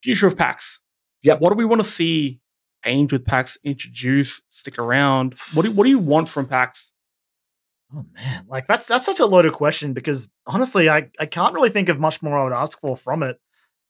Future 0.03 0.27
of 0.27 0.37
PAX. 0.37 0.81
Yeah, 1.23 1.35
What 1.35 1.51
do 1.51 1.57
we 1.57 1.65
want 1.65 1.81
to 1.81 1.89
see 1.89 2.41
change 2.85 3.13
with 3.13 3.25
PAX? 3.25 3.59
Introduce, 3.65 4.41
stick 4.51 4.79
around. 4.79 5.35
What 5.55 5.63
do 5.65 5.71
What 5.73 5.85
do 5.85 5.91
you 5.91 5.99
want 5.99 6.29
from 6.29 6.47
PAX? 6.47 6.93
Oh 7.95 8.05
man, 8.15 8.47
like 8.49 8.67
that's 8.67 8.87
that's 8.87 9.07
such 9.07 9.21
a 9.21 9.27
loaded 9.27 9.53
question 9.53 9.93
because 9.93 10.33
honestly, 10.47 10.89
I 10.89 11.11
I 11.19 11.27
can't 11.27 11.55
really 11.55 11.71
think 11.71 11.89
of 11.89 11.99
much 11.99 12.23
more 12.23 12.39
I 12.39 12.45
would 12.45 12.53
ask 12.53 12.79
for 12.81 12.97
from 12.97 13.23
it. 13.23 13.39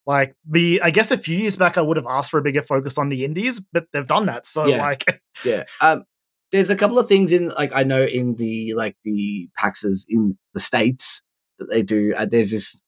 Like 0.07 0.35
the, 0.49 0.81
I 0.81 0.89
guess 0.91 1.11
a 1.11 1.19
few 1.19 1.37
years 1.37 1.57
back 1.57 1.77
I 1.77 1.83
would 1.83 1.99
have 1.99 2.07
asked 2.07 2.31
for 2.31 2.39
a 2.39 2.43
bigger 2.43 2.63
focus 2.63 2.97
on 2.97 3.11
the 3.11 3.27
indies, 3.27 3.61
but 3.61 3.89
they've 3.93 4.07
done 4.07 4.25
that. 4.25 4.47
So 4.47 4.67
Yeah. 4.67 4.79
like, 4.79 5.21
yeah. 5.45 5.65
Um 5.83 6.05
there's 6.51 6.71
a 6.71 6.77
couple 6.77 6.99
of 6.99 7.09
things 7.09 7.31
in 7.31 7.51
like 7.51 7.73
I 7.75 7.83
know 7.83 8.03
in 8.03 8.37
the 8.37 8.73
like 8.75 8.97
the 9.05 9.51
PAXs 9.61 10.07
in 10.09 10.39
the 10.55 10.61
States 10.61 11.23
that 11.59 11.69
they 11.69 11.83
do. 11.83 12.15
Uh, 12.17 12.25
there's 12.25 12.53
this 12.53 12.81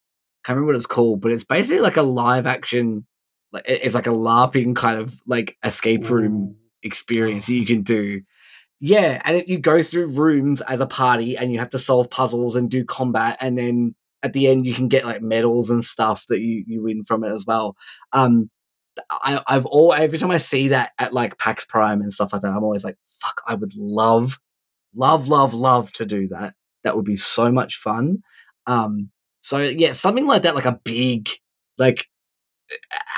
can't 0.45 0.57
remember 0.57 0.73
what 0.73 0.77
it's 0.77 0.87
called, 0.87 1.21
but 1.21 1.31
it's 1.33 1.45
basically 1.45 1.81
like 1.81 1.99
a 1.99 2.03
live 2.03 2.47
action 2.47 3.07
like 3.53 3.65
it's 3.67 3.95
like 3.95 4.07
a 4.07 4.11
LARPing 4.11 4.75
kind 4.77 4.99
of 4.99 5.21
like 5.27 5.57
escape 5.65 6.09
room 6.09 6.57
experience 6.83 7.47
that 7.47 7.55
you 7.55 7.67
can 7.67 7.83
do. 7.83 8.23
Yeah, 8.81 9.21
and 9.25 9.37
it, 9.37 9.49
you 9.49 9.59
go 9.59 9.83
through 9.83 10.07
rooms 10.09 10.63
as 10.63 10.81
a 10.81 10.87
party, 10.87 11.37
and 11.37 11.53
you 11.53 11.59
have 11.59 11.71
to 11.71 11.79
solve 11.79 12.11
puzzles 12.11 12.57
and 12.57 12.71
do 12.71 12.85
combat, 12.85 13.37
and 13.41 13.59
then 13.59 13.95
at 14.23 14.33
the 14.33 14.47
end 14.49 14.67
you 14.67 14.75
can 14.75 14.89
get 14.89 15.05
like 15.05 15.23
medals 15.23 15.71
and 15.71 15.85
stuff 15.85 16.27
that 16.29 16.41
you 16.41 16.65
you 16.67 16.83
win 16.83 17.05
from 17.05 17.25
it 17.25 17.31
as 17.33 17.45
well. 17.47 17.77
Um, 18.13 18.51
I, 19.11 19.43
I've 19.47 19.67
all 19.67 19.93
every 19.95 20.19
time 20.19 20.31
I 20.31 20.39
see 20.39 20.69
that 20.69 20.93
at 20.99 21.13
like 21.15 21.39
PAX 21.39 21.65
Prime 21.67 22.01
and 22.03 22.13
stuff 22.13 22.33
like 22.33 22.43
that, 22.43 22.53
I'm 22.53 22.65
always 22.65 22.85
like, 22.85 22.97
fuck, 23.05 23.43
I 23.47 23.55
would 23.55 23.75
love, 23.77 24.39
love, 24.95 25.29
love, 25.29 25.55
love 25.55 25.93
to 25.95 26.07
do 26.07 26.29
that. 26.29 26.55
That 26.85 26.97
would 26.97 27.05
be 27.05 27.17
so 27.17 27.53
much 27.53 27.77
fun. 27.77 28.23
Um, 28.67 29.11
so 29.43 29.59
yeah, 29.61 29.93
something 29.93 30.27
like 30.27 30.43
that, 30.43 30.55
like 30.55 30.65
a 30.67 30.81
big 30.85 31.29
like 31.79 32.09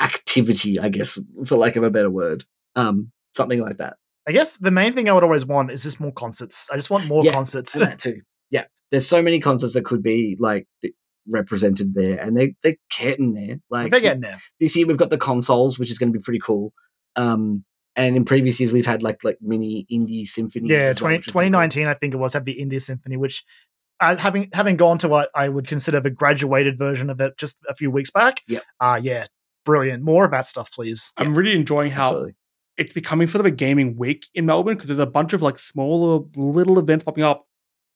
activity, 0.00 0.78
I 0.78 0.88
guess, 0.88 1.18
for 1.44 1.56
lack 1.56 1.76
of 1.76 1.84
a 1.84 1.90
better 1.90 2.10
word. 2.10 2.44
Um, 2.76 3.12
something 3.34 3.60
like 3.60 3.78
that. 3.78 3.96
I 4.28 4.32
guess 4.32 4.56
the 4.56 4.70
main 4.70 4.94
thing 4.94 5.08
I 5.08 5.12
would 5.12 5.24
always 5.24 5.44
want 5.44 5.70
is 5.72 5.82
just 5.82 6.00
more 6.00 6.12
concerts. 6.12 6.68
I 6.70 6.76
just 6.76 6.90
want 6.90 7.06
more 7.06 7.24
Yeah, 7.24 7.32
concerts. 7.32 7.72
That 7.74 7.98
too. 7.98 8.20
Yeah, 8.50 8.64
there's 8.90 9.06
so 9.08 9.22
many 9.22 9.40
concerts 9.40 9.74
that 9.74 9.84
could 9.84 10.02
be 10.02 10.36
like 10.38 10.66
represented 11.28 11.94
there, 11.94 12.18
and 12.18 12.36
they 12.36 12.54
they're 12.62 12.76
getting 12.98 13.34
there. 13.34 13.58
Like 13.70 13.90
They're 13.90 14.00
getting 14.00 14.22
there. 14.22 14.40
this 14.60 14.76
year, 14.76 14.86
we've 14.86 14.96
got 14.96 15.10
the 15.10 15.18
consoles, 15.18 15.78
which 15.78 15.90
is 15.90 15.98
going 15.98 16.12
to 16.12 16.18
be 16.18 16.22
pretty 16.22 16.40
cool. 16.40 16.72
Um, 17.16 17.64
and 17.94 18.16
in 18.16 18.24
previous 18.24 18.58
years, 18.60 18.72
we've 18.72 18.86
had 18.86 19.02
like 19.02 19.22
like 19.24 19.38
mini 19.40 19.86
indie 19.92 20.26
symphonies. 20.26 20.70
Yeah, 20.70 20.76
as 20.78 21.00
well, 21.00 21.08
20, 21.10 21.16
which 21.18 21.28
is 21.28 21.32
pretty 21.32 21.50
cool. 21.50 21.50
2019, 21.50 21.86
I 21.88 21.94
think 21.94 22.14
it 22.14 22.16
was, 22.18 22.32
had 22.32 22.44
the 22.44 22.56
indie 22.58 22.80
Symphony, 22.80 23.16
which 23.16 23.44
uh, 24.00 24.16
having 24.16 24.48
having 24.52 24.76
gone 24.76 24.98
to 24.98 25.08
what 25.08 25.30
I 25.34 25.48
would 25.48 25.66
consider 25.66 26.00
the 26.00 26.10
graduated 26.10 26.78
version 26.78 27.10
of 27.10 27.20
it 27.20 27.36
just 27.36 27.58
a 27.68 27.74
few 27.74 27.90
weeks 27.90 28.10
back. 28.10 28.40
Yep. 28.48 28.62
Uh 28.80 29.00
yeah, 29.02 29.26
brilliant. 29.64 30.02
More 30.02 30.24
of 30.24 30.30
that 30.30 30.46
stuff, 30.46 30.72
please. 30.72 31.12
I'm 31.18 31.34
really 31.34 31.54
enjoying 31.54 31.92
how 31.92 32.04
Absolutely. 32.04 32.34
It's 32.78 32.94
becoming 32.94 33.26
sort 33.26 33.40
of 33.40 33.46
a 33.46 33.54
gaming 33.54 33.96
week 33.96 34.26
in 34.34 34.46
Melbourne 34.46 34.74
because 34.74 34.88
there's 34.88 34.98
a 34.98 35.06
bunch 35.06 35.32
of 35.32 35.42
like 35.42 35.58
smaller 35.58 36.20
little 36.36 36.78
events 36.78 37.04
popping 37.04 37.24
up. 37.24 37.46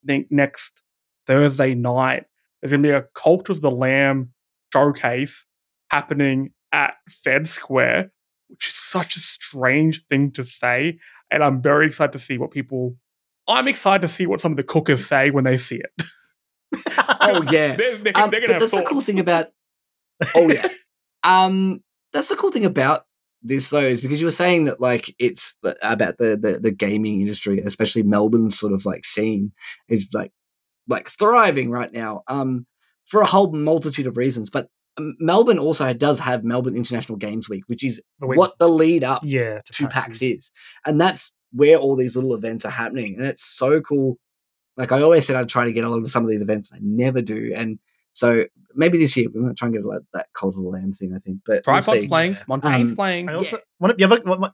I 0.05 0.07
think 0.07 0.27
next 0.31 0.83
Thursday 1.27 1.75
night 1.75 2.25
there's 2.61 2.73
gonna 2.73 2.83
be 2.83 2.91
a 2.91 3.05
Cult 3.15 3.49
of 3.49 3.61
the 3.61 3.71
Lamb 3.71 4.33
showcase 4.73 5.47
happening 5.91 6.51
at 6.73 6.95
Fed 7.09 7.49
Square, 7.49 8.13
which 8.49 8.69
is 8.69 8.75
such 8.75 9.17
a 9.17 9.21
strange 9.21 10.05
thing 10.07 10.31
to 10.33 10.45
say, 10.45 10.99
and 11.31 11.43
I'm 11.43 11.63
very 11.63 11.87
excited 11.87 12.13
to 12.13 12.19
see 12.19 12.39
what 12.39 12.51
people. 12.51 12.97
I'm 13.49 13.69
excited 13.69 14.03
to 14.03 14.09
see 14.09 14.27
what 14.27 14.41
some 14.41 14.53
of 14.53 14.57
the 14.57 14.65
cookers 14.65 15.07
say 15.07 15.31
when 15.31 15.45
they 15.45 15.57
see 15.59 15.77
it. 15.77 15.91
Oh 17.29 17.43
yeah. 17.51 17.75
They're, 17.77 17.97
they're, 17.97 18.13
Um, 18.17 18.31
they're 18.31 18.41
but 18.47 18.59
that's 18.59 18.71
the 18.73 18.83
cool 18.83 18.97
thoughts. 19.01 19.07
thing 19.07 19.19
about. 19.21 19.47
Oh 20.35 20.49
yeah. 20.51 20.69
um, 21.25 21.81
that's 22.13 22.29
the 22.29 22.37
cool 22.37 22.51
thing 22.51 22.65
about 22.65 23.07
this 23.47 23.71
though 23.71 23.81
is 23.81 24.01
because 24.01 24.21
you 24.21 24.27
were 24.27 24.31
saying 24.33 24.65
that 24.67 24.81
like 24.81 25.15
it's 25.19 25.57
about 25.83 26.19
the, 26.19 26.37
the 26.37 26.59
the 26.61 26.71
gaming 26.71 27.21
industry, 27.21 27.61
especially 27.65 28.03
Melbourne's 28.03 28.59
sort 28.59 28.73
of 28.73 28.85
like 28.85 29.05
scene 29.05 29.53
is 29.89 30.09
like 30.13 30.33
like 30.89 31.09
thriving 31.09 31.71
right 31.71 31.93
now. 31.93 32.23
Um, 32.29 32.67
for 33.05 33.21
a 33.21 33.27
whole 33.27 33.53
multitude 33.53 34.07
of 34.09 34.17
reasons, 34.17 34.51
but 34.51 34.69
um, 34.99 35.15
Melbourne 35.21 35.59
also 35.61 35.93
does 35.93 36.19
have 36.19 36.43
Melbourne 36.43 36.77
International 36.77 37.17
Games 37.17 37.49
Week, 37.49 37.63
which 37.69 37.85
is 37.85 38.03
The 38.19 38.27
week- 38.27 38.39
what 38.39 38.59
the 38.59 38.69
lead 38.69 39.05
up 39.05 39.23
yeah, 39.25 39.61
to 39.65 39.89
PAX 39.89 40.23
is. 40.23 40.51
And 40.85 41.01
that's 41.01 41.33
where 41.53 41.77
all 41.77 41.97
these 41.97 42.17
little 42.17 42.35
events 42.35 42.65
are 42.65 42.71
happening. 42.71 43.15
And 43.17 43.27
it's 43.27 43.45
so 43.45 43.81
cool. 43.81 44.19
Like 44.77 44.91
I 44.93 45.03
always 45.03 45.25
said, 45.27 45.37
I'd 45.37 45.49
try 45.49 45.65
to 45.65 45.73
get 45.73 45.85
along 45.85 46.03
to 46.03 46.11
some 46.11 46.25
of 46.25 46.31
these 46.31 46.43
events. 46.43 46.71
I 46.75 46.79
never 46.81 47.23
do. 47.23 47.53
And 47.55 47.79
so 48.17 48.45
maybe 48.75 48.97
this 48.99 49.17
year 49.17 49.27
we're 49.33 49.43
going 49.43 49.55
to 49.55 49.59
try 49.59 49.67
and 49.67 49.75
get 49.75 49.85
like 49.85 50.01
that 50.15 50.27
Cult 50.35 50.55
of 50.57 50.63
the 50.63 50.69
Lamb 50.69 50.93
thing, 50.93 51.13
I 51.15 51.19
think. 51.19 51.41
But 51.47 51.63
we'll 51.67 51.81
Tripod's 51.83 52.01
see. 52.03 52.09
playing, 52.09 52.33
Yeah. 52.33 52.43
Montaigne's 52.49 52.93
Um, 52.93 52.97
playing. 52.97 53.29
I 53.29 53.35
also 53.35 53.59
want 53.79 53.97
to, 53.97 54.01
yeah, 54.01 54.07
but, 54.09 54.25
what- 54.27 54.41
what- 54.41 54.53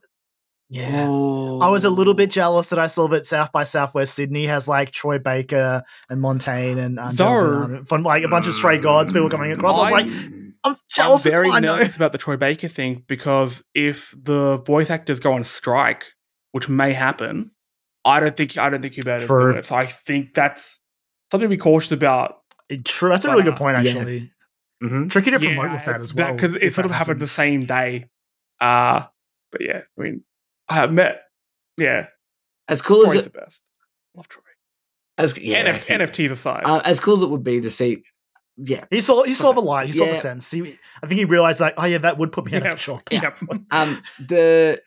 yeah. 0.69 1.05
I 1.05 1.69
was 1.69 1.83
a 1.83 1.89
little 1.89 2.13
bit 2.13 2.31
jealous 2.31 2.69
that 2.71 2.79
I 2.79 2.87
saw 2.87 3.07
that 3.09 3.25
South 3.27 3.51
by 3.51 3.63
Southwest 3.63 4.15
Sydney 4.15 4.45
has 4.47 4.67
like 4.67 4.91
Troy 4.91 5.19
Baker 5.19 5.83
and 6.09 6.19
Montaigne 6.19 6.79
and 6.79 6.99
um, 6.99 7.15
Though- 7.15 7.83
from 7.85 8.01
like 8.03 8.23
a 8.23 8.27
bunch 8.27 8.47
of 8.47 8.53
stray 8.53 8.79
gods 8.79 9.11
people 9.13 9.29
coming 9.29 9.51
across. 9.51 9.77
I 9.77 9.81
was 9.81 9.91
like, 9.91 10.05
I'm 10.07 10.11
jealous. 10.13 10.45
I'm 10.63 10.75
jealous. 10.89 11.23
very 11.23 11.47
it's 11.47 11.53
fine, 11.53 11.61
though. 11.63 11.75
nervous 11.77 11.95
about 11.95 12.11
the 12.11 12.17
Troy 12.17 12.37
Baker 12.37 12.67
thing 12.67 13.03
because 13.07 13.63
if 13.75 14.15
the 14.21 14.57
voice 14.59 14.89
actors 14.89 15.19
go 15.19 15.33
on 15.33 15.43
strike, 15.43 16.05
which 16.53 16.67
may 16.69 16.93
happen, 16.93 17.51
I 18.05 18.19
don't 18.19 18.35
think 18.35 18.57
I 18.57 18.69
don't 18.69 18.81
think 18.81 18.97
you 18.97 19.03
better 19.03 19.25
True. 19.27 19.53
do 19.53 19.59
it. 19.59 19.65
So 19.65 19.75
I 19.75 19.85
think 19.85 20.33
that's 20.33 20.79
something 21.31 21.45
to 21.49 21.55
be 21.55 21.57
cautious 21.57 21.91
about. 21.91 22.37
True, 22.85 23.09
that's 23.09 23.25
a 23.25 23.29
really 23.29 23.43
But, 23.43 23.49
good 23.51 23.57
point. 23.57 23.83
yeah. 23.83 23.91
Actually, 23.91 24.31
Mhm. 24.81 25.09
tricky 25.09 25.31
to 25.31 25.39
promote 25.39 25.71
with 25.71 25.85
that 25.85 26.01
as 26.01 26.13
well. 26.13 26.33
because 26.33 26.53
it 26.55 26.73
sort 26.73 26.85
of 26.85 26.91
happened 26.91 27.19
the 27.21 27.27
same 27.27 27.65
day. 27.65 28.09
Uh 28.59 29.05
But 29.51 29.61
yeah, 29.61 29.81
I 29.97 30.01
mean, 30.01 30.23
I 30.69 30.73
have 30.75 30.91
met. 30.91 31.21
Yeah, 31.77 32.07
as 32.67 32.81
cool 32.81 33.05
as 33.09 33.13
it, 33.25 33.33
the 33.33 33.39
best. 33.39 33.63
Love 34.15 34.27
Troy. 34.27 34.43
as 35.17 35.37
yeah, 35.37 35.63
NF- 35.63 35.85
NFTs 35.87 36.31
aside, 36.31 36.63
Uh, 36.65 36.81
as 36.83 36.99
cool 36.99 37.17
as 37.17 37.23
it 37.23 37.29
would 37.29 37.43
be 37.43 37.61
to 37.61 37.69
see, 37.71 38.03
yeah, 38.57 38.83
He 38.91 38.99
saw 39.01 39.23
he 39.23 39.33
saw 39.33 39.51
the 39.53 39.61
light. 39.61 39.87
He 39.87 39.93
saw 39.93 40.05
the 40.05 40.15
sense. 40.15 40.49
He, 40.51 40.77
I 41.01 41.07
think 41.07 41.17
he 41.19 41.25
realized 41.25 41.59
like, 41.59 41.73
oh 41.77 41.85
yeah, 41.85 41.97
that 41.99 42.17
would 42.17 42.31
put 42.31 42.45
me 42.45 42.55
out 42.55 42.63
Yeah. 42.63 42.71
of 42.73 42.75
a 42.79 42.81
shop. 42.81 43.01
yeah. 43.11 43.31
um, 43.71 44.01
the 44.19 44.81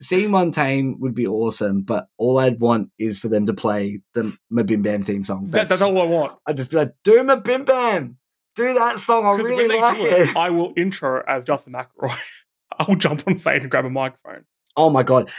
seeing 0.00 0.30
Montaigne 0.30 0.94
would 0.98 1.14
be 1.14 1.26
awesome, 1.26 1.82
but 1.82 2.08
all 2.18 2.38
I'd 2.38 2.60
want 2.60 2.90
is 2.98 3.18
for 3.18 3.28
them 3.28 3.46
to 3.46 3.54
play 3.54 4.00
the 4.14 4.36
Mabim 4.52 4.82
Bam 4.82 5.02
theme 5.02 5.22
song. 5.22 5.50
That, 5.50 5.68
that's 5.68 5.82
all 5.82 6.00
I 6.00 6.04
want. 6.04 6.38
I'd 6.46 6.56
just 6.56 6.70
be 6.70 6.76
like, 6.76 6.92
do 7.04 7.22
Mabim 7.22 7.66
Bam, 7.66 8.18
do 8.54 8.74
that 8.74 9.00
song. 9.00 9.26
I 9.26 9.32
really 9.40 9.78
like 9.78 9.96
do 9.96 10.06
it. 10.06 10.36
I 10.36 10.50
will 10.50 10.72
intro 10.76 11.22
as 11.26 11.44
Justin 11.44 11.74
McElroy. 11.74 12.16
I'll 12.78 12.96
jump 12.96 13.24
on 13.26 13.38
stage 13.38 13.62
and 13.62 13.70
grab 13.70 13.84
a 13.84 13.90
microphone. 13.90 14.44
Oh 14.76 14.90
my 14.90 15.02
god. 15.02 15.30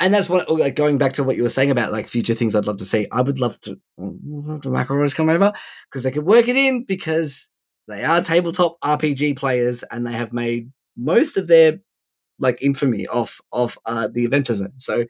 And 0.00 0.12
that's 0.12 0.28
what 0.28 0.46
oh, 0.48 0.54
like 0.54 0.74
going 0.74 0.98
back 0.98 1.12
to 1.14 1.24
what 1.24 1.36
you 1.36 1.42
were 1.42 1.48
saying 1.48 1.70
about 1.70 1.92
like 1.92 2.08
future 2.08 2.34
things 2.34 2.54
I'd 2.54 2.66
love 2.66 2.78
to 2.78 2.84
see. 2.84 3.06
I 3.12 3.20
would 3.20 3.38
love 3.38 3.60
to 3.60 3.78
the 3.98 4.70
McElroys 4.70 5.14
come 5.14 5.28
over 5.28 5.52
because 5.90 6.02
they 6.02 6.10
could 6.10 6.24
work 6.24 6.48
it 6.48 6.56
in 6.56 6.84
because 6.84 7.48
they 7.88 8.04
are 8.04 8.22
tabletop 8.22 8.80
RPG 8.80 9.36
players 9.36 9.82
and 9.84 10.06
they 10.06 10.12
have 10.12 10.32
made 10.32 10.72
most 10.96 11.36
of 11.36 11.46
their 11.46 11.80
like 12.38 12.60
infamy 12.62 13.06
off 13.06 13.40
of 13.52 13.78
uh, 13.86 14.08
the 14.12 14.24
Adventure 14.24 14.54
Zone. 14.54 14.72
So 14.78 15.04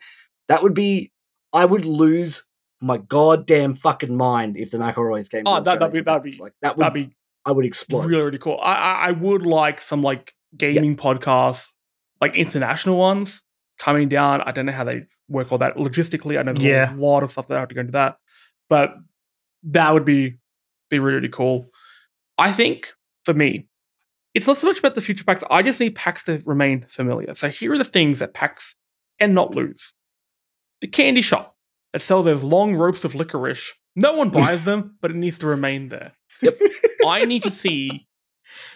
that 0.49 0.63
would 0.63 0.75
be 0.75 1.13
I 1.53 1.65
would 1.65 1.85
lose 1.85 2.45
my 2.81 2.97
goddamn 2.99 3.75
fucking 3.75 4.17
mind 4.17 4.57
if 4.57 4.71
the 4.71 4.79
McElroys 4.79 5.31
came. 5.31 5.43
Oh, 5.47 5.61
that- 5.61 5.79
that'd 5.79 5.93
be- 5.93 6.01
that'd 6.01 6.23
be- 6.23 6.37
like 6.41 6.53
that 6.63 6.77
would 6.77 6.85
That'd 6.85 7.09
be 7.09 7.15
I 7.45 7.53
would 7.53 7.65
explode. 7.65 8.05
really, 8.07 8.23
really 8.23 8.39
cool. 8.39 8.59
I, 8.63 8.73
I, 8.75 8.93
I 9.09 9.11
would 9.13 9.45
like 9.47 9.81
some 9.81 10.03
like 10.03 10.33
gaming 10.57 10.97
podcasts, 10.97 11.73
like 12.21 12.37
international 12.37 12.97
ones 12.99 13.43
coming 13.79 14.09
down. 14.09 14.41
I 14.43 14.53
don't 14.53 14.67
know 14.67 14.73
how 14.73 14.85
they 14.85 15.05
work 15.29 15.51
all 15.51 15.59
that 15.59 15.77
logistically. 15.77 16.39
I 16.39 16.43
know 16.43 16.53
there's 16.53 16.65
Yeah. 16.65 16.95
a 16.95 16.97
lot 16.97 17.23
of 17.25 17.33
stuff 17.33 17.49
that 17.49 17.57
I 17.57 17.61
have 17.61 17.69
to 17.69 17.75
go 17.75 17.81
into 17.81 17.93
that, 17.93 18.17
but 18.69 18.95
that 19.65 19.93
would 19.93 20.05
be 20.05 20.39
be 20.91 20.99
really, 20.99 21.17
really 21.17 21.29
cool. 21.29 21.69
I 22.39 22.53
think 22.53 22.93
for 23.25 23.33
me, 23.35 23.67
it's 24.35 24.47
not 24.47 24.57
so 24.57 24.67
much 24.67 24.79
about 24.79 24.95
the 24.95 25.01
future 25.01 25.25
PAX. 25.25 25.45
I 25.51 25.63
just 25.63 25.81
need 25.81 25.95
PAX 25.95 26.25
to 26.25 26.43
remain 26.45 26.87
familiar. 26.89 27.35
So 27.35 27.49
here 27.49 27.73
are 27.73 27.79
the 27.79 27.85
things 27.85 28.19
that 28.21 28.35
PAX 28.35 28.75
cannot 29.21 29.55
lose: 29.55 29.93
the 30.81 30.89
candy 30.89 31.23
shop 31.23 31.57
that 31.93 32.03
sells 32.03 32.25
those 32.25 32.43
long 32.43 32.75
ropes 32.75 33.05
of 33.05 33.15
licorice. 33.15 33.73
No 33.95 34.15
one 34.15 34.31
buys 34.31 34.65
them, 34.65 34.97
but 35.01 35.11
it 35.11 35.17
needs 35.17 35.39
to 35.39 35.47
remain 35.47 35.89
there. 35.89 36.13
Yep. 36.41 36.59
I 37.07 37.25
need 37.25 37.43
to 37.43 37.51
see 37.51 38.07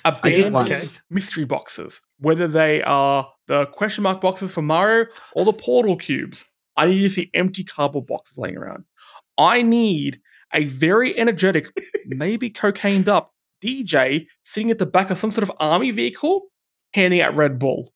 abandoned 0.05 1.01
mystery 1.11 1.45
boxes, 1.45 2.01
whether 2.19 2.49
they 2.49 2.83
are 2.83 3.31
the 3.47 3.67
question 3.67 4.03
mark 4.03 4.21
boxes 4.21 4.53
for 4.53 4.63
Mario 4.63 5.07
or 5.35 5.45
the 5.45 5.53
portal 5.53 5.97
cubes. 5.97 6.45
I 6.77 6.87
need 6.87 7.03
to 7.03 7.09
see 7.09 7.31
empty 7.33 7.65
cardboard 7.65 8.07
boxes 8.07 8.37
laying 8.37 8.57
around. 8.57 8.85
I 9.39 9.63
need 9.63 10.21
a 10.53 10.65
very 10.65 11.17
energetic, 11.19 11.73
maybe 12.07 12.51
cocained 12.51 13.09
up 13.09 13.33
DJ 13.67 14.27
sitting 14.43 14.71
at 14.71 14.79
the 14.79 14.87
back 14.87 15.11
of 15.11 15.19
some 15.19 15.31
sort 15.31 15.43
of 15.43 15.53
army 15.59 15.91
vehicle 15.91 16.47
handing 16.95 17.21
out 17.21 17.35
Red 17.35 17.59
Bull. 17.59 17.93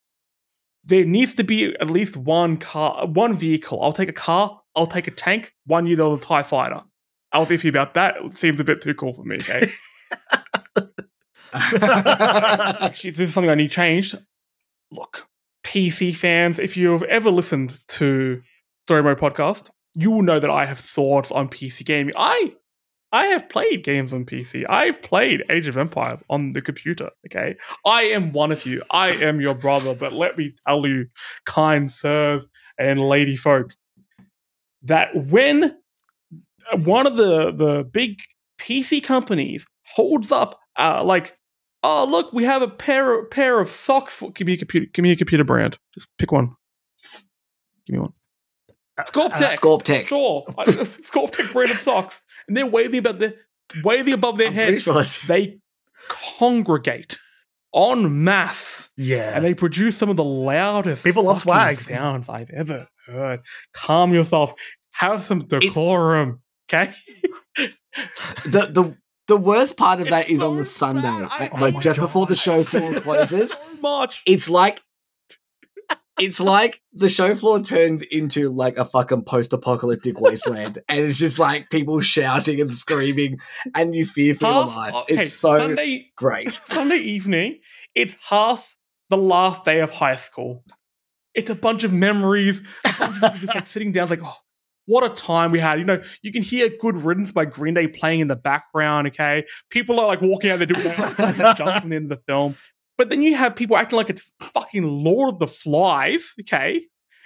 There 0.85 1.05
needs 1.05 1.35
to 1.35 1.45
be 1.45 1.75
at 1.77 1.91
least 1.91 2.16
one 2.16 2.57
car, 2.57 3.07
one 3.07 3.37
vehicle. 3.37 3.83
I'll 3.83 3.93
take 3.93 4.09
a 4.09 4.14
car, 4.14 4.61
I'll 4.75 4.87
take 4.87 5.07
a 5.07 5.11
tank, 5.11 5.55
one 5.66 5.87
year 5.87 6.01
old 6.01 6.23
TIE 6.23 6.43
fighter. 6.43 6.83
I'll 7.33 7.47
see 7.47 7.68
about 7.68 7.95
that. 7.95 8.16
It 8.16 8.37
seems 8.37 8.59
a 8.59 8.64
bit 8.64 8.81
too 8.81 8.95
cool 8.95 9.14
for 9.14 9.23
me, 9.23 9.37
okay? 9.37 9.73
Actually, 11.53 13.11
this 13.11 13.21
is 13.21 13.35
something 13.35 13.51
I 13.51 13.55
need 13.55 13.71
changed. 13.71 14.16
Look, 14.91 15.29
PC 15.64 16.16
fans, 16.16 16.59
if 16.59 16.77
you've 16.77 17.05
ever 17.05 17.31
listened 17.31 17.79
to 17.89 18.43
Story 18.87 19.05
Mode 19.05 19.21
Podcast, 19.21 19.71
you 19.95 20.11
will 20.11 20.23
know 20.23 20.41
that 20.41 20.51
I 20.51 20.66
have 20.66 20.79
thoughts 20.79 21.31
on 21.31 21.49
PC 21.49 21.85
gaming. 21.85 22.14
I 22.16 22.55
I 23.13 23.27
have 23.27 23.49
played 23.49 23.83
games 23.83 24.13
on 24.13 24.25
PC. 24.25 24.65
I've 24.69 25.03
played 25.03 25.43
Age 25.51 25.67
of 25.67 25.77
Empires 25.77 26.23
on 26.31 26.53
the 26.53 26.63
computer. 26.63 27.11
Okay. 27.27 27.57
I 27.85 28.03
am 28.05 28.33
one 28.33 28.53
of 28.53 28.65
you. 28.67 28.83
I 28.91 29.11
am 29.11 29.41
your 29.41 29.55
brother. 29.55 29.95
But 29.95 30.13
let 30.13 30.39
me 30.39 30.55
tell 30.67 30.87
you, 30.87 31.07
kind 31.45 31.91
sirs 31.91 32.47
and 32.79 33.01
lady 33.01 33.37
folk, 33.37 33.75
that 34.83 35.09
when 35.15 35.77
one 36.73 37.07
of 37.07 37.17
the, 37.17 37.53
the 37.53 37.85
big 37.85 38.21
PC 38.61 39.03
companies 39.03 39.67
holds 39.85 40.31
up 40.31 40.61
uh, 40.77 41.03
like 41.03 41.37
oh 41.83 42.07
look, 42.09 42.33
we 42.33 42.45
have 42.45 42.63
a 42.63 42.69
pair 42.69 43.19
of 43.19 43.31
pair 43.31 43.61
of 43.61 43.71
socks. 43.71 44.17
For, 44.17 44.31
give 44.31 44.47
me 44.47 44.55
a 44.55 44.57
computer. 44.57 44.87
Give 44.93 45.03
me 45.03 45.13
a 45.13 45.17
computer 45.17 45.45
brand. 45.45 45.79
Just 45.95 46.09
pick 46.19 46.33
one. 46.33 46.55
Give 47.87 47.95
me 47.95 47.99
one. 48.01 48.13
Scorptech. 49.01 49.33
Uh, 49.33 49.49
Scorptech. 49.49 50.07
Sure, 50.07 50.45
Scorptech 50.59 51.53
branded 51.53 51.79
socks, 51.79 52.21
and 52.51 52.57
they're 52.57 52.67
waving 52.67 52.99
about 52.99 53.21
the 53.21 53.37
waving 53.85 54.13
above 54.15 54.37
their 54.37 54.49
I'm 54.49 54.53
heads. 54.55 54.83
sure 54.83 55.01
They 55.29 55.59
congregate 56.09 57.19
en 57.75 58.25
masse, 58.25 58.91
Yeah. 58.97 59.37
and 59.37 59.45
they 59.45 59.55
produce 59.55 59.97
some 59.97 60.11
of 60.11 60.17
the 60.17 60.25
loudest 60.25 61.05
People 61.05 61.23
love 61.23 61.39
swag. 61.39 61.79
sounds 61.79 62.29
I've 62.29 62.51
ever 62.51 62.89
heard. 63.07 63.41
Calm 63.73 64.13
yourself. 64.13 64.55
Have 64.93 65.23
some 65.23 65.47
decorum. 65.47 66.41
Okay. 66.69 66.93
the 68.45 68.69
the 68.73 68.97
the 69.29 69.37
worst 69.37 69.77
part 69.77 70.01
of 70.01 70.09
that 70.09 70.23
It's 70.23 70.33
is 70.33 70.43
on 70.43 70.57
the 70.57 70.65
Sunday. 70.65 71.07
I- 71.09 71.51
oh 71.53 71.61
like 71.61 71.75
my 71.75 71.81
just 71.81 72.01
before 72.01 72.27
the 72.27 72.35
show 72.35 72.61
I 72.61 72.65
floor 72.65 72.93
hate 72.93 73.03
closes. 73.05 73.53
so 73.53 73.59
much. 73.81 74.23
It's 74.27 74.49
like 74.51 74.83
it's 76.21 76.39
like 76.41 76.81
the 76.93 77.09
show 77.09 77.35
floor 77.35 77.61
turns 77.61 78.03
into 78.03 78.51
like 78.51 78.79
a 78.79 78.85
fucking 78.85 79.25
post-apocalyptic 79.25 80.21
wasteland, 80.21 80.79
and 80.89 81.01
it's 81.07 81.18
just 81.18 81.39
like 81.39 81.71
people 81.71 82.01
shouting 82.01 82.61
and 82.61 82.71
screaming, 82.73 83.39
and 83.75 83.95
you 83.95 84.05
fear 84.05 84.35
for 84.35 84.45
your 84.45 84.64
Half- 84.64 84.77
life. 84.77 84.95
okay, 84.95 85.14
It's 85.25 85.35
so 85.35 85.59
Sunday 85.59 86.11
great. 86.16 86.55
Sunday 86.66 86.97
evening, 86.99 87.59
it's 87.95 88.16
half 88.29 88.77
the 89.09 89.16
last 89.18 89.64
day 89.64 89.81
of 89.81 89.91
high 89.91 90.14
school. 90.16 90.64
It's 91.35 91.51
a 91.51 91.55
bunch 91.55 91.85
of 91.85 91.93
memories, 91.93 92.61
bunch 92.85 93.23
of 93.23 93.41
just 93.41 93.55
like 93.55 93.66
sitting 93.66 93.93
down, 93.93 94.09
like, 94.09 94.21
oh, 94.23 94.37
what 94.87 95.05
a 95.05 95.14
time 95.14 95.53
we 95.53 95.61
had. 95.61 95.79
You 95.79 95.85
know, 95.85 96.03
you 96.23 96.33
can 96.33 96.43
hear 96.43 96.68
Good 96.68 96.97
Riddance 96.97 97.31
by 97.33 97.45
Green 97.45 97.75
Day 97.75 97.87
playing 97.87 98.21
in 98.21 98.27
the 98.27 98.35
background, 98.37 99.07
okay? 99.09 99.45
People 99.71 100.01
are 100.01 100.07
like 100.09 100.21
walking 100.21 100.51
out, 100.51 100.59
doing 100.59 100.83
like, 100.85 101.57
jumping 101.57 101.93
into 101.93 102.09
the 102.16 102.21
film. 102.27 102.57
But 103.01 103.09
then 103.09 103.23
you 103.23 103.35
have 103.35 103.57
people 103.57 103.79
acting 103.79 103.97
like 103.97 104.11
it's 104.11 104.31
fucking 104.41 104.85
Lord 104.85 105.33
of 105.33 105.39
the 105.39 105.49
Flies, 105.49 106.35
okay? 106.43 106.83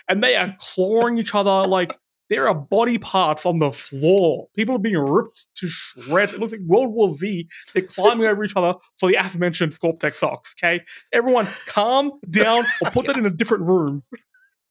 And 0.09 0.23
they 0.23 0.37
are 0.37 0.55
clawing 0.61 1.19
each 1.19 1.35
other 1.35 1.69
like 1.69 1.99
there 2.31 2.47
are 2.47 2.55
body 2.55 2.97
parts 2.97 3.45
on 3.45 3.59
the 3.59 3.73
floor. 3.73 4.47
People 4.55 4.77
are 4.77 4.79
being 4.79 4.97
ripped 4.97 5.49
to 5.57 5.67
shreds. 5.67 6.33
It 6.33 6.39
looks 6.39 6.53
like 6.53 6.61
World 6.65 6.93
War 6.93 7.11
Z. 7.13 7.49
They're 7.73 7.83
climbing 7.83 8.25
over 8.29 8.45
each 8.45 8.53
other 8.55 8.75
for 9.01 9.09
the 9.09 9.17
aforementioned 9.17 9.73
Scorptech 9.73 10.15
socks. 10.15 10.55
Okay, 10.57 10.85
everyone, 11.13 11.49
calm 11.67 12.13
down 12.31 12.67
or 12.81 12.93
put 12.93 13.07
that 13.07 13.17
in 13.17 13.27
a 13.27 13.31
different 13.31 13.67
room. 13.67 14.05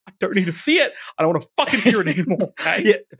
I 0.07 0.13
don't 0.21 0.35
need 0.35 0.45
to 0.45 0.53
see 0.53 0.77
it. 0.77 0.93
I 1.17 1.23
don't 1.23 1.33
want 1.33 1.43
to 1.43 1.49
fucking 1.57 1.81
hear 1.81 1.99
it 1.99 2.07
anymore. 2.07 2.37
Okay. 2.61 2.81
Yeah. 2.85 3.17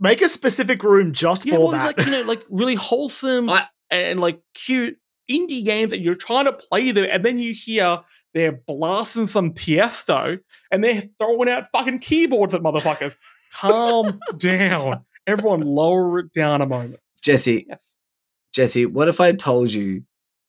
Make 0.00 0.22
a 0.22 0.28
specific 0.28 0.82
room 0.82 1.12
just 1.12 1.46
Yeah, 1.46 1.54
for 1.54 1.60
well, 1.60 1.70
that. 1.70 1.96
like 1.98 2.04
you 2.04 2.10
know, 2.10 2.22
like 2.22 2.42
really 2.50 2.74
wholesome 2.74 3.48
I- 3.48 3.68
and 3.92 4.18
like 4.18 4.40
cute 4.54 4.96
indie 5.30 5.64
games 5.64 5.90
that 5.90 6.00
you're 6.00 6.14
trying 6.14 6.44
to 6.46 6.52
play 6.52 6.90
them, 6.92 7.06
and 7.10 7.24
then 7.24 7.38
you 7.38 7.52
hear 7.54 8.00
they're 8.34 8.52
blasting 8.52 9.26
some 9.26 9.52
Tiesto 9.52 10.40
and 10.70 10.82
they're 10.82 11.02
throwing 11.18 11.48
out 11.50 11.66
fucking 11.72 11.98
keyboards 11.98 12.54
at 12.54 12.62
motherfuckers. 12.62 13.16
Calm 13.52 14.18
down, 14.38 15.04
everyone. 15.26 15.60
Lower 15.60 16.20
it 16.20 16.32
down 16.32 16.62
a 16.62 16.66
moment. 16.66 16.98
Jesse, 17.20 17.66
Yes. 17.68 17.96
Jesse, 18.54 18.86
what 18.86 19.08
if 19.08 19.20
I 19.20 19.32
told 19.32 19.72
you 19.72 20.02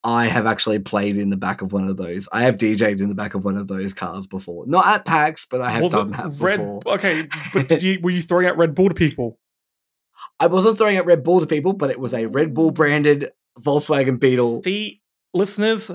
I 0.04 0.26
have 0.26 0.46
actually 0.46 0.80
played 0.80 1.16
in 1.18 1.30
the 1.30 1.38
back 1.38 1.62
of 1.62 1.72
one 1.74 1.88
of 1.88 1.96
those? 1.98 2.28
I 2.34 2.44
have 2.44 2.56
DJ'd 2.58 3.00
in 3.02 3.10
the 3.10 3.16
back 3.16 3.34
of 3.36 3.46
one 3.46 3.58
of 3.58 3.68
those 3.68 3.94
cars 3.94 4.28
before. 4.28 4.66
Not 4.68 4.86
at 4.88 5.06
PAX, 5.06 5.46
but 5.50 5.62
I 5.62 5.70
have 5.72 5.84
Was 5.84 5.92
done 5.94 6.12
that 6.12 6.40
Red? 6.40 6.58
before. 6.58 6.82
Okay, 6.96 7.28
but 7.54 7.68
did 7.70 7.84
you, 7.84 8.00
were 8.02 8.10
you 8.12 8.22
throwing 8.22 8.48
out 8.48 8.58
Red 8.58 8.76
Bull 8.76 8.90
to 8.90 8.96
people? 8.96 9.40
I 10.40 10.48
wasn't 10.48 10.78
throwing 10.78 10.98
out 10.98 11.06
Red 11.06 11.24
Bull 11.24 11.40
to 11.42 11.46
people, 11.48 11.74
but 11.74 11.90
it 11.90 12.00
was 12.00 12.14
a 12.14 12.26
Red 12.26 12.54
Bull 12.54 12.72
branded 12.72 13.30
Volkswagen 13.60 14.20
Beetle 14.20 14.64
See, 14.64 15.02
listeners, 15.34 15.92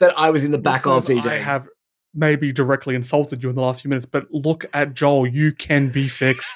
that 0.00 0.18
I 0.18 0.30
was 0.30 0.44
in 0.44 0.50
the 0.50 0.58
back 0.58 0.86
of 0.86 1.08
listeners, 1.08 1.24
DJ. 1.24 1.30
I 1.32 1.38
have 1.38 1.68
maybe 2.14 2.52
directly 2.52 2.94
insulted 2.94 3.42
you 3.42 3.48
in 3.48 3.54
the 3.54 3.60
last 3.62 3.82
few 3.82 3.88
minutes, 3.88 4.06
but 4.06 4.26
look 4.30 4.64
at 4.72 4.94
Joel. 4.94 5.26
You 5.26 5.52
can 5.52 5.90
be 5.90 6.08
fixed. 6.08 6.54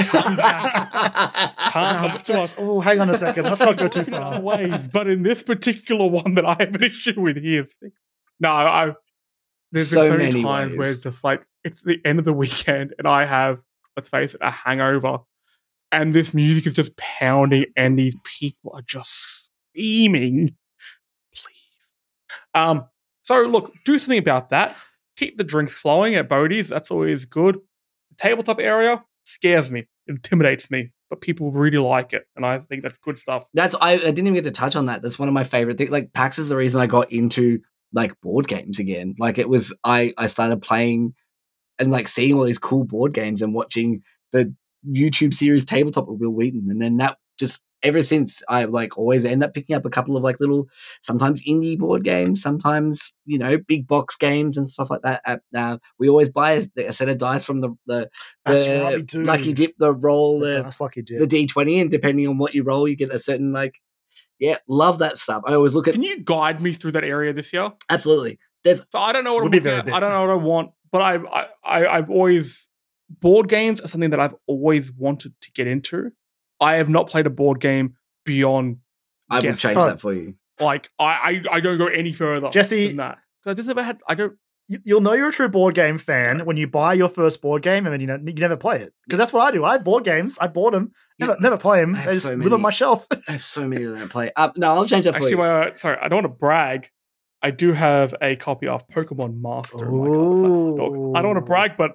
Come 0.00 0.36
back. 0.36 2.24
To 2.24 2.38
us. 2.38 2.56
oh, 2.58 2.80
hang 2.80 3.00
on 3.00 3.10
a 3.10 3.14
second. 3.14 3.44
Let's 3.44 3.60
not 3.60 3.76
go 3.76 3.88
too 3.88 4.04
far. 4.10 4.40
ways, 4.40 4.88
but 4.88 5.06
in 5.08 5.22
this 5.22 5.42
particular 5.42 6.06
one 6.06 6.34
that 6.34 6.44
I 6.44 6.56
have 6.58 6.74
an 6.74 6.82
issue 6.82 7.20
with 7.20 7.36
here, 7.36 7.66
no, 8.40 8.50
I. 8.50 8.92
There's 9.70 9.90
So 9.90 10.00
been 10.02 10.08
so 10.08 10.16
many 10.16 10.30
many 10.32 10.42
times 10.42 10.76
where 10.76 10.90
it's 10.90 11.02
just 11.02 11.24
like 11.24 11.46
it's 11.64 11.82
the 11.82 11.98
end 12.04 12.18
of 12.18 12.24
the 12.24 12.32
weekend, 12.32 12.94
and 12.98 13.06
I 13.06 13.24
have, 13.24 13.60
let's 13.96 14.08
face 14.08 14.34
it, 14.34 14.40
a 14.42 14.50
hangover, 14.50 15.18
and 15.92 16.12
this 16.14 16.34
music 16.34 16.66
is 16.66 16.72
just 16.72 16.96
pounding, 16.96 17.66
and 17.76 17.98
these 17.98 18.16
people 18.24 18.72
are 18.74 18.82
just 18.82 19.50
screaming. 19.70 20.56
Please, 21.34 21.92
um, 22.54 22.86
So 23.22 23.42
look, 23.42 23.72
do 23.84 23.98
something 23.98 24.18
about 24.18 24.50
that. 24.50 24.76
Keep 25.16 25.38
the 25.38 25.44
drinks 25.44 25.74
flowing 25.74 26.14
at 26.16 26.28
Boatie's. 26.28 26.68
That's 26.68 26.90
always 26.90 27.24
good. 27.24 27.56
The 27.56 28.16
tabletop 28.18 28.58
area 28.60 29.04
scares 29.24 29.70
me, 29.70 29.86
intimidates 30.08 30.70
me, 30.70 30.90
but 31.10 31.20
people 31.20 31.50
really 31.52 31.78
like 31.78 32.12
it, 32.12 32.26
and 32.36 32.44
I 32.46 32.58
think 32.58 32.82
that's 32.82 32.98
good 32.98 33.18
stuff. 33.18 33.44
That's 33.54 33.74
I, 33.80 33.92
I 33.92 33.98
didn't 33.98 34.20
even 34.20 34.34
get 34.34 34.44
to 34.44 34.50
touch 34.50 34.76
on 34.76 34.86
that. 34.86 35.02
That's 35.02 35.18
one 35.18 35.28
of 35.28 35.34
my 35.34 35.44
favorite 35.44 35.78
things. 35.78 35.90
Like 35.90 36.12
PAX 36.12 36.38
is 36.38 36.48
the 36.48 36.56
reason 36.56 36.80
I 36.80 36.86
got 36.86 37.12
into 37.12 37.60
like 37.92 38.18
board 38.22 38.48
games 38.48 38.78
again. 38.78 39.14
Like 39.18 39.38
it 39.38 39.48
was 39.48 39.74
I 39.84 40.14
I 40.16 40.26
started 40.26 40.62
playing 40.62 41.14
and 41.78 41.90
like 41.90 42.08
seeing 42.08 42.34
all 42.34 42.44
these 42.44 42.58
cool 42.58 42.84
board 42.84 43.12
games 43.14 43.42
and 43.42 43.54
watching 43.54 44.02
the 44.32 44.54
YouTube 44.88 45.34
series 45.34 45.64
Tabletop 45.64 46.08
with 46.08 46.20
Wil 46.20 46.30
Wheaton, 46.30 46.68
and 46.70 46.80
then 46.80 46.96
that 46.98 47.18
just 47.38 47.62
ever 47.82 48.02
since 48.02 48.42
I 48.48 48.64
like 48.64 48.96
always 48.96 49.24
end 49.24 49.42
up 49.42 49.54
picking 49.54 49.74
up 49.74 49.84
a 49.84 49.90
couple 49.90 50.16
of 50.16 50.22
like 50.22 50.38
little 50.40 50.68
sometimes 51.02 51.42
indie 51.44 51.78
board 51.78 52.04
games, 52.04 52.40
sometimes 52.40 53.12
you 53.24 53.38
know 53.38 53.58
big 53.58 53.86
box 53.86 54.16
games 54.16 54.56
and 54.56 54.70
stuff 54.70 54.90
like 54.90 55.02
that. 55.02 55.22
Uh, 55.26 55.36
uh, 55.56 55.78
we 55.98 56.08
always 56.08 56.30
buy 56.30 56.52
a, 56.52 56.86
a 56.86 56.92
set 56.92 57.08
of 57.08 57.18
dice 57.18 57.44
from 57.44 57.60
the 57.60 57.70
the, 57.86 58.08
the 58.44 58.82
right, 58.84 59.14
lucky 59.14 59.52
dip, 59.52 59.76
the 59.78 59.94
roll, 59.94 60.40
the, 60.40 60.62
That's 60.62 60.80
lucky 60.80 61.02
dip. 61.02 61.18
the 61.18 61.26
D 61.26 61.46
twenty, 61.46 61.80
and 61.80 61.90
depending 61.90 62.28
on 62.28 62.38
what 62.38 62.54
you 62.54 62.62
roll, 62.62 62.88
you 62.88 62.96
get 62.96 63.10
a 63.10 63.18
certain 63.18 63.52
like. 63.52 63.74
Yeah, 64.38 64.56
love 64.66 64.98
that 64.98 65.18
stuff. 65.18 65.44
I 65.46 65.54
always 65.54 65.72
look 65.72 65.86
at 65.86 65.94
Can 65.94 66.02
you 66.02 66.18
guide 66.24 66.60
me 66.60 66.72
through 66.72 66.92
that 66.92 67.04
area 67.04 67.32
this 67.32 67.52
year? 67.52 67.70
absolutely. 67.88 68.40
There's 68.64 68.78
So 68.90 68.98
I 68.98 69.12
don't 69.12 69.22
know 69.22 69.34
what 69.34 69.44
I'm 69.44 69.50
be 69.50 69.60
looking 69.60 69.88
at. 69.88 69.94
I 69.94 70.00
don't 70.00 70.10
know 70.10 70.20
what 70.20 70.30
I 70.30 70.34
want, 70.34 70.70
but 70.90 71.00
I, 71.00 71.48
I, 71.64 71.86
I've 71.86 72.10
always 72.10 72.68
board 73.20 73.48
games 73.48 73.80
are 73.80 73.88
something 73.88 74.10
that 74.10 74.20
I've 74.20 74.34
always 74.46 74.92
wanted 74.92 75.34
to 75.40 75.52
get 75.52 75.66
into. 75.66 76.12
I 76.60 76.74
have 76.74 76.88
not 76.88 77.08
played 77.10 77.26
a 77.26 77.30
board 77.30 77.60
game 77.60 77.96
beyond 78.24 78.78
I 79.30 79.38
will 79.38 79.44
Yes. 79.46 79.60
change 79.60 79.76
that 79.78 80.00
for 80.00 80.12
you. 80.12 80.34
like 80.60 80.90
I, 80.98 81.04
I, 81.04 81.56
I 81.56 81.60
don't 81.60 81.78
go 81.78 81.86
any 81.86 82.12
further. 82.12 82.50
Jesse- 82.50 82.88
than 82.88 82.96
that. 82.98 83.18
'Cause 83.42 83.50
I 83.52 83.54
just 83.54 83.66
never 83.68 83.82
had. 83.82 83.98
I 84.08 84.14
don't. 84.14 84.34
You- 84.68 84.78
You'll 84.84 85.00
know 85.00 85.12
you're 85.14 85.28
a 85.28 85.32
true 85.32 85.48
board 85.48 85.74
game 85.74 85.98
fan 85.98 86.44
when 86.46 86.56
you 86.56 86.68
buy 86.68 86.94
your 86.94 87.08
first 87.08 87.42
board 87.42 87.62
game 87.62 87.84
and 87.84 87.92
then 87.92 88.00
you 88.00 88.06
know 88.06 88.18
you 88.24 88.32
never 88.34 88.56
play 88.56 88.80
it 88.80 88.92
because 89.04 89.18
that's 89.18 89.32
what 89.32 89.40
I 89.42 89.50
do. 89.50 89.64
I 89.64 89.72
have 89.72 89.84
board 89.84 90.04
games. 90.04 90.38
I 90.40 90.46
bought 90.46 90.72
them, 90.72 90.92
never, 91.18 91.32
Yeah. 91.32 91.38
never 91.40 91.56
play 91.58 91.80
them. 91.80 91.96
I 91.96 92.06
They 92.06 92.12
just 92.12 92.26
so 92.28 92.34
live 92.34 92.52
on 92.52 92.62
my 92.62 92.70
shelf. 92.70 93.06
I 93.28 93.32
have 93.32 93.42
so 93.42 93.66
many 93.66 93.84
that 93.84 93.96
I 93.96 93.98
don't 93.98 94.08
play. 94.08 94.30
Uh, 94.36 94.50
no, 94.56 94.68
I'll 94.74 94.86
change 94.86 95.04
that 95.06 95.12
for 95.12 95.16
Actually, 95.16 95.30
you. 95.32 95.36
my, 95.38 95.72
sorry, 95.76 95.98
I 96.00 96.06
don't 96.08 96.22
want 96.22 96.32
to 96.34 96.38
brag. 96.38 96.88
I 97.42 97.50
do 97.50 97.72
have 97.72 98.14
a 98.22 98.36
copy 98.36 98.68
of 98.68 98.86
Pokemon 98.88 99.40
Master. 99.42 99.84
in 99.88 99.96
my 99.98 100.04
I 101.18 101.22
don't 101.22 101.34
want 101.34 101.36
to 101.38 101.40
brag, 101.44 101.72
but 101.76 101.92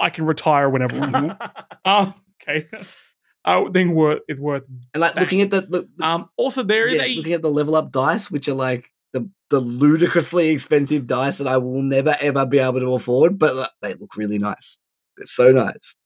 I 0.00 0.10
can 0.10 0.24
retire 0.26 0.68
whenever 0.70 0.96
I 1.00 1.08
want. 1.10 1.42
um, 1.84 2.14
okay. 2.42 2.68
I 3.44 3.64
think 3.72 3.94
worth 3.94 4.20
it's 4.28 4.40
worth. 4.40 4.64
and 4.94 5.00
like 5.00 5.14
looking 5.16 5.40
at 5.40 5.50
the, 5.50 5.62
the, 5.62 5.88
the- 5.96 6.04
Um, 6.04 6.28
also, 6.36 6.62
there 6.62 6.88
is 6.88 6.96
yeah, 6.96 7.04
a 7.04 7.14
looking 7.16 7.32
at 7.32 7.42
the 7.42 7.50
level 7.50 7.74
up 7.76 7.90
dice, 7.92 8.30
which 8.30 8.48
are 8.48 8.54
like 8.54 8.90
the 9.12 9.28
the 9.50 9.60
ludicrously 9.60 10.48
expensive 10.48 11.06
dice 11.06 11.38
that 11.38 11.46
I 11.46 11.56
will 11.56 11.82
never 11.82 12.16
ever 12.20 12.44
be 12.46 12.58
able 12.58 12.80
to 12.80 12.94
afford, 12.94 13.38
but 13.38 13.56
like, 13.56 13.70
they 13.82 13.94
look 13.94 14.16
really 14.16 14.38
nice. 14.38 14.78
They're 15.16 15.26
so 15.26 15.52
nice. 15.52 15.96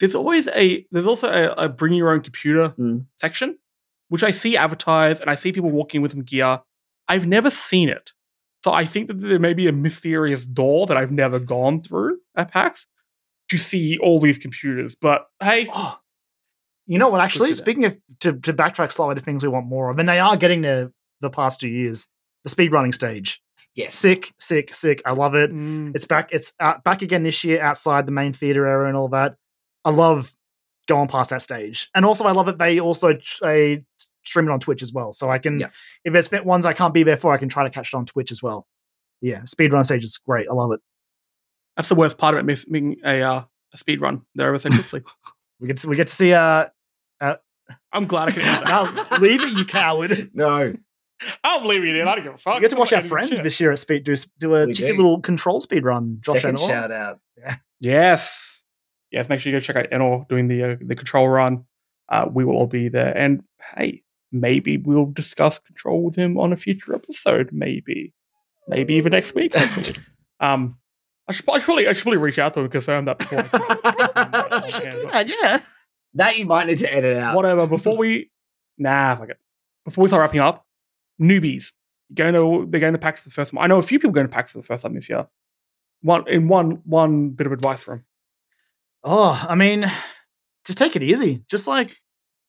there's 0.00 0.14
always 0.14 0.48
a 0.48 0.86
there's 0.90 1.06
also 1.06 1.28
a, 1.30 1.64
a 1.64 1.68
bring 1.68 1.94
your 1.94 2.10
own 2.12 2.20
computer 2.20 2.70
Mm. 2.78 3.06
section, 3.16 3.58
which 4.08 4.22
I 4.22 4.30
see 4.30 4.56
advertised 4.56 5.20
and 5.20 5.30
I 5.30 5.34
see 5.34 5.52
people 5.52 5.70
walking 5.70 6.02
with 6.02 6.12
some 6.12 6.22
gear. 6.22 6.60
I've 7.08 7.26
never 7.26 7.50
seen 7.50 7.88
it, 7.88 8.12
so 8.64 8.72
I 8.72 8.84
think 8.84 9.08
that 9.08 9.14
there 9.20 9.38
may 9.40 9.54
be 9.54 9.66
a 9.66 9.72
mysterious 9.72 10.46
door 10.46 10.86
that 10.86 10.96
I've 10.96 11.10
never 11.10 11.38
gone 11.38 11.82
through 11.82 12.18
at 12.36 12.50
PAX 12.52 12.86
to 13.50 13.58
see 13.58 13.98
all 13.98 14.18
these 14.20 14.38
computers. 14.38 14.94
But 14.94 15.26
hey, 15.42 15.68
Oh, 15.72 15.98
you 16.86 16.98
know 16.98 17.08
what? 17.08 17.20
Actually, 17.20 17.54
speaking 17.54 17.84
of 17.84 17.98
to, 18.20 18.32
to 18.40 18.52
backtrack 18.52 18.90
slightly 18.92 19.14
to 19.16 19.20
things 19.20 19.42
we 19.42 19.48
want 19.48 19.66
more 19.66 19.90
of, 19.90 19.98
and 19.98 20.08
they 20.08 20.18
are 20.18 20.36
getting 20.36 20.60
there 20.62 20.92
the 21.20 21.30
past 21.30 21.60
two 21.60 21.68
years. 21.68 22.08
The 22.44 22.50
speedrunning 22.50 22.94
stage, 22.94 23.40
Yes. 23.74 23.94
sick, 23.94 24.32
sick, 24.38 24.74
sick. 24.74 25.02
I 25.04 25.12
love 25.12 25.34
it. 25.34 25.52
mm, 25.52 25.94
It's 25.94 26.06
back. 26.06 26.30
It's 26.32 26.54
out, 26.58 26.82
back 26.84 27.02
again 27.02 27.22
this 27.22 27.44
year 27.44 27.60
outside 27.60 28.06
the 28.06 28.12
main 28.12 28.32
theater 28.32 28.66
area 28.66 28.88
and 28.88 28.96
all 28.96 29.08
that. 29.10 29.36
I 29.84 29.90
love 29.90 30.32
going 30.88 31.06
past 31.08 31.30
that 31.30 31.42
stage, 31.42 31.90
and 31.94 32.04
also 32.06 32.24
I 32.24 32.32
love 32.32 32.48
it. 32.48 32.56
They 32.58 32.80
also 32.80 33.18
they 33.42 33.84
stream 34.24 34.48
it 34.48 34.52
on 34.52 34.60
Twitch 34.60 34.82
as 34.82 34.92
well, 34.92 35.12
so 35.12 35.28
I 35.30 35.38
can 35.38 35.60
Yeah. 35.60 35.68
if 36.04 36.12
there's 36.14 36.44
ones 36.44 36.64
I 36.66 36.72
can't 36.72 36.94
be 36.94 37.02
there 37.02 37.16
for, 37.18 37.32
I 37.32 37.36
can 37.36 37.48
try 37.50 37.62
to 37.64 37.70
catch 37.70 37.88
it 37.92 37.96
on 37.96 38.06
Twitch 38.06 38.32
as 38.32 38.42
well. 38.42 38.66
Yeah, 39.20 39.42
speedrun 39.42 39.84
stage 39.84 40.02
is 40.02 40.16
great. 40.16 40.46
I 40.50 40.54
love 40.54 40.72
it. 40.72 40.80
That's 41.76 41.88
the 41.88 41.94
worst 41.94 42.18
part 42.18 42.34
of 42.34 42.40
it 42.40 42.44
missing 42.44 42.96
a 43.04 43.22
uh, 43.22 43.44
a 43.72 43.76
speed 43.78 44.00
run 44.00 44.22
there 44.34 44.48
ever 44.48 44.58
so 44.58 44.70
quickly. 44.70 45.02
We 45.60 45.66
get 45.66 45.76
to, 45.76 45.88
we 45.90 45.96
get 45.96 46.06
to 46.06 46.14
see 46.14 46.32
uh 46.32 46.68
I'm 47.92 48.06
glad 48.06 48.28
I 48.28 48.32
can 48.32 48.42
end 48.42 48.64
now 48.64 48.84
that. 48.84 49.20
leave 49.20 49.42
it, 49.42 49.58
you 49.58 49.64
coward. 49.64 50.30
No. 50.32 50.74
I'm 51.44 51.64
leaving 51.66 51.90
it 51.90 51.96
in. 51.96 52.08
I 52.08 52.14
don't 52.14 52.24
give 52.24 52.34
a 52.34 52.38
fuck. 52.38 52.54
We 52.54 52.60
get 52.60 52.70
to 52.70 52.76
watch 52.76 52.92
our 52.92 53.00
not 53.00 53.08
friend 53.08 53.28
shit. 53.28 53.42
this 53.42 53.60
year 53.60 53.72
at 53.72 53.78
speed 53.78 54.04
do 54.04 54.14
do 54.38 54.54
a 54.54 54.72
cheeky 54.72 54.92
little 54.92 55.20
control 55.20 55.60
speed 55.60 55.84
run. 55.84 56.18
Josh 56.22 56.36
Second 56.40 56.56
Enor. 56.56 56.66
shout 56.68 56.90
out. 56.90 57.20
Yes. 57.78 58.62
Yes, 59.10 59.28
make 59.28 59.40
sure 59.40 59.52
you 59.52 59.58
go 59.58 59.62
check 59.62 59.76
out 59.76 59.90
Enor 59.90 60.28
doing 60.28 60.48
the 60.48 60.62
uh, 60.62 60.76
the 60.80 60.94
control 60.96 61.28
run. 61.28 61.64
Uh, 62.08 62.26
we 62.32 62.44
will 62.44 62.54
all 62.54 62.66
be 62.66 62.88
there. 62.88 63.16
And 63.16 63.42
hey, 63.76 64.02
maybe 64.32 64.78
we'll 64.78 65.06
discuss 65.06 65.58
control 65.58 66.02
with 66.04 66.14
him 66.16 66.38
on 66.38 66.52
a 66.52 66.56
future 66.56 66.94
episode. 66.94 67.50
Maybe. 67.52 68.14
Maybe 68.68 68.94
even 68.94 69.12
next 69.12 69.34
week. 69.34 69.54
um 70.40 70.78
I 71.30 71.32
should, 71.32 71.48
I 71.48 71.58
should 71.58 71.64
probably 71.64 71.86
I 71.88 71.92
should 71.92 72.02
probably 72.02 72.18
reach 72.18 72.38
out 72.38 72.52
to 72.54 72.60
him 72.60 72.64
and 72.64 72.72
confirm 72.72 73.04
that 73.06 73.18
before. 73.18 73.48
I- 73.52 74.62
You 74.66 74.70
should 74.70 74.84
Yeah, 74.84 74.90
do 74.92 75.08
that, 75.10 75.28
yeah. 75.28 75.60
That 76.14 76.38
you 76.38 76.44
might 76.46 76.66
need 76.66 76.78
to 76.78 76.92
edit 76.92 77.16
out. 77.16 77.36
Whatever. 77.36 77.66
Before 77.66 77.96
we 77.96 78.30
nah, 78.78 79.16
fuck 79.16 79.30
it. 79.30 79.38
Before 79.84 80.02
we 80.02 80.08
start 80.08 80.20
wrapping 80.22 80.40
up, 80.40 80.66
newbies. 81.20 81.72
Going 82.12 82.34
to 82.34 82.66
they're 82.68 82.80
going 82.80 82.92
to 82.94 82.98
PAX 82.98 83.20
for 83.22 83.28
the 83.28 83.32
first 83.34 83.52
time. 83.52 83.58
I 83.62 83.68
know 83.68 83.78
a 83.78 83.82
few 83.82 83.98
people 84.00 84.10
going 84.12 84.26
to 84.26 84.32
PAX 84.32 84.52
for 84.52 84.58
the 84.58 84.64
first 84.64 84.82
time 84.82 84.94
this 84.94 85.08
year. 85.08 85.26
One 86.02 86.26
in 86.28 86.48
one 86.48 86.80
one 86.84 87.30
bit 87.30 87.46
of 87.46 87.52
advice 87.52 87.82
from 87.82 88.04
Oh, 89.04 89.46
I 89.48 89.54
mean, 89.54 89.90
just 90.66 90.76
take 90.78 90.96
it 90.96 91.02
easy. 91.02 91.42
Just 91.48 91.66
like, 91.68 91.96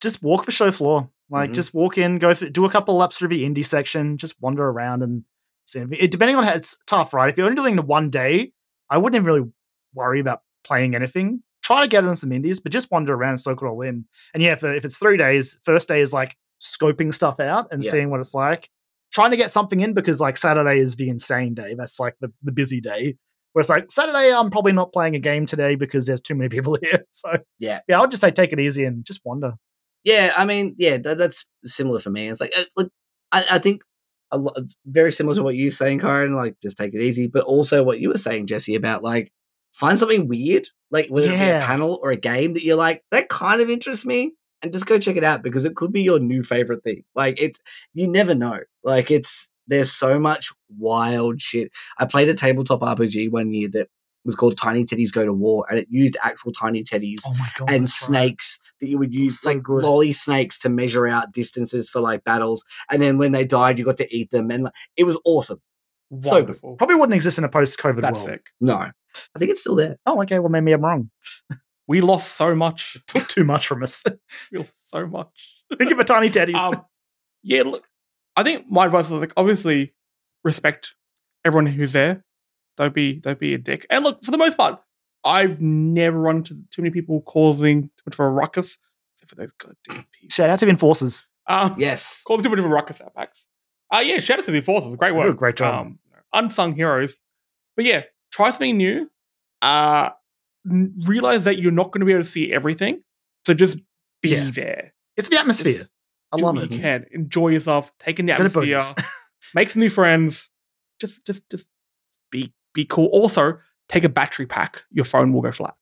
just 0.01 0.21
walk 0.23 0.45
the 0.45 0.51
show 0.51 0.71
floor. 0.71 1.09
Like, 1.29 1.51
Mhm. 1.51 1.55
just 1.55 1.73
walk 1.73 1.97
in, 1.97 2.17
go 2.17 2.34
through, 2.34 2.49
do 2.49 2.65
a 2.65 2.69
couple 2.69 2.95
laps 2.97 3.17
through 3.17 3.29
the 3.29 3.43
indie 3.47 3.65
section, 3.65 4.17
just 4.17 4.36
wander 4.41 4.67
around 4.67 5.01
and 5.03 5.23
see. 5.65 5.79
It, 5.97 6.11
depending 6.11 6.36
on 6.36 6.43
how 6.43 6.53
it's 6.53 6.77
tough, 6.88 7.13
right? 7.13 7.29
If 7.29 7.38
you're 7.38 7.45
only 7.47 7.55
doing 7.55 7.75
the 7.77 7.82
one 7.84 8.09
day, 8.09 8.51
I 8.91 8.97
wouldn't 8.99 9.15
even 9.19 9.25
really 9.25 9.49
worry 9.95 10.19
about 10.19 10.41
playing 10.63 10.93
anything. 10.93 11.41
Try 11.63 11.81
to 11.81 11.87
get 11.87 12.03
in 12.03 12.15
some 12.15 12.31
indies, 12.31 12.59
but 12.59 12.71
just 12.71 12.91
wander 12.91 13.13
around, 13.13 13.37
soak 13.39 13.61
it 13.63 13.65
all 13.65 13.81
in. 13.81 14.05
And 14.33 14.43
yeah, 14.43 14.51
if, 14.53 14.63
if 14.63 14.85
it's 14.85 14.97
three 14.99 15.17
days, 15.17 15.57
first 15.63 15.87
day 15.87 16.01
is 16.01 16.13
like 16.13 16.35
scoping 16.61 17.13
stuff 17.13 17.39
out 17.39 17.67
and 17.71 17.83
Yeah. 17.83 17.91
seeing 17.91 18.09
what 18.09 18.19
it's 18.19 18.34
like. 18.35 18.69
Trying 19.13 19.31
to 19.31 19.38
get 19.38 19.51
something 19.51 19.80
in 19.81 19.93
because 19.93 20.19
like 20.22 20.38
Saturday 20.38 20.80
is 20.80 20.95
the 20.95 21.09
insane 21.09 21.53
day. 21.53 21.73
That's 21.77 21.99
like 21.99 22.15
the, 22.22 22.31
the 22.43 22.51
busy 22.51 22.80
day. 22.80 23.15
Where 23.53 23.61
it's 23.61 23.69
like 23.69 23.91
Saturday, 23.91 24.34
I'm 24.34 24.49
probably 24.49 24.72
not 24.72 24.93
playing 24.93 25.15
a 25.15 25.19
game 25.19 25.45
today 25.45 25.76
because 25.76 26.05
there's 26.05 26.22
too 26.22 26.35
many 26.35 26.49
people 26.49 26.77
here. 26.81 27.03
So 27.09 27.31
Yeah. 27.59 27.80
yeah, 27.88 27.97
I 27.97 28.01
would 28.01 28.11
just 28.11 28.22
say 28.22 28.31
take 28.31 28.53
it 28.53 28.59
easy 28.59 28.85
and 28.85 29.03
just 29.05 29.22
wander. 29.26 29.53
Yeah, 30.03 30.34
I 30.35 30.45
mean, 30.45 30.76
yeah, 30.80 30.97
that, 30.97 31.18
that's 31.18 31.45
similar 31.65 31.99
for 31.99 32.09
me. 32.09 32.27
It's 32.30 32.41
like, 32.41 32.51
uh, 32.57 32.63
look, 32.77 32.91
I, 33.31 33.45
I 33.51 33.59
think 33.59 33.84
a 34.32 34.38
lot, 34.38 34.58
very 34.86 35.12
similar 35.12 35.36
to 35.36 35.41
mm. 35.41 35.45
what 35.45 35.56
you're 35.56 35.72
saying, 35.72 35.99
Kyran. 35.99 36.36
Like, 36.36 36.56
just 36.62 36.78
take 36.78 36.94
it 36.94 37.02
easy, 37.02 37.28
but 37.28 37.44
also 37.44 37.84
what 37.84 37.99
you 37.99 38.10
were 38.10 38.18
saying, 38.18 38.48
Jesse, 38.48 38.76
about 38.76 39.03
like 39.03 39.32
find 39.74 39.98
something 39.98 40.28
weird, 40.28 40.68
like 40.90 41.08
whether 41.10 41.28
it 41.28 41.38
be 41.38 41.49
a 41.49 41.62
panel 41.62 41.99
or 42.03 42.12
a 42.12 42.18
game 42.18 42.53
that 42.53 42.64
you're 42.64 42.76
like 42.76 43.03
that 43.12 43.30
kind 43.30 43.62
of 43.62 43.70
interests 43.70 44.06
me, 44.06 44.34
and 44.62 44.74
just 44.74 44.86
go 44.86 44.99
check 44.99 45.16
it 45.18 45.24
out 45.24 45.44
because 45.44 45.66
it 45.66 45.76
could 45.76 45.91
be 45.91 46.02
your 46.02 46.20
new 46.20 46.44
favorite 46.44 46.84
thing. 46.84 47.03
Like, 47.16 47.41
it's 47.41 47.60
you 47.94 48.08
never 48.08 48.36
know. 48.36 48.60
Like, 48.84 49.12
it's 49.12 49.52
there's 49.68 49.91
so 49.91 50.20
much 50.20 50.52
wild 50.78 51.41
shit. 51.41 51.72
I 51.98 52.06
played 52.06 52.30
a 52.30 52.34
tabletop 52.34 52.82
RPG 52.82 53.32
one 53.32 53.53
year 53.53 53.70
that 53.70 53.90
was 54.26 54.35
called 54.35 54.57
Tiny 54.57 54.84
Teddies 54.85 55.11
Go 55.11 55.26
to 55.26 55.34
War, 55.34 55.65
and 55.69 55.80
it 55.80 55.88
used 55.89 56.18
actual 56.22 56.52
tiny 56.52 56.84
teddies 56.84 57.19
Oh 57.26 57.34
my 57.34 57.48
god! 57.57 57.69
and 57.72 57.84
that's 57.85 58.02
right. 58.03 58.07
snakes 58.07 58.60
that 58.80 58.88
you 58.88 58.98
would 58.98 59.14
use 59.14 59.39
So 59.39 59.49
like 59.52 59.64
good. 59.64 59.81
lolly 59.84 60.11
snakes 60.11 60.57
to 60.60 60.69
measure 60.69 61.07
out 61.07 61.31
distances 61.31 61.89
for 61.89 62.02
like 62.02 62.23
battles 62.23 62.64
and 62.91 63.02
then 63.02 63.18
when 63.18 63.31
they 63.31 63.45
died 63.45 63.80
you 63.80 63.85
got 63.85 63.98
to 63.98 64.15
eat 64.15 64.31
them 64.31 64.49
and 64.52 64.64
like, 64.65 64.73
it 64.98 65.03
was 65.06 65.19
awesome 65.26 65.61
So 66.22 66.43
good. 66.43 66.60
Probably 66.77 66.95
wouldn't 66.95 67.15
exist 67.15 67.38
in 67.38 67.43
a 67.43 67.49
post-COVID 67.49 68.02
That's 68.02 68.15
world. 68.19 68.26
sick. 68.30 68.45
no 68.60 68.76
i 68.76 69.39
think 69.39 69.52
it's 69.52 69.61
still 69.61 69.76
there 69.76 69.98
Oh, 70.06 70.22
okay. 70.23 70.39
Well, 70.39 70.49
maybe 70.49 70.72
I'm 70.72 70.81
wrong. 70.81 71.10
We 71.88 71.99
lost 72.02 72.34
so 72.35 72.56
much. 72.56 72.95
Took 73.07 73.27
too 73.27 73.43
much 73.43 73.68
from 73.68 73.84
us. 73.84 74.03
We 74.52 74.60
lost 74.60 74.89
so 74.89 75.06
much. 75.07 75.27
Think 75.77 75.91
of 75.91 75.99
a 75.99 76.03
tiny 76.06 76.30
teddies. 76.30 76.57
um, 76.60 76.85
yeah, 77.43 77.64
look, 77.64 77.84
I 78.35 78.43
think 78.43 78.69
my 78.69 78.85
advice 78.85 79.07
is 79.07 79.11
like 79.14 79.34
obviously 79.35 79.93
respect 80.43 80.93
everyone 81.45 81.65
who's 81.68 81.91
there. 81.93 82.23
Don't 82.77 82.93
be 82.93 83.14
don't 83.14 83.39
be 83.39 83.53
a 83.53 83.57
dick. 83.57 83.85
And 83.89 84.03
look, 84.03 84.23
for 84.23 84.31
the 84.31 84.38
most 84.38 84.57
part, 84.57 84.80
I've 85.23 85.61
never 85.61 86.19
run 86.19 86.38
into 86.38 86.56
too 86.72 86.81
many 86.81 86.91
people 86.91 87.22
causing 87.22 87.84
too 87.84 87.89
much 88.07 88.15
of 88.15 88.19
a 88.22 88.30
ruckus, 88.30 88.80
except 89.15 89.30
for 89.30 89.35
those 89.35 89.52
goddamn 89.53 89.76
people. 90.14 90.30
Shout 90.30 90.49
out 90.49 90.60
to 90.60 90.65
the 90.65 90.72
enforcers. 90.72 91.26
Um, 91.48 91.76
yes 91.77 92.23
causing 92.26 92.43
too 92.43 92.49
much 92.49 92.60
of 92.60 92.65
a 92.65 92.69
ruckus 92.69 93.02
at 93.02 93.14
PAX. 93.15 93.48
Uh, 93.93 93.99
yeah, 93.99 94.19
shout 94.19 94.39
out 94.39 94.45
to 94.45 94.52
the 94.52 94.57
enforcers. 94.57 94.95
Great 94.95 95.11
They 95.11 95.18
work. 95.18 95.30
a 95.34 95.38
great 95.38 95.57
job. 95.57 95.85
Um, 95.88 95.99
unsung 96.34 96.76
heroes. 96.76 97.18
But 97.76 97.85
yeah, 97.85 98.03
try 98.31 98.49
something 98.52 98.77
new. 98.77 99.10
Uh, 99.61 100.11
n- 100.69 100.93
realize 101.06 101.43
that 101.43 101.60
you're 101.60 101.72
not 101.73 101.91
going 101.91 101.99
to 101.99 102.06
be 102.06 102.14
able 102.14 102.23
to 102.23 102.30
see 102.30 102.53
everything. 102.53 103.03
So 103.45 103.53
just 103.53 103.77
be 104.22 104.30
Yeah. 104.30 104.49
there. 104.52 104.93
It's 105.18 105.27
the 105.27 105.38
atmosphere. 105.39 105.88
I 106.31 106.38
love 106.38 106.57
it. 106.57 106.72
you 106.72 106.80
can. 106.80 107.06
Enjoy 107.11 107.49
yourself. 107.49 107.91
Take 107.99 108.19
in 108.19 108.27
the 108.27 108.34
atmosphere. 108.34 108.64
Boaties. 108.64 109.03
make 109.53 109.69
some 109.69 109.81
new 109.81 109.89
friends. 109.89 110.49
just 111.02 111.26
just 111.26 111.49
just 111.49 111.68
be 112.31 112.53
be 112.73 112.85
cool. 112.85 113.07
Also, 113.07 113.60
take 113.89 114.03
a 114.03 114.10
battery 114.10 114.45
pack. 114.45 114.84
Your 114.91 115.06
phone 115.06 115.34
will 115.34 115.41
go 115.41 115.52
flat. 115.52 115.76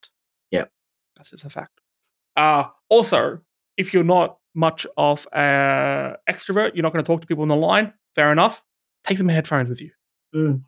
Yeah. 0.50 0.64
that's 1.16 1.30
just 1.30 1.44
a 1.44 1.50
fact. 1.50 1.80
Uh, 2.36 2.64
also, 2.88 3.40
if 3.76 3.92
you're 3.94 4.04
not 4.04 4.38
much 4.54 4.86
of 4.96 5.26
an 5.32 6.16
extrovert, 6.28 6.74
you're 6.74 6.82
not 6.82 6.92
going 6.92 7.04
to 7.04 7.06
talk 7.06 7.20
to 7.20 7.26
people 7.26 7.42
on 7.42 7.48
the 7.48 7.56
line. 7.56 7.92
Fair 8.14 8.32
enough. 8.32 8.62
Take 9.04 9.18
some 9.18 9.28
headphones 9.28 9.68
with 9.68 9.80
you. 9.80 9.90
Mm. 10.34 10.62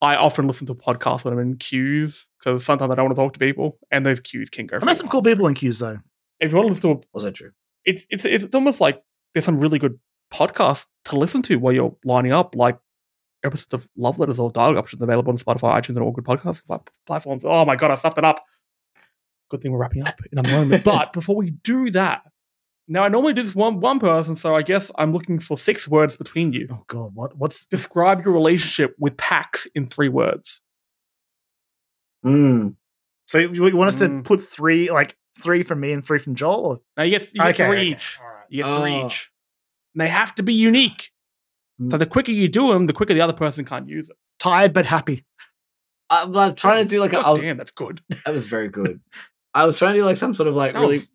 I 0.00 0.16
often 0.16 0.46
listen 0.46 0.66
to 0.66 0.74
podcasts 0.74 1.24
when 1.24 1.32
I'm 1.32 1.40
in 1.40 1.56
queues 1.56 2.26
because 2.38 2.64
sometimes 2.64 2.92
I 2.92 2.94
don't 2.94 3.06
want 3.06 3.16
to 3.16 3.22
talk 3.22 3.32
to 3.32 3.38
people, 3.38 3.78
and 3.90 4.04
those 4.04 4.20
queues 4.20 4.50
can 4.50 4.66
go. 4.66 4.78
I 4.80 4.84
met 4.84 4.98
some 4.98 5.08
cool 5.08 5.22
people 5.22 5.46
in 5.46 5.54
queues 5.54 5.78
though. 5.78 5.98
If 6.40 6.50
you 6.50 6.58
want 6.58 6.66
to 6.66 6.68
listen 6.68 7.02
to, 7.02 7.06
a, 7.14 7.20
that 7.22 7.34
true. 7.34 7.52
it's 7.86 8.06
it's 8.10 8.24
it's 8.24 8.54
almost 8.54 8.80
like 8.80 9.02
there's 9.32 9.44
some 9.44 9.58
really 9.58 9.78
good 9.78 9.98
podcasts 10.32 10.86
to 11.06 11.16
listen 11.16 11.42
to 11.42 11.56
while 11.56 11.72
you're 11.72 11.96
lining 12.04 12.32
up, 12.32 12.54
like 12.54 12.78
episodes 13.44 13.74
of 13.74 13.88
Love 13.96 14.18
Letters 14.18 14.38
or 14.38 14.50
Dialogue 14.50 14.76
Options 14.78 15.02
available 15.02 15.30
on 15.30 15.38
Spotify, 15.38 15.74
iTunes, 15.80 15.90
and 15.96 16.00
all 16.00 16.10
good 16.12 16.24
podcast 16.24 16.62
platforms. 17.06 17.44
Oh 17.44 17.64
my 17.64 17.76
god, 17.76 17.90
I 17.90 17.94
stuffed 17.96 18.18
it 18.18 18.24
up. 18.24 18.44
Good 19.50 19.60
thing 19.60 19.72
we're 19.72 19.78
wrapping 19.78 20.06
up 20.06 20.18
in 20.32 20.38
a 20.38 20.42
moment. 20.48 20.84
but 20.84 21.12
before 21.12 21.36
we 21.36 21.50
do 21.50 21.90
that, 21.92 22.22
now 22.88 23.02
I 23.04 23.08
normally 23.08 23.32
do 23.34 23.42
this 23.42 23.54
one 23.54 23.80
one 23.80 23.98
person, 24.00 24.36
so 24.36 24.54
I 24.56 24.62
guess 24.62 24.90
I'm 24.98 25.12
looking 25.12 25.38
for 25.38 25.56
six 25.56 25.88
words 25.88 26.16
between 26.16 26.52
you. 26.52 26.68
Oh 26.70 26.84
god, 26.86 27.14
what 27.14 27.36
what's 27.36 27.66
Describe 27.66 28.24
your 28.24 28.34
relationship 28.34 28.94
with 28.98 29.16
PAX 29.16 29.66
in 29.74 29.86
three 29.88 30.08
words. 30.08 30.60
Mm. 32.24 32.74
so 33.26 33.38
you, 33.38 33.52
you 33.52 33.76
want 33.76 33.88
us 33.88 33.98
to 33.98 34.08
Mm. 34.08 34.24
put 34.24 34.40
three 34.40 34.90
like 34.90 35.16
three 35.38 35.62
from 35.62 35.80
me 35.80 35.92
and 35.92 36.04
three 36.04 36.18
from 36.18 36.34
Joel? 36.34 36.64
Or? 36.66 36.80
Now 36.96 37.02
you 37.02 37.10
get, 37.18 37.22
you 37.34 37.40
get 37.42 37.48
Okay, 37.54 37.66
three 37.66 37.76
okay, 37.80 37.86
each. 37.88 38.18
alright. 38.20 38.46
You 38.48 38.62
get 38.62 38.80
three 38.80 39.04
each. 39.06 39.30
And 39.94 40.00
they 40.00 40.08
have 40.08 40.34
to 40.36 40.42
be 40.42 40.54
unique. 40.54 41.10
So 41.90 41.96
Mm. 41.96 41.98
the 41.98 42.06
quicker 42.06 42.30
you 42.32 42.48
do 42.48 42.72
them, 42.72 42.86
the 42.86 42.92
quicker 42.92 43.14
the 43.14 43.20
other 43.20 43.32
person 43.32 43.64
can't 43.64 43.88
use 43.88 44.08
it. 44.08 44.16
Tired 44.38 44.72
but 44.72 44.86
happy. 44.86 45.24
I'm, 46.10 46.36
I'm 46.36 46.54
trying 46.54 46.84
to 46.84 46.88
do 46.88 47.00
like 47.00 47.12
a, 47.12 47.16
God 47.16 47.24
I 47.26 47.30
was, 47.32 47.42
damn, 47.42 47.56
that's 47.56 47.72
good. 47.72 48.00
that 48.24 48.32
was 48.32 48.46
very 48.46 48.68
good. 48.68 49.00
I 49.54 49.64
was 49.64 49.74
trying 49.74 49.94
to 49.94 50.00
do 50.00 50.04
like 50.04 50.16
some 50.16 50.34
sort 50.34 50.48
of 50.48 50.54
like 50.54 50.74
That 50.74 50.80
really 50.80 50.98
was- 50.98 51.08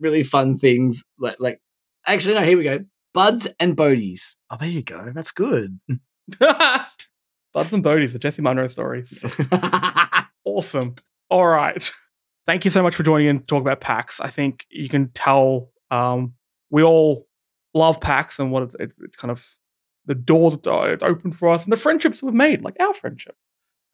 really 0.00 0.22
fun 0.22 0.56
things 0.56 1.04
like 1.18 1.36
like 1.38 1.60
actually 2.06 2.34
no 2.34 2.42
here 2.42 2.58
we 2.58 2.64
go 2.64 2.84
buds 3.14 3.46
and 3.60 3.76
Boaties 3.76 4.36
Oh, 4.50 4.56
there 4.58 4.68
you 4.68 4.82
go. 4.82 5.12
That's 5.14 5.30
good. 5.30 5.78
Buds 6.40 7.72
and 7.72 7.84
Boaties, 7.84 8.12
the 8.12 8.18
Jesse 8.18 8.42
Monroe 8.42 8.66
stories. 8.68 9.24
awesome. 10.44 10.94
All 11.30 11.46
right. 11.46 11.90
Thank 12.46 12.64
you 12.64 12.70
so 12.70 12.82
much 12.82 12.94
for 12.96 13.02
joining 13.04 13.28
in 13.28 13.38
to 13.40 13.44
talk 13.46 13.60
about 13.60 13.80
PAX. 13.80 14.20
I 14.20 14.28
think 14.30 14.66
you 14.70 14.88
can 14.88 15.10
tell 15.14 15.70
um, 15.90 16.34
we 16.70 16.82
all 16.82 17.26
love 17.72 18.00
PAX 18.00 18.38
and 18.38 18.50
what 18.50 18.64
it's, 18.64 18.74
it, 18.80 18.92
it's 19.02 19.16
kind 19.16 19.30
of 19.30 19.46
the 20.06 20.14
doors 20.14 20.58
that 20.62 21.02
opened 21.02 21.36
for 21.36 21.48
us 21.48 21.64
and 21.64 21.72
the 21.72 21.76
friendships 21.76 22.22
we've 22.22 22.34
made, 22.34 22.62
like 22.62 22.76
our 22.80 22.92
friendship, 22.94 23.36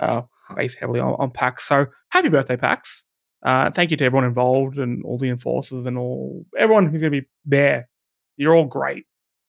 uh, 0.00 0.22
based 0.56 0.78
heavily 0.78 1.00
on, 1.00 1.14
on 1.18 1.30
PAX. 1.30 1.64
So 1.64 1.86
happy 2.10 2.28
birthday, 2.28 2.56
PAX. 2.56 3.04
Uh, 3.42 3.70
thank 3.70 3.90
you 3.90 3.96
to 3.96 4.04
everyone 4.04 4.24
involved 4.24 4.78
and 4.78 5.04
all 5.04 5.16
the 5.18 5.28
enforcers 5.30 5.86
and 5.86 5.96
all 5.96 6.44
everyone 6.58 6.86
who's 6.88 7.00
going 7.00 7.12
to 7.12 7.20
be 7.22 7.26
there. 7.44 7.88
You're 8.36 8.54
all 8.54 8.66
great. 8.66 9.04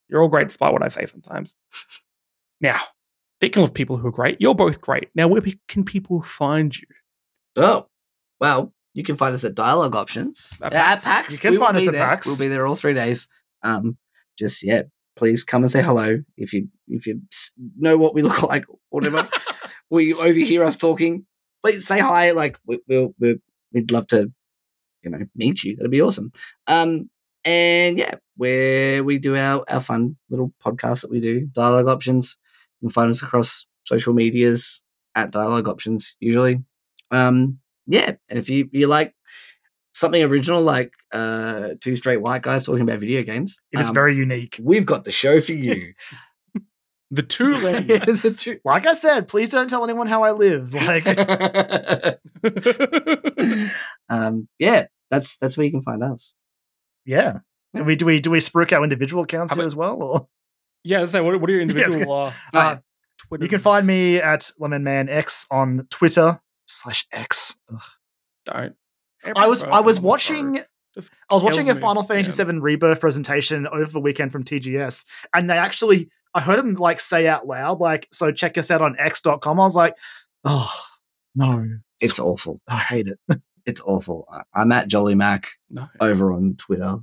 You're 0.10 0.22
all 0.22 0.30
great, 0.30 0.48
despite 0.48 0.72
what 0.74 0.84
I 0.84 0.88
say 0.90 1.06
sometimes. 1.06 1.56
now, 2.62 2.80
speaking 3.40 3.64
of 3.64 3.74
people 3.74 3.98
who 3.98 4.08
are 4.08 4.12
great, 4.12 4.38
you're 4.40 4.56
both 4.56 4.82
great. 4.82 5.10
Now, 5.16 5.28
where 5.28 5.42
can 5.68 5.84
people 5.84 6.22
find 6.22 6.76
you? 6.78 6.88
oh 7.58 7.86
well 8.40 8.74
you 8.94 9.04
can 9.04 9.18
find 9.18 9.34
us 9.34 9.44
at 9.44 9.54
dialogue 9.56 9.94
options 9.94 10.54
At 10.62 10.72
at 10.72 11.02
PAX. 11.02 11.04
PAX 11.04 11.34
You 11.34 11.40
can 11.40 11.52
We 11.52 11.58
find 11.58 11.76
us 11.76 11.86
at 11.88 11.92
there. 11.94 12.06
PAX. 12.08 12.28
we'll 12.28 12.38
be 12.38 12.48
there 12.48 12.66
all 12.66 12.76
three 12.76 12.94
days 12.94 13.28
um 13.62 13.98
just 14.40 14.64
yeah 14.64 14.84
please 15.16 15.44
come 15.44 15.64
and 15.64 15.72
say 15.72 15.82
hello 15.82 16.22
if 16.38 16.54
you 16.54 16.68
if 16.88 17.08
you 17.08 17.22
know 17.78 17.98
what 17.98 18.14
we 18.14 18.22
look 18.22 18.44
like 18.54 18.66
or 18.70 18.78
whatever. 18.90 19.28
Or 19.92 20.00
you 20.00 20.22
overhear 20.22 20.64
us 20.64 20.78
talking? 20.78 21.26
Please 21.62 21.86
say 21.86 22.00
hi 22.00 22.32
like 22.32 22.58
we, 22.66 22.80
we'll, 22.88 23.14
we'll 23.20 23.36
we'd 23.74 23.92
love 23.92 24.08
to 24.08 24.32
you 25.04 25.10
know 25.12 25.20
meet 25.36 25.66
you. 25.66 25.76
That'd 25.76 25.92
be 25.92 26.02
awesome. 26.02 26.32
Um 26.68 27.10
and 27.44 27.98
yeah 27.98 28.16
where 28.38 29.04
we 29.04 29.18
do 29.18 29.36
our 29.36 29.66
our 29.70 29.82
fun 29.82 30.16
little 30.30 30.54
podcast 30.66 31.02
that 31.02 31.12
we 31.12 31.20
do 31.20 31.42
dialogue 31.42 31.90
options. 31.90 32.38
You 32.80 32.88
can 32.88 32.94
find 32.94 33.10
us 33.10 33.22
across 33.22 33.68
social 33.84 34.14
medias 34.14 34.82
at 35.14 35.32
dialogue 35.32 35.68
options 35.68 36.16
usually. 36.22 36.64
Um 37.12 37.60
yeah 37.86 38.14
and 38.30 38.40
if 38.40 38.50
you 38.50 38.70
you 38.72 38.88
like 38.88 39.14
something 39.94 40.24
original 40.24 40.62
like 40.62 40.92
uh 41.12 41.70
two 41.82 41.96
straight 41.96 42.22
white 42.22 42.42
guys 42.42 42.64
talking 42.64 42.82
about 42.82 43.00
video 43.00 43.22
games 43.24 43.60
It 43.72 43.80
is 43.80 43.90
um, 43.90 43.94
very 43.96 44.16
unique. 44.16 44.58
we've 44.62 44.86
got 44.86 45.04
the 45.04 45.12
show 45.12 45.40
for 45.42 45.54
you 45.54 45.94
The 47.14 47.24
two 47.24 47.56
ladies. 47.58 48.22
The 48.22 48.32
two- 48.34 48.60
Like 48.64 48.86
I 48.88 48.94
said, 48.94 49.28
please 49.28 49.52
don't 49.52 49.70
tell 49.70 49.84
anyone 49.84 50.08
how 50.08 50.24
I 50.24 50.32
live. 50.32 50.74
Like 50.88 51.06
um 54.10 54.48
yeah 54.60 54.86
that's 55.10 55.38
that's 55.38 55.58
where 55.58 55.66
you 55.66 55.72
can 55.72 55.82
find 55.82 56.04
us 56.04 56.36
yeah. 57.06 57.40
Do 57.76 57.84
we 57.84 57.96
do 57.96 58.06
we 58.06 58.20
do 58.20 58.30
we 58.32 58.40
spruik 58.40 58.72
our 58.74 58.84
individual 58.84 59.24
accounts 59.24 59.54
here 59.54 59.62
about- 59.64 59.66
as 59.68 59.76
well? 59.76 60.02
Or 60.04 60.28
yeah, 60.84 61.06
so 61.06 61.24
what, 61.24 61.40
what 61.42 61.50
are 61.50 61.54
your 61.54 61.62
Yes, 61.64 61.72
individual 61.94 62.14
uh, 62.14 62.32
uh, 62.54 62.78
Twitter? 63.28 63.44
you 63.44 63.50
can 63.50 63.60
find 63.60 63.86
me 63.88 64.18
at 64.18 64.52
Lemon 64.60 64.84
Man 64.84 65.10
X 65.10 65.46
on 65.52 65.88
Twitter 65.90 66.40
slash 66.66 67.06
X. 67.12 67.58
Ugh. 67.74 67.82
Don't. 68.46 68.76
I 69.36 69.48
was 69.48 69.62
I 69.64 69.80
was 69.82 70.00
watching 70.00 70.60
I 71.30 71.34
was 71.34 71.44
watching 71.44 71.70
a. 71.70 71.76
Final 71.76 72.04
Fantasy 72.04 72.42
Yeah. 72.44 72.52
VII 72.52 72.60
Rebirth 72.60 73.00
presentation 73.00 73.68
over 73.68 73.92
the 73.92 74.00
weekend 74.00 74.32
from 74.32 74.44
TGS, 74.44 75.06
and 75.34 75.50
they 75.50 75.58
actually 75.58 76.10
I 76.34 76.42
heard 76.42 76.60
them 76.60 76.74
like 76.76 77.00
say 77.00 77.28
out 77.28 77.48
loud 77.48 77.80
like 77.80 78.08
so 78.12 78.32
check 78.32 78.58
us 78.58 78.72
out 78.72 78.82
on 78.82 78.96
X.com. 79.00 79.60
I 79.60 79.64
was 79.64 79.76
like, 79.76 79.96
oh 80.44 80.72
no, 81.36 81.66
it's 82.02 82.20
awful. 82.20 82.60
I 82.68 82.78
hate 82.80 83.08
it. 83.08 83.20
it's 83.66 83.82
awful. 83.82 84.28
I- 84.32 84.42
i'm 84.60 84.72
at 84.72 84.88
jolly 84.88 85.14
mac 85.16 85.50
No. 85.70 85.88
over 86.00 86.34
on 86.34 86.56
twitter. 86.58 86.98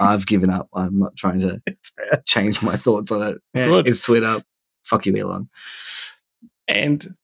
I've 0.00 0.26
given 0.26 0.48
up. 0.50 0.68
I'm 0.72 0.98
not 0.98 1.14
trying 1.14 1.40
to 1.40 1.62
change 2.26 2.62
my 2.62 2.76
thoughts 2.76 3.12
on 3.12 3.22
it. 3.22 3.38
Yeah, 3.54 3.82
it's 3.84 4.00
twitter. 4.00 4.42
Fuck 4.82 5.04
you 5.06 5.16
elon. 5.16 5.50
And 6.66 7.14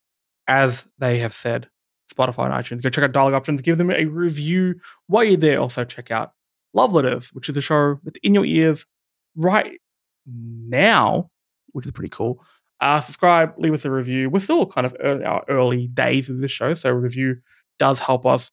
as 0.46 0.86
they 0.98 1.18
have 1.20 1.32
said, 1.34 1.68
Spotify 2.16 2.46
and 2.46 2.54
iTunes, 2.54 2.82
go 2.82 2.90
check 2.90 3.04
out 3.04 3.12
Dialogue 3.12 3.34
Options, 3.34 3.62
give 3.62 3.78
them 3.78 3.90
a 3.90 4.04
review 4.06 4.76
while 5.06 5.24
you're 5.24 5.36
there. 5.36 5.60
Also, 5.60 5.84
check 5.84 6.10
out 6.10 6.32
Love 6.74 6.92
Letters, 6.92 7.30
which 7.32 7.48
is 7.48 7.56
a 7.56 7.60
show 7.60 7.98
that's 8.02 8.18
in 8.22 8.34
your 8.34 8.44
ears 8.44 8.86
right 9.34 9.80
now, 10.26 11.30
which 11.72 11.86
is 11.86 11.92
pretty 11.92 12.10
cool. 12.10 12.42
Uh, 12.80 13.00
subscribe, 13.00 13.54
leave 13.58 13.72
us 13.72 13.84
a 13.84 13.90
review. 13.90 14.28
We're 14.28 14.40
still 14.40 14.66
kind 14.66 14.86
of 14.86 14.94
early, 15.00 15.24
our 15.24 15.44
early 15.48 15.86
days 15.88 16.28
of 16.28 16.40
this 16.40 16.52
show, 16.52 16.74
so 16.74 16.90
review 16.90 17.36
does 17.78 18.00
help 18.00 18.26
us 18.26 18.50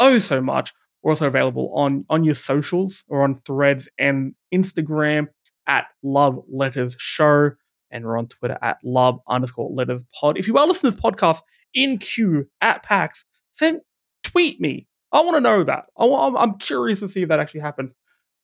oh 0.00 0.18
so 0.18 0.40
much. 0.40 0.72
We're 1.02 1.12
also 1.12 1.26
available 1.26 1.72
on 1.74 2.04
on 2.10 2.24
your 2.24 2.34
socials 2.34 3.04
or 3.08 3.22
on 3.22 3.40
Threads 3.46 3.88
and 3.98 4.34
Instagram 4.52 5.28
at 5.66 5.86
Love 6.02 6.42
Letters 6.48 6.96
Show 6.98 7.50
and 7.90 8.04
we're 8.04 8.18
on 8.18 8.28
Twitter 8.28 8.58
at 8.62 8.78
love 8.84 9.20
underscore 9.28 9.70
letters 9.70 10.04
pod. 10.18 10.38
If 10.38 10.46
you 10.46 10.56
are 10.58 10.66
listening 10.66 10.92
to 10.92 10.96
this 10.96 11.04
podcast 11.04 11.40
in 11.74 11.98
queue 11.98 12.48
at 12.60 12.82
PAX, 12.82 13.24
send 13.50 13.80
tweet 14.22 14.60
me. 14.60 14.86
I 15.12 15.20
want 15.20 15.36
to 15.36 15.40
know 15.40 15.64
that. 15.64 15.84
I 15.96 16.04
I'm, 16.04 16.36
I'm 16.36 16.58
curious 16.58 17.00
to 17.00 17.08
see 17.08 17.22
if 17.22 17.28
that 17.28 17.40
actually 17.40 17.60
happens. 17.60 17.94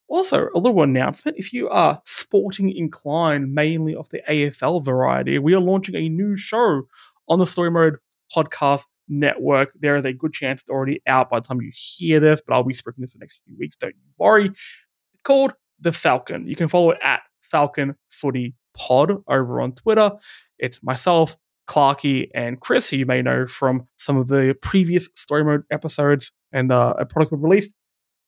Also, 0.08 0.48
a 0.54 0.58
little 0.58 0.82
announcement: 0.82 1.38
if 1.38 1.52
you 1.52 1.68
are 1.68 2.00
sporting 2.04 2.70
inclined, 2.70 3.52
mainly 3.54 3.94
of 3.94 4.08
the 4.10 4.20
AFL 4.28 4.84
variety, 4.84 5.38
we 5.38 5.54
are 5.54 5.60
launching 5.60 5.94
a 5.94 6.08
new 6.08 6.36
show 6.36 6.82
on 7.28 7.38
the 7.38 7.46
Story 7.46 7.70
Mode 7.70 7.96
Podcast 8.34 8.84
Network. 9.08 9.72
There 9.78 9.96
is 9.96 10.04
a 10.04 10.12
good 10.12 10.32
chance 10.32 10.62
it's 10.62 10.70
already 10.70 11.00
out 11.06 11.30
by 11.30 11.40
the 11.40 11.46
time 11.46 11.60
you 11.60 11.72
hear 11.74 12.20
this, 12.20 12.42
but 12.46 12.54
I'll 12.54 12.64
be 12.64 12.74
speaking 12.74 13.02
this 13.02 13.12
for 13.12 13.18
the 13.18 13.22
next 13.22 13.40
few 13.46 13.56
weeks. 13.58 13.76
Don't 13.76 13.94
you 13.94 14.10
worry. 14.18 14.46
It's 14.46 15.22
called 15.22 15.54
The 15.80 15.92
Falcon. 15.92 16.46
You 16.46 16.56
can 16.56 16.68
follow 16.68 16.90
it 16.90 16.98
at 17.02 17.22
Falcon 17.42 17.96
Footy 18.10 18.54
Pod 18.76 19.22
over 19.28 19.60
on 19.60 19.72
Twitter. 19.72 20.12
It's 20.58 20.82
myself, 20.82 21.36
Clarky, 21.66 22.28
and 22.34 22.60
Chris, 22.60 22.90
who 22.90 22.96
you 22.96 23.06
may 23.06 23.22
know 23.22 23.46
from 23.46 23.86
some 23.96 24.16
of 24.16 24.28
the 24.28 24.54
previous 24.60 25.08
Story 25.14 25.44
Mode 25.44 25.64
episodes 25.70 26.32
and 26.52 26.70
uh, 26.70 26.94
products 27.08 27.32
we've 27.32 27.42
released, 27.42 27.74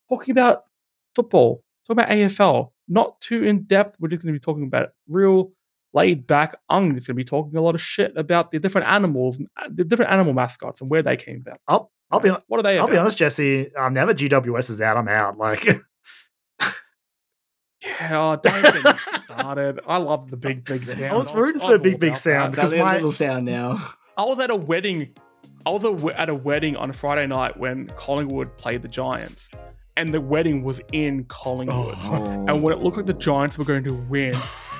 talking 0.09 0.31
about 0.31 0.63
football, 1.15 1.63
talking 1.87 2.03
about 2.03 2.09
AFL. 2.09 2.71
Not 2.89 3.19
too 3.19 3.43
in 3.43 3.63
depth. 3.63 3.97
We're 3.99 4.07
just 4.07 4.23
going 4.23 4.33
to 4.33 4.39
be 4.39 4.43
talking 4.43 4.63
about 4.63 4.91
real 5.09 5.51
laid 5.93 6.25
back. 6.25 6.55
I'm 6.69 6.95
just 6.95 7.07
going 7.07 7.15
to 7.15 7.17
be 7.17 7.25
talking 7.25 7.57
a 7.57 7.61
lot 7.61 7.75
of 7.75 7.81
shit 7.81 8.15
about 8.15 8.51
the 8.51 8.59
different 8.59 8.87
animals, 8.87 9.39
uh, 9.57 9.67
the 9.69 9.83
different 9.83 10.11
animal 10.11 10.33
mascots, 10.33 10.79
and 10.79 10.89
where 10.89 11.03
they 11.03 11.17
came 11.17 11.43
from. 11.43 11.57
I'll 11.67 11.91
I'll 12.09 12.21
be 12.21 12.29
What 12.29 12.59
are 12.59 12.63
they? 12.63 12.77
I'll 12.77 12.87
be 12.87 12.97
honest, 12.97 13.17
Jesse. 13.17 13.75
Um, 13.75 13.93
now 13.93 14.05
that 14.05 14.17
GWS 14.17 14.69
is 14.69 14.81
out, 14.81 14.95
I'm 14.95 15.09
out. 15.09 15.37
Like 15.37 15.65
Yeah, 17.83 18.19
oh, 18.19 18.35
don't 18.41 18.61
get 18.61 18.83
me 18.83 18.91
started. 19.23 19.79
I 19.87 19.97
love 19.97 20.29
the 20.31 20.37
big, 20.37 20.65
big 20.65 20.85
sound. 20.85 21.05
I 21.05 21.15
was 21.15 21.33
rooting 21.33 21.61
for 21.61 21.73
the 21.73 21.79
big, 21.79 21.99
big 21.99 22.17
sound. 22.17 22.53
Because 22.53 22.71
like 22.71 22.81
a 22.81 22.83
my- 22.83 22.93
little 22.95 23.11
sound 23.11 23.45
now 23.45 23.79
I 24.17 24.23
was 24.23 24.39
at 24.39 24.49
a 24.49 24.55
wedding. 24.55 25.15
I 25.65 25.69
was 25.69 25.83
a, 25.83 26.19
at 26.19 26.29
a 26.29 26.35
wedding 26.35 26.75
on 26.75 26.89
a 26.89 26.93
Friday 26.93 27.27
night 27.27 27.57
when 27.57 27.87
Collingwood 27.97 28.57
played 28.57 28.81
the 28.81 28.87
Giants, 28.87 29.51
and 29.95 30.13
the 30.13 30.21
wedding 30.21 30.63
was 30.63 30.81
in 30.91 31.25
Collingwood. 31.25 31.95
Oh. 31.99 32.45
And 32.47 32.63
when 32.63 32.73
it 32.73 32.79
looked 32.81 32.97
like 32.97 33.05
the 33.05 33.13
Giants 33.13 33.57
were 33.57 33.65
going 33.65 33.83
to 33.83 33.93
win, 33.93 34.35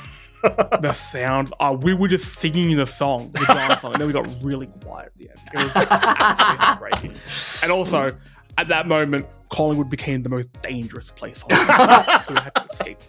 the 0.44 0.94
sounds. 0.94 1.52
Uh, 1.60 1.78
we 1.80 1.94
were 1.94 2.08
just 2.08 2.36
singing 2.36 2.76
the 2.78 2.86
song, 2.88 3.30
the 3.32 3.40
Giants 3.46 3.82
song, 3.82 3.94
and 3.94 4.02
then 4.02 4.08
we 4.08 4.14
got 4.14 4.28
really 4.42 4.68
quiet 4.82 5.08
at 5.08 5.18
the 5.18 5.30
end. 5.30 5.40
It 5.54 5.58
was 5.58 5.76
absolutely 5.76 6.66
heartbreaking. 6.66 7.16
And 7.62 7.72
also, 7.72 8.18
at 8.58 8.68
that 8.68 8.88
moment, 8.88 9.26
Collingwood 9.50 9.90
became 9.90 10.24
the 10.24 10.30
most 10.30 10.50
dangerous 10.62 11.12
place 11.12 11.44
on 11.44 11.52
earth. 11.54 12.30
we 12.30 12.36
had 12.36 12.56
to 12.56 12.66
escape. 12.66 13.00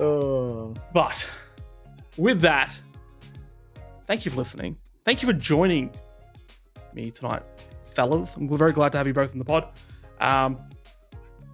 oh. 0.00 0.74
But 0.92 1.28
with 2.16 2.40
that, 2.42 2.76
thank 4.06 4.24
you 4.24 4.30
for 4.30 4.38
listening. 4.38 4.76
Thank 5.04 5.22
you 5.22 5.26
for 5.28 5.32
joining 5.34 5.90
me 6.94 7.10
tonight, 7.10 7.42
fellas. 7.94 8.36
I'm 8.36 8.48
very 8.56 8.72
glad 8.72 8.92
to 8.92 8.98
have 8.98 9.06
you 9.06 9.14
both 9.14 9.32
in 9.32 9.38
the 9.38 9.44
pod. 9.44 9.68
Um, 10.20 10.58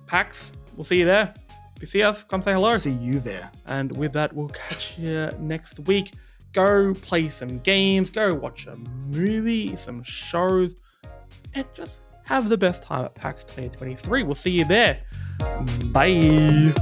Pax, 0.06 0.52
we'll 0.76 0.84
see 0.84 0.98
you 0.98 1.04
there. 1.04 1.32
If 1.76 1.82
you 1.82 1.86
see 1.86 2.02
us, 2.02 2.24
come 2.24 2.42
say 2.42 2.52
hello. 2.52 2.76
See 2.76 2.92
you 2.92 3.20
there. 3.20 3.50
And 3.66 3.96
with 3.96 4.12
that, 4.14 4.32
we'll 4.32 4.48
catch 4.48 4.98
you 4.98 5.30
next 5.38 5.78
week. 5.80 6.14
Go 6.52 6.92
play 6.94 7.28
some 7.28 7.58
games, 7.60 8.10
go 8.10 8.34
watch 8.34 8.66
a 8.66 8.74
movie, 8.76 9.76
some 9.76 10.02
shows, 10.02 10.74
and 11.54 11.64
just 11.74 12.00
have 12.28 12.50
the 12.50 12.58
best 12.58 12.82
time 12.82 13.06
at 13.06 13.14
PAX 13.14 13.42
2023. 13.44 14.22
We'll 14.22 14.34
see 14.34 14.50
you 14.50 14.66
there. 14.66 15.00
Bye. 15.92 16.74